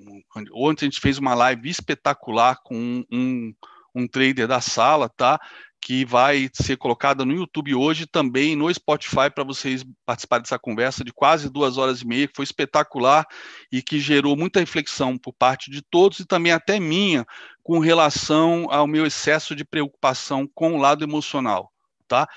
Ontem 0.53 0.87
a 0.87 0.89
gente 0.89 0.99
fez 0.99 1.19
uma 1.19 1.35
live 1.35 1.69
espetacular 1.69 2.59
com 2.63 2.75
um, 2.75 3.05
um, 3.11 3.53
um 3.95 4.07
trader 4.07 4.47
da 4.47 4.61
sala, 4.61 5.09
tá? 5.09 5.39
que 5.81 6.03
vai 6.03 6.49
ser 6.53 6.77
colocada 6.77 7.23
no 7.23 7.33
YouTube 7.33 7.73
hoje 7.73 8.05
também 8.05 8.55
no 8.55 8.71
Spotify 8.73 9.29
para 9.33 9.43
vocês 9.43 9.85
participarem 10.05 10.43
dessa 10.43 10.59
conversa 10.59 11.03
de 11.03 11.13
quase 11.13 11.49
duas 11.49 11.77
horas 11.77 12.01
e 12.01 12.07
meia, 12.07 12.27
que 12.27 12.35
foi 12.35 12.43
espetacular 12.43 13.25
e 13.71 13.81
que 13.81 13.99
gerou 13.99 14.35
muita 14.35 14.59
reflexão 14.59 15.17
por 15.17 15.33
parte 15.33 15.71
de 15.71 15.81
todos 15.81 16.19
e 16.19 16.25
também 16.25 16.51
até 16.51 16.79
minha 16.79 17.25
com 17.63 17.79
relação 17.79 18.67
ao 18.69 18.87
meu 18.87 19.05
excesso 19.05 19.55
de 19.55 19.63
preocupação 19.63 20.47
com 20.53 20.73
o 20.73 20.77
lado 20.77 21.03
emocional, 21.03 21.71
tá? 22.07 22.27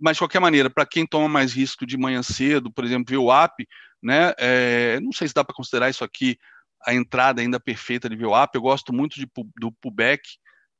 Mas 0.00 0.16
de 0.16 0.20
qualquer 0.20 0.40
maneira, 0.40 0.68
para 0.68 0.86
quem 0.86 1.06
toma 1.06 1.28
mais 1.28 1.52
risco 1.52 1.86
de 1.86 1.96
manhã 1.96 2.22
cedo, 2.22 2.70
por 2.70 2.84
exemplo, 2.84 3.30
app, 3.30 3.66
né? 4.02 4.32
É, 4.38 4.98
não 5.00 5.12
sei 5.12 5.28
se 5.28 5.34
dá 5.34 5.44
para 5.44 5.54
considerar 5.54 5.88
isso 5.88 6.02
aqui 6.02 6.36
a 6.84 6.94
entrada 6.94 7.40
ainda 7.40 7.60
perfeita 7.60 8.08
de 8.08 8.16
VWAP, 8.16 8.54
eu 8.54 8.62
gosto 8.62 8.92
muito 8.92 9.14
de, 9.14 9.28
do 9.56 9.72
pullback, 9.72 10.22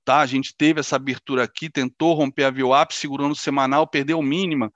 Tá? 0.08 0.20
A 0.20 0.26
gente 0.26 0.56
teve 0.56 0.80
essa 0.80 0.96
abertura 0.96 1.44
aqui, 1.44 1.68
tentou 1.68 2.14
romper 2.14 2.44
a 2.44 2.50
VWAP, 2.50 2.92
segurou 2.92 3.28
no 3.28 3.36
semanal, 3.36 3.86
perdeu 3.86 4.22
mínima. 4.22 4.72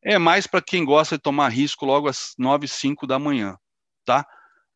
É 0.00 0.18
mais 0.18 0.46
para 0.46 0.62
quem 0.62 0.84
gosta 0.84 1.16
de 1.16 1.22
tomar 1.24 1.48
risco 1.48 1.84
logo 1.84 2.06
às 2.06 2.34
9 2.38 2.68
5 2.68 3.04
da 3.04 3.18
manhã. 3.18 3.56
Tá? 4.04 4.24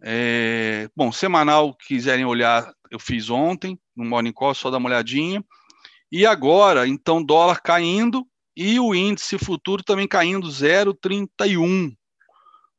É, 0.02 0.88
bom, 0.96 1.12
semanal, 1.12 1.72
quiserem 1.76 2.24
olhar, 2.24 2.68
eu 2.90 2.98
fiz 2.98 3.30
ontem, 3.30 3.78
no 3.94 4.04
Morning 4.04 4.32
Call, 4.32 4.56
só 4.56 4.70
dá 4.70 4.78
uma 4.78 4.88
olhadinha. 4.88 5.40
E 6.10 6.26
agora, 6.26 6.88
então, 6.88 7.22
dólar 7.22 7.60
caindo 7.62 8.26
e 8.56 8.80
o 8.80 8.96
índice 8.96 9.38
futuro 9.38 9.84
também 9.84 10.08
caindo 10.08 10.48
0,31. 10.48 11.94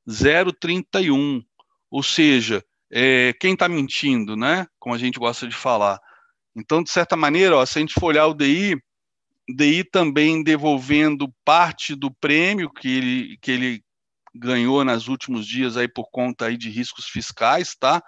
0,31. 0.09 1.41
Ou 1.89 2.03
seja, 2.03 2.61
é, 2.91 3.31
quem 3.39 3.53
está 3.53 3.69
mentindo, 3.69 4.35
né? 4.35 4.67
Como 4.77 4.93
a 4.93 4.97
gente 4.97 5.17
gosta 5.17 5.47
de 5.47 5.55
falar. 5.55 6.01
Então, 6.55 6.83
de 6.83 6.91
certa 6.91 7.15
maneira, 7.15 7.57
ó, 7.57 7.65
se 7.65 7.79
a 7.79 7.81
gente 7.81 7.93
for 7.93 8.07
olhar 8.07 8.27
o 8.27 8.33
DI, 8.33 8.77
DI 9.49 9.83
também 9.83 10.43
devolvendo 10.43 11.33
parte 11.43 11.95
do 11.95 12.11
prêmio 12.11 12.69
que 12.69 12.87
ele, 12.87 13.37
que 13.41 13.51
ele 13.51 13.83
ganhou 14.33 14.83
nos 14.83 15.07
últimos 15.07 15.45
dias 15.45 15.77
aí 15.77 15.87
por 15.87 16.09
conta 16.11 16.45
aí 16.45 16.57
de 16.57 16.69
riscos 16.69 17.05
fiscais, 17.05 17.75
tá? 17.75 18.01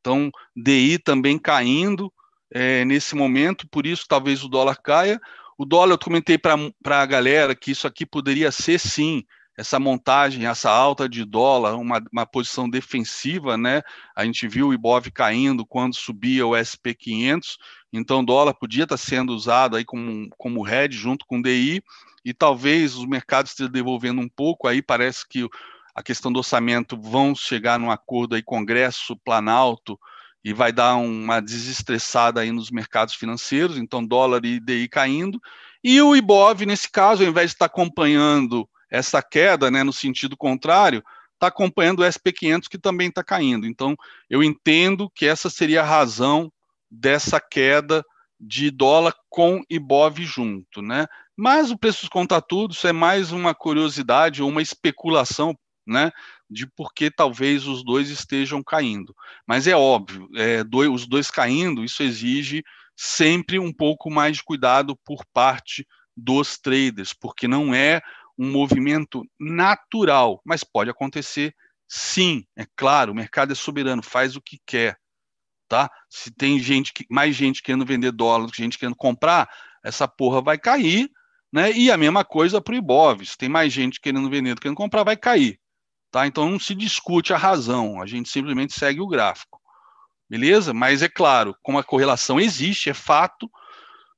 Então, 0.00 0.30
DI 0.56 0.98
também 0.98 1.38
caindo 1.38 2.12
é, 2.52 2.84
nesse 2.84 3.14
momento, 3.14 3.68
por 3.68 3.86
isso 3.86 4.06
talvez 4.08 4.42
o 4.42 4.48
dólar 4.48 4.76
caia. 4.82 5.20
O 5.58 5.64
dólar, 5.64 5.94
eu 5.94 5.98
comentei 5.98 6.38
para 6.38 6.56
a 6.86 7.06
galera 7.06 7.54
que 7.54 7.70
isso 7.70 7.86
aqui 7.86 8.06
poderia 8.06 8.50
ser 8.50 8.78
sim 8.78 9.22
essa 9.60 9.78
montagem, 9.78 10.46
essa 10.46 10.70
alta 10.70 11.06
de 11.06 11.22
dólar, 11.22 11.76
uma, 11.76 12.02
uma 12.10 12.24
posição 12.24 12.68
defensiva, 12.68 13.58
né? 13.58 13.82
A 14.16 14.24
gente 14.24 14.48
viu 14.48 14.68
o 14.68 14.72
Ibov 14.72 15.10
caindo 15.10 15.66
quando 15.66 15.94
subia 15.94 16.46
o 16.46 16.52
SP500, 16.52 17.58
então 17.92 18.20
o 18.20 18.24
dólar 18.24 18.54
podia 18.54 18.84
estar 18.84 18.96
sendo 18.96 19.34
usado 19.34 19.76
aí 19.76 19.84
como, 19.84 20.30
como 20.38 20.64
junto 20.90 21.26
com 21.26 21.42
DI, 21.42 21.82
e 22.24 22.32
talvez 22.32 22.94
os 22.94 23.04
mercados 23.04 23.50
estejam 23.50 23.70
devolvendo 23.70 24.22
um 24.22 24.28
pouco, 24.30 24.66
aí 24.66 24.80
parece 24.80 25.28
que 25.28 25.46
a 25.94 26.02
questão 26.02 26.32
do 26.32 26.38
orçamento 26.38 26.98
vão 26.98 27.34
chegar 27.34 27.78
num 27.78 27.90
acordo 27.90 28.36
aí, 28.36 28.42
Congresso, 28.42 29.14
Planalto, 29.14 30.00
e 30.42 30.54
vai 30.54 30.72
dar 30.72 30.96
uma 30.96 31.38
desestressada 31.38 32.40
aí 32.40 32.50
nos 32.50 32.70
mercados 32.70 33.14
financeiros, 33.14 33.76
então 33.76 34.06
dólar 34.06 34.42
e 34.42 34.58
DI 34.58 34.88
caindo, 34.88 35.38
e 35.84 36.00
o 36.00 36.16
IBOV, 36.16 36.64
nesse 36.64 36.90
caso, 36.90 37.22
ao 37.22 37.28
invés 37.28 37.50
de 37.50 37.56
estar 37.56 37.66
acompanhando 37.66 38.66
essa 38.90 39.22
queda, 39.22 39.70
né, 39.70 39.82
no 39.82 39.92
sentido 39.92 40.36
contrário, 40.36 41.02
está 41.34 41.46
acompanhando 41.46 42.00
o 42.00 42.04
SP500 42.04 42.68
que 42.68 42.78
também 42.78 43.08
está 43.08 43.24
caindo. 43.24 43.66
Então, 43.66 43.96
eu 44.28 44.42
entendo 44.42 45.08
que 45.08 45.26
essa 45.26 45.48
seria 45.48 45.80
a 45.80 45.86
razão 45.86 46.52
dessa 46.90 47.40
queda 47.40 48.04
de 48.38 48.70
dólar 48.70 49.14
com 49.28 49.62
IBOV 49.68 50.24
junto, 50.24 50.82
né? 50.82 51.06
Mas 51.36 51.70
o 51.70 51.78
preço 51.78 52.08
tudo, 52.46 52.72
isso 52.72 52.86
é 52.86 52.92
mais 52.92 53.32
uma 53.32 53.54
curiosidade 53.54 54.42
ou 54.42 54.48
uma 54.48 54.60
especulação, 54.60 55.56
né? 55.86 56.10
De 56.48 56.66
por 56.66 56.92
que 56.92 57.10
talvez 57.10 57.66
os 57.66 57.84
dois 57.84 58.10
estejam 58.10 58.62
caindo. 58.62 59.14
Mas 59.46 59.66
é 59.66 59.74
óbvio, 59.74 60.28
é, 60.34 60.64
dois, 60.64 60.90
os 60.90 61.06
dois 61.06 61.30
caindo, 61.30 61.84
isso 61.84 62.02
exige 62.02 62.62
sempre 62.96 63.58
um 63.58 63.72
pouco 63.72 64.10
mais 64.10 64.38
de 64.38 64.44
cuidado 64.44 64.96
por 65.04 65.24
parte 65.32 65.86
dos 66.16 66.58
traders, 66.58 67.14
porque 67.14 67.48
não 67.48 67.74
é 67.74 68.02
um 68.40 68.50
movimento 68.50 69.22
natural, 69.38 70.40
mas 70.42 70.64
pode 70.64 70.88
acontecer 70.88 71.54
sim, 71.86 72.46
é 72.56 72.64
claro, 72.74 73.12
o 73.12 73.14
mercado 73.14 73.52
é 73.52 73.54
soberano, 73.54 74.02
faz 74.02 74.34
o 74.34 74.40
que 74.40 74.58
quer, 74.64 74.96
tá? 75.68 75.90
Se 76.08 76.30
tem 76.30 76.58
gente 76.58 76.90
que, 76.94 77.04
mais 77.10 77.36
gente 77.36 77.62
querendo 77.62 77.84
vender 77.84 78.12
dólar 78.12 78.46
do 78.46 78.52
que 78.52 78.62
gente 78.62 78.78
querendo 78.78 78.96
comprar, 78.96 79.46
essa 79.84 80.08
porra 80.08 80.40
vai 80.40 80.56
cair, 80.56 81.10
né? 81.52 81.70
E 81.72 81.90
a 81.90 81.98
mesma 81.98 82.24
coisa 82.24 82.62
para 82.62 82.72
o 82.72 82.76
Ibov, 82.76 83.26
se 83.26 83.36
tem 83.36 83.48
mais 83.48 83.74
gente 83.74 84.00
querendo 84.00 84.30
vender 84.30 84.54
do 84.54 84.56
que 84.56 84.62
querendo 84.62 84.76
comprar, 84.76 85.04
vai 85.04 85.18
cair, 85.18 85.60
tá? 86.10 86.26
Então 86.26 86.48
não 86.48 86.58
se 86.58 86.74
discute 86.74 87.34
a 87.34 87.36
razão, 87.36 88.00
a 88.00 88.06
gente 88.06 88.30
simplesmente 88.30 88.72
segue 88.72 89.02
o 89.02 89.08
gráfico, 89.08 89.60
beleza? 90.30 90.72
Mas 90.72 91.02
é 91.02 91.10
claro, 91.10 91.54
como 91.62 91.78
a 91.78 91.84
correlação 91.84 92.40
existe, 92.40 92.88
é 92.88 92.94
fato, 92.94 93.50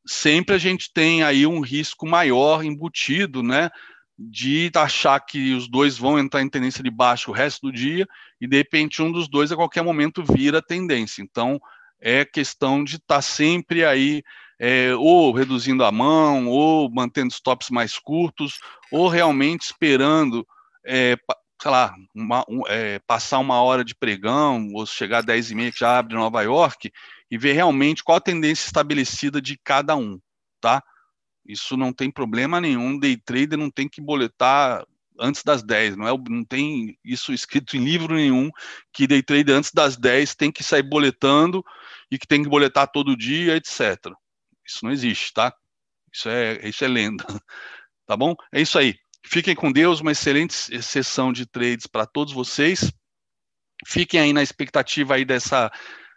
sempre 0.07 0.55
a 0.55 0.59
gente 0.59 0.93
tem 0.93 1.25
aí 1.25 1.45
um 1.45 1.61
risco 1.61 2.07
maior 2.07 2.65
embutido, 2.65 3.43
né? 3.43 3.69
De 4.19 4.71
achar 4.77 5.19
que 5.21 5.55
os 5.55 5.69
dois 5.69 5.97
vão 5.97 6.19
entrar 6.19 6.43
em 6.43 6.49
tendência 6.49 6.83
de 6.83 6.91
baixo 6.91 7.31
o 7.31 7.35
resto 7.35 7.67
do 7.67 7.73
dia 7.73 8.07
e 8.41 8.47
de 8.47 8.57
repente 8.57 9.03
um 9.03 9.11
dos 9.11 9.29
dois 9.29 9.51
a 9.51 9.57
qualquer 9.57 9.83
momento 9.83 10.23
vira 10.23 10.63
tendência. 10.63 11.23
Então 11.23 11.61
é 12.01 12.25
questão 12.25 12.85
de 12.85 12.97
estar 12.97 13.17
tá 13.17 13.23
sempre 13.23 13.85
aí 13.85 14.23
é, 14.59 14.95
ou 14.95 15.33
reduzindo 15.33 15.85
a 15.85 15.91
mão 15.91 16.47
ou 16.47 16.91
mantendo 16.91 17.33
stops 17.33 17.71
mais 17.71 17.99
curtos 17.99 18.61
ou 18.91 19.09
realmente 19.09 19.63
esperando 19.63 20.47
é, 20.85 21.17
sei 21.63 21.71
lá, 21.71 21.95
uma, 22.13 22.45
um, 22.49 22.63
é, 22.67 22.99
passar 23.07 23.39
uma 23.39 23.63
hora 23.63 23.85
de 23.85 23.95
pregão 23.95 24.69
ou 24.75 24.85
chegar 24.85 25.19
a 25.19 25.23
10 25.23 25.53
e 25.53 25.55
meia 25.55 25.73
que 25.73 25.79
já 25.79 25.97
abre 25.97 26.17
Nova 26.17 26.43
York 26.43 26.93
e 27.31 27.39
ver 27.39 27.53
realmente 27.53 28.03
qual 28.03 28.19
a 28.19 28.21
tendência 28.21 28.67
estabelecida 28.67 29.41
de 29.41 29.57
cada 29.57 29.95
um, 29.95 30.19
tá? 30.61 30.83
Isso 31.47 31.77
não 31.77 31.93
tem 31.93 32.11
problema 32.11 32.61
nenhum. 32.61 32.99
Day 32.99 33.17
trader 33.17 33.59
não 33.59 33.71
tem 33.71 33.89
que 33.89 34.01
boletar 34.01 34.87
antes 35.19 35.43
das 35.43 35.63
10, 35.63 35.97
não 35.97 36.09
é? 36.09 36.11
Não 36.29 36.45
tem 36.45 36.99
isso 37.05 37.33
escrito 37.33 37.77
em 37.77 37.85
livro 37.85 38.15
nenhum 38.15 38.51
que 38.93 39.07
day 39.07 39.23
trader 39.23 39.57
antes 39.57 39.71
das 39.73 39.97
10 39.97 40.35
tem 40.35 40.51
que 40.51 40.65
sair 40.65 40.83
boletando 40.83 41.65
e 42.11 42.19
que 42.19 42.27
tem 42.27 42.43
que 42.43 42.49
boletar 42.49 42.89
todo 42.89 43.17
dia, 43.17 43.57
etc. 43.57 44.13
Isso 44.67 44.85
não 44.85 44.91
existe, 44.91 45.33
tá? 45.33 45.55
Isso 46.13 46.29
é 46.29 46.69
isso 46.69 46.85
é 46.85 46.89
lenda. 46.89 47.25
Tá 48.05 48.17
bom? 48.17 48.35
É 48.53 48.61
isso 48.61 48.79
aí. 48.79 48.97
Fiquem 49.25 49.55
com 49.55 49.71
Deus, 49.73 50.01
uma 50.01 50.11
excelente 50.11 50.53
sessão 50.83 51.33
de 51.33 51.47
trades 51.47 51.87
para 51.87 52.05
todos 52.05 52.35
vocês. 52.35 52.93
Fiquem 53.87 54.21
aí 54.21 54.33
na 54.33 54.43
expectativa 54.43 55.15
aí 55.15 55.25
dessa 55.25 55.71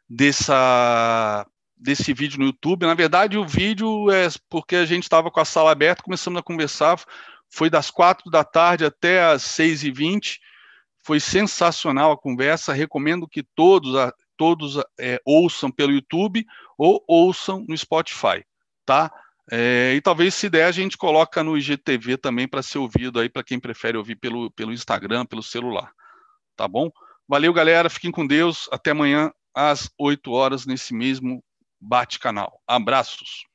dessa 0.10 1.48
desse 1.78 2.14
vídeo 2.14 2.40
no 2.40 2.46
YouTube. 2.46 2.86
Na 2.86 2.94
verdade, 2.94 3.38
o 3.38 3.46
vídeo 3.46 4.10
é 4.12 4.28
porque 4.50 4.76
a 4.76 4.86
gente 4.86 5.04
estava 5.04 5.30
com 5.30 5.40
a 5.40 5.46
sala 5.46 5.72
aberta, 5.72 6.04
começamos 6.04 6.40
a 6.40 6.44
conversar. 6.44 7.00
Foi 7.50 7.70
das 7.70 7.92
quatro 7.92 8.30
da 8.30 8.44
tarde 8.44 8.86
até 8.86 9.24
as 9.24 9.44
seis 9.44 9.84
e 9.84 9.92
vinte. 9.92 10.40
Foi 11.04 11.20
sensacional 11.20 12.12
a 12.12 12.18
conversa. 12.18 12.74
Recomendo 12.74 13.28
que 13.28 13.44
todos, 13.44 13.94
todos 14.36 14.82
é, 15.00 15.22
ouçam 15.26 15.70
pelo 15.70 15.92
YouTube 15.92 16.46
ou 16.78 17.04
ouçam 17.08 17.64
no 17.68 17.78
Spotify, 17.78 18.44
tá? 18.86 19.12
É, 19.52 19.94
e 19.96 20.02
talvez, 20.02 20.34
se 20.34 20.50
der, 20.50 20.66
a 20.66 20.72
gente 20.72 20.98
coloca 20.98 21.44
no 21.44 21.58
IGTV 21.58 22.18
também 22.18 22.48
para 22.48 22.64
ser 22.64 22.80
ouvido 22.80 23.20
aí 23.20 23.30
para 23.30 23.44
quem 23.44 23.60
prefere 23.60 23.98
ouvir 23.98 24.16
pelo, 24.16 24.50
pelo 24.52 24.74
Instagram, 24.74 25.26
pelo 25.26 25.44
celular. 25.44 25.92
Tá 26.56 26.68
bom? 26.68 26.90
Valeu, 27.28 27.54
galera. 27.54 27.90
Fiquem 27.90 28.12
com 28.12 28.26
Deus. 28.26 28.68
Até 28.72 28.92
amanhã 28.92 29.32
às 29.54 29.90
8 30.00 30.32
horas 30.32 30.66
nesse 30.66 30.94
mesmo 30.94 31.44
Bate 31.88 32.20
Canal. 32.20 32.62
Abraços. 32.68 33.46